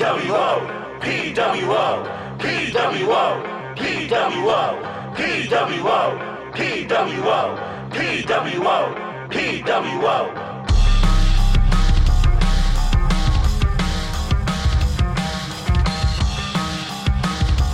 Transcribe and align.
PWO, 0.00 0.98
PWO, 1.00 2.38
PWO, 2.38 3.26
PWO, 3.76 5.14
PWO, 5.14 6.52
PWO, 6.54 7.90
PWO, 7.90 8.78
PWO. 9.28 10.16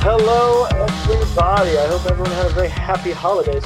Hello, 0.00 0.64
everybody. 0.64 1.78
I 1.78 1.86
hope 1.86 2.10
everyone 2.10 2.32
had 2.32 2.46
a 2.46 2.48
very 2.48 2.66
happy 2.66 3.12
holidays. 3.12 3.62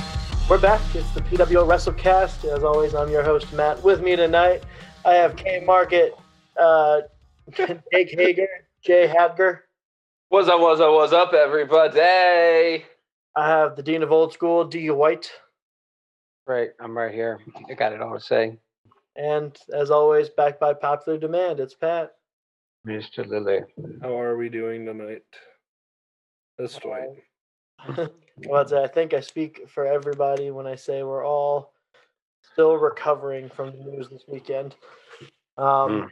We're 0.50 0.60
back. 0.60 0.82
It's 0.94 1.10
the 1.12 1.22
PWO 1.22 1.66
WrestleCast. 1.66 2.44
As 2.44 2.62
always, 2.62 2.94
I'm 2.94 3.10
your 3.10 3.22
host, 3.22 3.50
Matt. 3.54 3.82
With 3.82 4.02
me 4.02 4.16
tonight, 4.16 4.64
I 5.06 5.14
have 5.14 5.34
K 5.36 5.64
Market, 5.64 6.12
uh, 6.58 7.00
Jake 7.56 8.14
Hager, 8.16 8.48
Jay 8.84 9.12
Hadger. 9.12 9.60
What's 10.28 10.48
up, 10.48 10.60
what's 10.60 10.80
up, 10.80 10.92
what's 10.92 11.12
up, 11.12 11.32
everybody? 11.32 12.84
I 13.34 13.48
have 13.48 13.74
the 13.74 13.82
Dean 13.82 14.04
of 14.04 14.12
Old 14.12 14.32
School, 14.32 14.64
D. 14.64 14.88
White. 14.90 15.30
Right, 16.46 16.70
I'm 16.78 16.96
right 16.96 17.12
here. 17.12 17.40
I 17.68 17.74
got 17.74 17.92
it 17.92 18.00
all 18.00 18.14
to 18.14 18.20
say. 18.20 18.58
And 19.16 19.56
as 19.74 19.90
always, 19.90 20.28
backed 20.28 20.60
by 20.60 20.74
popular 20.74 21.18
demand, 21.18 21.58
it's 21.58 21.74
Pat. 21.74 22.12
Mr. 22.86 23.26
Lily. 23.26 23.60
How 24.00 24.16
are 24.20 24.36
we 24.36 24.48
doing 24.48 24.86
tonight? 24.86 25.24
That's 26.56 26.78
Dwight. 26.78 27.08
well, 28.46 28.74
I 28.74 28.86
think 28.86 29.12
I 29.12 29.20
speak 29.20 29.68
for 29.68 29.86
everybody 29.86 30.52
when 30.52 30.66
I 30.66 30.76
say 30.76 31.02
we're 31.02 31.26
all 31.26 31.72
still 32.52 32.74
recovering 32.74 33.48
from 33.48 33.72
the 33.72 33.90
news 33.90 34.08
this 34.08 34.24
weekend. 34.28 34.76
Um, 35.58 35.66
mm. 35.66 36.08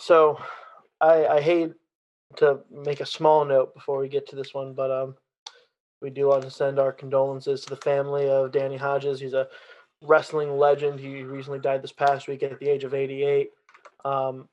So 0.00 0.40
I, 1.00 1.26
I 1.26 1.40
hate 1.42 1.72
to 2.36 2.60
make 2.70 3.00
a 3.00 3.06
small 3.06 3.44
note 3.44 3.74
before 3.74 3.98
we 3.98 4.08
get 4.08 4.26
to 4.28 4.36
this 4.36 4.54
one, 4.54 4.72
but 4.72 4.90
um, 4.90 5.14
we 6.00 6.08
do 6.08 6.28
want 6.28 6.42
to 6.42 6.50
send 6.50 6.78
our 6.78 6.90
condolences 6.90 7.60
to 7.62 7.70
the 7.70 7.76
family 7.76 8.28
of 8.28 8.50
Danny 8.50 8.78
Hodges. 8.78 9.20
He's 9.20 9.34
a 9.34 9.46
wrestling 10.02 10.56
legend. 10.56 10.98
He 10.98 11.22
recently 11.22 11.58
died 11.58 11.82
this 11.82 11.92
past 11.92 12.28
week 12.28 12.42
at 12.42 12.58
the 12.58 12.68
age 12.68 12.84
of 12.84 12.94
88. 12.94 13.50
Um, 14.04 14.48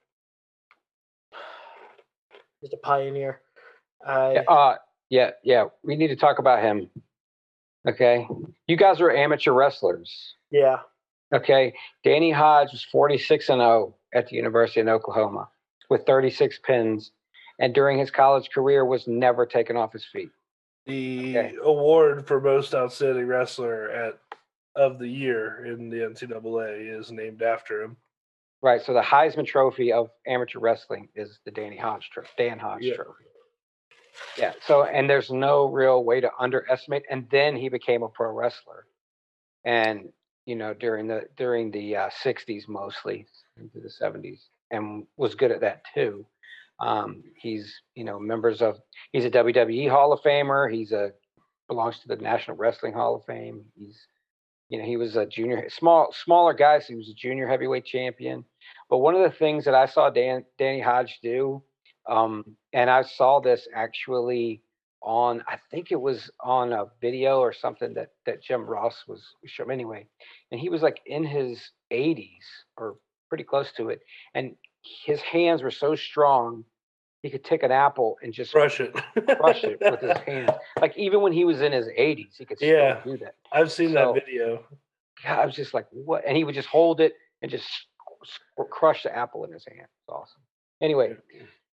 he's 2.62 2.74
a 2.74 2.78
pioneer. 2.78 3.40
I, 4.06 4.34
yeah, 4.34 4.42
uh, 4.42 4.76
yeah, 5.10 5.32
yeah. 5.44 5.66
We 5.82 5.96
need 5.96 6.10
to 6.10 6.18
talk 6.18 6.40
about 6.40 6.62
him. 6.62 6.90
Okay. 7.88 8.28
You 8.68 8.76
guys 8.76 9.00
are 9.00 9.12
amateur 9.12 9.54
wrestlers. 9.54 10.36
Yeah. 10.52 10.80
Okay. 11.34 11.74
Danny 12.04 12.32
Hodge 12.32 12.74
was 12.74 12.84
46 12.92 13.48
and 13.48 13.60
0 13.60 13.97
at 14.14 14.28
the 14.28 14.36
University 14.36 14.80
of 14.80 14.88
Oklahoma 14.88 15.50
with 15.90 16.06
36 16.06 16.60
pins, 16.64 17.12
and 17.60 17.74
during 17.74 17.98
his 17.98 18.12
college 18.12 18.50
career 18.54 18.86
was 18.86 19.08
never 19.08 19.46
taken 19.46 19.76
off 19.76 19.94
his 19.94 20.06
feet. 20.06 20.30
The 20.86 21.38
okay. 21.38 21.56
award 21.64 22.28
for 22.28 22.40
most 22.40 22.74
outstanding 22.74 23.28
wrestler 23.28 23.90
at 23.90 24.20
of 24.76 25.00
the 25.00 25.08
year 25.08 25.66
in 25.66 25.90
the 25.90 25.98
NCAA 25.98 27.00
is 27.00 27.12
named 27.12 27.42
after 27.42 27.82
him. 27.82 27.98
Right. 28.62 28.82
So 28.82 28.94
the 28.94 29.02
Heisman 29.02 29.46
Trophy 29.46 29.92
of 29.92 30.10
amateur 30.26 30.60
wrestling 30.60 31.10
is 31.16 31.40
the 31.46 31.52
Danny 31.52 31.78
Hodge 31.78 32.10
trophy, 32.12 32.30
Dan 32.38 32.60
Hodge 32.60 32.84
yeah. 32.84 32.96
Trophy. 32.96 33.26
Yeah. 34.38 34.54
So, 34.66 34.84
and 34.84 35.10
there's 35.10 35.30
no 35.30 35.66
real 35.66 36.04
way 36.04 36.22
to 36.22 36.30
underestimate. 36.40 37.04
And 37.10 37.28
then 37.30 37.56
he 37.56 37.70
became 37.70 38.04
a 38.04 38.10
pro 38.10 38.32
wrestler, 38.32 38.88
and 39.64 40.10
you 40.46 40.56
know 40.56 40.74
during 40.74 41.08
the 41.08 41.26
during 41.36 41.70
the 41.70 41.96
uh, 41.96 42.10
'60s 42.24 42.68
mostly 42.68 43.28
into 43.60 43.80
the 43.80 43.90
'70s, 43.90 44.46
and 44.72 45.06
was 45.18 45.36
good 45.36 45.52
at 45.52 45.62
that 45.62 45.82
too. 45.94 46.26
Um, 46.80 47.24
he's 47.36 47.82
you 47.96 48.04
know 48.04 48.20
members 48.20 48.62
of 48.62 48.78
he's 49.12 49.26
a 49.26 49.32
WWE 49.32 49.90
Hall 49.90 50.14
of 50.14 50.22
Famer. 50.22 50.72
He's 50.72 50.92
a 50.92 51.12
belongs 51.68 52.00
to 52.00 52.08
the 52.08 52.16
National 52.16 52.58
Wrestling 52.58 52.94
Hall 52.94 53.16
of 53.16 53.26
Fame. 53.26 53.66
He's 53.76 54.00
you 54.70 54.80
know 54.80 54.86
he 54.86 54.98
was 54.98 55.16
a 55.16 55.26
junior 55.26 55.70
small 55.70 56.14
smaller 56.24 56.54
guy, 56.54 56.80
so 56.80 56.88
he 56.90 56.96
was 56.96 57.10
a 57.10 57.14
junior 57.14 57.48
heavyweight 57.48 57.86
champion. 57.86 58.46
But 58.90 59.00
one 59.00 59.16
of 59.16 59.22
the 59.22 59.38
things 59.38 59.66
that 59.66 59.76
I 59.76 59.86
saw 59.86 60.10
Dan, 60.10 60.46
Danny 60.58 60.82
Hodge 60.82 61.20
do 61.22 61.64
um, 62.08 62.56
and 62.74 62.90
I 62.90 63.04
saw 63.04 63.40
this 63.40 63.68
actually 63.74 64.62
on, 65.02 65.44
I 65.48 65.58
think 65.70 65.92
it 65.92 66.00
was 66.00 66.32
on 66.40 66.74
a 66.74 66.86
video 67.02 67.40
or 67.40 67.54
something 67.54 67.94
that 67.94 68.12
that 68.26 68.42
Jim 68.42 68.66
Ross 68.66 69.04
was 69.08 69.22
showing 69.46 69.72
anyway. 69.72 70.08
And 70.52 70.60
he 70.60 70.70
was 70.70 70.82
like 70.82 71.02
in 71.06 71.26
his 71.26 71.72
80s 71.92 72.28
or 72.78 72.96
pretty 73.30 73.44
close 73.44 73.72
to 73.74 73.90
it, 73.90 74.02
and 74.34 74.56
his 75.06 75.22
hands 75.22 75.64
were 75.64 75.72
so 75.72 75.96
strong 75.96 76.64
he 77.24 77.30
could 77.30 77.44
take 77.44 77.64
an 77.64 77.72
apple 77.72 78.18
and 78.22 78.32
just 78.32 78.52
crush 78.52 78.80
it, 78.80 78.94
crush 79.38 79.64
it 79.64 79.80
with 79.82 80.02
his 80.02 80.18
hands. 80.26 80.52
Like 80.80 80.96
even 80.98 81.22
when 81.22 81.34
he 81.34 81.46
was 81.46 81.62
in 81.62 81.72
his 81.72 81.88
80s, 81.88 82.38
he 82.38 82.46
could 82.46 82.58
still 82.58 82.70
yeah, 82.70 83.02
do 83.04 83.18
that. 83.18 83.36
I've 83.52 83.72
seen 83.72 83.90
so, 83.90 84.14
that 84.14 84.26
video. 84.26 84.64
Yeah, 85.24 85.40
I 85.40 85.46
was 85.46 85.56
just 85.56 85.74
like, 85.74 85.88
what? 85.92 86.24
And 86.28 86.38
he 86.38 86.44
would 86.44 86.56
just 86.56 86.68
hold 86.68 87.02
it 87.02 87.16
and 87.42 87.50
just 87.50 87.68
crush 88.70 89.04
the 89.04 89.16
apple 89.16 89.46
in 89.46 89.52
his 89.52 89.66
hand. 89.66 89.82
It's 89.82 90.10
awesome. 90.10 90.42
Anyway, 90.80 91.16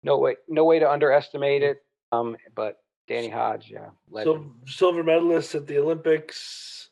no 0.03 0.19
way, 0.19 0.37
no 0.47 0.65
way 0.65 0.79
to 0.79 0.91
underestimate 0.91 1.63
it. 1.63 1.83
Um, 2.13 2.37
but 2.55 2.79
Danny 3.09 3.29
Hodge, 3.29 3.71
yeah, 3.71 3.91
so 4.23 4.53
silver 4.67 5.03
medalist 5.03 5.55
at 5.55 5.67
the 5.67 5.79
Olympics. 5.79 6.91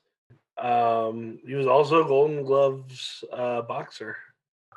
Um, 0.57 1.39
he 1.47 1.55
was 1.55 1.67
also 1.67 2.05
a 2.05 2.09
Golden 2.09 2.45
Gloves 2.45 3.23
uh, 3.33 3.63
boxer. 3.63 4.17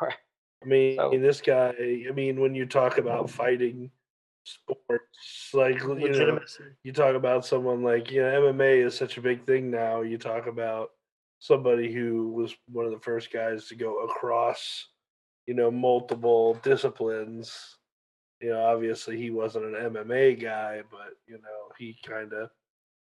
I 0.63 0.65
mean, 0.65 0.97
so, 0.97 1.11
this 1.19 1.41
guy. 1.41 1.73
I 1.79 2.11
mean, 2.13 2.39
when 2.39 2.53
you 2.53 2.65
talk 2.65 2.97
about 2.97 3.29
fighting 3.29 3.89
sports, 4.43 5.49
like 5.53 5.79
you 5.79 6.09
know, 6.09 6.39
you 6.83 6.93
talk 6.93 7.15
about 7.15 7.45
someone 7.45 7.83
like 7.83 8.11
you 8.11 8.21
know, 8.21 8.53
MMA 8.53 8.85
is 8.85 8.95
such 8.95 9.17
a 9.17 9.21
big 9.21 9.45
thing 9.45 9.71
now. 9.71 10.01
You 10.01 10.17
talk 10.17 10.47
about 10.47 10.91
somebody 11.39 11.91
who 11.91 12.29
was 12.29 12.55
one 12.71 12.85
of 12.85 12.91
the 12.91 12.99
first 12.99 13.33
guys 13.33 13.67
to 13.67 13.75
go 13.75 14.03
across, 14.03 14.87
you 15.47 15.55
know, 15.55 15.71
multiple 15.71 16.59
disciplines 16.61 17.77
you 18.41 18.49
know, 18.49 18.65
obviously 18.65 19.17
he 19.17 19.29
wasn't 19.29 19.65
an 19.65 19.93
MMA 19.93 20.41
guy, 20.41 20.81
but 20.89 21.13
you 21.27 21.35
know, 21.35 21.71
he 21.77 21.95
kind 22.05 22.33
of 22.33 22.49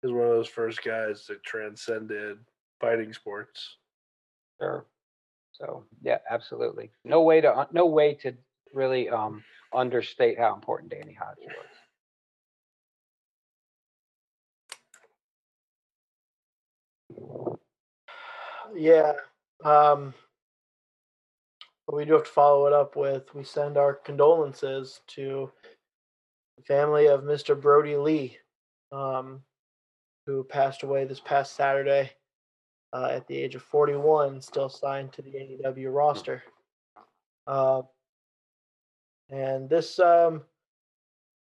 is 0.04 0.12
one 0.12 0.26
of 0.26 0.32
those 0.32 0.50
first 0.50 0.84
guys 0.84 1.26
that 1.28 1.44
transcended 1.44 2.38
fighting 2.80 3.14
sports. 3.14 3.78
Sure. 4.62 4.86
So 5.60 5.86
yeah, 6.02 6.20
absolutely. 6.30 6.92
No 7.04 7.22
way 7.22 7.42
to 7.42 7.68
no 7.72 7.86
way 7.86 8.14
to 8.16 8.34
really 8.74 9.10
um, 9.10 9.44
understate 9.74 10.40
how 10.40 10.54
important 10.54 10.92
Danny 10.92 11.14
Hodge 11.20 11.38
was. 11.42 11.66
Yeah. 18.76 19.14
Um, 19.64 20.14
but 21.86 21.96
we 21.96 22.06
do 22.06 22.14
have 22.14 22.24
to 22.24 22.30
follow 22.30 22.68
it 22.68 22.74
up 22.74 22.96
with 22.96 23.34
we 23.36 23.44
send 23.44 23.76
our 23.78 23.94
condolences 23.94 25.02
to 25.08 25.52
the 26.58 26.64
family 26.64 27.08
of 27.08 27.24
Mr. 27.24 27.60
Brodie 27.60 27.98
Lee, 27.98 28.38
um, 28.92 29.42
who 30.26 30.44
passed 30.44 30.84
away 30.84 31.04
this 31.04 31.20
past 31.20 31.56
Saturday 31.56 32.12
uh, 32.94 33.10
at 33.12 33.28
the 33.28 33.38
age 33.38 33.56
of 33.56 33.62
41, 33.64 34.42
still 34.42 34.70
signed 34.70 35.14
to 35.14 35.22
the 35.22 35.32
AEW 35.32 35.94
roster. 35.94 36.44
Uh, 37.46 37.82
and 39.30 39.70
this 39.70 40.00
um, 40.00 40.44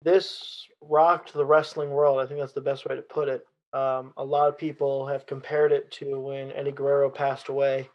this 0.02 0.66
rocked 0.80 1.32
the 1.32 1.44
wrestling 1.44 1.90
world. 1.90 2.20
I 2.20 2.26
think 2.26 2.40
that's 2.40 2.52
the 2.52 2.60
best 2.60 2.86
way 2.86 2.96
to 2.96 3.02
put 3.02 3.28
it. 3.28 3.46
Um, 3.72 4.12
a 4.16 4.24
lot 4.24 4.48
of 4.48 4.58
people 4.58 5.06
have 5.06 5.26
compared 5.26 5.72
it 5.72 5.90
to 5.92 6.20
when 6.20 6.52
Eddie 6.52 6.72
Guerrero 6.72 7.08
passed 7.08 7.48
away 7.48 7.88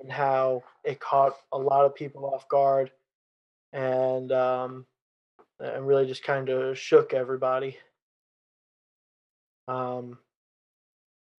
and 0.00 0.10
how 0.10 0.62
it 0.84 1.00
caught 1.00 1.34
a 1.52 1.58
lot 1.58 1.84
of 1.84 1.94
people 1.94 2.26
off 2.26 2.48
guard 2.48 2.90
and 3.72 4.32
um, 4.32 4.86
and 5.58 5.86
really 5.86 6.06
just 6.06 6.24
kind 6.24 6.48
of 6.48 6.78
shook 6.78 7.12
everybody. 7.12 7.76
Um, 9.68 10.18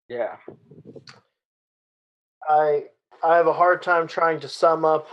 yeah, 0.09 0.37
I 2.51 2.85
I 3.23 3.37
have 3.37 3.47
a 3.47 3.53
hard 3.53 3.83
time 3.83 4.07
trying 4.07 4.41
to 4.41 4.49
sum 4.49 4.85
up 4.85 5.07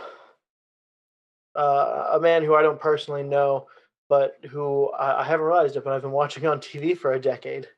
uh, 1.54 2.10
a 2.12 2.20
man 2.20 2.42
who 2.42 2.54
I 2.54 2.62
don't 2.62 2.80
personally 2.80 3.22
know, 3.22 3.66
but 4.08 4.38
who 4.50 4.90
I, 4.90 5.20
I, 5.20 5.24
haven't 5.24 5.46
realized 5.46 5.76
it, 5.76 5.84
but 5.84 5.92
I've 5.92 6.02
been 6.02 6.12
watching 6.12 6.46
on 6.46 6.60
TV 6.60 6.96
for 6.96 7.12
a 7.12 7.20
decade. 7.20 7.68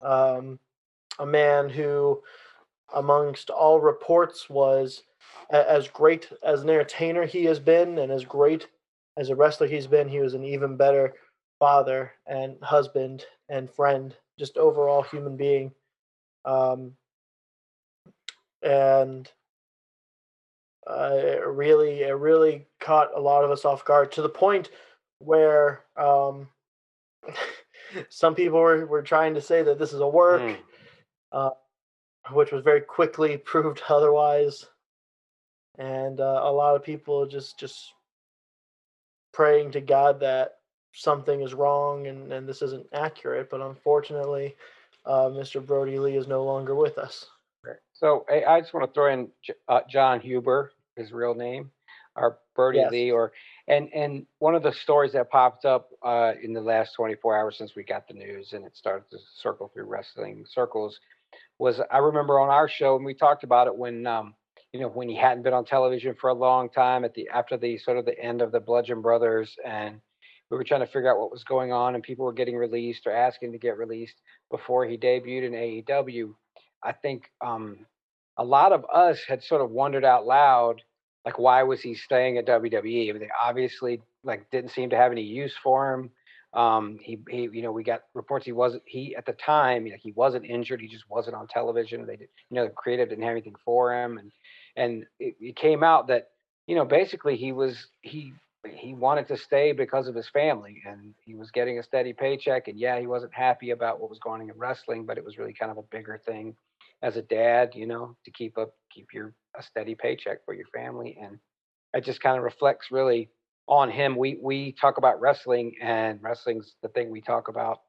Um, 0.00 0.58
a 1.18 1.26
man 1.26 1.68
who 1.68 2.22
amongst 2.94 3.50
all 3.50 3.80
reports 3.80 4.50
was 4.50 5.02
as 5.50 5.88
great 5.88 6.30
as 6.42 6.62
an 6.62 6.70
entertainer 6.70 7.24
he 7.24 7.44
has 7.44 7.58
been 7.58 7.98
and 7.98 8.12
as 8.12 8.24
great 8.24 8.68
as 9.16 9.30
a 9.30 9.34
wrestler 9.34 9.66
he's 9.66 9.86
been 9.86 10.08
he 10.08 10.20
was 10.20 10.34
an 10.34 10.44
even 10.44 10.76
better 10.76 11.14
father 11.58 12.12
and 12.26 12.56
husband 12.62 13.24
and 13.48 13.70
friend 13.70 14.16
just 14.38 14.56
overall 14.56 15.02
human 15.02 15.36
being 15.36 15.70
um, 16.44 16.92
and 18.62 19.30
uh, 20.86 21.10
it 21.12 21.46
really 21.46 22.02
it 22.02 22.16
really 22.16 22.66
caught 22.80 23.16
a 23.16 23.20
lot 23.20 23.44
of 23.44 23.50
us 23.50 23.64
off 23.64 23.84
guard 23.84 24.12
to 24.12 24.22
the 24.22 24.28
point 24.28 24.70
where 25.18 25.84
um, 25.96 26.48
some 28.08 28.34
people 28.34 28.58
were, 28.58 28.86
were 28.86 29.02
trying 29.02 29.34
to 29.34 29.40
say 29.40 29.62
that 29.62 29.78
this 29.78 29.92
is 29.92 30.00
a 30.00 30.08
work, 30.08 30.42
mm. 30.42 30.58
uh, 31.30 31.50
which 32.32 32.52
was 32.52 32.64
very 32.64 32.80
quickly 32.80 33.36
proved 33.44 33.82
otherwise, 33.88 34.66
and 35.78 36.20
uh, 36.20 36.40
a 36.44 36.52
lot 36.52 36.76
of 36.76 36.82
people 36.82 37.26
just 37.26 37.58
just 37.58 37.92
praying 39.32 39.72
to 39.72 39.80
God 39.80 40.20
that 40.20 40.56
something 40.94 41.40
is 41.40 41.54
wrong 41.54 42.06
and, 42.06 42.32
and 42.32 42.46
this 42.46 42.60
isn't 42.60 42.86
accurate. 42.92 43.48
But 43.50 43.62
unfortunately, 43.62 44.54
uh, 45.06 45.30
Mr. 45.30 45.64
Brodie 45.64 45.98
Lee 45.98 46.16
is 46.16 46.28
no 46.28 46.44
longer 46.44 46.74
with 46.74 46.98
us. 46.98 47.26
So 48.02 48.26
I, 48.28 48.42
I 48.44 48.60
just 48.60 48.74
want 48.74 48.84
to 48.84 48.92
throw 48.92 49.12
in 49.12 49.28
uh, 49.68 49.80
Jon 49.88 50.18
Huber, 50.18 50.72
his 50.96 51.12
real 51.12 51.34
name, 51.34 51.70
or 52.16 52.38
Brodie 52.56 52.78
yes. 52.78 52.90
Lee, 52.90 53.12
or 53.12 53.32
and 53.68 53.88
and 53.94 54.26
one 54.40 54.56
of 54.56 54.64
the 54.64 54.72
stories 54.72 55.12
that 55.12 55.30
popped 55.30 55.64
up 55.64 55.90
uh, 56.02 56.32
in 56.42 56.52
the 56.52 56.60
last 56.60 56.94
24 56.94 57.38
hours 57.38 57.56
since 57.56 57.76
we 57.76 57.84
got 57.84 58.08
the 58.08 58.14
news 58.14 58.54
and 58.54 58.64
it 58.64 58.76
started 58.76 59.08
to 59.12 59.18
circle 59.36 59.70
through 59.72 59.84
wrestling 59.84 60.44
circles 60.48 60.98
was 61.58 61.80
I 61.92 61.98
remember 61.98 62.40
on 62.40 62.48
our 62.48 62.68
show 62.68 62.96
and 62.96 63.04
we 63.04 63.14
talked 63.14 63.44
about 63.44 63.68
it 63.68 63.76
when 63.76 64.04
um, 64.04 64.34
you 64.72 64.80
know 64.80 64.88
when 64.88 65.08
he 65.08 65.14
hadn't 65.14 65.44
been 65.44 65.54
on 65.54 65.64
television 65.64 66.16
for 66.20 66.30
a 66.30 66.34
long 66.34 66.70
time 66.70 67.04
at 67.04 67.14
the 67.14 67.28
after 67.32 67.56
the 67.56 67.78
sort 67.78 67.98
of 67.98 68.04
the 68.04 68.18
end 68.18 68.42
of 68.42 68.50
the 68.50 68.58
Bludgeon 68.58 69.00
Brothers 69.00 69.56
and 69.64 70.00
we 70.50 70.56
were 70.56 70.64
trying 70.64 70.80
to 70.80 70.86
figure 70.86 71.10
out 71.10 71.20
what 71.20 71.30
was 71.30 71.44
going 71.44 71.70
on 71.72 71.94
and 71.94 72.02
people 72.02 72.24
were 72.24 72.32
getting 72.32 72.56
released 72.56 73.06
or 73.06 73.12
asking 73.12 73.52
to 73.52 73.58
get 73.58 73.78
released 73.78 74.16
before 74.50 74.84
he 74.84 74.98
debuted 74.98 75.46
in 75.46 75.52
AEW. 75.52 76.34
I 76.82 76.92
think 76.92 77.30
um, 77.40 77.86
a 78.36 78.44
lot 78.44 78.72
of 78.72 78.84
us 78.92 79.22
had 79.26 79.42
sort 79.42 79.60
of 79.60 79.70
wondered 79.70 80.04
out 80.04 80.26
loud, 80.26 80.82
like, 81.24 81.38
why 81.38 81.62
was 81.62 81.80
he 81.80 81.94
staying 81.94 82.38
at 82.38 82.46
WWE? 82.46 83.18
They 83.18 83.28
obviously 83.42 84.00
like 84.24 84.50
didn't 84.50 84.70
seem 84.70 84.90
to 84.90 84.96
have 84.96 85.12
any 85.12 85.22
use 85.22 85.54
for 85.62 85.94
him. 85.94 86.10
Um, 86.54 86.98
he, 87.00 87.18
he, 87.30 87.48
you 87.50 87.62
know, 87.62 87.72
we 87.72 87.82
got 87.82 88.02
reports 88.12 88.44
he 88.44 88.52
wasn't 88.52 88.82
he 88.84 89.16
at 89.16 89.24
the 89.24 89.32
time, 89.32 89.86
you 89.86 89.92
know, 89.92 89.98
he 90.00 90.12
wasn't 90.12 90.44
injured. 90.44 90.82
He 90.82 90.88
just 90.88 91.08
wasn't 91.08 91.36
on 91.36 91.46
television. 91.46 92.06
They 92.06 92.16
did, 92.16 92.28
you 92.50 92.56
know, 92.56 92.64
the 92.64 92.70
creative 92.70 93.08
didn't 93.08 93.24
have 93.24 93.32
anything 93.32 93.54
for 93.64 93.94
him, 93.94 94.18
and 94.18 94.30
and 94.76 95.06
it, 95.18 95.34
it 95.40 95.56
came 95.56 95.82
out 95.82 96.08
that 96.08 96.28
you 96.66 96.74
know 96.74 96.84
basically 96.84 97.36
he 97.36 97.52
was 97.52 97.86
he 98.02 98.32
he 98.70 98.94
wanted 98.94 99.26
to 99.28 99.36
stay 99.36 99.72
because 99.72 100.06
of 100.08 100.14
his 100.14 100.28
family 100.28 100.82
and 100.86 101.14
he 101.24 101.34
was 101.34 101.50
getting 101.50 101.78
a 101.78 101.82
steady 101.82 102.12
paycheck 102.12 102.68
and 102.68 102.78
yeah 102.78 102.98
he 103.00 103.06
wasn't 103.06 103.32
happy 103.34 103.70
about 103.70 104.00
what 104.00 104.08
was 104.08 104.20
going 104.20 104.40
on 104.40 104.48
in 104.48 104.56
wrestling 104.56 105.04
but 105.04 105.18
it 105.18 105.24
was 105.24 105.36
really 105.36 105.52
kind 105.52 105.70
of 105.72 105.78
a 105.78 105.82
bigger 105.90 106.20
thing 106.24 106.54
as 107.02 107.16
a 107.16 107.22
dad, 107.22 107.72
you 107.74 107.86
know, 107.86 108.16
to 108.24 108.30
keep 108.30 108.56
up 108.58 108.74
keep 108.92 109.08
your 109.12 109.34
a 109.56 109.62
steady 109.62 109.94
paycheck 109.94 110.44
for 110.44 110.54
your 110.54 110.66
family, 110.74 111.18
and 111.20 111.38
it 111.94 112.04
just 112.04 112.22
kind 112.22 112.38
of 112.38 112.44
reflects 112.44 112.90
really 112.90 113.28
on 113.68 113.90
him. 113.90 114.16
We 114.16 114.38
we 114.40 114.72
talk 114.72 114.98
about 114.98 115.20
wrestling, 115.20 115.74
and 115.80 116.22
wrestling's 116.22 116.74
the 116.82 116.88
thing 116.88 117.10
we 117.10 117.20
talk 117.20 117.48
about 117.48 117.80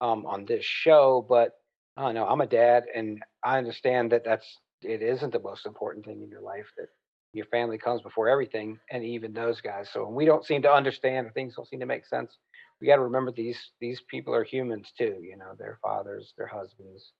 um, 0.00 0.24
on 0.26 0.44
this 0.44 0.64
show. 0.64 1.24
But 1.28 1.52
I 1.96 2.02
don't 2.02 2.14
know. 2.14 2.26
I'm 2.26 2.40
a 2.40 2.46
dad, 2.46 2.84
and 2.94 3.22
I 3.44 3.58
understand 3.58 4.12
that 4.12 4.24
that's 4.24 4.46
it 4.82 5.02
isn't 5.02 5.32
the 5.32 5.40
most 5.40 5.66
important 5.66 6.06
thing 6.06 6.22
in 6.22 6.30
your 6.30 6.42
life. 6.42 6.66
That 6.78 6.88
your 7.32 7.46
family 7.46 7.78
comes 7.78 8.02
before 8.02 8.28
everything, 8.28 8.78
and 8.90 9.04
even 9.04 9.32
those 9.32 9.60
guys. 9.60 9.88
So 9.92 10.04
when 10.06 10.14
we 10.14 10.24
don't 10.24 10.44
seem 10.44 10.62
to 10.62 10.72
understand, 10.72 11.26
or 11.26 11.30
things 11.30 11.54
don't 11.56 11.68
seem 11.68 11.80
to 11.80 11.86
make 11.86 12.06
sense, 12.06 12.38
we 12.80 12.86
got 12.86 12.96
to 12.96 13.02
remember 13.02 13.32
these 13.32 13.72
these 13.80 14.00
people 14.08 14.34
are 14.34 14.44
humans 14.44 14.92
too. 14.96 15.18
You 15.22 15.36
know, 15.36 15.52
their 15.58 15.78
fathers, 15.82 16.32
their 16.38 16.46
husbands, 16.46 17.12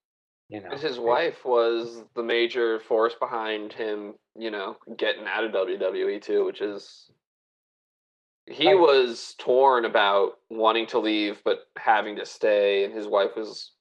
you 0.50 0.60
know, 0.60 0.76
his 0.76 0.98
wife 0.98 1.44
was 1.44 2.02
the 2.16 2.22
major 2.22 2.80
force 2.80 3.14
behind 3.14 3.72
him, 3.72 4.14
you 4.36 4.50
know, 4.50 4.76
getting 4.96 5.24
out 5.26 5.44
of 5.44 5.52
WWE 5.52 6.20
too, 6.20 6.44
which 6.44 6.60
is 6.60 7.08
he 8.46 8.74
was 8.74 9.36
torn 9.38 9.84
about 9.84 10.32
wanting 10.50 10.88
to 10.88 10.98
leave 10.98 11.40
but 11.44 11.60
having 11.78 12.16
to 12.16 12.26
stay, 12.26 12.84
and 12.84 12.92
his 12.92 13.06
wife 13.06 13.30
was 13.36 13.72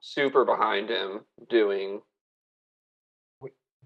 super 0.00 0.44
behind 0.44 0.88
him 0.88 1.20
doing 1.48 2.00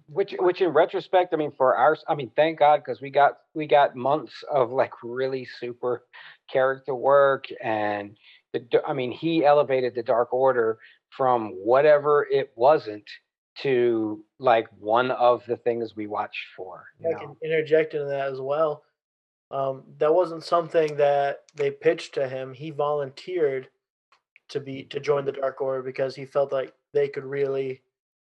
which 0.06 0.34
which 0.38 0.60
in 0.60 0.68
retrospect 0.68 1.32
i 1.32 1.36
mean 1.36 1.50
for 1.50 1.76
our 1.76 1.96
i 2.08 2.14
mean 2.14 2.30
thank 2.36 2.58
god 2.58 2.76
because 2.84 3.00
we 3.00 3.10
got 3.10 3.38
we 3.54 3.66
got 3.66 3.96
months 3.96 4.44
of 4.52 4.70
like 4.70 4.92
really 5.02 5.44
super 5.44 6.04
character 6.50 6.94
work 6.94 7.46
and 7.62 8.16
the 8.52 8.62
i 8.86 8.92
mean 8.92 9.10
he 9.10 9.44
elevated 9.44 9.94
the 9.94 10.02
dark 10.02 10.32
order 10.32 10.78
from 11.16 11.50
whatever 11.50 12.26
it 12.30 12.52
wasn't 12.56 13.08
to 13.56 14.24
like 14.38 14.66
one 14.78 15.10
of 15.12 15.44
the 15.46 15.56
things 15.56 15.94
we 15.94 16.06
watched 16.06 16.46
for. 16.56 16.86
I 17.04 17.10
know? 17.10 17.18
can 17.18 17.36
interject 17.42 17.94
into 17.94 18.06
that 18.06 18.32
as 18.32 18.40
well. 18.40 18.82
Um, 19.50 19.84
that 19.98 20.12
wasn't 20.12 20.42
something 20.42 20.96
that 20.96 21.42
they 21.54 21.70
pitched 21.70 22.14
to 22.14 22.28
him. 22.28 22.52
He 22.52 22.70
volunteered 22.70 23.68
to 24.48 24.60
be 24.60 24.84
to 24.84 25.00
join 25.00 25.24
the 25.24 25.32
Dark 25.32 25.60
Order 25.60 25.82
because 25.82 26.16
he 26.16 26.24
felt 26.24 26.52
like 26.52 26.72
they 26.92 27.08
could 27.08 27.24
really 27.24 27.82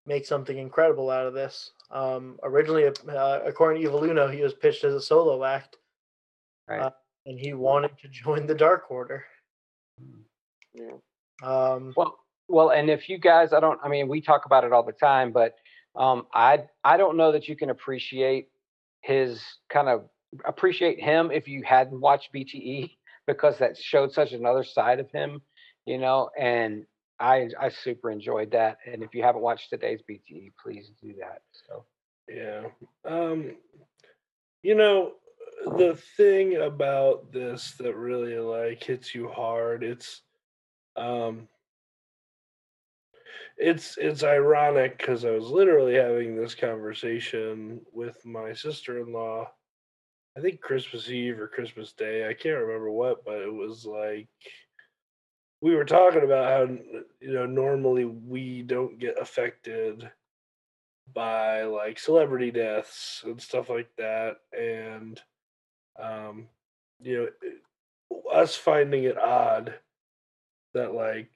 make 0.06 0.26
something 0.26 0.58
incredible 0.58 1.10
out 1.10 1.26
of 1.26 1.34
this. 1.34 1.72
Um, 1.92 2.38
originally, 2.44 2.86
uh, 2.86 3.40
according 3.46 3.82
to 3.82 3.88
Evil 3.88 4.04
Uno, 4.04 4.28
he 4.28 4.42
was 4.42 4.54
pitched 4.54 4.84
as 4.84 4.94
a 4.94 5.02
solo 5.02 5.44
act, 5.44 5.78
right. 6.68 6.82
uh, 6.82 6.92
and 7.26 7.40
he 7.40 7.54
wanted 7.54 7.92
to 8.02 8.08
join 8.12 8.46
the 8.46 8.56
Dark 8.56 8.92
Order. 8.92 9.24
Hmm. 10.00 10.22
Yeah. 10.74 10.98
Um, 11.44 11.94
well, 11.96 12.18
well, 12.48 12.70
and 12.70 12.90
if 12.90 13.10
you 13.10 13.18
guys, 13.18 13.54
I 13.54 13.60
don't, 13.60 13.80
I 13.84 13.90
mean, 13.90 14.08
we 14.08 14.22
talk 14.22 14.46
about 14.46 14.64
it 14.64 14.74
all 14.74 14.84
the 14.84 14.92
time, 14.92 15.32
but 15.32 15.56
um, 15.96 16.28
I, 16.34 16.66
I 16.84 16.98
don't 16.98 17.18
know 17.18 17.32
that 17.32 17.48
you 17.48 17.56
can 17.56 17.70
appreciate 17.70 18.50
his 19.02 19.44
kind 19.70 19.90
of 19.90 20.06
appreciate 20.46 21.00
him 21.00 21.32
if 21.32 21.48
you 21.48 21.64
hadn't 21.64 22.00
watched 22.00 22.34
BTE 22.34 22.92
because 23.28 23.58
that 23.60 23.78
showed 23.78 24.12
such 24.12 24.34
another 24.34 24.64
side 24.64 25.00
of 25.00 25.10
him, 25.12 25.42
you 25.86 25.98
know, 25.98 26.30
and 26.38 26.86
I, 27.20 27.50
I 27.60 27.70
super 27.70 28.12
enjoyed 28.12 28.52
that. 28.52 28.78
And 28.86 29.04
if 29.04 29.14
you 29.14 29.24
haven't 29.24 29.42
watched 29.42 29.70
today's 29.70 30.02
BTE, 30.10 30.52
please 30.62 30.92
do 31.02 31.14
that. 31.20 31.42
So, 31.68 31.86
yeah. 32.28 32.64
Um, 33.06 33.56
you 34.62 34.76
know, 34.76 35.14
the 35.78 35.98
thing 36.18 36.58
about 36.58 37.32
this 37.32 37.74
that 37.80 37.96
really 37.96 38.38
like 38.38 38.84
hits 38.84 39.14
you 39.16 39.30
hard, 39.30 39.84
it's, 39.84 40.22
um, 40.98 41.48
it's 43.58 43.98
it's 43.98 44.24
ironic 44.24 44.98
because 44.98 45.26
I 45.26 45.32
was 45.32 45.48
literally 45.48 45.96
having 45.96 46.36
this 46.36 46.56
conversation 46.56 47.82
with 47.92 48.24
my 48.26 48.54
sister 48.54 49.00
in 49.00 49.14
law. 49.14 49.52
I 50.38 50.42
think 50.42 50.62
Christmas 50.62 51.10
Eve 51.10 51.40
or 51.40 51.48
Christmas 51.48 51.94
Day. 51.94 52.28
I 52.28 52.34
can't 52.34 52.58
remember 52.60 52.92
what, 52.92 53.24
but 53.24 53.42
it 53.42 53.54
was 53.54 53.86
like 53.86 54.28
we 55.62 55.76
were 55.76 55.86
talking 55.86 56.24
about 56.24 56.70
how 56.70 56.76
you 57.22 57.34
know 57.34 57.46
normally 57.46 58.04
we 58.04 58.64
don't 58.64 59.00
get 59.00 59.22
affected 59.22 60.10
by 61.14 61.64
like 61.64 61.98
celebrity 61.98 62.52
deaths 62.52 63.22
and 63.26 63.42
stuff 63.42 63.70
like 63.70 63.90
that 63.98 64.38
and 64.58 65.22
um 66.02 66.48
you 67.02 67.30
know 68.12 68.20
us 68.34 68.56
finding 68.56 69.06
it 69.06 69.18
odd 69.18 69.74
that 70.74 70.94
like 70.94 71.32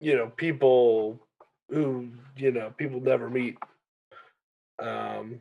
you 0.00 0.16
know 0.16 0.28
people 0.28 1.20
who 1.70 2.08
you 2.36 2.52
know 2.52 2.72
people 2.76 3.00
never 3.00 3.28
meet 3.28 3.56
um 4.78 5.40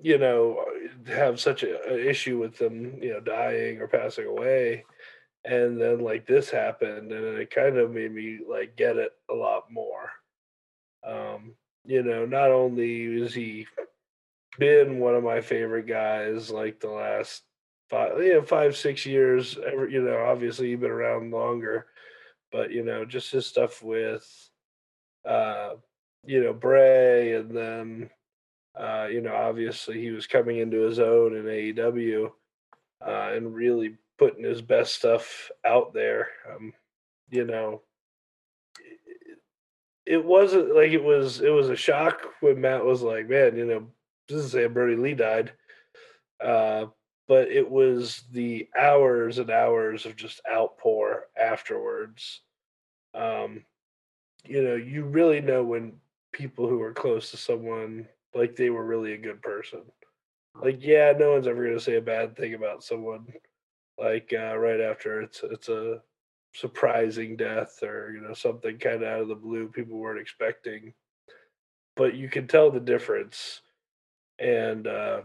you 0.00 0.18
know 0.18 0.64
have 1.06 1.40
such 1.40 1.62
a, 1.62 1.92
a, 1.92 2.08
issue 2.08 2.38
with 2.38 2.56
them 2.58 2.98
you 3.02 3.12
know 3.12 3.20
dying 3.20 3.80
or 3.80 3.88
passing 3.88 4.26
away. 4.26 4.84
And 5.44 5.80
then 5.80 6.00
like 6.00 6.26
this 6.26 6.50
happened 6.50 7.12
and 7.12 7.38
it 7.38 7.50
kind 7.50 7.78
of 7.78 7.92
made 7.92 8.12
me 8.12 8.40
like 8.48 8.76
get 8.76 8.96
it 8.96 9.12
a 9.30 9.34
lot 9.34 9.70
more. 9.70 10.10
Um 11.06 11.54
you 11.84 12.02
know 12.02 12.26
not 12.26 12.50
only 12.50 13.20
has 13.20 13.34
he 13.34 13.66
been 14.58 14.98
one 14.98 15.14
of 15.14 15.24
my 15.24 15.40
favorite 15.40 15.86
guys 15.86 16.50
like 16.50 16.80
the 16.80 16.90
last 16.90 17.42
five 17.88 18.18
you 18.22 18.34
know 18.34 18.42
five 18.42 18.76
six 18.76 19.06
years 19.06 19.56
you 19.88 20.02
know 20.02 20.18
obviously 20.26 20.68
you've 20.68 20.80
been 20.80 20.90
around 20.90 21.30
longer 21.30 21.86
but 22.52 22.70
you 22.70 22.84
know, 22.84 23.04
just 23.04 23.30
his 23.30 23.46
stuff 23.46 23.82
with 23.82 24.50
uh, 25.24 25.70
you 26.24 26.42
know, 26.42 26.52
Bray 26.52 27.34
and 27.34 27.50
then 27.50 28.10
uh, 28.78 29.08
you 29.10 29.20
know, 29.20 29.34
obviously 29.34 30.00
he 30.00 30.10
was 30.10 30.26
coming 30.26 30.58
into 30.58 30.80
his 30.80 31.00
own 31.00 31.36
in 31.36 31.44
AEW 31.44 32.30
uh, 33.04 33.30
and 33.32 33.54
really 33.54 33.96
putting 34.18 34.44
his 34.44 34.62
best 34.62 34.94
stuff 34.94 35.50
out 35.64 35.92
there. 35.92 36.28
Um, 36.50 36.72
you 37.30 37.44
know, 37.44 37.82
it, 40.06 40.24
wasn't 40.24 40.74
like 40.74 40.92
it 40.92 41.02
was 41.02 41.40
it 41.40 41.50
was 41.50 41.68
a 41.68 41.76
shock 41.76 42.22
when 42.40 42.60
Matt 42.60 42.84
was 42.84 43.02
like, 43.02 43.28
man, 43.28 43.56
you 43.56 43.64
know, 43.64 43.86
this 44.28 44.44
is 44.44 44.52
saying 44.52 44.72
Brodie 44.72 44.96
Lee 44.96 45.14
died. 45.14 45.52
Uh, 46.42 46.86
but 47.28 47.48
it 47.48 47.70
was 47.70 48.24
the 48.32 48.68
hours 48.78 49.38
and 49.38 49.50
hours 49.50 50.06
of 50.06 50.16
just 50.16 50.40
outpour 50.50 51.26
afterwards. 51.38 52.40
Um, 53.14 53.64
you 54.44 54.62
know, 54.62 54.76
you 54.76 55.04
really 55.04 55.40
know 55.40 55.62
when 55.62 55.92
people 56.32 56.68
who 56.68 56.80
are 56.82 56.92
close 56.92 57.30
to 57.30 57.36
someone 57.36 58.08
like 58.34 58.56
they 58.56 58.70
were 58.70 58.84
really 58.86 59.12
a 59.12 59.18
good 59.18 59.42
person. 59.42 59.82
Like, 60.62 60.78
yeah, 60.80 61.12
no 61.16 61.32
one's 61.32 61.46
ever 61.46 61.64
gonna 61.64 61.80
say 61.80 61.96
a 61.96 62.02
bad 62.02 62.36
thing 62.36 62.54
about 62.54 62.82
someone. 62.82 63.26
Like 63.98 64.32
uh, 64.36 64.56
right 64.56 64.80
after 64.80 65.20
it's 65.22 65.42
it's 65.44 65.68
a 65.68 66.00
surprising 66.54 67.36
death 67.36 67.82
or 67.82 68.12
you 68.14 68.20
know 68.20 68.34
something 68.34 68.78
kind 68.78 69.02
of 69.02 69.08
out 69.08 69.20
of 69.22 69.28
the 69.28 69.34
blue 69.34 69.68
people 69.68 69.98
weren't 69.98 70.20
expecting, 70.20 70.94
but 71.96 72.14
you 72.14 72.28
can 72.28 72.46
tell 72.46 72.70
the 72.70 72.80
difference, 72.80 73.60
and 74.38 74.86
uh, 74.86 75.22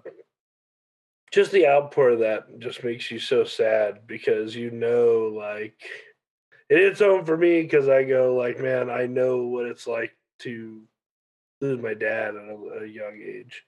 just 1.34 1.52
the 1.52 1.68
outpour 1.68 2.12
of 2.12 2.20
that 2.20 2.60
just 2.60 2.84
makes 2.84 3.10
you 3.10 3.18
so 3.18 3.44
sad 3.44 4.06
because 4.06 4.56
you 4.56 4.70
know 4.70 5.34
like 5.36 5.75
it 6.70 6.78
hits 6.78 7.00
home 7.00 7.25
for 7.25 7.36
me 7.36 7.63
because 7.63 7.90
I 7.90 8.04
go 8.04 8.36
like, 8.36 8.60
man, 8.60 8.90
I 8.90 9.08
know 9.08 9.48
what 9.48 9.66
it's 9.66 9.88
like 9.88 10.16
to 10.40 10.84
lose 11.60 11.82
my 11.82 11.96
dad 11.96 12.36
at 12.36 12.50
a, 12.50 12.84
a 12.84 12.86
young 12.86 13.20
age, 13.24 13.63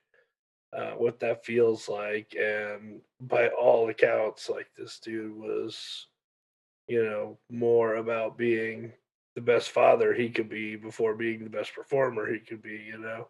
uh, 0.77 0.91
what 0.91 1.19
that 1.21 1.43
feels 1.43 1.89
like, 1.89 2.35
and 2.39 3.01
by 3.19 3.47
all 3.49 3.89
accounts, 3.89 4.47
like 4.47 4.67
this 4.77 4.99
dude 4.99 5.35
was, 5.35 6.07
you 6.87 7.03
know, 7.03 7.37
more 7.49 7.95
about 7.95 8.37
being 8.37 8.91
the 9.33 9.41
best 9.41 9.71
father 9.71 10.13
he 10.13 10.29
could 10.29 10.49
be 10.49 10.75
before 10.75 11.15
being 11.15 11.43
the 11.43 11.49
best 11.49 11.73
performer 11.73 12.31
he 12.31 12.39
could 12.39 12.61
be, 12.61 12.83
you 12.87 12.99
know. 12.99 13.27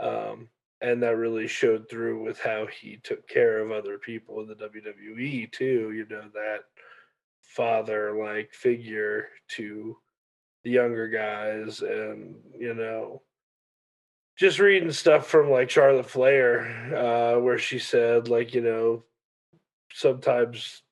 Um, 0.00 0.48
and 0.80 1.02
that 1.02 1.16
really 1.16 1.46
showed 1.46 1.88
through 1.88 2.22
with 2.22 2.38
how 2.38 2.66
he 2.66 2.98
took 3.02 3.26
care 3.28 3.58
of 3.60 3.70
other 3.70 3.98
people 3.98 4.40
in 4.40 4.48
the 4.48 4.54
WWE 4.54 5.50
too. 5.52 5.92
You 5.92 6.06
know 6.08 6.28
that 6.34 6.60
father 7.42 8.12
like 8.12 8.52
figure 8.52 9.28
to 9.48 9.96
the 10.64 10.70
younger 10.70 11.08
guys, 11.08 11.80
and 11.80 12.36
you 12.58 12.74
know, 12.74 13.22
just 14.38 14.58
reading 14.58 14.92
stuff 14.92 15.26
from 15.26 15.50
like 15.50 15.70
Charlotte 15.70 16.08
Flair, 16.08 16.94
uh, 16.94 17.40
where 17.40 17.58
she 17.58 17.78
said 17.78 18.28
like 18.28 18.54
you 18.54 18.60
know, 18.60 19.04
sometimes 19.92 20.82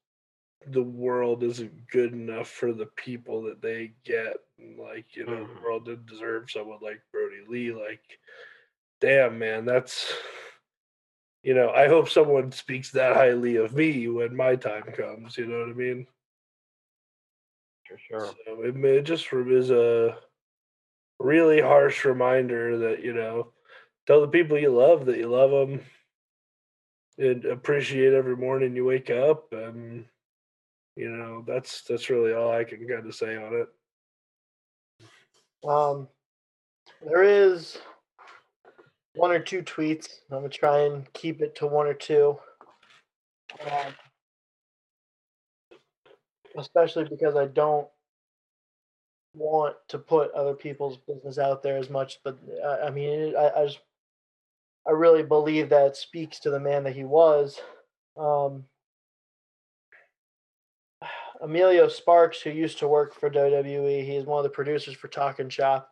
the 0.69 0.83
world 0.83 1.45
isn't 1.45 1.89
good 1.89 2.13
enough 2.13 2.49
for 2.49 2.73
the 2.73 2.87
people 2.97 3.43
that 3.43 3.63
they 3.63 3.93
get. 4.05 4.37
And 4.59 4.79
like 4.79 5.15
you 5.15 5.27
know, 5.27 5.33
mm-hmm. 5.33 5.55
the 5.55 5.61
world 5.63 5.85
didn't 5.85 6.07
deserve 6.07 6.51
someone 6.51 6.79
like 6.83 7.01
Brodie 7.13 7.45
Lee. 7.49 7.73
Like 7.73 8.01
damn 9.01 9.39
man 9.39 9.65
that's 9.65 10.13
you 11.43 11.55
know 11.55 11.71
i 11.71 11.87
hope 11.87 12.09
someone 12.09 12.51
speaks 12.51 12.91
that 12.91 13.15
highly 13.15 13.57
of 13.57 13.75
me 13.75 14.09
when 14.09 14.35
my 14.35 14.57
time 14.57 14.83
comes 14.83 15.37
you 15.37 15.47
know 15.47 15.61
what 15.61 15.71
i 15.71 15.73
mean? 15.73 16.07
For 17.89 17.99
sure. 17.99 18.35
So 18.45 18.63
it, 18.63 18.77
it 18.85 19.03
just 19.03 19.33
is 19.33 19.71
a 19.71 20.17
really 21.19 21.61
harsh 21.61 22.05
reminder 22.05 22.79
that 22.79 23.03
you 23.03 23.15
know 23.15 23.53
tell 24.07 24.21
the 24.21 24.29
people 24.29 24.59
you 24.59 24.71
love 24.71 25.07
that 25.07 25.19
you 25.19 25.29
love 25.29 25.51
them 25.51 25.81
and 27.19 27.45
appreciate 27.45 28.13
every 28.13 28.37
morning 28.37 28.77
you 28.77 28.85
wake 28.85 29.09
up 29.09 29.53
and 29.53 30.05
you 30.97 31.09
know 31.09 31.45
that's 31.47 31.83
that's 31.83 32.11
really 32.11 32.33
all 32.35 32.53
i 32.53 32.65
can 32.65 32.87
kind 32.89 33.07
of 33.07 33.15
say 33.15 33.37
on 33.37 33.55
it. 33.55 33.69
Um 35.69 36.09
there 37.03 37.23
is 37.23 37.79
one 39.17 39.31
or 39.31 39.39
two 39.39 39.63
tweets. 39.63 40.09
I'm 40.31 40.39
gonna 40.39 40.49
try 40.49 40.81
and 40.81 41.11
keep 41.13 41.41
it 41.41 41.55
to 41.57 41.67
one 41.67 41.87
or 41.87 41.95
two. 41.95 42.39
Um, 43.65 43.95
especially 46.59 47.05
because 47.05 47.37
I 47.37 47.47
don't 47.47 47.89
want 49.35 49.77
to 49.89 49.99
put 49.99 50.33
other 50.33 50.55
people's 50.55 50.99
business 50.99 51.39
out 51.39 51.63
there 51.63 51.77
as 51.77 51.91
much. 51.91 52.19
But 52.25 52.39
uh, 52.63 52.79
I 52.85 52.91
mean, 52.91 53.35
I, 53.37 53.51
I 53.57 53.67
just 53.67 53.81
I 54.87 54.93
really 54.93 55.23
believe 55.23 55.69
that 55.71 55.97
speaks 55.97 56.39
to 56.41 56.51
the 56.51 56.61
man 56.61 56.85
that 56.85 56.95
he 56.95 57.05
was. 57.05 57.59
Um, 58.17 58.65
Emilio 61.43 61.89
Sparks, 61.89 62.41
who 62.41 62.51
used 62.51 62.79
to 62.79 62.89
work 62.89 63.15
for 63.15 63.29
WWE, 63.29 64.07
he's 64.07 64.25
one 64.25 64.39
of 64.39 64.45
the 64.45 64.51
producers 64.51 64.95
for 64.95 65.09
Talking 65.09 65.49
Shop. 65.49 65.91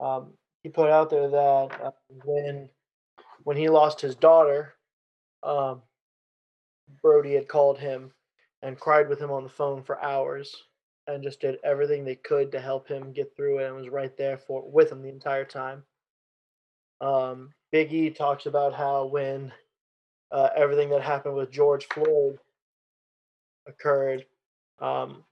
Um, 0.00 0.32
he 0.62 0.68
put 0.68 0.90
out 0.90 1.10
there 1.10 1.28
that 1.28 1.80
uh, 1.82 1.90
when 2.24 2.68
when 3.44 3.56
he 3.56 3.68
lost 3.68 4.00
his 4.00 4.14
daughter, 4.14 4.74
um, 5.42 5.82
Brodie 7.02 7.34
had 7.34 7.48
called 7.48 7.78
him 7.78 8.12
and 8.62 8.78
cried 8.78 9.08
with 9.08 9.18
him 9.18 9.30
on 9.30 9.42
the 9.42 9.48
phone 9.48 9.82
for 9.82 10.02
hours 10.02 10.54
and 11.06 11.22
just 11.22 11.40
did 11.40 11.58
everything 11.64 12.04
they 12.04 12.16
could 12.16 12.52
to 12.52 12.60
help 12.60 12.86
him 12.86 13.12
get 13.12 13.34
through 13.34 13.58
it 13.58 13.66
and 13.66 13.76
was 13.76 13.88
right 13.88 14.16
there 14.16 14.36
for 14.36 14.68
with 14.70 14.92
him 14.92 15.02
the 15.02 15.08
entire 15.08 15.44
time. 15.44 15.82
Um, 17.00 17.50
Big 17.72 17.92
E 17.92 18.10
talks 18.10 18.46
about 18.46 18.74
how 18.74 19.06
when 19.06 19.52
uh, 20.30 20.50
everything 20.54 20.90
that 20.90 21.02
happened 21.02 21.34
with 21.34 21.50
George 21.50 21.86
Floyd 21.86 22.38
occurred, 23.66 24.26
um, 24.80 25.24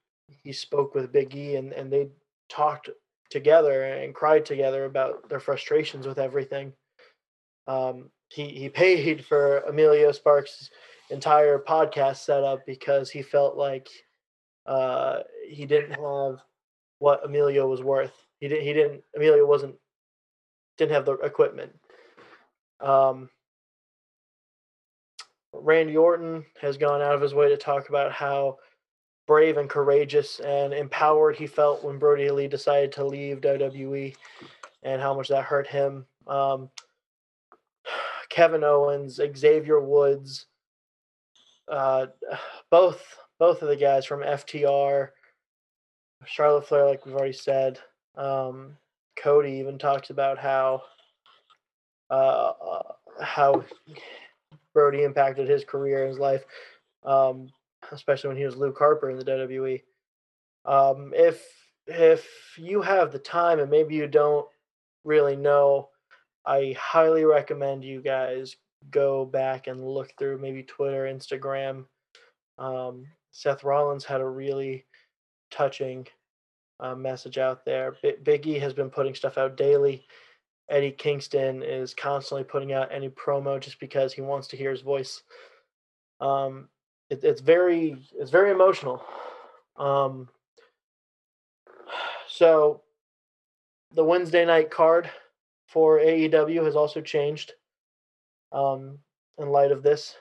he 0.43 0.53
spoke 0.53 0.95
with 0.95 1.13
Big 1.13 1.35
E 1.37 1.57
and, 1.57 1.73
and 1.73 1.93
they 1.93 2.09
talked 2.49 2.89
together 3.31 3.85
and 3.85 4.15
cried 4.15 4.45
together 4.45 4.85
about 4.85 5.29
their 5.29 5.41
frustrations 5.41 6.07
with 6.07 6.19
everything. 6.19 6.73
Um, 7.67 8.11
he 8.29 8.49
he 8.49 8.69
paid 8.69 9.25
for 9.25 9.61
Emilio 9.61 10.13
Sparks' 10.13 10.71
entire 11.11 11.59
podcast 11.59 12.19
setup 12.19 12.67
because 12.67 13.11
he 13.11 13.23
felt 13.23 13.57
like 13.57 13.89
uh, 14.67 15.21
he 15.49 15.67
didn't 15.67 15.93
have 15.93 16.41
what 16.99 17.25
Emilio 17.25 17.69
was 17.69 17.83
worth. 17.83 18.13
He 18.41 18.49
didn't. 18.49 18.65
He 18.65 18.73
didn't. 18.73 19.03
Emilio 19.15 19.47
wasn't 19.47 19.77
didn't 20.77 20.93
have 20.93 21.07
the 21.07 21.15
equipment. 21.15 21.73
Um, 22.81 23.29
Randy 25.53 25.97
Orton 25.97 26.45
has 26.61 26.77
gone 26.77 27.03
out 27.03 27.15
of 27.15 27.21
his 27.21 27.35
way 27.35 27.49
to 27.49 27.57
talk 27.57 27.89
about 27.89 28.13
how 28.13 28.59
brave 29.29 29.59
and 29.59 29.69
courageous 29.69 30.41
and 30.41 30.73
empowered 30.73 31.37
he 31.37 31.47
felt 31.47 31.85
when 31.85 31.99
Brodie 31.99 32.31
Lee 32.31 32.49
decided 32.49 32.91
to 32.93 33.05
leave 33.05 33.43
WWE 33.43 34.17
and 34.83 35.03
how 35.03 35.15
much 35.15 35.29
that 35.29 35.45
hurt 35.45 35.69
him. 35.69 36.07
Um, 36.27 36.71
Kevin 38.31 38.65
Owens, 38.65 39.21
Xavier 39.37 39.81
Woods, 39.81 40.47
uh, 41.71 42.07
both 42.71 43.01
both 43.39 43.63
of 43.63 43.69
the 43.69 43.77
guys 43.77 44.05
from 44.05 44.23
FTR, 44.23 45.11
Charlotte 46.25 46.67
Flair, 46.67 46.87
like 46.87 47.07
we've 47.07 47.15
already 47.15 47.33
said. 47.33 47.79
Um, 48.17 48.77
Cody 49.17 49.53
even 49.53 49.79
talks 49.79 50.11
about 50.11 50.39
how 50.39 50.83
uh, 52.11 52.53
uh, 52.61 52.93
how 53.23 53.65
Brodie 54.73 55.05
impacted 55.05 55.49
his 55.49 55.65
career 55.65 56.01
and 56.01 56.09
his 56.09 56.19
life. 56.19 56.45
Um, 57.05 57.51
especially 57.93 58.29
when 58.29 58.37
he 58.37 58.45
was 58.45 58.57
Luke 58.57 58.79
Harper 58.79 59.11
in 59.11 59.19
the 59.19 59.25
WWE. 59.25 59.83
Um, 60.65 61.13
if 61.17 61.43
if 61.87 62.29
you 62.59 62.83
have 62.83 63.13
the 63.13 63.19
time 63.19 63.61
and 63.61 63.71
maybe 63.71 63.95
you 63.95 64.07
don't 64.07 64.47
really 65.05 65.37
know, 65.37 65.89
I 66.45 66.77
highly 66.79 67.25
recommend 67.25 67.85
you 67.85 68.03
guys 68.03 68.57
go 68.91 69.25
back 69.25 69.67
and 69.67 69.85
look 69.85 70.13
through 70.19 70.39
maybe 70.39 70.63
Twitter, 70.63 71.05
Instagram. 71.05 71.87
Um, 72.59 73.07
Seth 73.31 73.65
Rollins 73.65 74.05
had 74.05 74.21
a 74.21 74.29
really 74.29 74.85
touching 75.51 76.07
uh, 76.81 76.95
message 76.95 77.39
out 77.39 77.65
there. 77.65 77.97
B- 78.03 78.15
Biggie 78.23 78.61
has 78.61 78.73
been 78.73 78.91
putting 78.91 79.15
stuff 79.15 79.39
out 79.39 79.57
daily. 79.57 80.07
Eddie 80.71 80.93
Kingston 80.93 81.63
is 81.63 81.95
constantly 81.95 82.45
putting 82.45 82.73
out 82.73 82.93
any 82.93 83.09
promo 83.09 83.59
just 83.59 83.81
because 83.81 84.13
he 84.13 84.21
wants 84.21 84.49
to 84.49 84.57
hear 84.57 84.71
his 84.71 84.83
voice. 84.83 85.23
Um, 86.21 86.69
it, 87.11 87.25
it's 87.25 87.41
very 87.41 87.97
it's 88.19 88.31
very 88.31 88.51
emotional. 88.51 89.03
Um, 89.77 90.29
so 92.29 92.83
the 93.93 94.05
Wednesday 94.05 94.45
night 94.45 94.71
card 94.71 95.11
for 95.67 95.99
AEW 95.99 96.65
has 96.65 96.77
also 96.77 97.01
changed 97.01 97.53
um, 98.53 98.99
in 99.39 99.51
light 99.51 99.73
of 99.73 99.83
this. 99.83 100.17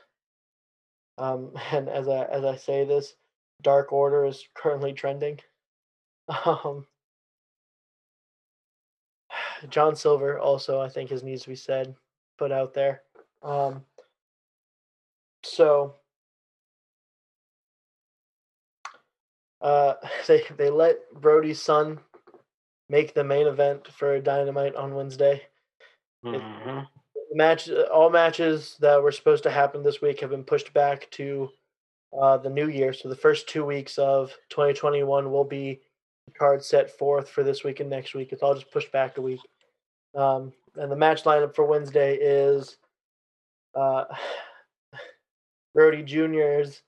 Um, 1.17 1.51
and 1.71 1.89
as 1.89 2.07
I 2.07 2.25
as 2.25 2.45
I 2.45 2.55
say 2.55 2.85
this, 2.85 3.13
Dark 3.61 3.91
Order 3.91 4.25
is 4.25 4.47
currently 4.55 4.93
trending. 4.93 5.39
Um, 6.45 6.85
John 9.69 9.95
Silver 9.95 10.37
also 10.37 10.81
I 10.81 10.89
think 10.89 11.09
his 11.09 11.23
needs 11.23 11.43
to 11.43 11.49
be 11.49 11.55
said, 11.55 11.95
put 12.37 12.51
out 12.51 12.73
there. 12.73 13.03
Um, 13.41 13.85
so 15.43 15.95
Uh, 19.61 19.93
they 20.27 20.43
they 20.57 20.69
let 20.69 20.97
Brodie's 21.13 21.61
son 21.61 21.99
make 22.89 23.13
the 23.13 23.23
main 23.23 23.47
event 23.47 23.87
for 23.87 24.19
Dynamite 24.19 24.75
on 24.75 24.95
Wednesday. 24.95 25.41
Mm-hmm. 26.25 26.79
Match 27.33 27.69
all 27.69 28.09
matches 28.09 28.77
that 28.79 29.01
were 29.01 29.11
supposed 29.11 29.43
to 29.43 29.51
happen 29.51 29.83
this 29.83 30.01
week 30.01 30.21
have 30.21 30.29
been 30.29 30.43
pushed 30.43 30.73
back 30.73 31.09
to 31.11 31.49
uh, 32.19 32.37
the 32.37 32.49
new 32.49 32.69
year. 32.69 32.93
So 32.93 33.09
the 33.09 33.15
first 33.15 33.47
two 33.49 33.65
weeks 33.65 33.97
of 33.97 34.33
2021 34.49 35.29
will 35.29 35.43
be 35.43 35.81
the 36.25 36.31
card 36.31 36.63
set 36.63 36.97
forth 36.97 37.29
for 37.29 37.43
this 37.43 37.63
week 37.63 37.79
and 37.79 37.89
next 37.89 38.13
week. 38.13 38.31
It's 38.31 38.41
all 38.41 38.55
just 38.55 38.71
pushed 38.71 38.91
back 38.91 39.17
a 39.17 39.21
week. 39.21 39.41
Um, 40.15 40.53
and 40.75 40.91
the 40.91 40.95
match 40.95 41.23
lineup 41.23 41.55
for 41.55 41.65
Wednesday 41.65 42.15
is 42.15 42.77
uh, 43.75 44.05
Brodie 45.75 46.03
Jr.'s 46.03 46.81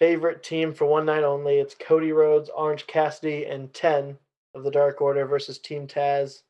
favorite 0.00 0.42
team 0.42 0.72
for 0.72 0.86
one 0.86 1.04
night 1.06 1.22
only. 1.22 1.58
It's 1.58 1.76
Cody 1.78 2.10
Rhodes, 2.10 2.50
Orange 2.56 2.86
Cassidy, 2.86 3.44
and 3.44 3.72
10 3.72 4.16
of 4.54 4.64
the 4.64 4.70
Dark 4.70 5.00
Order 5.00 5.26
versus 5.26 5.58
Team 5.58 5.86
Taz. 5.86 6.42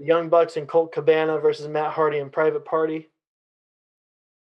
The 0.00 0.06
Young 0.06 0.28
Bucks 0.28 0.56
and 0.56 0.66
Colt 0.66 0.90
Cabana 0.90 1.38
versus 1.38 1.68
Matt 1.68 1.92
Hardy 1.92 2.18
and 2.18 2.32
Private 2.32 2.64
Party. 2.64 3.10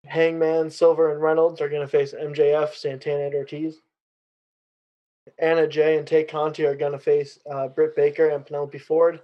Hangman, 0.06 0.70
Silver, 0.70 1.12
and 1.12 1.22
Reynolds 1.22 1.62
are 1.62 1.70
going 1.70 1.82
to 1.82 1.88
face 1.88 2.14
MJF, 2.14 2.74
Santana, 2.74 3.26
and 3.26 3.36
Ortiz. 3.36 3.82
Anna 5.38 5.68
Jay 5.68 5.98
and 5.98 6.08
Tay 6.08 6.24
Conti 6.24 6.66
are 6.66 6.76
going 6.76 6.92
to 6.94 7.00
face 7.00 7.40
uh, 7.52 7.68
Britt 7.68 7.96
Baker 7.96 8.30
and 8.30 8.46
Penelope 8.46 8.78
Ford. 8.78 9.20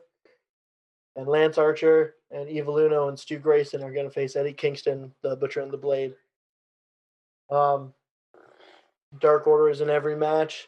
And 1.16 1.28
Lance 1.28 1.58
Archer 1.58 2.16
and 2.32 2.50
Evil 2.50 2.78
Uno 2.78 3.08
and 3.08 3.18
Stu 3.20 3.38
Grayson 3.38 3.84
are 3.84 3.92
going 3.92 4.08
to 4.08 4.14
face 4.14 4.36
Eddie 4.36 4.54
Kingston, 4.54 5.14
the 5.22 5.36
Butcher 5.36 5.62
and 5.62 5.72
the 5.72 5.78
Blade. 5.78 6.16
Um, 7.50 7.94
Dark 9.20 9.48
Order 9.48 9.70
is 9.70 9.82
in 9.82 9.90
every 9.90 10.16
match. 10.16 10.68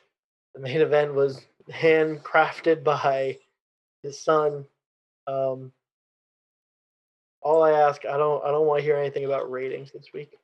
The 0.55 0.62
main 0.62 0.81
event 0.81 1.13
was 1.13 1.41
handcrafted 1.71 2.83
by 2.83 3.39
his 4.01 4.19
son. 4.19 4.65
Um, 5.27 5.71
all 7.41 7.63
I 7.63 7.71
ask, 7.71 8.05
I 8.05 8.17
don't, 8.17 8.43
I 8.43 8.51
don't 8.51 8.67
want 8.67 8.79
to 8.79 8.85
hear 8.85 8.97
anything 8.97 9.25
about 9.25 9.51
ratings 9.51 9.91
this 9.91 10.07
week. 10.13 10.38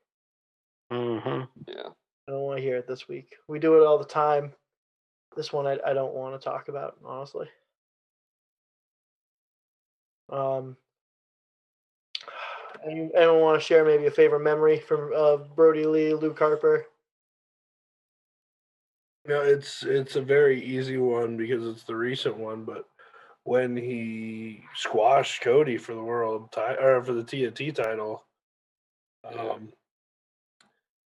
Mm-hmm. 0.91 1.43
Yeah. 1.67 1.89
I 2.27 2.31
don't 2.31 2.41
want 2.41 2.57
to 2.57 2.63
hear 2.63 2.77
it 2.77 2.87
this 2.87 3.07
week. 3.07 3.35
We 3.47 3.59
do 3.59 3.81
it 3.81 3.85
all 3.85 3.97
the 3.97 4.05
time. 4.05 4.53
This 5.35 5.53
one, 5.53 5.67
I, 5.67 5.77
I 5.85 5.93
don't 5.93 6.13
want 6.13 6.39
to 6.39 6.43
talk 6.43 6.67
about 6.67 6.97
honestly. 7.03 7.47
Um, 10.31 10.77
anyone 12.85 13.41
want 13.41 13.59
to 13.59 13.65
share 13.65 13.83
maybe 13.83 14.05
a 14.05 14.11
favorite 14.11 14.41
memory 14.41 14.79
from 14.79 15.11
uh, 15.15 15.37
Brodie 15.37 15.85
Lee, 15.85 16.13
Luke 16.13 16.37
Harper? 16.37 16.85
No, 19.27 19.41
it's 19.41 19.83
it's 19.83 20.15
a 20.15 20.21
very 20.21 20.63
easy 20.63 20.97
one 20.97 21.37
because 21.37 21.65
it's 21.67 21.83
the 21.83 21.95
recent 21.95 22.37
one, 22.37 22.63
but 22.63 22.85
when 23.43 23.75
he 23.75 24.63
squashed 24.75 25.41
Cody 25.41 25.77
for 25.77 25.93
the 25.93 26.03
world 26.03 26.51
title 26.51 26.83
or 26.83 27.03
for 27.03 27.13
the 27.13 27.23
TNT 27.23 27.73
title, 27.73 28.23
um, 29.23 29.69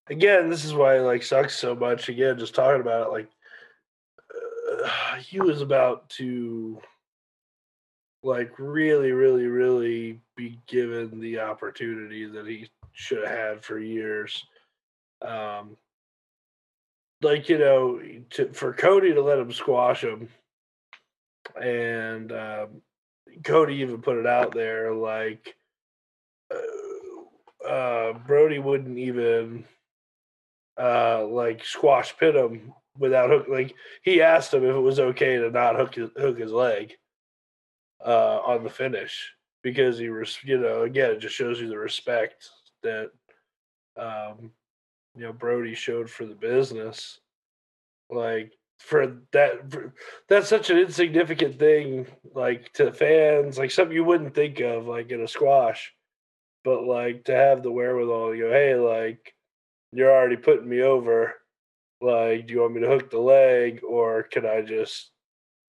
again, 0.08 0.50
this 0.50 0.66
is 0.66 0.74
why 0.74 0.98
it 0.98 1.02
like 1.02 1.24
sucks 1.24 1.58
so 1.58 1.76
much. 1.76 2.10
Again, 2.10 2.38
just 2.38 2.56
talking 2.56 2.82
about 2.82 3.08
it, 3.08 3.12
like 3.12 3.30
uh, 4.34 5.16
he 5.20 5.40
was 5.40 5.62
about 5.62 6.10
to 6.10 6.82
like 8.24 8.52
really, 8.60 9.12
really, 9.12 9.48
really 9.48 10.20
be 10.36 10.60
given 10.68 11.20
the 11.20 11.40
opportunity 11.40 12.26
that 12.26 12.46
he 12.46 12.70
should 12.94 13.26
have 13.26 13.38
had 13.38 13.64
for 13.64 13.80
years. 13.80 14.46
Um, 15.22 15.78
like 17.22 17.50
you 17.50 17.58
know, 17.58 18.02
to, 18.32 18.52
for 18.54 18.74
Cody 18.74 19.14
to 19.14 19.22
let 19.22 19.40
him 19.40 19.52
squash 19.52 20.04
him, 20.04 20.30
and 21.62 22.32
um, 22.32 22.82
Cody 23.44 23.76
even 23.76 24.02
put 24.02 24.18
it 24.18 24.28
out 24.28 24.54
there 24.54 24.94
like 24.94 25.56
uh, 26.54 27.68
uh, 27.68 28.14
Brodie 28.14 28.60
wouldn't 28.60 28.98
even 28.98 29.66
uh, 30.80 31.26
like 31.26 31.64
squash 31.64 32.16
pin 32.18 32.36
him 32.36 32.74
without 32.98 33.30
hook. 33.30 33.48
Like 33.50 33.76
he 34.04 34.22
asked 34.22 34.54
him 34.54 34.64
if 34.64 34.76
it 34.76 34.80
was 34.80 35.00
okay 35.00 35.38
to 35.38 35.50
not 35.52 35.76
hook 35.76 35.96
his, 35.96 36.10
hook 36.18 36.40
his 36.40 36.52
leg 36.52 36.96
uh, 38.06 38.40
on 38.46 38.64
the 38.64 38.70
finish 38.70 39.34
because 39.64 39.98
he 39.98 40.10
was, 40.10 40.38
you 40.44 40.60
know, 40.60 40.84
again, 40.84 41.12
it 41.12 41.20
just 41.20 41.36
shows 41.36 41.60
you 41.60 41.68
the 41.68 41.78
respect 41.78 42.50
that 42.84 43.12
um, 43.98 44.52
you 45.16 45.24
know 45.24 45.34
Brodie 45.34 45.76
showed 45.76 46.10
for 46.10 46.26
the 46.26 46.36
business. 46.36 47.20
Like 48.10 48.54
for 48.80 49.18
that, 49.32 49.72
for, 49.72 49.94
that's 50.28 50.50
such 50.50 50.70
an 50.70 50.78
insignificant 50.78 51.60
thing, 51.60 52.08
like 52.34 52.72
to 52.74 52.92
fans, 52.92 53.58
like 53.58 53.72
something 53.72 53.96
you 53.96 54.04
wouldn't 54.04 54.36
think 54.36 54.60
of, 54.60 54.88
like 54.88 55.12
in 55.12 55.22
a 55.22 55.28
squash, 55.28 55.94
but 56.64 56.84
like 56.84 57.26
to 57.26 57.36
have 57.36 57.64
the 57.64 57.72
wherewithal 57.72 58.32
to 58.32 58.38
go, 58.38 58.50
hey, 58.52 58.76
like 58.76 59.34
you're 59.92 60.12
already 60.12 60.38
putting 60.38 60.70
me 60.70 60.82
over. 60.82 61.36
Like, 62.02 62.48
do 62.48 62.54
you 62.54 62.62
want 62.62 62.74
me 62.74 62.82
to 62.82 62.88
hook 62.88 63.12
the 63.12 63.20
leg, 63.20 63.82
or 63.88 64.24
can 64.24 64.46
I 64.46 64.62
just 64.62 65.12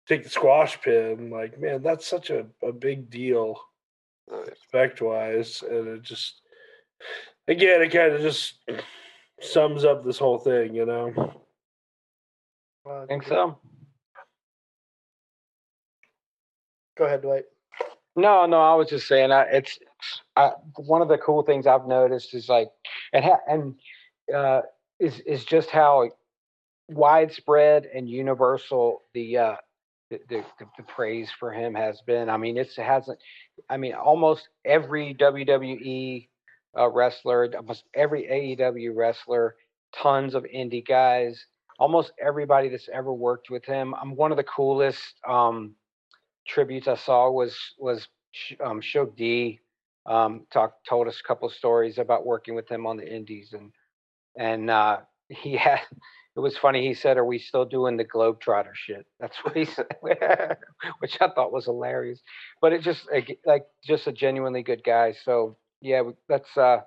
take 0.08 0.23
the 0.23 0.30
squash 0.30 0.80
pin? 0.80 1.32
Like, 1.32 1.60
man, 1.60 1.82
that's 1.82 2.08
such 2.08 2.30
a, 2.30 2.45
a 2.62 2.71
big 2.71 3.10
deal, 3.10 3.60
respect 4.30 5.02
wise, 5.02 5.63
and 5.67 5.88
it 5.88 6.04
just 6.04 6.41
again, 7.47 7.82
it 7.82 7.89
kind 7.89 8.13
of 8.13 8.21
just 8.21 8.54
sums 9.41 9.86
up 9.86 10.06
this 10.06 10.17
whole 10.17 10.38
thing, 10.38 10.75
you 10.75 10.86
know. 10.86 11.34
I 12.89 13.06
think 13.06 13.23
so. 13.23 13.58
Go 16.97 17.06
ahead, 17.06 17.21
Dwight. 17.21 17.45
No, 18.15 18.45
no, 18.45 18.60
I 18.60 18.75
was 18.75 18.89
just 18.89 19.08
saying, 19.08 19.32
I, 19.32 19.43
it's 19.43 19.80
I, 20.36 20.52
one 20.75 21.02
of 21.02 21.08
the 21.08 21.17
cool 21.17 21.43
things 21.43 21.67
I've 21.67 21.88
noticed 21.88 22.34
is 22.34 22.49
like, 22.49 22.69
and 23.13 23.23
ha, 23.23 23.38
and 23.47 23.75
uh, 24.34 24.62
is 24.99 25.19
is 25.21 25.45
just 25.45 25.69
how 25.69 26.10
widespread 26.89 27.86
and 27.93 28.10
universal 28.10 29.04
the 29.13 29.38
uh, 29.38 29.56
the, 30.10 30.19
the, 30.28 30.43
the 30.78 30.84
praise 30.84 31.30
for 31.39 31.52
him 31.52 31.75
has 31.75 32.02
been. 32.02 32.30
I 32.30 32.38
mean, 32.38 32.58
it's, 32.58 32.78
it 32.78 32.84
hasn't. 32.84 33.19
I 33.69 33.78
mean, 33.78 33.93
almost 33.93 34.49
every 34.65 35.13
WWE 35.13 36.28
uh, 36.77 36.89
wrestler, 36.89 37.49
almost 37.55 37.84
every 37.93 38.23
AEW 38.23 38.95
wrestler, 38.95 39.55
tons 39.95 40.36
of 40.36 40.43
indie 40.43 40.86
guys, 40.86 41.45
almost 41.79 42.12
everybody 42.19 42.69
that's 42.69 42.89
ever 42.93 43.13
worked 43.13 43.49
with 43.49 43.65
him. 43.65 43.95
I'm 43.95 44.12
um, 44.12 44.15
one 44.15 44.32
of 44.32 44.38
the 44.38 44.43
coolest 44.43 45.15
um, 45.27 45.75
tributes 46.47 46.88
I 46.88 46.95
saw 46.95 47.29
was 47.32 47.58
was 47.77 48.08
um, 48.63 48.82
Shug 48.82 49.15
D. 49.15 49.60
Um, 50.05 50.45
talked 50.51 50.88
told 50.88 51.08
us 51.08 51.19
a 51.19 51.27
couple 51.27 51.49
stories 51.49 51.97
about 51.97 52.25
working 52.25 52.55
with 52.55 52.69
him 52.69 52.86
on 52.86 52.97
the 52.97 53.08
Indies, 53.08 53.53
and 53.53 53.71
and 54.38 54.69
uh, 54.69 54.99
he 55.29 55.55
had. 55.55 55.82
It 56.38 56.41
was 56.41 56.58
funny. 56.58 56.88
He 56.88 56.93
said, 56.93 57.17
"Are 57.17 57.25
we 57.25 57.38
still 57.38 57.65
doing 57.65 57.97
the 57.97 58.05
Globetrotter 58.05 58.73
shit?" 58.73 59.05
That's 59.19 59.36
what 59.43 59.58
he 59.58 59.65
said, 59.65 59.88
which 60.99 61.17
I 61.19 61.27
thought 61.27 61.51
was 61.51 61.65
hilarious. 61.65 62.21
But 62.62 62.71
it 62.71 62.82
just 62.82 63.10
like 63.45 63.65
just 63.84 64.08
a 64.08 64.13
genuinely 64.13 64.63
good 64.63 64.82
guy. 64.82 65.15
So 65.25 65.58
yeah, 65.81 66.03
that's 66.27 66.55
a 66.57 66.85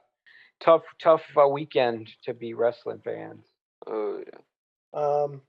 tough, 0.61 0.83
tough 1.01 1.23
uh, 1.41 1.49
weekend 1.49 2.09
to 2.25 2.35
be 2.35 2.55
wrestling 2.55 3.01
fans. 3.05 3.45
Oh 3.87 4.23
yeah. 4.27 5.01
Um, 5.01 5.41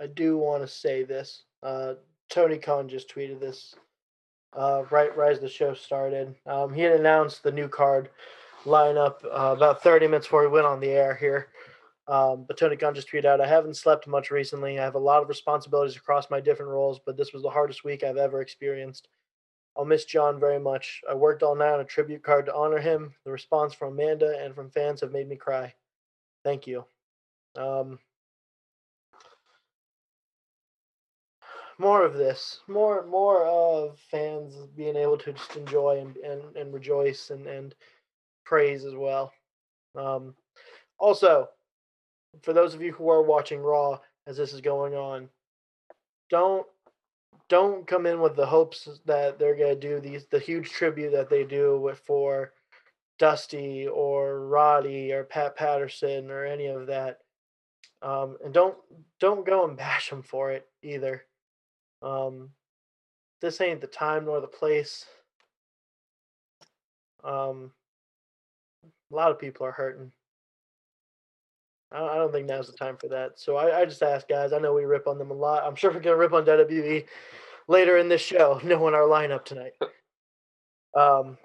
I 0.00 0.06
do 0.06 0.38
want 0.38 0.62
to 0.62 0.68
say 0.68 1.02
this. 1.02 1.42
Uh, 1.62 1.94
Tony 2.30 2.58
Khan 2.58 2.88
just 2.88 3.14
tweeted 3.14 3.40
this 3.40 3.74
uh, 4.56 4.84
right 4.90 5.14
right 5.16 5.32
as 5.32 5.40
the 5.40 5.48
show 5.48 5.74
started. 5.74 6.34
Um, 6.46 6.72
he 6.72 6.82
had 6.82 6.92
announced 6.92 7.42
the 7.42 7.52
new 7.52 7.68
card 7.68 8.10
lineup 8.64 9.24
uh, 9.24 9.54
about 9.56 9.82
30 9.82 10.06
minutes 10.06 10.26
before 10.26 10.42
we 10.42 10.48
went 10.48 10.66
on 10.66 10.80
the 10.80 10.90
air 10.90 11.14
here. 11.14 11.48
Um, 12.08 12.44
but 12.46 12.56
Tony 12.56 12.76
Khan 12.76 12.94
just 12.94 13.10
tweeted 13.10 13.24
out, 13.24 13.40
I 13.40 13.46
haven't 13.46 13.76
slept 13.76 14.08
much 14.08 14.30
recently. 14.30 14.78
I 14.78 14.82
have 14.82 14.96
a 14.96 14.98
lot 14.98 15.22
of 15.22 15.28
responsibilities 15.28 15.96
across 15.96 16.28
my 16.28 16.40
different 16.40 16.72
roles, 16.72 16.98
but 17.04 17.16
this 17.16 17.32
was 17.32 17.42
the 17.42 17.50
hardest 17.50 17.84
week 17.84 18.02
I've 18.02 18.16
ever 18.16 18.40
experienced. 18.40 19.08
I'll 19.80 19.86
miss 19.86 20.04
John 20.04 20.38
very 20.38 20.58
much. 20.58 21.00
I 21.08 21.14
worked 21.14 21.42
all 21.42 21.54
night 21.54 21.72
on 21.72 21.80
a 21.80 21.84
tribute 21.84 22.22
card 22.22 22.44
to 22.44 22.54
honor 22.54 22.76
him. 22.76 23.14
The 23.24 23.30
response 23.30 23.72
from 23.72 23.94
Amanda 23.94 24.38
and 24.38 24.54
from 24.54 24.68
fans 24.68 25.00
have 25.00 25.10
made 25.10 25.26
me 25.26 25.36
cry. 25.36 25.72
Thank 26.44 26.66
you. 26.66 26.84
Um, 27.56 27.98
more 31.78 32.04
of 32.04 32.12
this, 32.12 32.60
more 32.68 33.06
more 33.06 33.46
of 33.46 33.98
fans 34.10 34.54
being 34.76 34.96
able 34.96 35.16
to 35.16 35.32
just 35.32 35.56
enjoy 35.56 36.00
and 36.00 36.14
and, 36.18 36.56
and 36.56 36.74
rejoice 36.74 37.30
and 37.30 37.46
and 37.46 37.74
praise 38.44 38.84
as 38.84 38.94
well. 38.94 39.32
Um, 39.96 40.34
also, 40.98 41.48
for 42.42 42.52
those 42.52 42.74
of 42.74 42.82
you 42.82 42.92
who 42.92 43.08
are 43.08 43.22
watching 43.22 43.60
Raw 43.60 43.98
as 44.26 44.36
this 44.36 44.52
is 44.52 44.60
going 44.60 44.92
on, 44.94 45.30
don't 46.28 46.66
don't 47.50 47.86
come 47.86 48.06
in 48.06 48.20
with 48.20 48.36
the 48.36 48.46
hopes 48.46 48.88
that 49.04 49.38
they're 49.38 49.56
gonna 49.56 49.74
do 49.74 50.00
these 50.00 50.24
the 50.26 50.38
huge 50.38 50.70
tribute 50.70 51.10
that 51.12 51.28
they 51.28 51.44
do 51.44 51.78
with 51.78 51.98
for 51.98 52.54
Dusty 53.18 53.86
or 53.86 54.46
Roddy 54.46 55.12
or 55.12 55.24
Pat 55.24 55.56
Patterson 55.56 56.30
or 56.30 56.46
any 56.46 56.66
of 56.68 56.86
that. 56.86 57.18
Um, 58.00 58.38
and 58.42 58.54
don't 58.54 58.76
don't 59.18 59.44
go 59.44 59.68
and 59.68 59.76
bash 59.76 60.08
them 60.08 60.22
for 60.22 60.52
it 60.52 60.66
either. 60.82 61.24
Um, 62.00 62.50
this 63.42 63.60
ain't 63.60 63.80
the 63.80 63.86
time 63.88 64.24
nor 64.26 64.40
the 64.40 64.46
place. 64.46 65.04
Um, 67.24 67.72
a 69.12 69.14
lot 69.14 69.30
of 69.30 69.38
people 69.38 69.66
are 69.66 69.72
hurting. 69.72 70.12
I 71.92 72.16
don't 72.16 72.32
think 72.32 72.46
now's 72.46 72.68
the 72.68 72.76
time 72.76 72.96
for 72.96 73.08
that. 73.08 73.38
So 73.40 73.56
I, 73.56 73.80
I 73.80 73.84
just 73.84 74.02
ask 74.02 74.28
guys. 74.28 74.52
I 74.52 74.58
know 74.58 74.72
we 74.72 74.84
rip 74.84 75.08
on 75.08 75.18
them 75.18 75.30
a 75.30 75.34
lot. 75.34 75.64
I'm 75.64 75.74
sure 75.76 75.90
we're 75.92 76.00
gonna 76.00 76.16
rip 76.16 76.32
on 76.32 76.44
WWE 76.44 77.04
later 77.68 77.98
in 77.98 78.08
this 78.08 78.20
show, 78.20 78.60
knowing 78.64 78.94
our 78.94 79.02
lineup 79.08 79.44
tonight. 79.44 79.72
Um, 80.92 81.38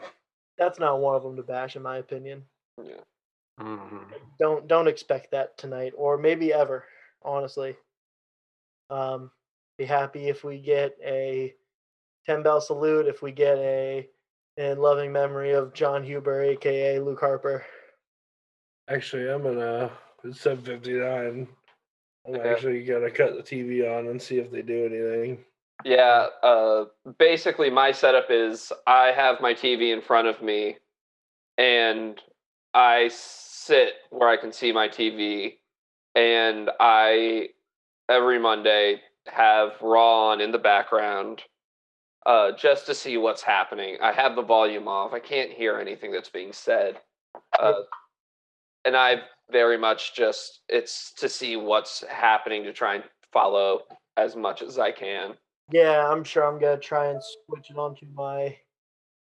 that's 0.57 0.79
not 0.79 0.99
one 0.99 1.15
of 1.15 1.21
them 1.21 1.35
to 1.35 1.43
bash, 1.43 1.75
in 1.75 1.83
my 1.83 1.97
opinion. 1.97 2.45
Yeah. 2.83 2.95
Mhm. 3.59 4.05
Don't 4.39 4.67
don't 4.67 4.87
expect 4.87 5.29
that 5.29 5.55
tonight, 5.55 5.93
or 5.95 6.17
maybe 6.17 6.51
ever. 6.51 6.85
Honestly, 7.21 7.75
um, 8.89 9.29
be 9.77 9.85
happy 9.85 10.29
if 10.29 10.43
we 10.43 10.59
get 10.59 10.97
a 11.05 11.53
ten 12.25 12.41
bell 12.41 12.59
salute. 12.59 13.05
If 13.05 13.21
we 13.21 13.31
get 13.31 13.59
a 13.59 14.09
in 14.57 14.79
loving 14.79 15.11
memory 15.11 15.51
of 15.51 15.73
John 15.75 16.03
Huber, 16.03 16.41
aka 16.41 16.99
Luke 16.99 17.19
Harper. 17.19 17.65
Actually, 18.89 19.29
I'm 19.29 19.43
gonna. 19.43 19.91
It's 20.25 20.41
7:59. 20.41 21.47
I'm 22.27 22.35
Okay. 22.35 22.49
actually 22.49 22.83
gonna 22.83 23.11
cut 23.11 23.35
the 23.35 23.43
TV 23.43 23.85
on 23.85 24.07
and 24.07 24.19
see 24.19 24.39
if 24.39 24.49
they 24.49 24.63
do 24.63 24.85
anything. 24.85 25.45
Yeah, 25.83 26.29
uh, 26.41 26.85
basically, 27.19 27.69
my 27.69 27.91
setup 27.91 28.31
is 28.31 28.73
I 28.87 29.11
have 29.11 29.39
my 29.39 29.53
TV 29.53 29.91
in 29.91 30.01
front 30.01 30.27
of 30.27 30.41
me, 30.41 30.77
and 31.59 32.19
I 32.73 33.09
sit 33.09 33.93
where 34.09 34.27
I 34.27 34.37
can 34.37 34.51
see 34.51 34.71
my 34.71 34.87
TV, 34.87 35.59
and 36.15 36.71
I 36.79 37.49
every 38.09 38.39
Monday 38.39 39.03
have 39.27 39.79
Raw 39.79 40.29
on 40.29 40.41
in 40.41 40.51
the 40.51 40.57
background, 40.57 41.43
uh, 42.25 42.53
just 42.53 42.87
to 42.87 42.95
see 42.95 43.17
what's 43.17 43.43
happening. 43.43 43.97
I 44.01 44.11
have 44.11 44.35
the 44.35 44.41
volume 44.41 44.87
off. 44.87 45.13
I 45.13 45.19
can't 45.19 45.51
hear 45.51 45.77
anything 45.77 46.11
that's 46.11 46.29
being 46.29 46.51
said, 46.51 46.99
uh, 47.59 47.83
and 48.85 48.97
I 48.97 49.21
very 49.51 49.77
much 49.77 50.15
just 50.15 50.61
it's 50.69 51.13
to 51.17 51.29
see 51.29 51.55
what's 51.55 52.03
happening 52.09 52.63
to 52.63 52.73
try 52.73 52.95
and 52.95 53.03
follow 53.31 53.81
as 54.17 54.35
much 54.35 54.61
as 54.61 54.79
I 54.79 54.91
can. 54.91 55.33
Yeah, 55.71 56.07
I'm 56.09 56.23
sure 56.23 56.43
I'm 56.45 56.59
gonna 56.59 56.77
try 56.77 57.07
and 57.07 57.21
switch 57.47 57.71
it 57.71 57.77
onto 57.77 58.05
my. 58.13 58.55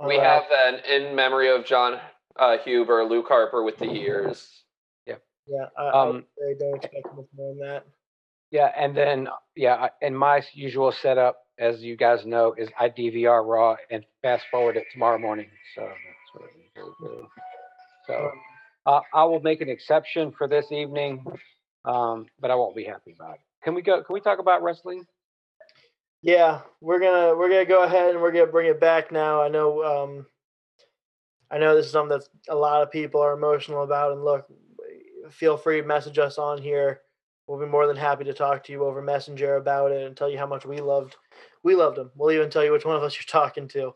We 0.06 0.17
uh, 0.17 0.24
have 0.24 0.43
an 0.52 0.80
in 0.89 1.15
memory 1.15 1.50
of 1.50 1.65
John 1.65 2.00
uh, 2.38 2.58
Huber, 2.60 3.04
Luke 3.04 3.28
Harper 3.28 3.63
with 3.63 3.78
the 3.78 3.88
years. 3.88 4.63
Yeah, 5.48 5.67
I, 5.78 5.89
Um, 5.89 6.26
I 6.46 6.54
don't 6.60 6.76
expect 6.76 7.06
much 7.15 7.26
more 7.36 7.56
than 7.56 7.60
that. 7.60 7.86
Yeah, 8.52 8.72
and 8.78 8.96
then 8.96 9.28
yeah, 9.56 9.89
and 10.02 10.17
my 10.17 10.41
usual 10.54 10.91
setup, 10.91 11.38
as 11.58 11.82
you 11.82 11.96
guys 11.98 12.26
know, 12.26 12.54
is 12.58 12.70
I 12.80 12.89
DVR 12.89 13.46
Raw 13.46 13.76
and 13.89 14.06
fast 14.22 14.46
forward 14.52 14.78
it 14.78 14.86
tomorrow 14.91 15.17
morning. 15.17 15.50
So 15.76 15.82
that's 15.82 16.34
what 16.34 16.43
I 16.43 16.80
usually 16.80 16.96
do. 17.02 17.28
So 18.08 18.32
uh, 18.88 19.02
I 19.13 19.26
will 19.26 19.41
make 19.41 19.62
an 19.62 19.69
exception 19.69 20.32
for 20.32 20.47
this 20.47 20.71
evening, 20.71 21.23
um, 21.84 22.26
but 22.39 22.50
I 22.50 22.56
won't 22.56 22.76
be 22.76 22.86
happy 22.86 23.13
about 23.13 23.36
it. 23.36 23.41
Can 23.63 23.76
we 23.76 23.82
go? 23.82 24.02
Can 24.02 24.13
we 24.13 24.21
talk 24.21 24.39
about 24.39 24.63
wrestling? 24.63 25.06
Yeah, 26.21 26.62
we're 26.82 27.00
gonna 27.00 27.36
we're 27.36 27.50
gonna 27.50 27.65
go 27.65 27.84
ahead 27.84 28.12
and 28.12 28.21
we're 28.21 28.32
gonna 28.32 28.47
bring 28.47 28.69
it 28.69 28.80
back 28.80 29.12
now. 29.12 29.41
I 29.41 29.50
know 29.50 29.84
um 29.84 30.26
I 31.52 31.58
know 31.58 31.76
this 31.76 31.86
is 31.86 31.91
something 31.91 32.17
that 32.17 32.28
a 32.50 32.56
lot 32.56 32.82
of 32.82 32.91
people 32.91 33.21
are 33.21 33.34
emotional 33.34 33.84
about 33.84 34.13
and 34.13 34.23
look 34.23 34.47
feel 35.32 35.58
free 35.58 35.82
to 35.82 35.88
message 35.88 36.17
us 36.17 36.38
on 36.38 36.62
here. 36.62 37.02
We'll 37.45 37.60
be 37.60 37.65
more 37.65 37.88
than 37.88 37.97
happy 37.97 38.23
to 38.26 38.34
talk 38.34 38.63
to 38.65 38.71
you 38.71 38.86
over 38.86 39.02
Messenger 39.02 39.58
about 39.58 39.91
it 39.91 40.06
and 40.06 40.15
tell 40.15 40.30
you 40.30 40.38
how 40.38 40.47
much 40.47 40.65
we 40.65 40.80
loved 40.80 41.17
we 41.62 41.76
loved 41.76 41.97
him. 41.97 42.10
We'll 42.15 42.32
even 42.32 42.50
tell 42.50 42.63
you 42.63 42.71
which 42.71 42.86
one 42.86 42.95
of 42.95 43.04
us 43.04 43.15
you're 43.15 43.23
talking 43.28 43.67
to. 43.69 43.93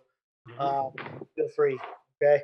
Um, 0.60 0.92
feel 1.36 1.50
free, 1.56 1.80
okay? 2.22 2.44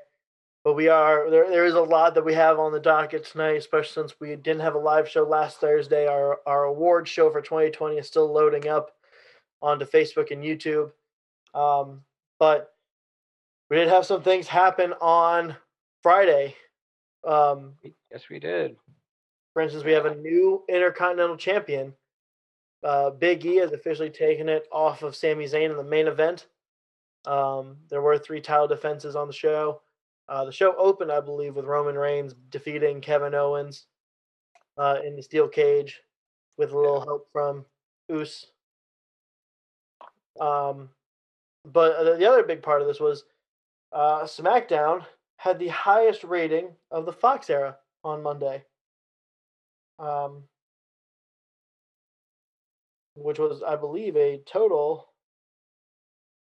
But 0.67 0.75
we 0.75 0.89
are 0.89 1.29
there. 1.31 1.49
There 1.49 1.65
is 1.65 1.75
a 1.75 1.81
lot 1.81 2.13
that 2.15 2.25
we 2.25 2.33
have 2.33 2.59
on 2.59 2.73
the 2.73 2.79
docket 2.81 3.23
tonight, 3.23 3.55
especially 3.55 4.01
since 4.01 4.19
we 4.19 4.35
didn't 4.35 4.59
have 4.59 4.75
a 4.75 4.77
live 4.77 5.07
show 5.07 5.23
last 5.23 5.61
Thursday. 5.61 6.07
Our 6.07 6.41
our 6.45 6.65
award 6.65 7.07
show 7.07 7.31
for 7.31 7.41
2020 7.41 7.95
is 7.95 8.05
still 8.05 8.29
loading 8.29 8.67
up 8.67 8.91
onto 9.61 9.85
Facebook 9.85 10.29
and 10.29 10.43
YouTube. 10.43 10.91
Um, 11.53 12.01
but 12.37 12.73
we 13.69 13.77
did 13.77 13.87
have 13.87 14.05
some 14.05 14.21
things 14.21 14.45
happen 14.45 14.91
on 14.99 15.55
Friday. 16.03 16.53
Um, 17.25 17.75
Yes, 18.11 18.23
we 18.29 18.37
did. 18.37 18.75
for 19.53 19.61
instance, 19.61 19.85
we 19.85 19.93
have 19.93 20.05
a 20.05 20.15
new 20.15 20.65
Intercontinental 20.67 21.37
Champion. 21.37 21.93
Uh, 22.83 23.11
Big 23.11 23.45
E 23.45 23.55
has 23.55 23.71
officially 23.71 24.09
taken 24.09 24.49
it 24.49 24.67
off 24.69 25.01
of 25.01 25.15
Sami 25.15 25.45
Zayn 25.45 25.71
in 25.71 25.77
the 25.77 25.83
main 25.85 26.07
event. 26.07 26.47
Um, 27.25 27.77
there 27.89 28.01
were 28.01 28.17
three 28.17 28.41
title 28.41 28.67
defenses 28.67 29.15
on 29.15 29.27
the 29.27 29.33
show. 29.33 29.79
Uh, 30.29 30.45
the 30.45 30.51
show 30.51 30.75
opened, 30.77 31.11
I 31.11 31.21
believe, 31.21 31.55
with 31.55 31.65
Roman 31.65 31.97
Reigns 31.97 32.35
defeating 32.49 32.99
Kevin 33.01 33.33
Owens 33.33 33.85
uh, 34.77 34.97
in 35.05 35.15
the 35.15 35.23
steel 35.23 35.47
cage 35.47 36.01
with 36.57 36.71
a 36.71 36.77
little 36.77 37.01
help 37.01 37.27
from 37.31 37.65
Us. 38.09 38.47
Um, 40.39 40.89
but 41.65 41.95
uh, 41.95 42.17
the 42.17 42.29
other 42.29 42.43
big 42.43 42.61
part 42.61 42.81
of 42.81 42.87
this 42.87 42.99
was 42.99 43.23
uh, 43.93 44.23
SmackDown 44.23 45.05
had 45.37 45.59
the 45.59 45.67
highest 45.69 46.23
rating 46.23 46.69
of 46.91 47.05
the 47.05 47.13
Fox 47.13 47.49
era 47.49 47.77
on 48.03 48.21
Monday. 48.21 48.63
Um, 49.99 50.43
which 53.15 53.39
was, 53.39 53.63
I 53.63 53.75
believe, 53.75 54.15
a 54.15 54.41
total 54.45 55.09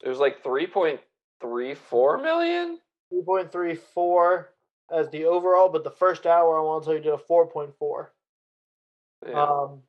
It 0.04 0.10
was 0.10 0.20
like 0.20 0.44
3.34 0.44 2.22
million. 2.22 2.80
3.34 3.14 4.46
as 4.92 5.10
the 5.10 5.26
overall, 5.26 5.70
but 5.70 5.84
the 5.84 5.92
first 5.92 6.26
hour 6.26 6.60
I 6.60 6.62
want 6.62 6.84
to 6.84 6.88
tell 6.88 6.96
you 6.96 7.04
did 7.04 7.14
a 7.14 7.18
4.4. 7.18 8.08
Yeah. 9.28 9.44
Um, 9.44 9.82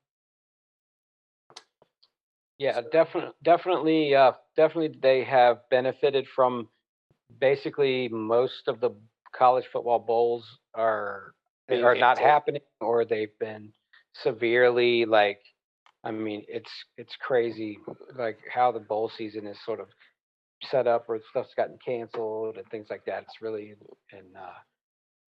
Yeah, 2.58 2.80
definitely, 2.90 3.32
definitely, 3.42 4.14
uh, 4.14 4.32
definitely, 4.56 4.98
they 5.02 5.24
have 5.24 5.58
benefited 5.70 6.26
from 6.34 6.68
basically 7.38 8.08
most 8.08 8.66
of 8.66 8.80
the 8.80 8.90
college 9.36 9.66
football 9.70 9.98
bowls 9.98 10.58
are 10.74 11.34
Being 11.68 11.84
are 11.84 11.94
not 11.94 12.18
happening, 12.18 12.62
or 12.80 13.04
they've 13.04 13.38
been 13.38 13.72
severely 14.14 15.04
like. 15.04 15.40
I 16.02 16.12
mean, 16.12 16.44
it's 16.48 16.70
it's 16.96 17.14
crazy, 17.16 17.78
like 18.16 18.38
how 18.50 18.72
the 18.72 18.80
bowl 18.80 19.10
season 19.18 19.46
is 19.46 19.58
sort 19.64 19.80
of 19.80 19.88
set 20.70 20.86
up, 20.86 21.04
or 21.08 21.20
stuff's 21.30 21.54
gotten 21.54 21.78
canceled 21.84 22.56
and 22.56 22.66
things 22.68 22.88
like 22.90 23.04
that. 23.06 23.22
It's 23.24 23.42
really 23.42 23.74
and 24.12 24.36
uh, 24.36 24.58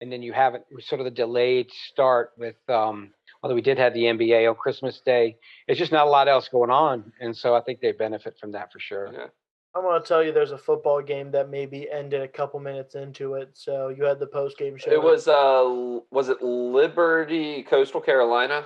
and 0.02 0.12
then 0.12 0.22
you 0.22 0.34
have 0.34 0.56
it 0.56 0.66
sort 0.82 1.02
of 1.02 1.06
the 1.06 1.12
delayed 1.12 1.72
start 1.72 2.32
with 2.38 2.56
um, 2.70 3.12
although 3.42 3.56
we 3.56 3.62
did 3.62 3.78
have 3.78 3.94
the 3.94 4.04
NBA 4.04 4.50
on 4.50 4.56
Christmas 4.56 5.02
Day 5.02 5.38
it's 5.68 5.80
just 5.80 5.92
not 5.92 6.08
a 6.08 6.10
lot 6.10 6.28
else 6.28 6.48
going 6.48 6.70
on, 6.72 7.12
and 7.20 7.36
so 7.36 7.56
I 7.56 7.62
think 7.62 7.80
they 7.82 7.92
benefit 7.92 8.38
from 8.40 8.52
that 8.54 8.72
for 8.72 8.80
sure. 8.80 9.12
yeah. 9.14 9.28
I'm 9.76 9.84
going 9.84 10.02
to 10.02 10.08
tell 10.08 10.24
you 10.24 10.32
there's 10.32 10.54
a 10.54 10.58
football 10.58 11.04
game 11.04 11.30
that 11.32 11.52
maybe 11.52 11.88
ended 11.92 12.22
a 12.22 12.28
couple 12.28 12.60
minutes 12.60 12.96
into 12.96 13.36
it. 13.36 13.52
So 13.54 13.90
you 13.90 14.06
had 14.06 14.18
the 14.20 14.26
post 14.26 14.58
game 14.58 14.76
show. 14.76 14.90
It 14.92 15.04
was 15.04 15.28
uh 15.28 16.00
was 16.10 16.30
it 16.30 16.42
Liberty 16.42 17.62
Coastal 17.62 18.02
Carolina? 18.02 18.66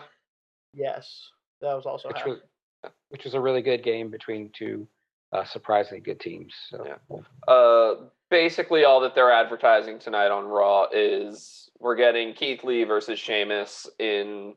Yes. 0.74 1.30
That 1.60 1.74
was 1.76 1.86
also 1.86 2.08
Which 2.08 2.18
happening. 2.18 2.40
was, 2.84 2.92
which 3.10 3.24
was 3.26 3.34
a 3.34 3.42
really 3.42 3.62
good 3.62 3.84
game 3.84 4.10
between 4.10 4.52
two 4.58 4.88
uh, 5.32 5.44
surprisingly 5.44 6.02
good 6.02 6.20
teams. 6.20 6.54
So 6.70 6.86
Yeah. 6.86 7.18
Uh 7.48 7.96
basically 8.30 8.86
all 8.86 9.02
that 9.02 9.14
they're 9.14 9.32
advertising 9.32 10.00
tonight 10.00 10.32
on 10.32 10.46
Raw 10.46 10.88
is 10.92 11.70
we're 11.80 11.96
getting 11.96 12.34
Keith 12.34 12.64
Lee 12.64 12.84
versus 12.86 13.20
Sheamus 13.20 13.88
in 14.00 14.56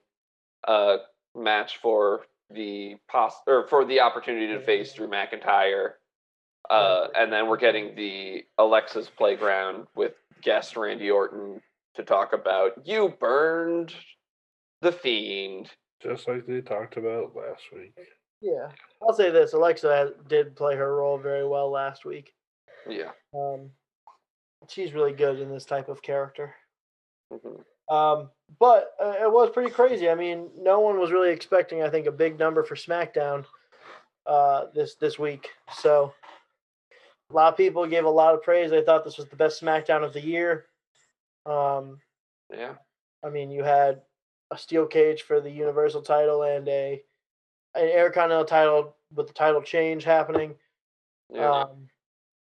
a 0.67 0.99
match 1.35 1.79
for 1.79 2.23
the 2.51 2.97
pos 3.09 3.35
or 3.47 3.67
for 3.69 3.85
the 3.85 4.01
opportunity 4.01 4.47
to 4.49 4.61
face 4.61 4.95
Drew 4.95 5.09
McIntyre. 5.09 5.95
Uh, 6.71 7.09
and 7.15 7.31
then 7.33 7.49
we're 7.49 7.59
getting 7.59 7.95
the 7.95 8.45
Alexa's 8.59 9.11
Playground 9.11 9.87
with 9.95 10.15
guest 10.41 10.77
Randy 10.77 11.11
Orton 11.11 11.61
to 11.97 12.03
talk 12.03 12.33
about 12.33 12.73
you 12.87 13.15
burned 13.21 13.95
the 14.81 14.93
fiend. 14.93 15.71
Just 16.03 16.29
like 16.29 16.47
they 16.47 16.61
talked 16.61 16.97
about 16.97 17.35
last 17.35 17.63
week. 17.75 17.95
Yeah. 18.41 18.69
I'll 19.03 19.15
say 19.15 19.31
this 19.31 19.53
Alexa 19.53 20.15
did 20.29 20.57
play 20.57 20.77
her 20.77 20.97
role 20.97 21.19
very 21.19 21.47
well 21.47 21.71
last 21.71 22.05
week. 22.05 22.35
Yeah. 22.89 23.13
Um, 23.35 23.71
she's 24.69 24.93
really 24.93 25.13
good 25.13 25.41
in 25.41 25.51
this 25.51 25.65
type 25.65 25.89
of 25.89 26.03
character. 26.03 26.55
Mhm. 27.33 27.65
Um, 27.89 28.31
but 28.59 28.95
uh, 29.03 29.15
it 29.21 29.31
was 29.31 29.51
pretty 29.51 29.71
crazy. 29.71 30.09
I 30.09 30.15
mean, 30.15 30.51
no 30.57 30.81
one 30.81 30.99
was 30.99 31.13
really 31.13 31.31
expecting, 31.31 31.83
I 31.83 31.91
think, 31.91 32.07
a 32.07 32.13
big 32.13 32.39
number 32.39 32.63
for 32.63 32.77
SmackDown 32.77 33.45
uh, 34.27 34.67
this 34.75 34.95
this 34.95 35.19
week. 35.19 35.51
So 35.79 36.15
a 37.31 37.35
lot 37.35 37.53
of 37.53 37.57
people 37.57 37.87
gave 37.87 38.05
a 38.05 38.11
lot 38.11 38.35
of 38.35 38.43
praise. 38.43 38.71
They 38.71 38.83
thought 38.83 39.05
this 39.05 39.19
was 39.19 39.29
the 39.29 39.37
best 39.37 39.61
SmackDown 39.61 40.03
of 40.05 40.13
the 40.13 40.21
year. 40.21 40.67
Um, 41.47 42.01
Yeah. 42.51 42.75
I 43.25 43.31
mean, 43.31 43.51
you 43.51 43.63
had 43.65 44.03
a 44.51 44.59
steel 44.59 44.87
cage 44.87 45.23
for 45.23 45.41
the 45.41 45.51
Universal 45.51 46.03
title 46.03 46.43
and 46.43 46.69
a 46.69 47.03
an 47.75 47.89
Intercontinental 47.89 48.45
title 48.45 48.97
with 49.15 49.27
the 49.29 49.33
title 49.33 49.63
change 49.63 50.05
happening. 50.05 50.55
Yeah. 51.31 51.51
Um, 51.63 51.89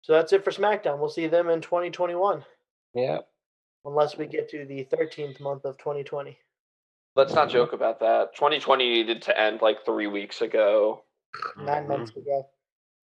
so 0.03 0.13
that's 0.15 0.33
it 0.33 0.45
for 0.45 0.51
SmackDown. 0.51 0.99
We'll 0.99 1.09
see 1.11 1.27
them 1.27 1.49
in 1.51 1.61
2021, 1.61 2.45
yeah, 2.95 3.19
unless 3.85 4.17
we 4.17 4.27
get 4.27 4.49
to 4.51 4.65
the 4.65 4.85
13th 4.91 5.41
month 5.41 5.65
of 5.65 5.77
2020. 5.79 6.39
Let's 7.17 7.35
not 7.35 7.51
joke 7.51 7.73
about 7.73 8.01
that. 8.01 8.35
2020 8.35 8.89
needed 8.89 9.23
to 9.23 9.39
end 9.39 9.61
like 9.61 9.85
three 9.85 10.07
weeks 10.07 10.41
ago. 10.43 11.05
9 11.57 11.85
Mhm. 11.85 11.89
months 11.89 12.17
ago. 12.17 12.49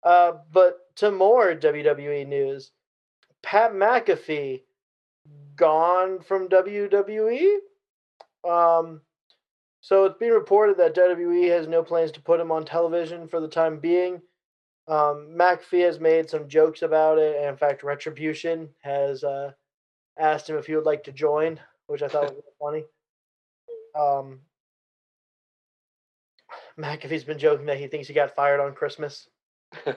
Uh, 0.02 0.32
but 0.50 0.94
to 0.96 1.10
more 1.10 1.54
WWE 1.54 2.24
news, 2.26 2.72
Pat 3.42 3.72
McAfee 3.72 4.62
gone 5.56 6.20
from 6.20 6.48
WWE. 6.48 7.58
Um, 8.44 9.02
so 9.80 10.04
it's 10.04 10.18
being 10.18 10.32
reported 10.32 10.76
that 10.78 10.94
WWE 10.94 11.48
has 11.48 11.66
no 11.66 11.82
plans 11.82 12.12
to 12.12 12.20
put 12.20 12.40
him 12.40 12.50
on 12.50 12.64
television 12.64 13.26
for 13.26 13.40
the 13.40 13.48
time 13.48 13.78
being. 13.78 14.20
Um, 14.88 15.30
McAfee 15.34 15.84
has 15.84 16.00
made 16.00 16.28
some 16.28 16.48
jokes 16.48 16.82
about 16.82 17.18
it, 17.18 17.36
and 17.36 17.46
in 17.46 17.56
fact, 17.56 17.82
Retribution 17.82 18.68
has 18.80 19.24
uh, 19.24 19.52
asked 20.18 20.50
him 20.50 20.56
if 20.56 20.66
he 20.66 20.74
would 20.74 20.84
like 20.84 21.04
to 21.04 21.12
join, 21.12 21.58
which 21.86 22.02
I 22.02 22.08
thought 22.08 22.34
was 22.34 22.44
funny. 22.60 22.84
Um, 23.98 24.40
McAfee's 26.78 27.24
been 27.24 27.38
joking 27.38 27.66
that 27.66 27.78
he 27.78 27.86
thinks 27.86 28.08
he 28.08 28.14
got 28.14 28.34
fired 28.34 28.60
on 28.60 28.74
Christmas. 28.74 29.28
um, 29.86 29.94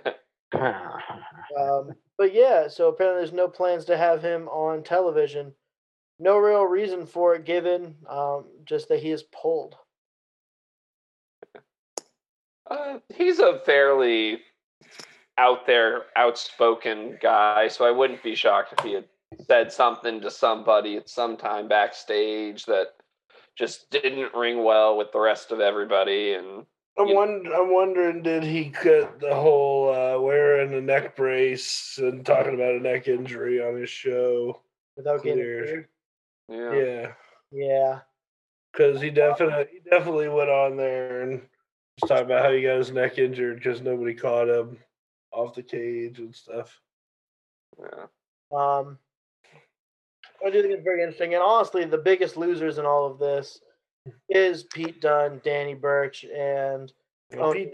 but 2.18 2.34
yeah, 2.34 2.68
so 2.68 2.90
apparently 2.90 3.22
there's 3.22 3.34
no 3.34 3.48
plans 3.48 3.86
to 3.86 3.98
have 3.98 4.22
him 4.22 4.48
on 4.50 4.84
television. 4.84 5.54
No 6.20 6.38
real 6.38 6.64
reason 6.64 7.06
for 7.06 7.36
it 7.36 7.46
given, 7.46 7.96
um, 8.08 8.46
just 8.66 8.88
that 8.90 9.00
he 9.00 9.12
is 9.12 9.24
pulled. 9.24 9.76
Uh, 12.70 13.00
he's 13.14 13.40
a 13.40 13.60
fairly 13.66 14.40
out 15.38 15.66
there, 15.66 16.04
outspoken 16.16 17.18
guy, 17.22 17.68
so 17.68 17.86
I 17.86 17.92
wouldn't 17.92 18.24
be 18.24 18.36
shocked 18.36 18.74
if 18.78 18.86
he 18.86 18.94
had 18.94 19.06
said 19.48 19.72
something 19.72 20.22
to 20.22 20.30
somebody 20.30 20.96
at 20.98 21.10
some 21.10 21.36
time 21.36 21.68
backstage 21.68 22.66
that 22.66 22.90
just 23.56 23.90
didn't 23.90 24.34
ring 24.34 24.64
well 24.64 24.98
with 24.98 25.12
the 25.12 25.20
rest 25.20 25.52
of 25.52 25.60
everybody 25.60 26.34
and 26.34 26.66
I'm 26.98 27.14
wondering, 27.16 27.52
I'm 27.56 27.74
wondering, 27.74 28.22
did 28.22 28.44
he 28.44 28.70
cut 28.70 29.20
the 29.20 29.34
whole 29.34 29.94
uh, 29.94 30.20
wearing 30.20 30.74
a 30.76 30.82
neck 30.82 31.16
brace 31.16 31.98
and 31.98 32.24
talking 32.24 32.54
about 32.54 32.76
a 32.76 32.80
neck 32.80 33.08
injury 33.08 33.60
on 33.60 33.80
his 33.80 33.90
show? 33.90 34.62
Without 34.96 35.24
getting 35.24 35.86
Yeah. 36.50 36.74
Yeah. 36.74 37.12
Yeah. 37.52 38.00
Because 38.72 39.02
he 39.02 39.10
definitely, 39.10 39.66
he 39.72 39.90
definitely 39.90 40.30
went 40.30 40.50
on 40.50 40.78
there 40.78 41.22
and 41.22 41.42
was 42.02 42.10
talking 42.10 42.26
about 42.26 42.44
how 42.44 42.52
he 42.52 42.62
got 42.64 42.78
his 42.78 42.92
neck 42.92 43.18
injured 43.18 43.58
because 43.58 43.82
nobody 43.82 44.14
caught 44.14 44.50
him 44.50 44.78
off 45.32 45.54
the 45.54 45.64
cage 45.64 46.20
and 46.20 46.36
stuff. 46.36 46.80
Yeah. 47.80 48.06
Um, 48.52 48.98
I 50.46 50.50
do 50.50 50.62
think 50.62 50.74
it's 50.74 50.84
very 50.84 51.02
interesting, 51.02 51.34
and 51.34 51.44
honestly, 51.44 51.86
the 51.86 51.98
biggest 51.98 52.36
losers 52.36 52.78
in 52.78 52.86
all 52.86 53.10
of 53.10 53.18
this 53.18 53.60
is 54.30 54.64
Pete 54.64 55.02
Dunne, 55.02 55.40
Danny 55.44 55.74
Burch, 55.74 56.26
and 56.26 56.92
well, 57.34 57.54
Pete, 57.54 57.74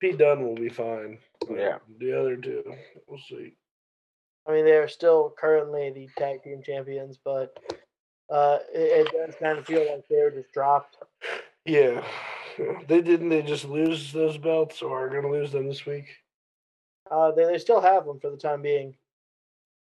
Pete 0.00 0.18
Dunne 0.18 0.42
will 0.42 0.56
be 0.56 0.68
fine. 0.68 1.18
Yeah. 1.48 1.78
The 1.98 2.18
other 2.18 2.36
two, 2.36 2.62
we'll 3.06 3.20
see. 3.28 3.54
I 4.46 4.52
mean, 4.52 4.64
they 4.64 4.72
are 4.72 4.88
still 4.88 5.32
currently 5.38 5.90
the 5.90 6.08
tag 6.18 6.42
team 6.42 6.62
champions, 6.64 7.18
but 7.24 7.56
uh, 8.32 8.58
it, 8.74 9.06
it 9.06 9.12
does 9.12 9.34
kind 9.38 9.58
of 9.58 9.66
feel 9.66 9.80
like 9.80 10.08
they 10.08 10.16
were 10.16 10.30
just 10.30 10.52
dropped. 10.52 10.96
Yeah. 11.64 12.02
They 12.88 13.00
didn't. 13.00 13.28
They 13.28 13.42
just 13.42 13.64
lose 13.64 14.12
those 14.12 14.36
belts, 14.36 14.82
or 14.82 15.06
are 15.06 15.08
going 15.08 15.22
to 15.22 15.30
lose 15.30 15.52
them 15.52 15.68
this 15.68 15.86
week. 15.86 16.06
Uh, 17.10 17.32
they 17.32 17.44
they 17.44 17.58
still 17.58 17.80
have 17.80 18.04
them 18.04 18.20
for 18.20 18.30
the 18.30 18.36
time 18.36 18.62
being. 18.62 18.94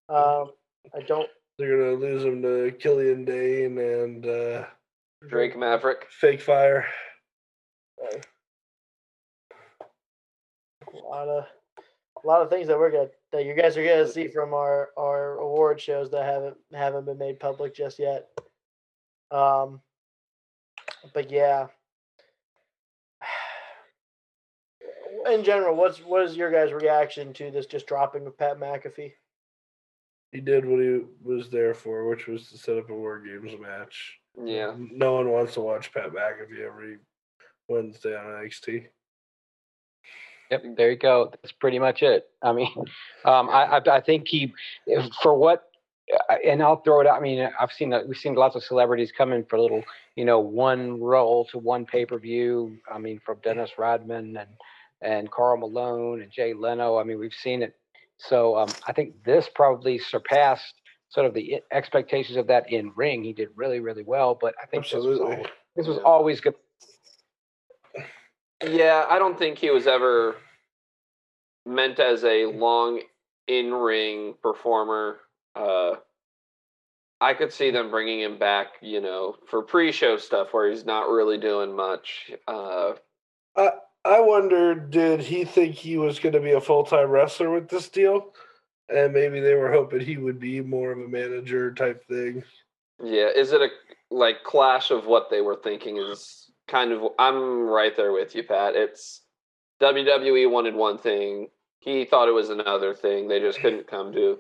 Um, 0.10 0.52
I 0.94 1.02
don't. 1.08 1.30
They're 1.58 1.78
going 1.78 2.00
to 2.00 2.06
lose 2.06 2.24
them 2.24 2.42
to 2.42 2.72
Killian 2.80 3.26
Dain 3.26 3.78
and 3.78 4.26
uh, 4.26 4.66
Drake 5.30 5.58
Maverick. 5.58 6.08
Fake 6.10 6.42
Fire. 6.42 6.86
A 10.94 10.98
lot 11.08 11.28
of 11.28 11.46
a 12.24 12.28
lot 12.28 12.42
of 12.42 12.50
things 12.50 12.68
that 12.68 12.78
we're 12.78 12.92
gonna 12.92 13.10
that 13.34 13.46
you 13.46 13.56
guys 13.56 13.76
are 13.76 13.84
gonna 13.84 14.08
see 14.08 14.28
from 14.28 14.54
our 14.54 14.92
our 14.96 15.40
award 15.40 15.82
shows 15.82 16.12
that 16.12 16.24
haven't 16.24 16.56
haven't 16.72 17.06
been 17.06 17.18
made 17.18 17.40
public 17.40 17.76
just 17.76 18.00
yet. 18.00 18.30
Um, 19.32 19.82
but 21.14 21.32
yeah. 21.32 21.68
In 25.32 25.44
general, 25.44 25.76
what's 25.76 26.00
what 26.00 26.24
is 26.24 26.38
your 26.38 26.52
guys' 26.52 26.72
reaction 26.72 27.34
to 27.34 27.50
this 27.50 27.66
just 27.66 27.88
dropping 27.88 28.28
of 28.28 28.38
Pat 28.38 28.60
McAfee? 28.60 29.14
He 30.32 30.40
did 30.40 30.66
what 30.66 30.80
he 30.80 31.02
was 31.24 31.50
there 31.50 31.74
for, 31.74 32.08
which 32.08 32.28
was 32.28 32.50
to 32.50 32.58
set 32.58 32.78
up 32.78 32.90
a 32.90 32.94
War 32.94 33.20
Games 33.20 33.54
match. 33.60 34.20
Yeah. 34.44 34.74
No 34.78 35.14
one 35.14 35.30
wants 35.30 35.56
to 35.56 35.62
watch 35.62 35.94
Pat 35.94 36.12
McAfee 36.12 36.66
every 36.66 36.98
Wednesday 37.68 38.16
on 38.16 38.26
NXT. 38.26 38.88
Yep, 40.52 40.64
there 40.78 40.92
you 40.92 40.98
go. 40.98 41.30
That's 41.32 41.52
pretty 41.52 41.80
much 41.80 42.02
it. 42.02 42.28
I 42.42 42.54
mean, 42.54 42.72
um, 43.26 43.50
I, 43.50 43.64
I, 43.64 43.96
I 43.98 44.02
think 44.02 44.28
he, 44.28 44.54
for 45.22 45.38
what, 45.38 45.64
uh, 46.30 46.36
and 46.46 46.62
I'll 46.62 46.82
throw 46.82 47.02
it 47.02 47.08
out. 47.08 47.18
I 47.18 47.22
mean, 47.22 47.50
I've 47.60 47.72
seen 47.72 47.90
that 47.92 48.08
we've 48.08 48.18
seen 48.18 48.36
lots 48.36 48.56
of 48.56 48.64
celebrities 48.64 49.12
come 49.18 49.32
in 49.32 49.46
for 49.46 49.56
a 49.56 49.62
little, 49.62 49.84
you 50.16 50.26
know, 50.26 50.40
one 50.40 51.02
role 51.02 51.46
to 51.52 51.58
one 51.58 51.86
pay 51.86 52.06
per 52.06 52.20
view. 52.20 52.78
I 52.92 52.98
mean, 52.98 53.22
from 53.26 53.38
Dennis 53.42 53.72
Rodman 53.78 54.36
and 54.38 54.50
and 55.04 55.30
Karl 55.30 55.58
Malone 55.58 56.22
and 56.22 56.32
Jay 56.32 56.54
Leno. 56.54 56.98
I 56.98 57.04
mean, 57.04 57.20
we've 57.20 57.34
seen 57.34 57.62
it. 57.62 57.76
So 58.18 58.58
um, 58.58 58.70
I 58.88 58.94
think 58.94 59.24
this 59.24 59.50
probably 59.54 59.98
surpassed 59.98 60.74
sort 61.10 61.26
of 61.26 61.34
the 61.34 61.62
expectations 61.72 62.38
of 62.38 62.48
that 62.48 62.72
in 62.72 62.92
ring. 62.96 63.24
He 63.24 63.34
did 63.34 63.50
really, 63.56 63.80
really 63.80 64.04
well. 64.04 64.38
But 64.40 64.56
I 64.62 64.66
think 64.66 64.84
this 64.86 64.94
was, 64.94 65.20
always, 65.20 65.46
this 65.76 65.88
was 65.88 66.00
always 66.00 66.42
good. 66.42 66.56
Yeah, 68.70 69.06
I 69.10 69.20
don't 69.20 69.38
think 69.38 69.58
he 69.58 69.70
was 69.70 69.88
ever 69.88 70.36
meant 71.66 72.00
as 72.00 72.24
a 72.24 72.46
long 72.46 73.02
in 73.48 73.74
ring 73.74 74.36
performer. 74.42 75.18
Uh, 75.56 75.96
I 77.22 77.34
could 77.34 77.54
see 77.54 77.72
them 77.72 77.90
bringing 77.90 78.22
him 78.22 78.38
back, 78.38 78.68
you 78.82 79.00
know, 79.00 79.36
for 79.48 79.62
pre-show 79.62 80.18
stuff 80.18 80.50
where 80.52 80.70
he's 80.70 80.86
not 80.86 81.10
really 81.10 81.38
doing 81.38 81.76
much. 81.76 82.32
Uh, 82.48 82.94
I 83.56 83.70
I 84.06 84.20
wonder, 84.20 84.76
did 84.76 85.22
he 85.22 85.46
think 85.46 85.76
he 85.76 85.98
was 85.98 86.20
going 86.20 86.34
to 86.34 86.42
be 86.42 86.52
a 86.52 86.62
full 86.62 86.84
time 86.84 87.10
wrestler 87.10 87.52
with 87.52 87.70
this 87.70 87.88
deal? 87.90 88.34
and 88.90 89.14
maybe 89.14 89.40
they 89.40 89.56
were 89.56 89.72
hoping 89.72 90.02
he 90.02 90.18
would 90.18 90.40
be 90.40 90.62
more 90.62 90.92
of 90.92 91.00
a 91.00 91.08
manager 91.08 91.74
type 91.74 92.06
thing. 92.08 92.44
Yeah, 93.04 93.30
is 93.36 93.52
it 93.52 93.62
a 93.62 93.70
like 94.12 94.44
clash 94.44 94.92
of 94.92 95.06
what 95.06 95.30
they 95.30 95.42
were 95.42 95.56
thinking 95.56 95.98
is 95.98 96.43
kind 96.68 96.92
of 96.92 97.02
I'm 97.20 97.68
right 97.68 97.96
there 97.96 98.12
with 98.12 98.36
you, 98.36 98.44
Pat. 98.44 98.76
It's 98.76 99.22
WWE 99.82 100.50
wanted 100.50 100.76
one 100.76 100.98
thing, 100.98 101.50
he 101.80 102.06
thought 102.06 102.30
it 102.30 102.34
was 102.34 102.50
another 102.50 102.94
thing. 102.94 103.28
They 103.28 103.40
just 103.40 103.60
couldn't 103.60 103.88
come 103.88 104.14
to. 104.14 104.40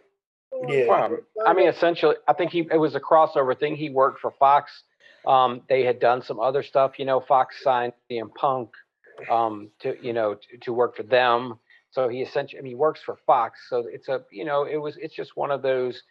Yeah, 0.67 0.85
well, 0.87 1.17
I 1.45 1.53
mean, 1.53 1.67
essentially, 1.67 2.15
I 2.27 2.33
think 2.33 2.51
he 2.51 2.67
it 2.71 2.77
was 2.77 2.95
a 2.95 2.99
crossover 2.99 3.57
thing. 3.59 3.75
He 3.75 3.89
worked 3.89 4.19
for 4.19 4.31
Fox. 4.39 4.83
Um, 5.25 5.61
they 5.67 5.83
had 5.83 5.99
done 5.99 6.21
some 6.21 6.39
other 6.39 6.63
stuff. 6.63 6.99
You 6.99 7.05
know, 7.05 7.19
Fox 7.19 7.61
signed 7.63 7.93
CM 8.09 8.33
Punk 8.35 8.69
um, 9.31 9.71
to 9.79 9.97
you 10.01 10.13
know 10.13 10.35
to, 10.35 10.57
to 10.61 10.73
work 10.73 10.95
for 10.95 11.03
them. 11.03 11.59
So 11.93 12.09
he 12.09 12.21
essentially, 12.21 12.59
I 12.59 12.63
mean, 12.63 12.71
he 12.71 12.75
works 12.75 13.01
for 13.05 13.17
Fox. 13.27 13.59
So 13.69 13.85
it's 13.87 14.07
a, 14.07 14.23
you 14.31 14.45
know, 14.45 14.63
it 14.63 14.77
was, 14.77 14.97
it's 14.97 15.13
just 15.13 15.37
one 15.37 15.51
of 15.51 15.61
those 15.61 16.01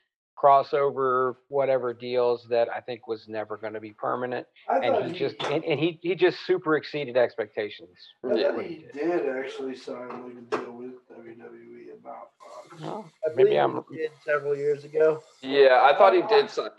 crossover 0.42 1.36
whatever 1.48 1.92
deals 1.92 2.46
that 2.50 2.68
I 2.68 2.80
think 2.80 3.06
was 3.06 3.28
never 3.28 3.56
going 3.56 3.74
to 3.74 3.80
be 3.80 3.92
permanent. 3.92 4.46
And 4.68 4.96
he, 4.96 5.12
he 5.12 5.18
just, 5.18 5.36
and, 5.44 5.64
and, 5.64 5.78
he 5.78 5.98
he 6.02 6.14
just 6.14 6.38
super 6.46 6.76
exceeded 6.76 7.16
expectations. 7.16 7.96
I 8.24 8.34
yeah. 8.34 8.62
he 8.62 8.86
did 8.92 9.28
actually 9.28 9.76
sign 9.76 10.08
like 10.24 10.34
a 10.36 10.56
deal 10.56 10.72
with 10.72 11.08
WWE 11.10 11.98
about 12.00 12.30
Fox. 12.38 12.82
Oh, 12.82 13.04
I 13.24 13.34
maybe 13.34 13.56
I'm 13.58 13.84
did 13.92 14.10
several 14.24 14.56
years 14.56 14.84
ago. 14.84 15.22
Yeah, 15.42 15.88
I 15.88 15.96
thought 15.96 16.14
he 16.14 16.22
did 16.22 16.50
sign. 16.50 16.70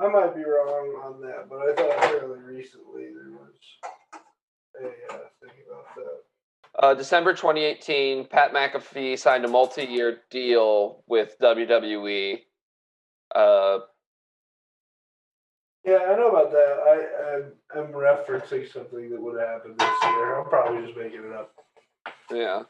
I 0.00 0.06
might 0.06 0.34
be 0.34 0.42
wrong 0.44 1.00
on 1.02 1.20
that, 1.22 1.48
but 1.48 1.58
I 1.58 1.74
thought 1.74 2.04
fairly 2.04 2.38
recently 2.38 3.12
there 3.14 3.32
was 3.32 3.56
a 4.80 4.86
uh, 4.86 5.18
thing 5.40 5.50
about 5.66 5.86
that. 5.96 6.27
Uh, 6.76 6.94
December 6.94 7.32
2018, 7.32 8.26
Pat 8.26 8.52
McAfee 8.52 9.18
signed 9.18 9.44
a 9.44 9.48
multi-year 9.48 10.18
deal 10.30 11.02
with 11.06 11.36
WWE. 11.40 12.40
Uh, 13.34 13.78
yeah, 15.84 15.98
I 16.08 16.16
know 16.16 16.28
about 16.28 16.52
that. 16.52 16.76
I, 16.86 17.78
I 17.78 17.80
am 17.80 17.92
referencing 17.92 18.70
something 18.70 19.10
that 19.10 19.20
would 19.20 19.40
have 19.40 19.48
happened 19.48 19.78
this 19.78 20.02
year. 20.04 20.40
I'm 20.40 20.48
probably 20.48 20.86
just 20.86 20.98
making 20.98 21.24
it 21.24 21.32
up. 21.32 21.52
Yeah. 22.30 22.62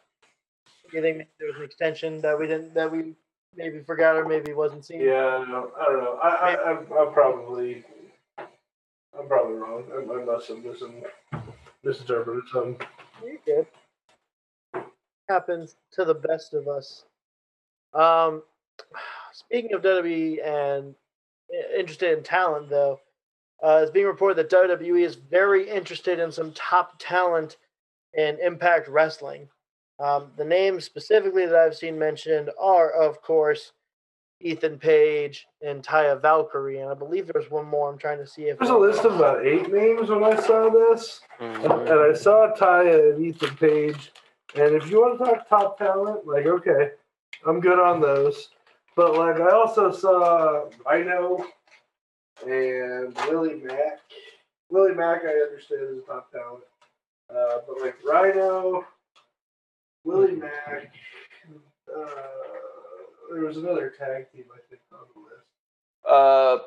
You 0.92 1.02
think 1.02 1.26
there 1.38 1.48
was 1.48 1.56
an 1.56 1.64
extension 1.64 2.20
that 2.22 2.38
we 2.38 2.46
didn't 2.46 2.72
that 2.74 2.90
we 2.90 3.14
maybe 3.54 3.80
forgot 3.80 4.16
or 4.16 4.24
maybe 4.24 4.54
wasn't 4.54 4.86
seen? 4.86 5.02
Yeah, 5.02 5.26
I 5.26 5.38
don't 5.38 5.50
know. 5.50 5.70
I 5.78 5.84
don't 5.84 6.04
know. 6.04 6.18
I, 6.22 6.28
I, 6.28 6.70
I'm, 6.70 6.78
I'm 6.98 7.12
probably 7.12 7.84
I'm 8.38 9.26
probably 9.26 9.56
wrong. 9.56 9.84
I, 9.92 9.96
I 9.96 10.24
must 10.24 10.48
have 10.48 10.64
misinterpreted 11.82 12.44
something. 12.50 12.86
You're 13.22 13.36
good 13.44 13.66
happens 15.32 15.76
to 15.92 16.04
the 16.04 16.14
best 16.14 16.54
of 16.54 16.68
us. 16.68 17.04
Um, 17.94 18.42
speaking 19.32 19.74
of 19.74 19.82
WWE 19.82 20.44
and 20.44 20.94
interested 21.76 22.16
in 22.16 22.24
talent, 22.24 22.68
though, 22.68 23.00
uh, 23.62 23.80
it's 23.82 23.90
being 23.90 24.06
reported 24.06 24.36
that 24.36 24.50
WWE 24.50 25.04
is 25.04 25.16
very 25.16 25.68
interested 25.68 26.18
in 26.18 26.30
some 26.30 26.52
top 26.52 26.94
talent 26.98 27.56
in 28.14 28.38
Impact 28.40 28.88
Wrestling. 28.88 29.48
Um, 29.98 30.30
the 30.36 30.44
names 30.44 30.84
specifically 30.84 31.44
that 31.46 31.54
I've 31.56 31.76
seen 31.76 31.98
mentioned 31.98 32.50
are, 32.60 32.90
of 32.90 33.20
course, 33.20 33.72
Ethan 34.40 34.78
Page 34.78 35.48
and 35.66 35.82
Taya 35.82 36.20
Valkyrie, 36.22 36.78
and 36.78 36.88
I 36.88 36.94
believe 36.94 37.26
there's 37.26 37.50
one 37.50 37.66
more. 37.66 37.90
I'm 37.90 37.98
trying 37.98 38.18
to 38.18 38.26
see 38.26 38.42
if 38.44 38.58
there's 38.58 38.70
a 38.70 38.76
list 38.76 39.04
of 39.04 39.16
about 39.16 39.44
eight 39.44 39.72
names 39.72 40.08
when 40.08 40.22
I 40.22 40.36
saw 40.40 40.68
this, 40.70 41.20
Mhm. 41.40 41.90
and 41.90 42.00
I 42.00 42.12
saw 42.12 42.54
Taya 42.54 43.14
and 43.14 43.24
Ethan 43.26 43.56
Page. 43.56 44.12
And 44.54 44.74
if 44.74 44.90
you 44.90 45.00
want 45.00 45.18
to 45.18 45.24
talk 45.24 45.48
top 45.48 45.78
talent, 45.78 46.26
like 46.26 46.46
okay, 46.46 46.90
I'm 47.46 47.60
good 47.60 47.78
on 47.78 48.00
those. 48.00 48.48
But 48.96 49.14
like 49.14 49.40
I 49.40 49.50
also 49.50 49.92
saw 49.92 50.64
Rhino 50.84 51.44
and 52.46 53.14
Willie 53.28 53.60
Mack. 53.62 54.00
Willie 54.70 54.94
Mack, 54.94 55.22
I 55.24 55.32
understand 55.46 55.98
is 55.98 56.04
top 56.06 56.30
talent, 56.32 56.64
uh, 57.30 57.58
but 57.66 57.80
like 57.80 57.96
Rhino, 58.04 58.86
Willie 60.04 60.36
Mack. 60.36 60.94
Uh, 61.94 62.06
there 63.32 63.44
was 63.44 63.56
another 63.56 63.92
tag 63.98 64.30
team 64.32 64.44
I 64.52 64.58
think 64.68 64.80
on 64.92 64.98
the 65.14 65.20
list. 65.20 65.46
Uh. 66.08 66.58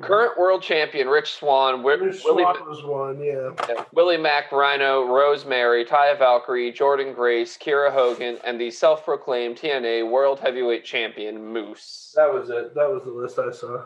Current 0.00 0.38
world 0.38 0.62
champion 0.62 1.08
Rich 1.08 1.34
Swann, 1.34 1.82
Rich 1.84 2.22
Willie, 2.24 2.42
Swann 2.44 2.68
was 2.68 2.82
one, 2.84 3.22
yeah. 3.22 3.50
yeah, 3.68 3.84
Willie 3.92 4.16
Mack, 4.16 4.50
Rhino, 4.52 5.04
Rosemary, 5.06 5.84
Taya 5.84 6.16
Valkyrie, 6.18 6.72
Jordynne 6.72 7.14
Grace, 7.14 7.58
Kiera 7.58 7.92
Hogan, 7.92 8.38
and 8.44 8.60
the 8.60 8.70
self-proclaimed 8.70 9.56
TNA 9.56 10.10
World 10.10 10.40
Heavyweight 10.40 10.84
Champion 10.84 11.52
Moose. 11.52 12.12
That 12.16 12.32
was 12.32 12.48
it. 12.50 12.74
That 12.74 12.90
was 12.90 13.02
the 13.04 13.10
list 13.10 13.38
I 13.38 13.50
saw. 13.50 13.84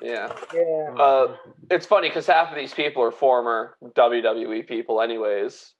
Yeah, 0.00 0.32
yeah, 0.54 0.94
Uh, 0.96 1.36
it's 1.70 1.84
funny 1.86 2.08
because 2.08 2.26
half 2.26 2.50
of 2.50 2.56
these 2.56 2.72
people 2.72 3.02
are 3.02 3.10
former 3.10 3.76
WWE 3.96 4.66
people, 4.68 5.00
anyways. 5.00 5.72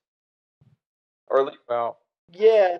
Or 1.28 1.40
at 1.40 1.46
least- 1.46 1.58
well, 1.68 2.00
yeah, 2.32 2.78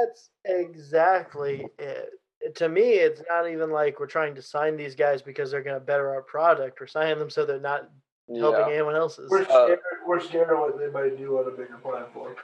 that's 0.00 0.30
exactly 0.44 1.66
it. 1.78 2.10
To 2.54 2.68
me, 2.68 2.94
it's 2.94 3.22
not 3.28 3.48
even 3.48 3.70
like 3.70 4.00
we're 4.00 4.06
trying 4.06 4.34
to 4.36 4.42
sign 4.42 4.76
these 4.76 4.94
guys 4.94 5.22
because 5.22 5.50
they're 5.50 5.62
going 5.62 5.78
to 5.78 5.84
better 5.84 6.08
our 6.10 6.22
product. 6.22 6.80
We're 6.80 6.86
signing 6.86 7.18
them 7.18 7.30
so 7.30 7.44
they're 7.44 7.60
not 7.60 7.88
helping 8.36 8.68
yeah. 8.68 8.74
anyone 8.74 8.94
else's. 8.96 9.30
We're 9.30 9.42
Uh, 9.42 9.44
scared. 9.44 9.78
we're 10.06 10.20
scared 10.20 10.50
of 10.50 10.58
what 10.58 10.78
they 10.78 10.88
might 10.88 11.16
do 11.18 11.38
on 11.38 11.46
a 11.48 11.50
bigger 11.56 11.78
platform. 11.82 12.36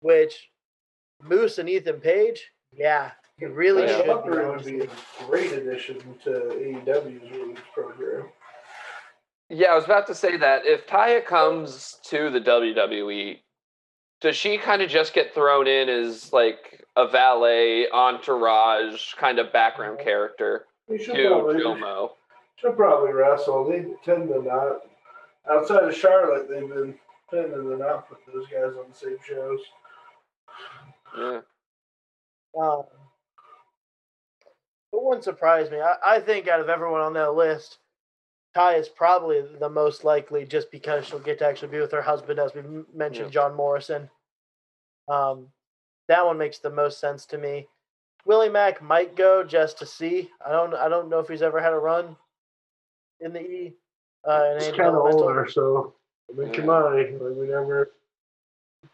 Which 0.00 0.50
Moose 1.22 1.58
and 1.58 1.68
Ethan 1.68 2.00
Page, 2.00 2.50
yeah, 2.72 3.12
you 3.38 3.48
really 3.48 3.84
Yeah. 3.84 3.96
should 3.98 4.24
be. 4.24 4.30
Would 4.30 4.64
be 4.64 4.80
a 4.80 4.88
great 5.26 5.52
addition 5.52 6.18
to 6.24 6.30
AEW's 6.30 7.30
release 7.30 7.58
program. 7.72 8.30
Yeah, 9.48 9.68
I 9.72 9.74
was 9.74 9.84
about 9.84 10.06
to 10.06 10.14
say 10.14 10.36
that 10.38 10.64
if 10.66 10.86
Taya 10.86 11.24
comes 11.24 11.98
to 12.04 12.30
the 12.30 12.40
WWE, 12.40 13.41
does 14.22 14.36
she 14.36 14.56
kind 14.56 14.80
of 14.82 14.88
just 14.88 15.12
get 15.12 15.34
thrown 15.34 15.66
in 15.66 15.88
as 15.88 16.32
like 16.32 16.84
a 16.96 17.08
valet, 17.08 17.88
entourage 17.92 19.14
kind 19.14 19.38
of 19.38 19.52
background 19.52 19.98
character 19.98 20.66
They 20.88 20.98
should 20.98 21.16
to 21.16 21.28
probably, 21.28 21.56
Jomo? 21.56 22.10
should 22.56 22.76
probably 22.76 23.12
wrestle. 23.12 23.68
They 23.68 23.84
tend 24.04 24.28
to 24.28 24.42
not. 24.42 24.80
Outside 25.50 25.84
of 25.84 25.94
Charlotte, 25.94 26.48
they've 26.48 26.68
been 26.68 26.94
tending 27.28 27.52
to 27.52 27.76
not 27.76 28.08
put 28.08 28.18
those 28.32 28.46
guys 28.46 28.76
on 28.78 28.88
the 28.88 28.94
same 28.94 29.16
shows. 29.28 29.60
Yeah. 31.18 31.40
Um, 32.60 32.82
it 34.92 35.02
wouldn't 35.02 35.24
surprise 35.24 35.70
me. 35.70 35.78
I, 35.80 35.94
I 36.06 36.20
think 36.20 36.46
out 36.46 36.60
of 36.60 36.68
everyone 36.68 37.00
on 37.00 37.14
that 37.14 37.34
list, 37.34 37.78
Ty 38.54 38.74
is 38.76 38.88
probably 38.88 39.42
the 39.58 39.68
most 39.68 40.04
likely 40.04 40.44
just 40.44 40.70
because 40.70 41.06
she'll 41.06 41.18
get 41.18 41.38
to 41.38 41.46
actually 41.46 41.68
be 41.68 41.80
with 41.80 41.92
her 41.92 42.02
husband, 42.02 42.38
as 42.38 42.52
we 42.54 42.60
m- 42.60 42.86
mentioned, 42.92 43.26
Yeah. 43.28 43.32
John 43.32 43.54
Morrison. 43.54 44.10
Um, 45.08 45.48
that 46.08 46.24
one 46.24 46.36
makes 46.38 46.58
the 46.58 46.70
most 46.70 47.00
sense 47.00 47.24
to 47.26 47.38
me. 47.38 47.66
Willie 48.24 48.48
Mack 48.50 48.82
might 48.82 49.16
go 49.16 49.42
just 49.42 49.78
to 49.78 49.86
see. 49.86 50.30
I 50.44 50.52
don't. 50.52 50.74
I 50.74 50.88
don't 50.88 51.08
know 51.08 51.18
if 51.18 51.28
he's 51.28 51.42
ever 51.42 51.60
had 51.60 51.72
a 51.72 51.78
run 51.78 52.14
in 53.20 53.32
the 53.32 53.40
E. 53.40 53.74
Uh, 54.28 54.50
in 54.52 54.58
He's 54.62 54.68
kind 54.72 54.94
of 54.94 54.96
older, 54.96 55.48
so 55.50 55.94
I 56.30 56.38
mean, 56.38 56.52
come 56.52 56.68
on, 56.70 56.94
like 56.96 57.10
we 57.20 57.46
never. 57.48 57.90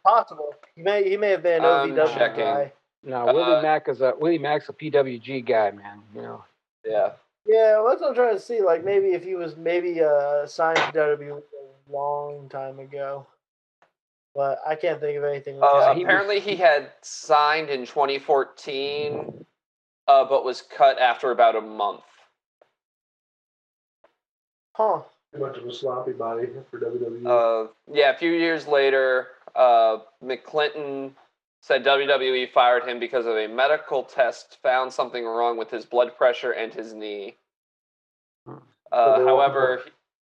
Possible. 0.05 0.55
He 0.75 0.83
may. 0.83 1.09
He 1.11 1.17
may 1.17 1.31
have 1.31 1.43
been 1.43 1.65
an 1.65 1.71
I'm 1.71 1.91
OVW 1.93 2.15
checking. 2.15 2.45
guy. 2.45 2.73
no, 3.03 3.27
Willie 3.27 3.55
Uh, 3.57 3.63
Mack 3.63 3.89
is 3.89 4.01
a 4.01 4.15
Willie 4.19 4.39
Mack's 4.39 4.69
a 4.69 4.73
PWG 4.73 5.45
guy, 5.47 5.73
man. 5.73 6.03
You 6.15 6.23
know, 6.23 6.45
Yeah. 6.85 7.13
Yeah, 7.47 7.77
well, 7.81 7.89
that's 7.89 8.01
what 8.01 8.11
I'm 8.11 8.15
trying 8.15 8.35
to 8.35 8.41
see. 8.41 8.61
Like 8.63 8.85
maybe 8.85 9.09
if 9.09 9.25
he 9.25 9.35
was 9.35 9.57
maybe 9.57 10.03
uh, 10.03 10.47
signed 10.47 10.77
to 10.77 10.93
WWE 10.93 11.39
a 11.39 11.93
long 11.93 12.49
time 12.49 12.79
ago, 12.79 13.27
but 14.35 14.59
I 14.67 14.75
can't 14.75 15.01
think 15.01 15.17
of 15.17 15.25
anything. 15.25 15.59
Like 15.59 15.71
Uh, 15.73 15.95
that. 15.95 16.01
apparently, 16.03 16.41
he 16.41 16.57
had 16.57 16.91
signed 17.01 17.71
in 17.71 17.87
2014, 17.87 19.45
uh, 20.07 20.25
but 20.25 20.45
was 20.45 20.63
cut 20.63 20.99
after 20.99 21.31
about 21.31 21.57
a 21.57 21.61
month. 21.61 22.03
huh? 24.75 25.01
Too 25.35 25.41
much 25.41 25.59
of 25.59 25.67
a 25.67 25.73
sloppy 25.75 26.13
body 26.13 26.47
for 26.71 26.81
WWE. 26.81 27.27
Uh, 27.67 27.71
yeah, 27.93 28.11
a 28.11 28.17
few 28.17 28.31
years 28.31 28.67
later, 28.67 29.29
uh, 29.55 29.99
McClinton 30.23 31.11
said 31.61 31.85
WWE 31.85 32.51
fired 32.53 32.85
him 32.85 32.99
because 32.99 33.27
of 33.27 33.37
a 33.37 33.47
medical 33.47 34.03
test 34.03 34.59
found 34.63 34.93
something 34.93 35.25
wrong 35.25 35.57
with 35.59 35.71
his 35.71 35.85
blood 35.85 36.17
pressure 36.17 36.53
and 36.53 36.73
his 36.73 36.93
knee. 36.93 37.37
Hmm. 38.47 38.57
Uh, 38.93 39.05
So 39.17 39.19
they 39.19 39.25
want 39.25 39.29
however, 39.29 39.83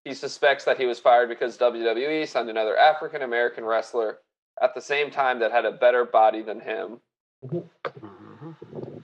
he 0.04 0.14
suspects 0.14 0.64
that 0.64 0.78
he 0.78 0.86
was 0.86 0.98
fired 0.98 1.28
because 1.28 1.56
WWE 1.58 2.26
signed 2.26 2.50
another 2.50 2.76
African 2.76 3.22
American 3.22 3.64
wrestler 3.64 4.18
at 4.60 4.74
the 4.74 4.80
same 4.80 5.10
time 5.10 5.38
that 5.38 5.52
had 5.52 5.64
a 5.64 5.72
better 5.72 6.04
body 6.04 6.42
than 6.42 6.60
him. 6.60 7.00
Mhm. 7.44 9.02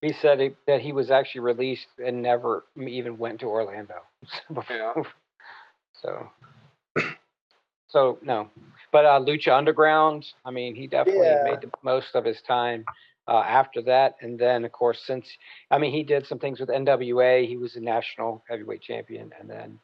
he 0.00 0.12
said 0.12 0.40
he, 0.40 0.56
that 0.66 0.80
he 0.80 0.92
was 0.92 1.10
actually 1.10 1.40
released 1.42 1.86
and 2.04 2.20
never 2.20 2.64
even 2.76 3.16
went 3.18 3.40
to 3.40 3.46
Orlando. 3.46 4.02
Yeah. 4.70 4.92
So, 5.94 6.28
so 7.94 8.18
no, 8.22 8.50
but 8.92 9.04
uh, 9.06 9.20
Lucha 9.20 9.56
Underground. 9.56 10.26
I 10.44 10.50
mean, 10.50 10.74
he 10.74 10.86
definitely 10.88 11.28
Yeah. 11.28 11.44
made 11.44 11.60
the 11.62 11.70
most 11.82 12.14
of 12.14 12.24
his 12.24 12.42
time 12.42 12.84
uh, 13.28 13.38
after 13.46 13.80
that, 13.82 14.16
and 14.20 14.38
then 14.38 14.64
of 14.64 14.72
course, 14.72 15.00
since 15.06 15.26
I 15.70 15.78
mean, 15.78 15.92
he 15.92 16.02
did 16.02 16.26
some 16.26 16.38
things 16.40 16.58
with 16.60 16.68
NWA. 16.68 17.46
He 17.46 17.56
was 17.56 17.76
a 17.76 17.80
national 17.80 18.44
heavyweight 18.48 18.82
champion, 18.82 19.30
and 19.38 19.48
then 19.48 19.78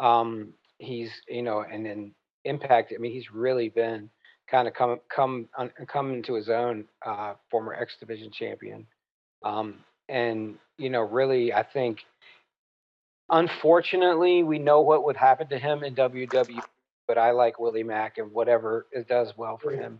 um, 0.00 0.54
he's 0.78 1.10
you 1.28 1.42
know, 1.42 1.60
and 1.70 1.84
then 1.84 2.14
Impact. 2.44 2.92
I 2.94 2.98
mean, 2.98 3.12
he's 3.12 3.30
really 3.30 3.68
been 3.68 4.08
kind 4.50 4.66
of 4.66 4.72
come 4.72 4.98
come 5.14 5.46
un, 5.58 5.70
come 5.86 6.14
into 6.14 6.34
his 6.34 6.48
own. 6.48 6.86
Uh, 7.04 7.34
former 7.50 7.74
X 7.74 7.96
Division 8.00 8.30
champion, 8.32 8.86
um, 9.44 9.84
and 10.08 10.56
you 10.78 10.88
know, 10.88 11.02
really, 11.02 11.52
I 11.52 11.62
think 11.62 11.98
unfortunately, 13.30 14.42
we 14.42 14.58
know 14.58 14.80
what 14.80 15.04
would 15.04 15.16
happen 15.16 15.48
to 15.48 15.58
him 15.58 15.84
in 15.84 15.94
WWE, 15.94 16.62
but 17.10 17.18
I 17.18 17.32
like 17.32 17.58
Willie 17.58 17.82
Mack 17.82 18.18
and 18.18 18.30
whatever 18.30 18.86
it 18.92 19.08
does 19.08 19.32
well 19.36 19.58
for 19.58 19.72
him. 19.72 19.98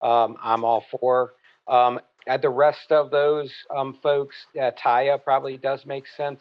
Um, 0.00 0.38
I'm 0.42 0.64
all 0.64 0.86
for. 0.90 1.34
Um, 1.68 2.00
at 2.26 2.40
the 2.40 2.48
rest 2.48 2.90
of 2.90 3.10
those 3.10 3.52
um, 3.68 3.98
folks, 4.02 4.34
uh, 4.58 4.70
Taya 4.82 5.22
probably 5.22 5.58
does 5.58 5.84
make 5.84 6.06
sense, 6.16 6.40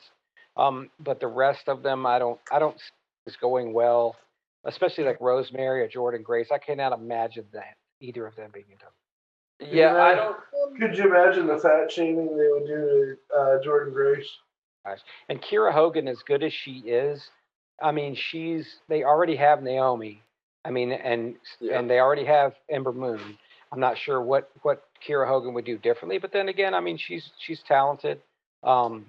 um, 0.55 0.89
but 1.01 1.19
the 1.19 1.27
rest 1.27 1.67
of 1.67 1.83
them, 1.83 2.05
I 2.05 2.17
don't. 2.17 2.39
I 2.49 2.59
don't 2.59 2.79
see 2.79 2.85
is 3.27 3.35
going 3.35 3.73
well, 3.73 4.15
especially 4.63 5.03
like 5.03 5.17
Rosemary 5.19 5.81
or 5.81 5.89
Jordynne 5.89 6.23
Grace. 6.23 6.47
I 6.49 6.59
cannot 6.59 6.93
imagine 6.93 7.43
that 7.51 7.75
either 7.99 8.25
of 8.25 8.37
them 8.37 8.51
being 8.53 8.67
in 8.71 9.67
WWE. 9.67 9.75
Yeah, 9.75 9.97
I 10.01 10.15
don't. 10.15 10.37
Could 10.79 10.97
you 10.97 11.13
imagine 11.13 11.45
the 11.45 11.57
fat 11.57 11.91
shaming 11.91 12.37
they 12.37 12.47
would 12.47 12.67
do 12.67 13.17
to 13.29 13.37
uh, 13.37 13.57
Jordynne 13.61 13.91
Grace? 13.91 14.29
And 15.27 15.41
Kiera 15.41 15.73
Hogan, 15.73 16.07
as 16.07 16.19
good 16.25 16.41
as 16.41 16.53
she 16.53 16.83
is, 16.85 17.21
I 17.81 17.91
mean, 17.91 18.15
she's 18.15 18.77
they 18.87 19.03
already 19.03 19.35
have 19.35 19.61
Naomi. 19.63 20.21
I 20.63 20.71
mean, 20.71 20.91
and 20.91 21.35
Yeah. 21.59 21.79
and 21.79 21.89
they 21.89 21.99
already 21.99 22.25
have 22.25 22.55
Ember 22.69 22.91
Moon. 22.93 23.37
I'm 23.71 23.79
not 23.79 23.97
sure 23.97 24.21
what 24.21 24.49
what 24.61 24.85
Kiera 25.05 25.27
Hogan 25.27 25.53
would 25.53 25.65
do 25.65 25.77
differently, 25.77 26.17
but 26.17 26.31
then 26.31 26.49
again, 26.49 26.73
I 26.73 26.79
mean, 26.79 26.97
she's 26.97 27.31
she's 27.39 27.61
talented. 27.63 28.21
Um, 28.63 29.05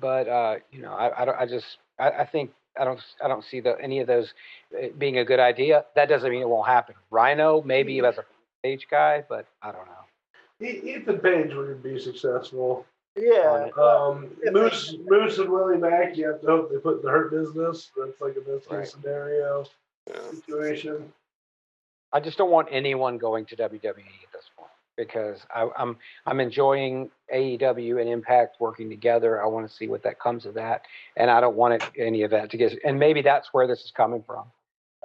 but 0.00 0.28
uh, 0.28 0.56
you 0.70 0.82
know, 0.82 0.92
I 0.92 1.22
I, 1.22 1.24
don't, 1.24 1.38
I 1.40 1.46
just 1.46 1.78
I, 1.98 2.10
I 2.10 2.26
think 2.26 2.52
I 2.78 2.84
don't 2.84 3.00
I 3.24 3.28
don't 3.28 3.44
see 3.44 3.60
the 3.60 3.76
any 3.80 4.00
of 4.00 4.06
those 4.06 4.32
uh, 4.76 4.88
being 4.98 5.18
a 5.18 5.24
good 5.24 5.40
idea. 5.40 5.84
That 5.94 6.08
doesn't 6.08 6.30
mean 6.30 6.42
it 6.42 6.48
won't 6.48 6.68
happen. 6.68 6.94
Rhino 7.10 7.62
maybe 7.62 7.98
as 8.00 8.18
a 8.18 8.24
stage 8.60 8.86
guy, 8.90 9.24
but 9.28 9.46
I 9.62 9.72
don't 9.72 9.86
know. 9.86 10.66
Ethan 10.66 11.18
Page 11.20 11.54
would 11.54 11.82
be 11.82 11.98
successful. 11.98 12.84
Yeah. 13.18 13.68
Um, 13.76 14.36
Moose, 14.44 14.96
Moose 15.06 15.38
and 15.38 15.50
Willie 15.50 15.78
Mack, 15.78 16.16
you 16.16 16.28
have 16.28 16.40
to 16.40 16.46
hope 16.46 16.70
they 16.70 16.78
put 16.78 16.96
in 17.00 17.02
the 17.02 17.10
hurt 17.10 17.30
business. 17.30 17.90
That's 17.96 18.20
like 18.20 18.36
a 18.36 18.40
best 18.40 18.68
case 18.68 18.70
Right. 18.70 18.88
scenario 18.88 19.64
Yeah. 20.08 20.30
situation. 20.30 21.12
I 22.12 22.20
just 22.20 22.38
don't 22.38 22.50
want 22.50 22.68
anyone 22.70 23.18
going 23.18 23.44
to 23.46 23.56
WWE 23.56 23.98
at 24.24 24.32
this 24.32 24.48
point 24.56 24.70
because 24.96 25.40
I, 25.54 25.68
I'm 25.76 25.96
I'm 26.26 26.40
enjoying 26.40 27.10
AEW 27.34 28.00
and 28.00 28.08
Impact 28.08 28.56
working 28.60 28.88
together. 28.88 29.42
I 29.42 29.46
want 29.46 29.68
to 29.68 29.74
see 29.74 29.88
what 29.88 30.02
that 30.04 30.18
comes 30.18 30.46
of 30.46 30.54
that, 30.54 30.82
and 31.16 31.30
I 31.30 31.40
don't 31.40 31.56
want 31.56 31.74
it, 31.74 31.82
any 31.98 32.22
of 32.22 32.30
that 32.30 32.50
to 32.50 32.56
get. 32.56 32.78
And 32.84 32.98
maybe 32.98 33.20
that's 33.20 33.52
where 33.52 33.66
this 33.66 33.80
is 33.84 33.90
coming 33.90 34.22
from. 34.26 34.46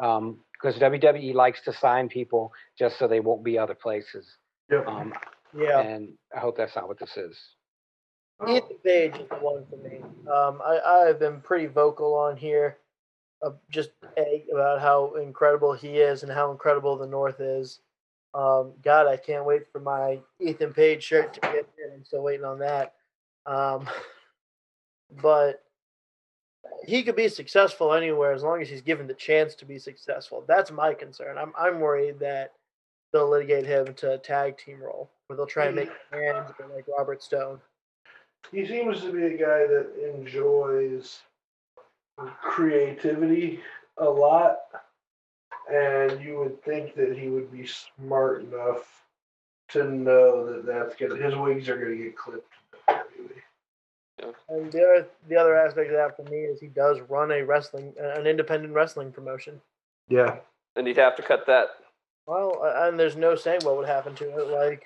Um, 0.01 0.39
because 0.53 0.79
WWE 0.79 1.33
likes 1.33 1.61
to 1.63 1.73
sign 1.73 2.07
people 2.07 2.53
just 2.79 2.97
so 2.97 3.05
they 3.05 3.19
won't 3.19 3.43
be 3.43 3.57
other 3.59 3.75
places. 3.75 4.25
Yep. 4.71 4.87
Um, 4.87 5.13
Yeah. 5.53 5.81
and 5.81 6.13
I 6.33 6.39
hope 6.39 6.55
that's 6.55 6.73
not 6.75 6.87
what 6.87 6.97
this 6.97 7.17
is. 7.17 7.37
Ethan 8.47 8.77
Page 8.83 9.15
is 9.15 9.27
the 9.29 9.35
one 9.35 9.65
for 9.69 9.77
me. 9.77 9.99
Um, 10.31 10.61
I, 10.63 10.79
I've 10.85 11.19
been 11.19 11.41
pretty 11.41 11.67
vocal 11.67 12.13
on 12.15 12.37
here, 12.37 12.77
uh, 13.41 13.51
just 13.69 13.91
a, 14.17 14.45
about 14.51 14.81
how 14.81 15.13
incredible 15.15 15.73
he 15.73 15.97
is 15.97 16.23
and 16.23 16.31
how 16.31 16.51
incredible 16.51 16.97
the 16.97 17.07
North 17.07 17.39
is. 17.39 17.79
Um, 18.33 18.73
God, 18.83 19.07
I 19.07 19.17
can't 19.17 19.45
wait 19.45 19.71
for 19.71 19.79
my 19.79 20.19
Ethan 20.39 20.73
Page 20.73 21.03
shirt 21.03 21.33
to 21.35 21.39
get 21.41 21.67
in. 21.77 21.93
I'm 21.93 22.03
still 22.03 22.23
waiting 22.23 22.45
on 22.45 22.59
that. 22.59 22.93
Um, 23.45 23.87
but 25.21 25.63
he 26.85 27.03
could 27.03 27.15
be 27.15 27.27
successful 27.27 27.93
anywhere 27.93 28.33
as 28.33 28.43
long 28.43 28.61
as 28.61 28.69
he's 28.69 28.81
given 28.81 29.07
the 29.07 29.13
chance 29.13 29.55
to 29.55 29.65
be 29.65 29.77
successful. 29.77 30.43
That's 30.47 30.71
my 30.71 30.93
concern. 30.93 31.37
I'm 31.37 31.53
I'm 31.57 31.79
worried 31.79 32.19
that 32.19 32.53
they'll 33.11 33.29
litigate 33.29 33.65
him 33.65 33.93
to 33.93 34.13
a 34.13 34.17
tag 34.17 34.57
team 34.57 34.81
role, 34.81 35.11
where 35.27 35.37
they'll 35.37 35.45
try 35.45 35.67
and 35.67 35.75
make 35.75 35.91
hands 36.11 36.49
like 36.73 36.85
Robert 36.97 37.21
Stone. 37.21 37.59
He 38.51 38.65
seems 38.65 39.01
to 39.01 39.11
be 39.11 39.25
a 39.25 39.37
guy 39.37 39.65
that 39.67 40.13
enjoys 40.15 41.21
creativity 42.41 43.59
a 43.97 44.05
lot, 44.05 44.59
and 45.71 46.21
you 46.21 46.39
would 46.39 46.63
think 46.63 46.95
that 46.95 47.17
he 47.17 47.29
would 47.29 47.51
be 47.51 47.65
smart 47.65 48.43
enough 48.43 49.03
to 49.69 49.83
know 49.85 50.45
that 50.45 50.65
that's 50.65 50.95
gonna 50.95 51.15
his 51.15 51.35
wings 51.35 51.67
are 51.69 51.77
gonna 51.77 51.95
get 51.95 52.17
clipped. 52.17 52.47
And 54.47 54.71
the 54.71 54.83
other, 54.83 55.07
the 55.27 55.35
other 55.35 55.55
aspect 55.55 55.89
of 55.89 55.95
that 55.95 56.15
for 56.15 56.29
me 56.29 56.37
is 56.37 56.59
he 56.59 56.67
does 56.67 56.99
run 57.09 57.31
a 57.31 57.41
wrestling, 57.41 57.93
an 57.99 58.27
independent 58.27 58.73
wrestling 58.73 59.11
promotion. 59.11 59.59
Yeah, 60.07 60.37
And 60.75 60.87
he'd 60.87 60.97
have 60.97 61.15
to 61.17 61.21
cut 61.21 61.45
that. 61.47 61.69
Well, 62.25 62.61
uh, 62.63 62.87
and 62.87 62.99
there's 62.99 63.17
no 63.17 63.35
saying 63.35 63.61
what 63.63 63.75
would 63.77 63.87
happen 63.87 64.15
to 64.15 64.37
it. 64.37 64.47
Like 64.47 64.85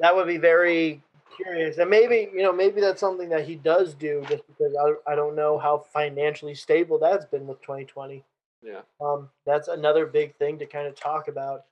that 0.00 0.14
would 0.16 0.26
be 0.26 0.38
very 0.38 1.02
curious, 1.36 1.78
and 1.78 1.90
maybe 1.90 2.28
you 2.32 2.42
know 2.42 2.52
maybe 2.52 2.80
that's 2.80 3.00
something 3.00 3.28
that 3.28 3.46
he 3.46 3.56
does 3.56 3.94
do 3.94 4.24
just 4.28 4.46
because 4.46 4.74
I 4.74 5.12
I 5.12 5.14
don't 5.14 5.36
know 5.36 5.58
how 5.58 5.78
financially 5.78 6.54
stable 6.54 6.98
that's 6.98 7.24
been 7.24 7.46
with 7.46 7.60
2020. 7.62 8.24
Yeah. 8.62 8.80
Um, 9.00 9.28
that's 9.44 9.68
another 9.68 10.06
big 10.06 10.34
thing 10.36 10.58
to 10.58 10.66
kind 10.66 10.86
of 10.86 10.94
talk 10.94 11.28
about. 11.28 11.64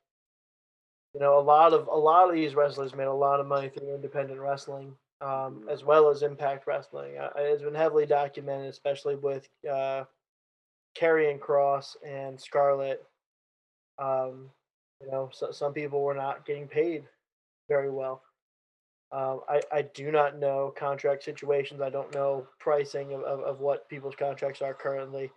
You 1.15 1.21
know, 1.21 1.39
a 1.39 1.41
lot 1.41 1.73
of 1.73 1.89
a 1.89 1.97
lot 1.97 2.29
of 2.29 2.35
these 2.35 2.55
wrestlers 2.55 2.95
made 2.95 3.05
a 3.05 3.13
lot 3.13 3.41
of 3.41 3.47
money 3.47 3.69
through 3.69 3.95
independent 3.95 4.41
wrestling, 4.41 4.95
um, 5.21 5.67
as 5.71 5.85
well 5.85 6.11
as 6.11 6.23
Impact 6.23 6.67
Wrestling. 6.67 7.19
Uh, 7.19 7.31
it's 7.37 7.63
been 7.63 7.75
heavily 7.75 8.07
documented, 8.07 8.71
especially 8.71 9.17
with 9.17 9.49
uh, 9.71 10.05
Karrion 10.99 11.39
Kross 11.39 11.97
and 12.07 12.41
Scarlett. 12.41 13.05
Um, 13.99 14.51
you 15.03 15.11
know, 15.11 15.31
so, 15.33 15.51
some 15.51 15.73
people 15.73 16.03
were 16.03 16.15
not 16.15 16.47
getting 16.47 16.69
paid 16.69 17.05
very 17.69 17.91
well. 17.91 18.23
Um, 19.13 19.41
I, 19.49 19.61
I 19.71 19.83
do 19.83 20.11
not 20.11 20.39
know 20.39 20.73
contract 20.77 21.23
situations. 21.23 21.83
I 21.83 21.91
don't 21.91 22.15
know 22.15 22.47
pricing 22.59 23.13
of, 23.13 23.21
of, 23.23 23.41
of 23.41 23.61
what 23.61 23.89
people's 23.89 24.17
contracts 24.17 24.63
are 24.63 24.75
currently. 24.75 25.31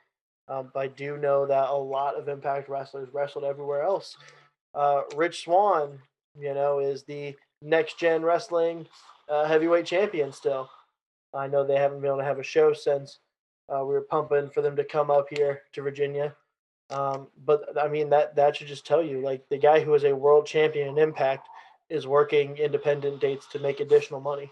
Um, 0.48 0.72
but 0.74 0.80
I 0.80 0.88
do 0.88 1.18
know 1.18 1.46
that 1.46 1.70
a 1.70 1.76
lot 1.76 2.16
of 2.16 2.30
Impact 2.30 2.70
wrestlers 2.70 3.10
wrestled 3.14 3.44
everywhere 3.44 3.84
else. 3.84 4.16
Uh, 4.74 5.02
Rich 5.16 5.44
Swann, 5.44 6.00
you 6.40 6.54
know, 6.54 6.80
is 6.80 7.04
the 7.04 7.36
next 7.62 8.00
gen 8.00 8.24
wrestling 8.24 8.88
uh, 9.30 9.46
heavyweight 9.46 9.86
champion 9.86 10.32
still. 10.32 10.70
I 11.34 11.48
know 11.48 11.66
they 11.66 11.78
haven't 11.78 12.00
been 12.00 12.10
able 12.10 12.20
to 12.20 12.24
have 12.24 12.40
a 12.40 12.44
show 12.44 12.74
since 12.74 13.20
uh, 13.70 13.80
we 13.80 13.94
were 13.94 14.02
pumping 14.02 14.50
for 14.50 14.62
them 14.62 14.76
to 14.76 14.84
come 14.84 15.12
up 15.12 15.28
here 15.30 15.64
to 15.74 15.82
Virginia. 15.82 16.36
Um, 16.92 17.28
but 17.44 17.66
I 17.82 17.88
mean 17.88 18.10
that 18.12 18.36
that 18.36 18.56
should 18.56 18.68
just 18.68 18.86
tell 18.86 19.02
you, 19.02 19.22
like 19.22 19.50
the 19.50 19.58
guy 19.58 19.80
who 19.80 19.94
is 19.96 20.04
a 20.04 20.16
world 20.16 20.46
champion 20.46 20.88
in 20.88 20.98
Impact 21.00 21.50
is 21.90 22.08
working 22.08 22.58
independent 22.58 23.22
dates 23.22 23.48
to 23.48 23.60
make 23.60 23.80
additional 23.80 24.20
money. 24.20 24.52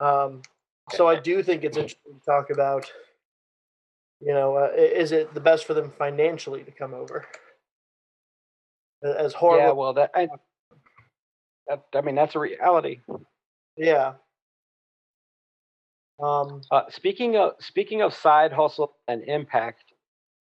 Um, 0.00 0.42
so 0.90 1.06
I 1.08 1.18
do 1.18 1.42
think 1.42 1.64
it's 1.64 1.76
interesting 1.76 2.14
to 2.18 2.24
talk 2.24 2.50
about. 2.50 2.90
You 4.20 4.34
know, 4.34 4.56
uh, 4.56 4.70
is 4.74 5.12
it 5.12 5.34
the 5.34 5.40
best 5.40 5.64
for 5.64 5.74
them 5.74 5.90
financially 5.90 6.62
to 6.64 6.70
come 6.70 6.94
over? 6.94 7.26
As 9.02 9.32
horrible, 9.32 9.66
Yeah, 9.66 9.72
well, 9.72 9.92
that 9.94 10.10
I, 10.14 10.28
that 11.66 11.82
I 11.94 12.00
mean 12.02 12.14
that's 12.14 12.36
a 12.36 12.38
reality. 12.38 13.00
yeah. 13.76 14.14
Um, 16.22 16.60
Uh, 16.70 16.82
speaking 16.88 17.36
of 17.36 17.54
speaking 17.58 18.02
of 18.02 18.14
side 18.14 18.52
hustle 18.52 18.94
and 19.08 19.24
impact, 19.24 19.91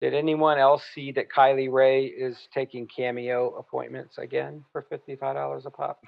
did 0.02 0.14
anyone 0.14 0.58
else 0.58 0.84
see 0.94 1.12
that 1.14 1.30
Kylie 1.30 1.72
Rae 1.72 2.06
is 2.06 2.48
taking 2.54 2.88
cameo 2.88 3.56
appointments 3.56 4.18
again 4.18 4.64
for 4.72 4.84
fifty 4.90 5.16
five 5.16 5.36
dollars 5.36 5.66
a 5.66 5.70
pop? 5.70 6.04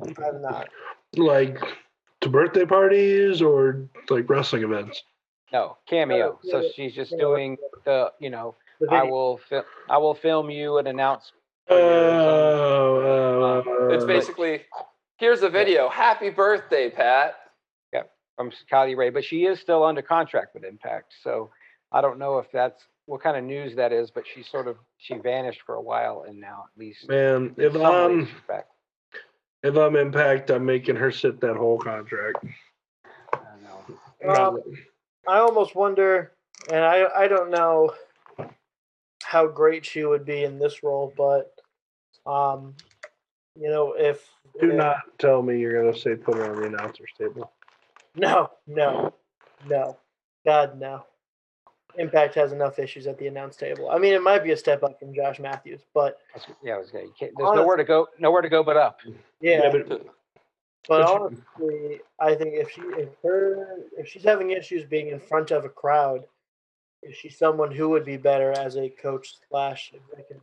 I'm 0.00 0.42
not. 0.42 0.68
like 1.16 1.58
to 2.22 2.28
birthday 2.28 2.64
parties 2.64 3.42
or 3.42 3.88
like 4.08 4.28
wrestling 4.28 4.62
events. 4.62 5.02
No 5.52 5.76
cameo. 5.88 6.38
Oh, 6.38 6.50
so 6.50 6.60
yeah, 6.60 6.68
she's 6.74 6.94
just 6.94 7.12
yeah. 7.12 7.18
doing 7.18 7.56
the 7.84 8.12
you 8.18 8.30
know 8.30 8.54
I 8.90 9.04
will 9.04 9.38
fi- 9.48 9.64
I 9.90 9.98
will 9.98 10.14
film 10.14 10.50
you 10.50 10.78
and 10.78 10.88
announce. 10.88 11.32
Oh, 11.68 11.76
oh, 11.76 13.62
oh, 13.66 13.88
It's 13.90 14.04
oh. 14.04 14.06
basically 14.06 14.62
here's 15.18 15.42
a 15.42 15.48
video. 15.50 15.88
Happy 15.88 16.30
birthday, 16.30 16.90
Pat. 16.90 17.34
Yeah, 17.92 18.02
from 18.36 18.50
Kylie 18.70 18.96
Rae, 18.96 19.10
but 19.10 19.24
she 19.24 19.44
is 19.44 19.60
still 19.60 19.84
under 19.84 20.02
contract 20.02 20.54
with 20.54 20.64
Impact. 20.64 21.12
So 21.22 21.50
I 21.92 22.00
don't 22.00 22.18
know 22.18 22.38
if 22.38 22.46
that's 22.52 22.82
what 23.06 23.22
kind 23.22 23.36
of 23.36 23.44
news 23.44 23.74
that 23.76 23.92
is, 23.92 24.10
but 24.10 24.24
she 24.26 24.42
sort 24.42 24.68
of 24.68 24.76
she 24.98 25.14
vanished 25.18 25.62
for 25.62 25.74
a 25.74 25.82
while, 25.82 26.24
and 26.28 26.40
now 26.40 26.64
at 26.72 26.78
least 26.80 27.08
man. 27.08 27.54
If 27.58 27.74
I'm 27.76 28.28
back. 28.48 28.66
if 29.62 29.76
I'm 29.76 29.96
Impact, 29.96 30.50
I'm 30.50 30.64
making 30.64 30.96
her 30.96 31.10
sit 31.10 31.40
that 31.40 31.56
whole 31.56 31.78
contract. 31.78 32.44
I 33.34 33.38
don't 33.50 33.62
know. 34.28 34.34
Um, 34.34 34.58
I 35.28 35.38
almost 35.38 35.74
wonder, 35.74 36.32
and 36.70 36.84
I 36.84 37.06
I 37.14 37.28
don't 37.28 37.50
know 37.50 37.92
how 39.22 39.46
great 39.46 39.84
she 39.84 40.04
would 40.04 40.24
be 40.24 40.44
in 40.44 40.58
this 40.58 40.82
role, 40.82 41.12
but 41.16 41.52
um, 42.26 42.74
you 43.58 43.68
know, 43.68 43.94
if 43.96 44.28
Do 44.60 44.70
if- 44.70 44.76
not 44.76 44.98
tell 45.18 45.42
me 45.42 45.58
you're 45.58 45.82
gonna 45.82 45.96
say 45.96 46.14
put 46.14 46.36
her 46.36 46.50
on 46.54 46.60
the 46.60 46.66
announcer's 46.68 47.10
table. 47.18 47.50
no, 48.14 48.50
no, 48.66 49.12
no, 49.66 49.96
God 50.46 50.78
no. 50.78 51.04
Impact 51.98 52.34
has 52.34 52.52
enough 52.52 52.78
issues 52.78 53.06
at 53.06 53.18
the 53.18 53.26
announce 53.26 53.56
table. 53.56 53.90
I 53.90 53.98
mean, 53.98 54.14
it 54.14 54.22
might 54.22 54.42
be 54.42 54.52
a 54.52 54.56
step 54.56 54.82
up 54.82 54.98
from 54.98 55.14
Josh 55.14 55.38
Matthews, 55.38 55.82
but 55.92 56.18
Yeah, 56.62 56.74
I 56.74 56.78
was 56.78 56.90
gonna, 56.90 57.04
you 57.04 57.14
can't, 57.18 57.32
there's 57.36 57.54
nowhere 57.54 57.76
to 57.76 57.84
go, 57.84 58.08
nowhere 58.18 58.42
to 58.42 58.48
go 58.48 58.62
but 58.62 58.76
up. 58.76 59.00
yeah, 59.40 59.70
but 59.70 59.88
but 59.88 60.06
but 60.88 61.02
honestly, 61.02 62.00
I 62.18 62.34
think 62.34 62.54
if 62.54 62.70
she 62.70 62.80
if 62.80 63.08
her 63.22 63.78
if 63.96 64.08
she's 64.08 64.24
having 64.24 64.50
issues 64.50 64.84
being 64.84 65.08
in 65.08 65.20
front 65.20 65.50
of 65.50 65.64
a 65.64 65.68
crowd, 65.68 66.24
is 67.02 67.14
she 67.16 67.28
someone 67.28 67.70
who 67.70 67.88
would 67.90 68.04
be 68.04 68.16
better 68.16 68.52
as 68.52 68.76
a 68.76 68.88
coach 68.88 69.34
slash 69.48 69.92
executive 69.94 70.40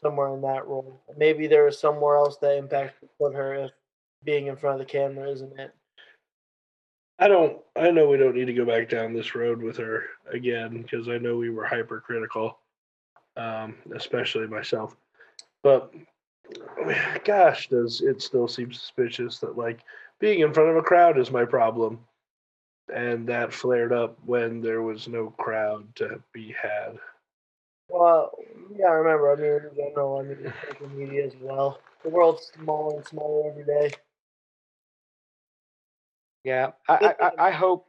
somewhere 0.00 0.34
in 0.34 0.40
that 0.42 0.66
role? 0.66 1.00
Maybe 1.16 1.46
there 1.46 1.66
is 1.66 1.78
somewhere 1.78 2.16
else 2.16 2.36
that 2.38 2.56
Impact 2.56 3.00
could 3.00 3.08
put 3.18 3.34
her 3.34 3.54
if 3.54 3.70
being 4.22 4.46
in 4.46 4.56
front 4.56 4.80
of 4.80 4.86
the 4.86 4.92
camera 4.92 5.28
isn't 5.28 5.58
it. 5.58 5.72
I 7.20 7.28
don't. 7.28 7.58
I 7.76 7.90
know 7.90 8.08
we 8.08 8.16
don't 8.16 8.34
need 8.34 8.46
to 8.46 8.54
go 8.54 8.64
back 8.64 8.88
down 8.88 9.12
this 9.12 9.34
road 9.34 9.62
with 9.62 9.76
her 9.76 10.04
again 10.32 10.82
because 10.82 11.08
I 11.08 11.18
know 11.18 11.36
we 11.36 11.50
were 11.50 11.66
hypercritical, 11.66 12.58
um, 13.36 13.76
especially 13.94 14.46
myself. 14.46 14.96
But 15.62 15.92
gosh, 17.24 17.68
does 17.68 18.00
it 18.00 18.22
still 18.22 18.48
seem 18.48 18.72
suspicious 18.72 19.38
that 19.40 19.58
like 19.58 19.80
being 20.18 20.40
in 20.40 20.54
front 20.54 20.70
of 20.70 20.76
a 20.76 20.82
crowd 20.82 21.18
is 21.18 21.30
my 21.30 21.44
problem, 21.44 22.00
and 22.92 23.26
that 23.28 23.52
flared 23.52 23.92
up 23.92 24.16
when 24.24 24.62
there 24.62 24.80
was 24.80 25.06
no 25.06 25.30
crowd 25.38 25.84
to 25.96 26.22
be 26.32 26.54
had. 26.60 26.98
Well, 27.88 28.30
yeah, 28.74 28.86
I 28.86 28.92
remember. 28.92 29.32
I 29.32 29.36
mean, 29.36 29.70
in 29.70 29.76
general, 29.76 30.18
I 30.18 30.22
mean, 30.22 30.52
social 30.70 30.88
media 30.90 31.26
as 31.26 31.34
well. 31.40 31.80
The 32.02 32.08
world's 32.08 32.50
smaller 32.54 32.96
and 32.96 33.06
smaller 33.06 33.50
every 33.50 33.64
day. 33.64 33.90
Yeah, 36.44 36.70
I, 36.88 37.14
I, 37.20 37.30
I- 37.48 37.50
hope, 37.50 37.86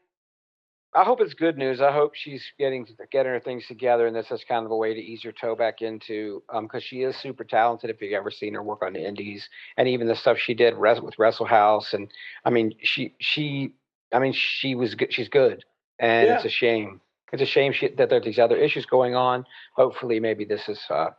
I 0.93 1.05
hope 1.05 1.21
it's 1.21 1.33
good 1.33 1.57
news. 1.57 1.79
I 1.79 1.91
hope 1.93 2.15
she's 2.15 2.43
getting 2.59 2.85
getting 3.13 3.31
her 3.31 3.39
things 3.39 3.65
together, 3.65 4.07
and 4.07 4.15
this 4.15 4.29
is 4.29 4.43
kind 4.43 4.65
of 4.65 4.71
a 4.71 4.75
way 4.75 4.93
to 4.93 4.99
ease 4.99 5.23
her 5.23 5.31
toe 5.31 5.55
back 5.55 5.81
into, 5.81 6.43
um, 6.53 6.65
because 6.65 6.83
she 6.83 7.03
is 7.03 7.15
super 7.15 7.45
talented. 7.45 7.89
If 7.89 8.01
you've 8.01 8.11
ever 8.11 8.29
seen 8.29 8.53
her 8.55 8.63
work 8.63 8.81
on 8.83 8.91
the 8.93 9.07
Indies, 9.07 9.47
and 9.77 9.87
even 9.87 10.07
the 10.07 10.15
stuff 10.17 10.37
she 10.37 10.53
did 10.53 10.77
with 10.77 11.17
Wrestle 11.17 11.45
House, 11.45 11.93
and 11.93 12.11
I 12.43 12.49
mean, 12.49 12.73
she 12.83 13.15
she, 13.19 13.71
I 14.11 14.19
mean, 14.19 14.33
she 14.33 14.75
was 14.75 14.95
good. 14.95 15.13
She's 15.13 15.29
good, 15.29 15.63
and 15.99 16.29
it's 16.29 16.45
a 16.45 16.49
shame. 16.49 16.99
It's 17.31 17.41
a 17.41 17.45
shame 17.45 17.71
she, 17.71 17.87
that 17.87 18.09
there 18.09 18.19
are 18.19 18.23
these 18.23 18.39
other 18.39 18.57
issues 18.57 18.85
going 18.85 19.15
on. 19.15 19.45
Hopefully, 19.77 20.19
maybe 20.19 20.43
this 20.43 20.67
is, 20.67 20.81
uh, 20.89 21.11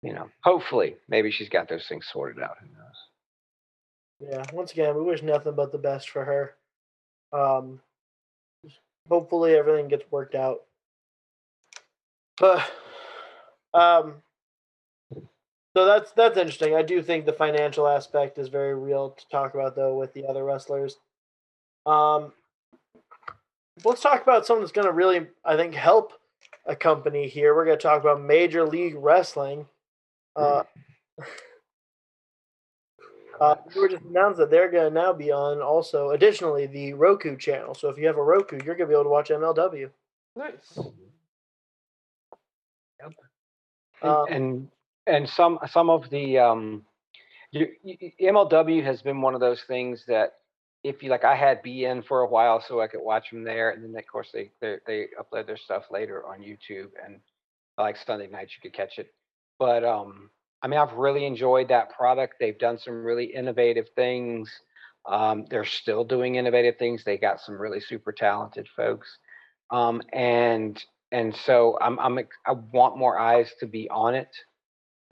you 0.00 0.14
know, 0.14 0.30
hopefully, 0.42 0.96
maybe 1.06 1.30
she's 1.30 1.50
got 1.50 1.68
those 1.68 1.86
things 1.86 2.06
sorted 2.10 2.42
out. 2.42 2.56
Who 2.62 2.68
knows? 2.68 2.96
Yeah, 4.32 4.44
once 4.56 4.72
again, 4.72 4.96
we 4.96 5.02
wish 5.02 5.22
nothing 5.22 5.54
but 5.54 5.70
the 5.72 5.78
best 5.78 6.08
for 6.08 6.24
her. 6.24 6.54
Um, 7.32 7.80
hopefully 9.08 9.54
everything 9.54 9.88
gets 9.88 10.10
worked 10.10 10.34
out. 10.34 10.58
But 12.38 12.70
um, 13.74 14.14
so 15.76 15.86
that's 15.86 16.12
that's 16.12 16.36
interesting. 16.36 16.74
I 16.74 16.82
do 16.82 17.02
think 17.02 17.26
the 17.26 17.32
financial 17.32 17.86
aspect 17.86 18.38
is 18.38 18.48
very 18.48 18.74
real 18.74 19.10
to 19.10 19.28
talk 19.28 19.54
about 19.54 19.76
though 19.76 19.96
with 19.96 20.12
the 20.14 20.26
other 20.26 20.44
wrestlers. 20.44 20.96
Um, 21.86 22.32
let's 23.84 24.02
talk 24.02 24.22
about 24.22 24.46
something 24.46 24.62
that's 24.62 24.72
going 24.72 24.86
to 24.86 24.92
really, 24.92 25.26
I 25.44 25.56
think, 25.56 25.74
help 25.74 26.12
a 26.66 26.76
company 26.76 27.28
here. 27.28 27.54
We're 27.54 27.64
going 27.64 27.78
to 27.78 27.82
talk 27.82 28.00
about 28.00 28.20
Major 28.20 28.66
League 28.66 28.96
Wrestling. 28.96 29.66
Uh, 30.36 30.64
uh, 33.40 33.56
we 33.74 33.80
were 33.80 33.88
just 33.88 34.04
announced 34.04 34.38
that 34.38 34.50
they're 34.50 34.70
going 34.70 34.92
to 34.92 34.94
now 34.94 35.12
be 35.12 35.30
on 35.30 35.60
also, 35.60 36.10
additionally, 36.10 36.66
the 36.66 36.92
Roku 36.94 37.36
channel. 37.36 37.74
So 37.74 37.88
if 37.88 37.98
you 37.98 38.06
have 38.06 38.16
a 38.16 38.22
Roku, 38.22 38.56
you're 38.64 38.74
going 38.74 38.88
to 38.88 38.94
be 38.94 38.94
able 38.94 39.04
to 39.04 39.10
watch 39.10 39.28
MLW. 39.30 39.90
Nice. 40.36 40.78
Yep. 43.00 43.12
Um, 44.02 44.26
and 44.30 44.68
and 45.06 45.28
some 45.28 45.58
some 45.70 45.90
of 45.90 46.08
the 46.10 46.38
um, 46.38 46.84
you, 47.50 47.68
you, 47.82 47.96
MLW 48.20 48.84
has 48.84 49.02
been 49.02 49.20
one 49.20 49.34
of 49.34 49.40
those 49.40 49.62
things 49.62 50.04
that 50.06 50.34
if 50.84 51.02
you 51.02 51.10
like, 51.10 51.24
I 51.24 51.34
had 51.34 51.62
beIN 51.62 52.06
for 52.06 52.20
a 52.20 52.28
while 52.28 52.60
so 52.60 52.80
I 52.80 52.86
could 52.86 53.00
watch 53.00 53.30
them 53.30 53.42
there, 53.42 53.70
and 53.70 53.82
then 53.82 53.96
of 53.98 54.06
course 54.06 54.30
they 54.32 54.50
they, 54.60 54.76
they 54.86 55.06
upload 55.20 55.46
their 55.46 55.56
stuff 55.56 55.84
later 55.90 56.24
on 56.26 56.40
YouTube, 56.40 56.90
and 57.04 57.20
like 57.76 57.96
Sunday 57.96 58.28
nights 58.28 58.52
you 58.54 58.62
could 58.62 58.76
catch 58.76 58.98
it. 58.98 59.12
But 59.58 59.84
um, 59.84 60.30
I 60.62 60.68
mean, 60.68 60.78
I've 60.80 60.94
really 60.94 61.24
enjoyed 61.24 61.68
that 61.68 61.90
product. 61.90 62.34
They've 62.40 62.58
done 62.58 62.78
some 62.78 63.04
really 63.04 63.26
innovative 63.26 63.86
things. 63.94 64.50
Um, 65.06 65.46
they're 65.48 65.64
still 65.64 66.04
doing 66.04 66.34
innovative 66.34 66.76
things. 66.78 67.04
They 67.04 67.16
got 67.16 67.40
some 67.40 67.60
really 67.60 67.80
super 67.80 68.12
talented 68.12 68.68
folks, 68.76 69.08
um, 69.70 70.02
and 70.12 70.82
and 71.12 71.34
so 71.34 71.78
I'm 71.80 71.98
I'm 71.98 72.18
I 72.46 72.52
want 72.72 72.98
more 72.98 73.18
eyes 73.18 73.50
to 73.60 73.66
be 73.66 73.88
on 73.88 74.14
it. 74.14 74.28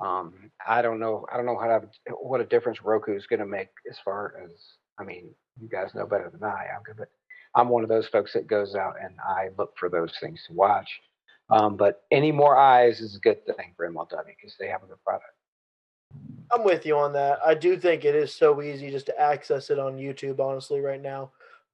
Um, 0.00 0.50
I 0.66 0.82
don't 0.82 1.00
know 1.00 1.24
I 1.32 1.36
don't 1.36 1.46
know 1.46 1.58
how 1.58 1.78
to 1.78 1.88
what 2.20 2.40
a 2.40 2.46
difference 2.46 2.82
Roku 2.82 3.16
is 3.16 3.26
going 3.26 3.40
to 3.40 3.46
make 3.46 3.68
as 3.90 3.98
far 4.04 4.34
as 4.44 4.50
I 4.98 5.04
mean 5.04 5.30
you 5.58 5.68
guys 5.68 5.94
know 5.94 6.06
better 6.06 6.30
than 6.30 6.44
I 6.44 6.66
am, 6.74 6.82
but 6.98 7.08
I'm 7.54 7.70
one 7.70 7.82
of 7.82 7.88
those 7.88 8.08
folks 8.08 8.34
that 8.34 8.46
goes 8.46 8.74
out 8.74 8.96
and 9.02 9.14
I 9.26 9.48
look 9.56 9.74
for 9.78 9.88
those 9.88 10.12
things 10.20 10.42
to 10.48 10.52
watch. 10.52 10.90
Um, 11.48 11.76
but 11.76 12.02
any 12.10 12.32
more 12.32 12.56
eyes 12.58 13.00
is 13.00 13.16
a 13.16 13.20
good 13.20 13.46
thing 13.46 13.72
for 13.76 13.88
MLW 13.88 14.26
because 14.26 14.56
they 14.58 14.68
have 14.68 14.82
a 14.82 14.86
good 14.86 15.02
product. 15.04 15.35
I'm 16.52 16.64
with 16.64 16.86
you 16.86 16.96
on 16.96 17.12
that. 17.14 17.38
I 17.44 17.54
do 17.54 17.76
think 17.76 18.04
it 18.04 18.14
is 18.14 18.34
so 18.34 18.62
easy 18.62 18.90
just 18.90 19.06
to 19.06 19.20
access 19.20 19.70
it 19.70 19.78
on 19.78 19.96
YouTube, 19.96 20.40
honestly, 20.40 20.80
right 20.80 21.00
now. 21.00 21.32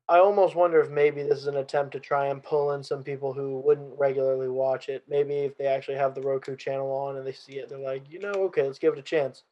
I 0.08 0.18
almost 0.18 0.54
wonder 0.54 0.80
if 0.80 0.90
maybe 0.90 1.22
this 1.22 1.38
is 1.38 1.46
an 1.46 1.56
attempt 1.56 1.92
to 1.92 2.00
try 2.00 2.26
and 2.26 2.42
pull 2.42 2.72
in 2.72 2.82
some 2.82 3.02
people 3.02 3.32
who 3.32 3.60
wouldn't 3.60 3.98
regularly 3.98 4.48
watch 4.48 4.88
it. 4.88 5.04
Maybe 5.08 5.34
if 5.36 5.56
they 5.56 5.66
actually 5.66 5.96
have 5.96 6.14
the 6.14 6.20
Roku 6.20 6.56
channel 6.56 6.90
on 6.90 7.16
and 7.16 7.26
they 7.26 7.32
see 7.32 7.54
it, 7.54 7.68
they're 7.68 7.78
like, 7.78 8.10
you 8.10 8.18
know, 8.18 8.32
okay, 8.32 8.62
let's 8.64 8.78
give 8.78 8.92
it 8.92 8.98
a 8.98 9.02
chance. 9.02 9.44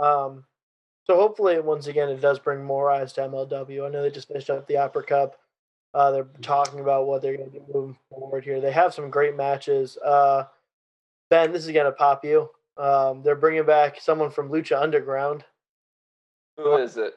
Um, 0.00 0.44
so 1.04 1.16
hopefully, 1.16 1.58
once 1.60 1.86
again, 1.86 2.08
it 2.08 2.20
does 2.20 2.38
bring 2.38 2.62
more 2.62 2.90
eyes 2.90 3.12
to 3.14 3.22
MLW. 3.22 3.86
I 3.86 3.88
know 3.88 4.02
they 4.02 4.10
just 4.10 4.28
finished 4.28 4.50
up 4.50 4.66
the 4.66 4.76
Opera 4.76 5.02
Cup. 5.02 5.38
Uh, 5.94 6.10
they're 6.10 6.24
mm-hmm. 6.24 6.42
talking 6.42 6.80
about 6.80 7.06
what 7.06 7.22
they're 7.22 7.36
going 7.36 7.50
to 7.50 7.58
do 7.58 7.64
moving 7.72 7.98
forward 8.10 8.44
here. 8.44 8.60
They 8.60 8.72
have 8.72 8.94
some 8.94 9.10
great 9.10 9.36
matches. 9.36 9.96
Uh, 9.98 10.44
ben, 11.30 11.52
this 11.52 11.66
is 11.66 11.72
going 11.72 11.86
to 11.86 11.92
pop 11.92 12.24
you. 12.24 12.50
Um, 12.78 13.22
they're 13.22 13.34
bringing 13.34 13.66
back 13.66 14.00
someone 14.00 14.30
from 14.30 14.50
Lucha 14.50 14.80
Underground. 14.80 15.44
Who 16.56 16.76
is 16.76 16.96
it? 16.96 17.14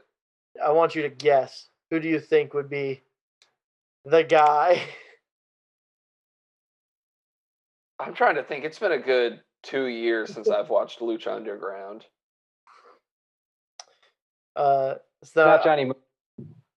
I 0.63 0.71
want 0.71 0.95
you 0.95 1.03
to 1.03 1.09
guess. 1.09 1.67
Who 1.91 1.99
do 1.99 2.09
you 2.09 2.19
think 2.19 2.53
would 2.53 2.69
be 2.69 3.01
the 4.05 4.23
guy? 4.23 4.81
I'm 7.99 8.15
trying 8.15 8.35
to 8.35 8.43
think. 8.43 8.65
It's 8.65 8.79
been 8.79 8.93
a 8.93 8.97
good 8.97 9.41
two 9.61 9.85
years 9.85 10.33
since 10.33 10.49
I've 10.49 10.69
watched 10.69 10.99
Lucha 10.99 11.27
Underground. 11.27 12.05
Uh, 14.55 14.95
it's 15.21 15.35
not, 15.35 15.45
not 15.45 15.63
Johnny. 15.63 15.91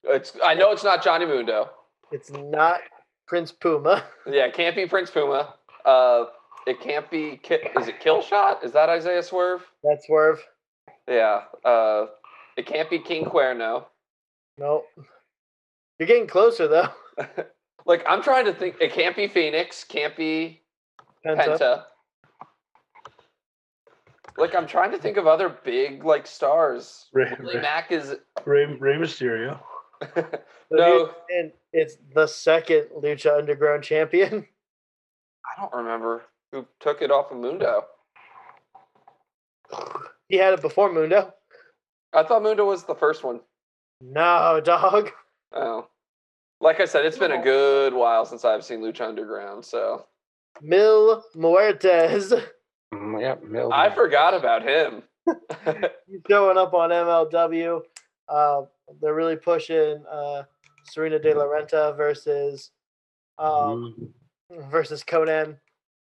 It's 0.05 0.37
I 0.45 0.55
know 0.55 0.73
it's 0.73 0.85
not 0.85 1.03
Johnny 1.03 1.25
Mundo. 1.25 1.71
It's 2.13 2.31
not 2.31 2.81
Prince 3.27 3.51
Puma. 3.51 4.05
Yeah, 4.27 4.47
it 4.47 4.55
can't 4.55 4.77
be 4.77 4.87
Prince 4.87 5.11
Puma. 5.11 5.55
Uh, 5.85 6.27
it 6.67 6.81
can't 6.81 7.11
be. 7.11 7.41
Is 7.79 7.89
it 7.89 8.01
kill 8.01 8.23
shot? 8.23 8.65
Is 8.65 8.73
that 8.73 8.89
Isaiah 8.89 9.23
Swerve? 9.23 9.63
That's 9.83 10.07
Swerve. 10.07 10.43
Yeah. 11.09 11.43
Uh, 11.65 12.07
it 12.57 12.67
can't 12.67 12.89
be 12.89 12.99
King 12.99 13.25
Cuerno. 13.25 13.87
Nope. 14.59 14.87
You're 15.99 16.07
getting 16.07 16.27
closer 16.27 16.69
though. 16.69 16.89
like 17.87 18.05
I'm 18.09 18.23
trying 18.23 18.47
to 18.47 18.53
think. 18.53 18.77
It 18.81 18.93
can't 18.93 19.17
be 19.17 19.29
Fenix. 19.29 19.85
Can't 19.85 20.17
be 20.17 20.63
Penta. 21.25 21.59
Penta 21.59 21.85
like 24.37 24.55
I'm 24.55 24.67
trying 24.67 24.91
to 24.93 24.99
think 24.99 25.17
of 25.17 25.27
other 25.27 25.49
big 25.49 26.05
like 26.05 26.27
stars. 26.27 27.07
Ray, 27.13 27.33
Ray 27.39 27.61
Mack 27.61 27.93
is 27.93 28.17
Ray, 28.45 28.67
Rey 28.67 28.97
Mysterio. 28.97 29.61
no, 30.71 31.11
and 31.31 31.53
it's 31.73 31.97
the 32.15 32.27
second 32.27 32.89
Lucha 32.97 33.39
Underground 33.39 33.85
champion. 33.85 34.47
I 35.45 35.61
don't 35.61 35.75
remember 35.75 36.23
who 36.55 36.65
took 36.79 37.03
it 37.03 37.11
off 37.11 37.33
of 37.33 37.39
Mundo. 37.39 37.85
He 40.29 40.37
had 40.37 40.55
it 40.55 40.63
before 40.63 40.93
Mundo. 40.93 41.35
I 42.13 42.23
thought 42.23 42.45
Mundo 42.45 42.65
was 42.65 42.85
the 42.85 42.95
first 42.95 43.25
one. 43.25 43.41
No, 44.01 44.61
dog. 44.65 45.11
Oh. 45.53 45.89
Like 46.61 46.79
I 46.79 46.85
said, 46.85 47.05
it's 47.05 47.19
been 47.19 47.33
a 47.33 47.43
good 47.43 47.93
while 47.93 48.25
since 48.25 48.45
I've 48.45 48.65
seen 48.65 48.81
Lucha 48.81 49.03
Underground, 49.03 49.65
so. 49.65 50.07
Mil 50.63 51.25
Muertes. 51.35 52.33
Mm, 52.95 53.21
yep, 53.21 53.43
Mil. 53.43 53.73
I 53.73 53.93
forgot 53.93 54.35
about 54.35 54.63
him. 54.63 55.03
He's 56.07 56.21
showing 56.31 56.57
up 56.57 56.73
on 56.73 56.91
MLW. 56.91 57.81
Uh, 58.29 58.63
they're 59.01 59.15
really 59.15 59.37
pushing 59.37 60.05
uh, 60.11 60.45
Salina 60.85 61.19
De 61.19 61.35
La 61.35 61.45
Renta 61.47 61.97
versus 61.97 62.71
um, 63.39 64.13
mm. 64.53 64.71
versus 64.71 65.03
Konnan. 65.03 65.57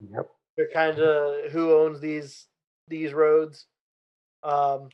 Yep. 0.02 0.30
They're 0.56 0.70
kind 0.74 1.00
of 1.00 1.52
who 1.52 1.74
owns 1.74 2.00
these 2.00 2.48
these 2.88 3.14
roads. 3.14 3.66
Um, 4.44 4.90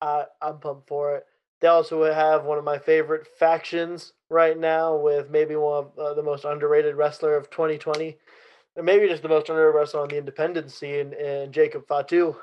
I 0.00 0.24
I'm 0.40 0.58
pumped 0.58 0.88
for 0.88 1.16
it. 1.16 1.26
They 1.60 1.68
also 1.68 2.02
have 2.12 2.44
one 2.44 2.58
of 2.58 2.64
my 2.64 2.78
favorite 2.78 3.28
factions 3.38 4.12
right 4.28 4.58
now 4.58 4.96
with 4.96 5.30
maybe 5.30 5.54
one 5.54 5.84
of 5.84 5.98
uh, 5.98 6.14
the 6.14 6.22
most 6.22 6.44
underrated 6.44 6.96
wrestler 6.96 7.36
of 7.36 7.50
2020 7.50 8.16
and 8.76 8.86
maybe 8.86 9.08
just 9.08 9.22
the 9.22 9.28
most 9.28 9.48
underrated 9.48 9.74
wrestler 9.74 10.00
on 10.00 10.08
the 10.08 10.18
independent 10.18 10.70
scene, 10.70 11.14
and 11.14 11.52
Jacob 11.52 11.86
Fatu. 11.86 12.36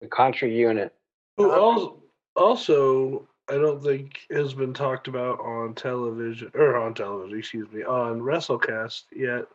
The 0.00 0.08
Contra 0.08 0.48
unit. 0.48 0.94
Who 1.36 1.50
also, 1.50 2.02
also, 2.36 3.28
I 3.48 3.54
don't 3.54 3.82
think 3.82 4.20
has 4.30 4.54
been 4.54 4.72
talked 4.72 5.08
about 5.08 5.40
on 5.40 5.74
television 5.74 6.50
or 6.54 6.76
on 6.76 6.94
television, 6.94 7.38
excuse 7.38 7.70
me, 7.70 7.82
on 7.82 8.20
WrestleCast 8.20 9.02
yet. 9.14 9.46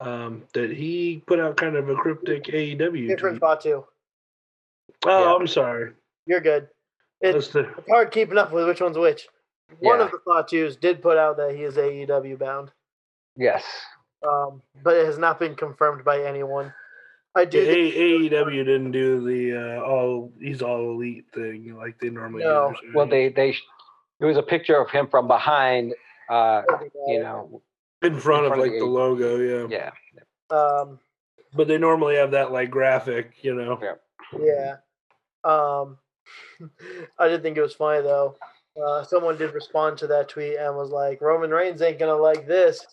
Um, 0.00 0.42
that 0.52 0.72
he 0.72 1.22
put 1.26 1.38
out 1.38 1.56
kind 1.56 1.76
of 1.76 1.88
a 1.88 1.94
cryptic 1.94 2.44
AEW. 2.44 3.08
Different 3.08 3.38
tweet. 3.38 3.40
Fatu. 3.40 3.84
Oh, 5.04 5.24
yeah. 5.24 5.34
I'm 5.34 5.46
sorry. 5.46 5.92
You're 6.26 6.40
good. 6.40 6.68
It's, 7.20 7.48
the... 7.48 7.60
it's, 7.60 7.88
hard 7.88 8.10
keeping 8.10 8.36
up 8.36 8.50
with 8.50 8.66
which 8.66 8.80
one's 8.80 8.98
which. 8.98 9.28
One 9.78 10.00
of 10.00 10.10
the 10.10 10.18
Fatus 10.26 10.76
did 10.76 11.00
put 11.00 11.16
out 11.16 11.36
that 11.36 11.54
he 11.54 11.62
is 11.62 11.76
AEW 11.76 12.38
bound. 12.38 12.72
Yes 13.36 13.64
um, 14.26 14.62
but 14.82 14.96
it 14.96 15.06
has 15.06 15.18
not 15.18 15.38
been 15.38 15.54
confirmed 15.54 16.04
by 16.04 16.22
anyone. 16.22 16.72
I 17.34 17.44
do. 17.46 17.58
Yeah, 17.58 18.30
AEW 18.30 18.64
didn't 18.64 18.90
do 18.92 19.24
the 19.24 19.78
uh, 19.78 19.82
all 19.82 20.32
he's 20.38 20.60
all 20.60 20.90
elite 20.90 21.24
thing 21.34 21.74
like 21.76 21.98
they 21.98 22.10
normally 22.10 22.44
no. 22.44 22.74
do. 22.80 22.92
Well, 22.94 23.06
they 23.06 23.30
they 23.30 23.54
it 24.20 24.24
was 24.24 24.36
a 24.36 24.42
picture 24.42 24.76
of 24.76 24.90
him 24.90 25.08
from 25.08 25.26
behind, 25.26 25.94
uh, 26.28 26.62
you 27.06 27.20
know, 27.20 27.62
in 28.02 28.14
front, 28.14 28.14
in 28.14 28.20
front 28.20 28.46
of, 28.46 28.58
like 28.58 28.72
the, 28.72 28.78
the 28.80 28.84
logo. 28.84 29.66
Yeah. 29.68 29.90
Yeah. 30.50 30.56
Um, 30.56 30.98
but 31.54 31.68
they 31.68 31.78
normally 31.78 32.16
have 32.16 32.30
that 32.32 32.52
like 32.52 32.70
graphic, 32.70 33.32
you 33.42 33.54
know. 33.54 33.78
Yeah. 33.82 33.94
Yeah. 34.38 34.76
Um, 35.44 35.98
I 37.18 37.28
did 37.28 37.42
think 37.42 37.56
it 37.56 37.62
was 37.62 37.74
funny 37.74 38.02
though. 38.02 38.36
Uh, 38.80 39.04
someone 39.04 39.36
did 39.36 39.52
respond 39.52 39.98
to 39.98 40.06
that 40.06 40.28
tweet 40.28 40.56
and 40.56 40.76
was 40.76 40.90
like, 40.90 41.20
"Roman 41.20 41.50
Reigns 41.50 41.82
ain't 41.82 41.98
gonna 41.98 42.14
like 42.14 42.46
this." 42.46 42.86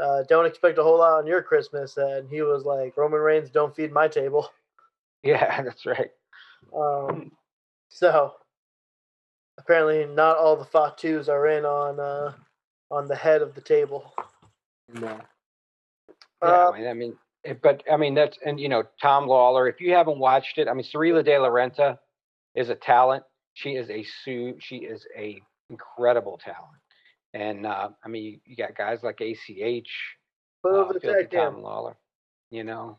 Uh, 0.00 0.22
don't 0.28 0.46
expect 0.46 0.78
a 0.78 0.82
whole 0.82 0.98
lot 0.98 1.18
on 1.18 1.26
your 1.26 1.42
Christmas. 1.42 1.96
And 1.96 2.28
he 2.28 2.42
was 2.42 2.64
like, 2.64 2.96
Roman 2.96 3.20
Reigns, 3.20 3.50
don't 3.50 3.74
feed 3.74 3.92
my 3.92 4.08
table. 4.08 4.48
Yeah, 5.22 5.60
that's 5.64 5.84
right. 5.84 6.10
Um, 6.74 7.32
so 7.90 8.32
apparently, 9.58 10.06
not 10.06 10.38
all 10.38 10.56
the 10.56 10.64
Fatus 10.64 11.28
are 11.28 11.46
in 11.48 11.66
on 11.66 12.00
uh, 12.00 12.32
on 12.90 13.06
the 13.06 13.16
head 13.16 13.42
of 13.42 13.54
the 13.54 13.60
table. 13.60 14.14
No. 14.94 15.20
Yeah, 16.42 16.48
uh, 16.48 16.70
I 16.72 16.78
mean, 16.78 16.88
I 16.88 16.94
mean, 16.94 17.16
but 17.62 17.82
I 17.92 17.98
mean 17.98 18.14
that's 18.14 18.38
and 18.46 18.58
you 18.58 18.70
know 18.70 18.84
Tom 19.02 19.26
Lawlor. 19.26 19.68
If 19.68 19.80
you 19.80 19.92
haven't 19.92 20.18
watched 20.18 20.56
it, 20.56 20.68
I 20.68 20.72
mean, 20.72 20.84
Salina 20.84 21.22
De 21.22 21.38
La 21.38 21.48
Renta 21.48 21.98
is 22.54 22.70
a 22.70 22.74
talent. 22.74 23.22
She 23.54 23.72
is 23.72 23.90
a 23.90 24.04
Sue. 24.24 24.56
She 24.58 24.76
is 24.76 25.06
a 25.16 25.38
incredible 25.68 26.38
talent. 26.38 26.80
And 27.32 27.66
uh, 27.66 27.90
I 28.04 28.08
mean, 28.08 28.40
you, 28.44 28.56
got 28.56 28.76
guys 28.76 29.02
like 29.02 29.20
ACH, 29.20 29.88
over 30.64 30.90
uh, 30.90 30.92
the 30.92 31.00
Filthy 31.00 31.36
Tom. 31.36 31.62
Lawlor. 31.62 31.94
You 32.50 32.64
know, 32.64 32.98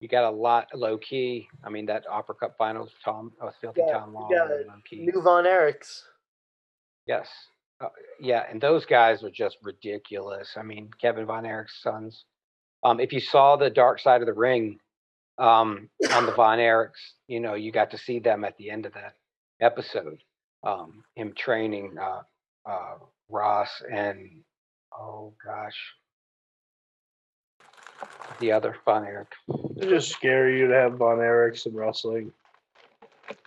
you 0.00 0.08
got 0.08 0.24
a 0.24 0.30
lot 0.30 0.68
low 0.74 0.98
key. 0.98 1.48
I 1.64 1.70
mean, 1.70 1.86
that 1.86 2.04
Opera 2.10 2.34
Cup 2.34 2.56
Finals, 2.58 2.90
Tom, 3.04 3.32
uh, 3.40 3.50
Filthy 3.60 3.80
got- 3.80 3.92
Tom 3.92 4.14
Lawlor, 4.14 4.66
low 4.66 4.74
key. 4.88 5.00
New 5.00 5.22
Von 5.22 5.44
Erichs. 5.44 6.02
Yes. 7.06 7.28
Uh, 7.80 7.88
yeah, 8.20 8.44
and 8.50 8.60
those 8.60 8.84
guys 8.84 9.24
are 9.24 9.30
just 9.30 9.56
ridiculous. 9.62 10.50
I 10.56 10.62
mean, 10.62 10.90
Kevin 11.00 11.24
Von 11.24 11.46
Erich's 11.46 11.78
sons. 11.82 12.24
Um, 12.84 13.00
if 13.00 13.12
you 13.12 13.20
saw 13.20 13.56
the 13.56 13.70
Dark 13.70 14.00
Side 14.00 14.20
of 14.20 14.26
the 14.26 14.34
Ring 14.34 14.78
um, 15.38 15.88
on 16.12 16.26
the 16.26 16.32
Von 16.32 16.58
Erichs, 16.58 17.14
you 17.26 17.40
know, 17.40 17.54
you 17.54 17.72
got 17.72 17.90
to 17.92 17.98
see 17.98 18.18
them 18.18 18.44
at 18.44 18.56
the 18.58 18.70
end 18.70 18.84
of 18.84 18.92
that 18.94 19.14
episode. 19.60 20.22
Um, 20.62 21.04
him 21.14 21.32
training 21.34 21.96
uh, 21.98 22.20
uh, 22.68 22.94
Ross 23.30 23.82
and 23.92 24.42
oh 24.98 25.32
gosh, 25.44 25.76
the 28.40 28.52
other 28.52 28.76
Von 28.84 29.04
Erich. 29.04 29.32
It's 29.76 29.86
just 29.86 30.10
scary 30.10 30.60
you 30.60 30.68
to 30.68 30.74
have 30.74 30.94
Von 30.94 31.18
Erichs 31.18 31.66
in 31.66 31.74
wrestling. 31.74 32.32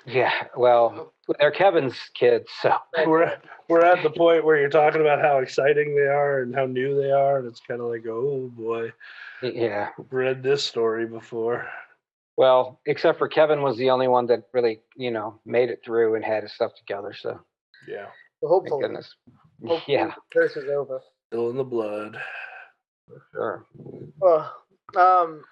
Yeah, 0.05 0.31
well, 0.55 1.13
they're 1.39 1.51
Kevin's 1.51 1.95
kids, 2.13 2.47
so 2.61 2.73
We're 3.05 3.37
we're 3.69 3.85
at 3.85 4.03
the 4.03 4.09
point 4.09 4.45
where 4.45 4.57
you're 4.57 4.69
talking 4.69 5.01
about 5.01 5.21
how 5.21 5.39
exciting 5.39 5.95
they 5.95 6.01
are 6.01 6.41
and 6.41 6.53
how 6.53 6.65
new 6.65 7.01
they 7.01 7.11
are, 7.11 7.39
and 7.39 7.47
it's 7.47 7.61
kind 7.61 7.81
of 7.81 7.87
like, 7.87 8.05
oh 8.07 8.51
boy, 8.53 8.91
yeah. 9.41 9.89
read 10.09 10.43
this 10.43 10.63
story 10.63 11.05
before. 11.05 11.67
Well, 12.35 12.79
except 12.85 13.19
for 13.19 13.27
Kevin 13.27 13.61
was 13.61 13.77
the 13.77 13.91
only 13.91 14.07
one 14.07 14.25
that 14.27 14.43
really, 14.53 14.81
you 14.95 15.11
know, 15.11 15.39
made 15.45 15.69
it 15.69 15.81
through 15.85 16.15
and 16.15 16.25
had 16.25 16.43
his 16.43 16.53
stuff 16.53 16.71
together. 16.75 17.13
So 17.13 17.39
Yeah, 17.87 18.07
So 18.41 18.49
thank 18.49 18.49
hopefully, 18.49 18.81
goodness. 18.81 19.15
hopefully 19.67 19.97
Yeah, 19.97 20.07
the 20.07 20.13
curse 20.39 20.55
is 20.57 20.69
over. 20.69 21.01
still 21.27 21.49
in 21.49 21.57
the 21.57 21.63
blood. 21.63 22.17
For 23.07 23.21
sure. 23.33 23.65
Well, 24.19 24.55
um, 24.95 25.43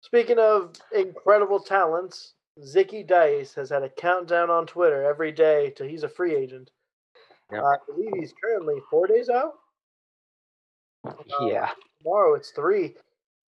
speaking 0.00 0.38
of 0.38 0.72
incredible 0.94 1.60
talents, 1.60 2.34
Zicky 2.60 3.06
Dice 3.06 3.54
has 3.54 3.68
had 3.70 3.82
a 3.82 3.88
countdown 3.90 4.48
on 4.50 4.66
Twitter 4.66 5.02
every 5.04 5.32
day 5.32 5.72
till 5.76 5.86
he's 5.88 6.04
a 6.04 6.08
free 6.08 6.34
agent. 6.34 6.70
Yep. 7.52 7.62
Uh, 7.62 7.66
I 7.66 7.76
believe 7.86 8.10
he's 8.18 8.32
currently 8.42 8.76
four 8.90 9.06
days 9.06 9.28
out. 9.28 9.54
Yeah. 11.40 11.70
Tomorrow 12.02 12.34
it's 12.34 12.50
three. 12.50 12.94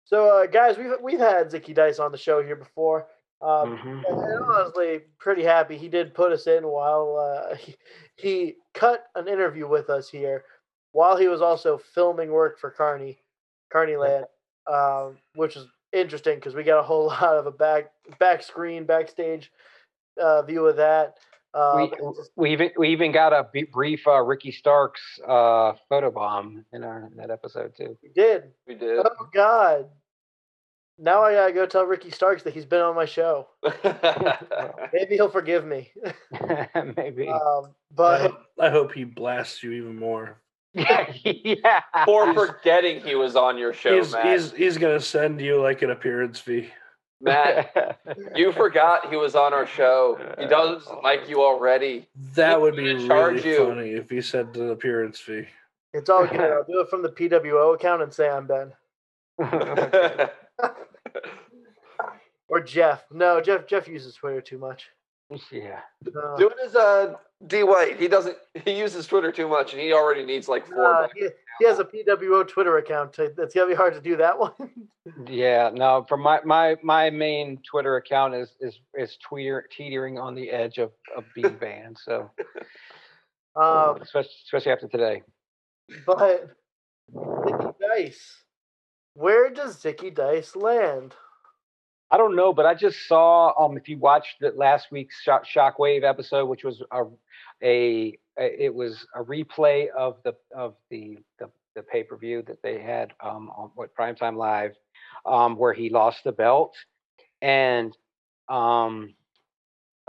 So, 0.05 0.43
uh, 0.43 0.45
guys, 0.45 0.77
we've 0.77 0.91
we've 1.01 1.19
had 1.19 1.49
Zicky 1.51 1.73
Dice 1.73 1.99
on 1.99 2.11
the 2.11 2.17
show 2.17 2.41
here 2.43 2.55
before. 2.55 3.07
Um, 3.41 3.77
Mhm. 3.77 4.03
and 4.07 4.43
honestly, 4.43 5.01
pretty 5.19 5.43
happy 5.43 5.77
he 5.77 5.89
did 5.89 6.13
put 6.13 6.31
us 6.31 6.47
in 6.47 6.67
while 6.67 7.17
uh, 7.17 7.55
he, 7.55 7.75
he 8.15 8.55
cut 8.73 9.05
an 9.15 9.27
interview 9.27 9.67
with 9.67 9.89
us 9.89 10.09
here 10.09 10.45
while 10.91 11.17
he 11.17 11.27
was 11.27 11.41
also 11.41 11.77
filming 11.77 12.31
work 12.31 12.59
for 12.59 12.69
Carney, 12.69 13.19
Carney 13.71 13.95
Land, 13.95 14.25
um, 14.67 15.17
which 15.35 15.55
is 15.55 15.65
interesting 15.93 16.35
because 16.35 16.53
we 16.55 16.63
got 16.63 16.79
a 16.79 16.83
whole 16.83 17.07
lot 17.21 17.37
of 17.37 17.47
a 17.47 17.51
back 17.51 17.91
back 18.19 18.43
screen 18.43 18.85
backstage 18.85 19.51
uh, 20.21 20.41
view 20.43 20.67
of 20.67 20.77
that. 20.77 21.17
Um, 21.53 21.75
We, 21.75 21.91
we 22.35 22.51
even 22.53 22.71
we 22.77 22.89
even 22.89 23.11
got 23.11 23.33
a 23.33 23.49
brief 23.71 24.07
uh, 24.07 24.21
Ricky 24.21 24.51
Starks 24.51 25.01
uh, 25.27 25.73
photo 25.89 26.11
bomb 26.11 26.65
in 26.71 26.83
our 26.83 27.07
in 27.11 27.17
that 27.17 27.29
episode 27.31 27.75
too. 27.75 27.97
we 28.03 28.09
did. 28.09 28.51
We 28.67 28.75
did. 28.75 28.99
Oh 28.99 29.27
God! 29.33 29.89
Now 31.03 31.23
I 31.23 31.33
gotta 31.33 31.51
go 31.51 31.65
tell 31.65 31.83
Ricky 31.85 32.11
Starks 32.11 32.43
that 32.43 32.53
he's 32.53 32.65
been 32.65 32.79
on 32.81 32.93
my 32.95 33.05
show. 33.05 33.47
Maybe 34.93 35.15
he'll 35.15 35.31
forgive 35.31 35.65
me. 35.65 35.91
Maybe. 36.95 37.27
um, 37.27 37.65
I 37.65 37.69
but 37.95 38.21
hope, 38.21 38.41
I 38.59 38.69
hope 38.69 38.93
he 38.93 39.03
blasts 39.03 39.63
you 39.63 39.71
even 39.71 39.97
more. 39.97 40.37
yeah. 40.73 41.81
For 42.05 42.33
forgetting 42.35 43.01
he 43.01 43.15
was 43.15 43.35
on 43.35 43.57
your 43.57 43.73
show, 43.73 43.97
He's 43.97 44.11
Matt. 44.13 44.25
he's 44.27 44.51
he's 44.51 44.77
gonna 44.77 44.99
send 45.01 45.41
you 45.41 45.59
like 45.59 45.81
an 45.81 45.89
appearance 45.89 46.39
fee. 46.39 46.69
Matt, 47.19 47.99
you 48.35 48.51
forgot 48.51 49.09
he 49.09 49.15
was 49.15 49.35
on 49.35 49.53
our 49.53 49.65
show. 49.65 50.19
He 50.39 50.45
doesn't 50.45 51.03
like 51.03 51.27
you 51.27 51.41
already. 51.41 52.07
That 52.35 52.53
He's 52.53 52.61
would 52.61 52.75
be 52.75 52.93
gonna 52.93 53.07
charge 53.07 53.35
really 53.43 53.49
you. 53.49 53.67
funny 53.67 53.89
if 53.93 54.09
he 54.09 54.21
sent 54.21 54.55
an 54.55 54.69
appearance 54.69 55.19
fee. 55.19 55.47
it's 55.93 56.09
all 56.11 56.27
good. 56.27 56.39
I'll 56.39 56.63
do 56.63 56.79
it 56.79 56.89
from 56.89 57.01
the 57.01 57.09
PWO 57.09 57.73
account 57.73 58.03
and 58.03 58.13
say 58.13 58.29
I'm 58.29 58.45
Ben 58.47 58.71
or 62.47 62.59
Jeff. 62.61 63.03
No, 63.11 63.41
Jeff. 63.41 63.67
Jeff 63.67 63.87
uses 63.87 64.15
Twitter 64.15 64.41
too 64.41 64.57
much. 64.57 64.89
yeah. 65.51 65.79
Uh, 66.07 66.35
Do 66.37 66.49
it 66.49 66.57
as 66.65 66.75
uh, 66.75 67.13
D 67.47 67.63
White. 67.63 67.97
He 67.99 68.07
doesn't. 68.07 68.37
He 68.65 68.77
uses 68.77 69.07
Twitter 69.07 69.31
too 69.31 69.47
much, 69.47 69.71
and 69.73 69.81
he 69.81 69.93
already 69.93 70.25
needs 70.25 70.47
like 70.49 70.67
four. 70.67 70.85
uh, 70.85 71.07
he, 71.15 71.27
he 71.59 71.65
has 71.65 71.79
a 71.79 71.85
PWO 71.85 72.45
Twitter 72.47 72.77
account. 72.77 73.17
It's 73.17 73.53
gonna 73.55 73.67
be 73.67 73.73
hard 73.75 73.93
to 73.93 74.01
do 74.01 74.17
that 74.17 74.37
one. 74.39 74.51
Yeah, 75.27 75.69
no. 75.73 76.05
For 76.09 76.17
my 76.17 76.41
my 76.43 76.75
my 76.83 77.09
main 77.09 77.59
Twitter 77.69 77.95
account 77.95 78.35
is 78.35 78.53
is 78.59 78.79
is 78.93 79.17
tweeter, 79.29 79.61
teetering 79.71 80.19
on 80.19 80.35
the 80.35 80.49
edge 80.49 80.77
of 80.79 80.91
of 81.15 81.23
being 81.33 81.55
banned. 81.61 81.97
So 82.03 82.29
um, 83.55 84.01
especially 84.01 84.31
especially 84.45 84.71
after 84.73 84.87
today. 84.89 85.23
but 86.05 86.49
Zicky 87.13 87.73
Dice, 87.79 88.40
where 89.13 89.49
does 89.49 89.81
Zicky 89.81 90.13
Dice 90.13 90.55
land? 90.55 91.15
I 92.09 92.17
don't 92.17 92.35
know, 92.35 92.53
but 92.53 92.65
I 92.65 92.73
just 92.73 93.07
saw 93.07 93.53
um 93.57 93.77
if 93.77 93.87
you 93.87 93.97
watched 93.97 94.39
the 94.41 94.51
last 94.51 94.87
week's 94.91 95.21
Shock, 95.21 95.45
Shockwave 95.45 96.03
episode, 96.03 96.45
which 96.47 96.63
was 96.63 96.81
a, 96.91 97.03
a 97.63 98.17
a- 98.37 98.63
it 98.65 98.73
was 98.73 99.05
a 99.15 99.23
replay 99.23 99.87
of 99.89 100.17
the 100.23 100.35
of 100.55 100.75
the 100.89 101.19
the, 101.39 101.49
the 101.75 101.83
pay 101.83 102.03
per 102.03 102.17
view 102.17 102.43
that 102.47 102.61
they 102.61 102.79
had 102.81 103.13
um 103.21 103.49
on 103.55 103.71
what 103.75 103.95
Primetime 103.95 104.35
Live, 104.35 104.75
um 105.25 105.55
where 105.57 105.73
he 105.73 105.89
lost 105.89 106.23
the 106.25 106.31
belt, 106.33 106.75
and 107.41 107.95
um 108.49 109.13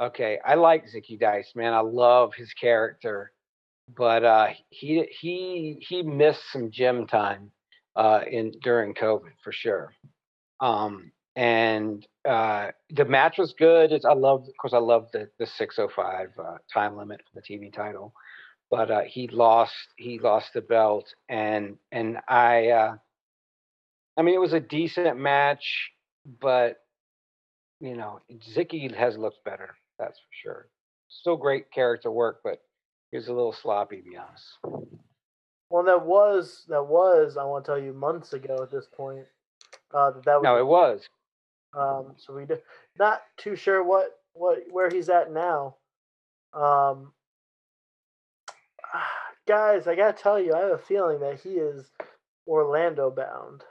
okay, 0.00 0.38
I 0.44 0.55
like 0.55 0.86
Zicky 0.86 1.18
Dice, 1.20 1.53
man. 1.55 1.72
I 1.72 1.80
love 1.80 2.34
his 2.34 2.53
character, 2.55 3.32
but 3.96 4.24
uh 4.24 4.48
he 4.70 5.07
he 5.20 5.78
he 5.88 6.03
missed 6.03 6.50
some 6.53 6.70
gym 6.72 7.07
time 7.07 7.53
uh 7.97 8.20
in 8.30 8.53
during 8.62 8.95
COVID 8.95 9.32
for 9.43 9.53
sure. 9.53 9.93
Um 10.61 11.12
and 11.36 12.07
uh, 12.28 12.68
the 12.90 13.05
match 13.05 13.38
was 13.38 13.55
good. 13.55 13.93
It's, 13.93 14.05
I 14.05 14.12
love, 14.12 14.43
of 14.43 14.57
course, 14.61 14.74
I 14.74 14.78
love 14.78 15.09
the 15.12 15.28
the 15.38 15.47
605 15.47 16.28
uh, 16.38 16.59
time 16.72 16.97
limit 16.97 17.22
for 17.22 17.40
the 17.40 17.43
TV 17.43 17.72
title, 17.72 18.12
but 18.70 18.90
uh, 18.90 19.03
he 19.07 19.28
lost 19.28 19.74
he 19.97 20.18
lost 20.18 20.53
the 20.55 20.61
belt, 20.61 21.07
and 21.28 21.78
and 21.90 22.18
I, 22.28 22.68
uh, 22.68 22.97
I 24.16 24.22
mean, 24.22 24.34
it 24.34 24.40
was 24.40 24.53
a 24.53 24.61
decent 24.61 25.18
match, 25.18 25.90
but 26.40 26.80
you 27.80 27.97
know, 27.97 28.20
Zicky 28.55 28.95
has 28.95 29.16
looked 29.16 29.43
better. 29.45 29.74
That's 29.99 30.18
for 30.18 30.34
sure. 30.43 30.68
Still 31.09 31.36
great 31.36 31.70
character 31.72 32.11
work, 32.11 32.40
but 32.45 32.61
he 33.11 33.16
was 33.16 33.28
a 33.28 33.32
little 33.32 33.55
sloppy, 33.55 33.97
to 33.97 34.03
be 34.03 34.16
honest. 34.16 34.99
Well, 35.72 35.84
that 35.84 36.04
was 36.04 36.66
that 36.68 36.86
was 36.86 37.38
I 37.38 37.44
want 37.44 37.64
to 37.64 37.70
tell 37.70 37.82
you 37.82 37.94
months 37.94 38.34
ago 38.34 38.58
at 38.62 38.70
this 38.70 38.84
point. 38.94 39.24
Uh, 39.94 40.10
that 40.10 40.24
that 40.26 40.34
was 40.34 40.44
No, 40.44 40.58
it 40.58 40.66
was. 40.66 41.08
Um, 41.74 42.12
so 42.18 42.34
we 42.34 42.44
do, 42.44 42.58
not 42.98 43.22
too 43.38 43.56
sure 43.56 43.82
what 43.82 44.18
what 44.34 44.58
where 44.70 44.90
he's 44.90 45.08
at 45.08 45.32
now. 45.32 45.76
Um, 46.52 47.14
guys, 49.48 49.88
I 49.88 49.94
gotta 49.94 50.12
tell 50.12 50.38
you, 50.38 50.52
I 50.52 50.58
have 50.58 50.72
a 50.72 50.78
feeling 50.78 51.20
that 51.20 51.40
he 51.40 51.52
is 51.52 51.90
Orlando 52.46 53.10
bound. 53.10 53.64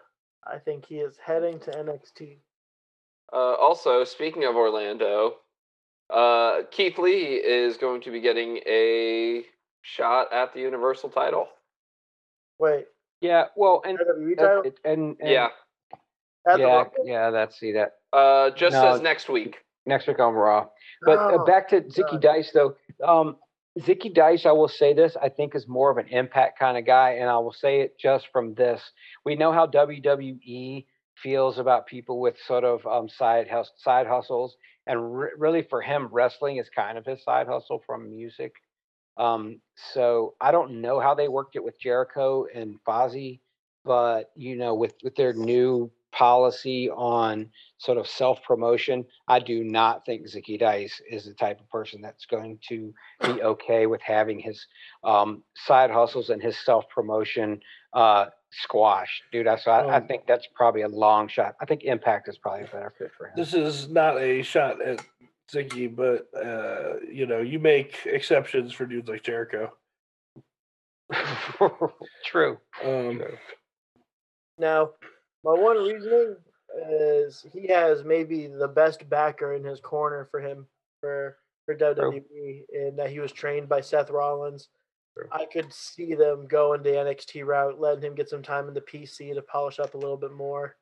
I 0.43 0.57
think 0.57 0.87
he 0.87 0.95
is 0.95 1.19
heading 1.23 1.59
to 1.59 1.69
NXT. 1.69 2.37
Uh, 3.31 3.35
also, 3.35 4.03
speaking 4.05 4.45
of 4.45 4.55
Orlando, 4.55 5.35
uh, 6.09 6.63
Keith 6.71 6.97
Lee 6.97 7.35
is 7.35 7.77
going 7.77 8.01
to 8.01 8.11
be 8.11 8.21
getting 8.21 8.57
a 8.65 9.43
shot 9.83 10.33
at 10.33 10.51
the 10.55 10.61
Universal 10.61 11.09
title. 11.09 11.47
Wait, 12.61 12.85
Yeah, 13.19 13.45
well, 13.57 13.81
and 13.85 13.97
WWE 13.97 14.37
title? 14.37 14.63
and, 14.85 15.17
and 15.19 15.29
Yeah, 15.29 15.47
yeah, 16.57 16.83
yeah. 17.03 17.29
That's 17.31 17.59
see 17.59 17.73
that 17.73 17.93
uh, 18.13 18.51
just 18.51 18.73
No. 18.75 18.93
says 18.93 19.01
next 19.01 19.27
week. 19.29 19.57
next 19.85 20.07
week 20.07 20.19
on 20.19 20.33
Raw. 20.33 20.67
But 21.03 21.17
uh, 21.17 21.31
Oh, 21.41 21.45
back 21.45 21.67
to 21.69 21.81
Zicky 21.81 22.11
God. 22.11 22.21
Dice 22.21 22.51
though. 22.53 22.75
Um, 23.03 23.37
Zicky 23.79 24.13
Dice, 24.13 24.45
I 24.45 24.51
will 24.51 24.67
say 24.67 24.93
this, 24.93 25.15
I 25.21 25.29
think 25.29 25.55
is 25.55 25.67
more 25.67 25.89
of 25.89 25.97
an 25.97 26.07
impact 26.09 26.59
kind 26.59 26.77
of 26.77 26.85
guy, 26.85 27.11
and 27.11 27.29
I 27.29 27.37
will 27.39 27.53
say 27.53 27.81
it 27.81 27.97
just 27.97 28.27
from 28.31 28.53
this. 28.53 28.81
We 29.25 29.35
know 29.35 29.51
how 29.53 29.65
WWE 29.65 30.85
feels 31.15 31.57
about 31.57 31.87
people 31.87 32.19
with 32.19 32.35
sort 32.45 32.63
of 32.65 32.85
um, 32.85 33.07
side 33.07 33.47
hus- 33.49 33.71
side 33.77 34.07
hustles, 34.07 34.55
and 34.87 35.17
re- 35.19 35.29
really 35.37 35.61
for 35.63 35.81
him, 35.81 36.09
wrestling 36.11 36.57
is 36.57 36.69
kind 36.69 36.97
of 36.97 37.05
his 37.05 37.23
side 37.23 37.47
hustle 37.47 37.81
from 37.87 38.09
music. 38.09 38.53
Um, 39.17 39.59
so 39.93 40.35
I 40.39 40.51
don't 40.51 40.81
know 40.81 40.99
how 40.99 41.13
they 41.13 41.27
worked 41.27 41.55
it 41.55 41.63
with 41.63 41.79
Jericho 41.79 42.45
and 42.53 42.77
Fozzy, 42.87 43.39
but 43.83 44.31
you 44.35 44.55
know, 44.55 44.73
with 44.73 44.95
with 45.03 45.15
their 45.15 45.33
new 45.33 45.91
policy 46.11 46.89
on 46.89 47.49
sort 47.77 47.97
of 47.97 48.07
self 48.07 48.43
promotion, 48.43 49.05
I 49.27 49.39
do 49.39 49.63
not 49.63 50.05
think 50.05 50.27
Zicky 50.27 50.59
Dice 50.59 51.01
is 51.09 51.25
the 51.25 51.33
type 51.33 51.59
of 51.59 51.69
person 51.69 52.01
that's 52.01 52.25
going 52.25 52.59
to 52.69 52.93
be 53.23 53.41
okay 53.41 53.85
with 53.87 54.01
having 54.01 54.39
his 54.39 54.65
um, 55.03 55.43
side 55.55 55.89
hustles 55.91 56.29
and 56.29 56.41
his 56.41 56.57
self 56.57 56.87
promotion 56.89 57.59
uh, 57.93 58.25
squash, 58.51 59.21
dude. 59.31 59.47
I 59.47 59.55
so 59.55 59.71
I, 59.71 59.85
I, 59.85 59.97
um 59.97 60.07
think 60.07 60.27
that's 60.27 60.47
probably 60.53 60.81
a 60.81 60.87
long 60.87 61.27
shot. 61.27 61.55
I 61.61 61.65
think 61.65 61.83
Impact 61.83 62.27
is 62.27 62.37
probably 62.37 62.63
a 62.63 62.67
better 62.67 62.93
fit 62.97 63.11
for 63.17 63.27
him. 63.27 63.33
This 63.35 63.53
is 63.53 63.89
not 63.89 64.17
a 64.17 64.41
shot 64.41 64.81
at 64.81 65.03
Zicky, 65.53 65.93
but 65.93 66.27
uh, 66.35 66.99
you 67.11 67.25
know, 67.25 67.39
you 67.39 67.59
make 67.59 67.99
exceptions 68.05 68.73
for 68.73 68.85
dudes 68.85 69.09
like 69.09 69.23
Jericho. 69.23 69.73
True. 72.25 72.57
Um, 72.83 73.17
True. 73.17 73.37
Now, 74.57 74.91
my 75.43 75.53
one 75.53 75.77
reasoning 75.77 76.35
is 76.89 77.45
he 77.53 77.67
has 77.67 78.03
maybe 78.03 78.47
the 78.47 78.67
best 78.67 79.09
backer 79.09 79.53
in 79.53 79.63
his 79.63 79.79
corner 79.79 80.27
for 80.31 80.39
him 80.39 80.67
for 80.99 81.37
for 81.65 81.75
WWE, 81.75 82.63
and 82.73 82.97
that 82.97 83.11
he 83.11 83.19
was 83.19 83.31
trained 83.31 83.69
by 83.69 83.81
Seth 83.81 84.09
Rollins. 84.09 84.69
I 85.31 85.45
could 85.45 85.73
see 85.73 86.15
them 86.15 86.47
going 86.47 86.83
the 86.83 86.91
NXT 86.91 87.45
route, 87.45 87.79
letting 87.79 88.03
him 88.03 88.15
get 88.15 88.29
some 88.29 88.41
time 88.41 88.67
in 88.67 88.73
the 88.73 88.81
PC 88.81 89.33
to 89.33 89.41
polish 89.41 89.79
up 89.79 89.93
a 89.93 89.97
little 89.97 90.17
bit 90.17 90.31
more, 90.31 90.77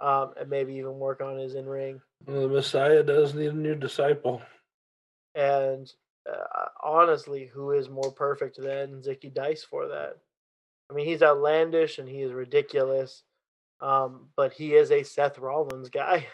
um, 0.00 0.32
and 0.38 0.50
maybe 0.50 0.74
even 0.74 0.98
work 0.98 1.20
on 1.20 1.38
his 1.38 1.54
in 1.54 1.66
ring. 1.66 2.00
Well, 2.26 2.42
the 2.42 2.48
Messiah 2.48 3.02
does 3.02 3.34
need 3.34 3.52
a 3.52 3.52
new 3.52 3.74
disciple. 3.74 4.42
And 5.34 5.92
uh, 6.30 6.66
honestly, 6.82 7.50
who 7.52 7.72
is 7.72 7.88
more 7.88 8.12
perfect 8.12 8.60
than 8.60 9.02
Zicky 9.02 9.32
Dice 9.32 9.64
for 9.64 9.88
that? 9.88 10.18
I 10.90 10.94
mean, 10.94 11.06
he's 11.06 11.22
outlandish 11.22 11.98
and 11.98 12.08
he 12.08 12.22
is 12.22 12.32
ridiculous, 12.32 13.22
um, 13.80 14.28
but 14.36 14.52
he 14.52 14.74
is 14.74 14.90
a 14.90 15.02
Seth 15.02 15.38
Rollins 15.38 15.88
guy. 15.88 16.26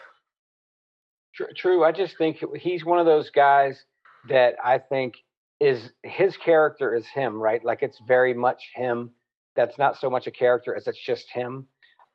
True. 1.55 1.83
I 1.83 1.91
just 1.91 2.17
think 2.17 2.43
he's 2.57 2.85
one 2.85 2.99
of 2.99 3.05
those 3.05 3.29
guys 3.29 3.85
that 4.27 4.55
I 4.63 4.77
think 4.77 5.15
is 5.59 5.91
his 6.03 6.35
character 6.37 6.93
is 6.93 7.07
him, 7.07 7.39
right? 7.41 7.63
Like 7.63 7.81
it's 7.81 7.99
very 8.05 8.33
much 8.33 8.71
him. 8.75 9.11
That's 9.55 9.77
not 9.77 9.97
so 9.97 10.09
much 10.09 10.27
a 10.27 10.31
character 10.31 10.75
as 10.75 10.87
it's 10.87 11.03
just 11.03 11.29
him. 11.31 11.67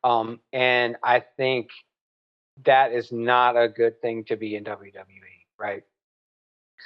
Um, 0.05 0.41
and 0.53 0.97
I 1.03 1.24
think 1.37 1.68
that 2.64 2.92
is 2.92 3.12
not 3.12 3.57
a 3.57 3.68
good 3.68 4.00
thing 4.00 4.24
to 4.24 4.36
be 4.36 4.57
in 4.57 4.64
WWE, 4.64 4.94
right? 5.59 5.82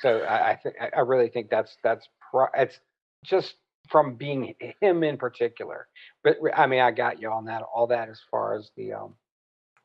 So 0.02 0.20
I, 0.20 0.50
I 0.50 0.56
think 0.56 0.76
I 0.96 1.00
really 1.00 1.28
think 1.28 1.50
that's 1.50 1.76
that's 1.82 2.08
pro- 2.30 2.46
it's 2.56 2.78
just 3.24 3.54
from 3.90 4.14
being 4.14 4.54
him 4.80 5.02
in 5.02 5.16
particular. 5.16 5.88
But 6.22 6.36
I 6.54 6.66
mean, 6.66 6.80
I 6.80 6.90
got 6.90 7.20
you 7.20 7.30
on 7.30 7.46
that. 7.46 7.62
All 7.62 7.86
that 7.88 8.08
as 8.08 8.20
far 8.30 8.56
as 8.56 8.70
the 8.76 8.92
um 8.92 9.14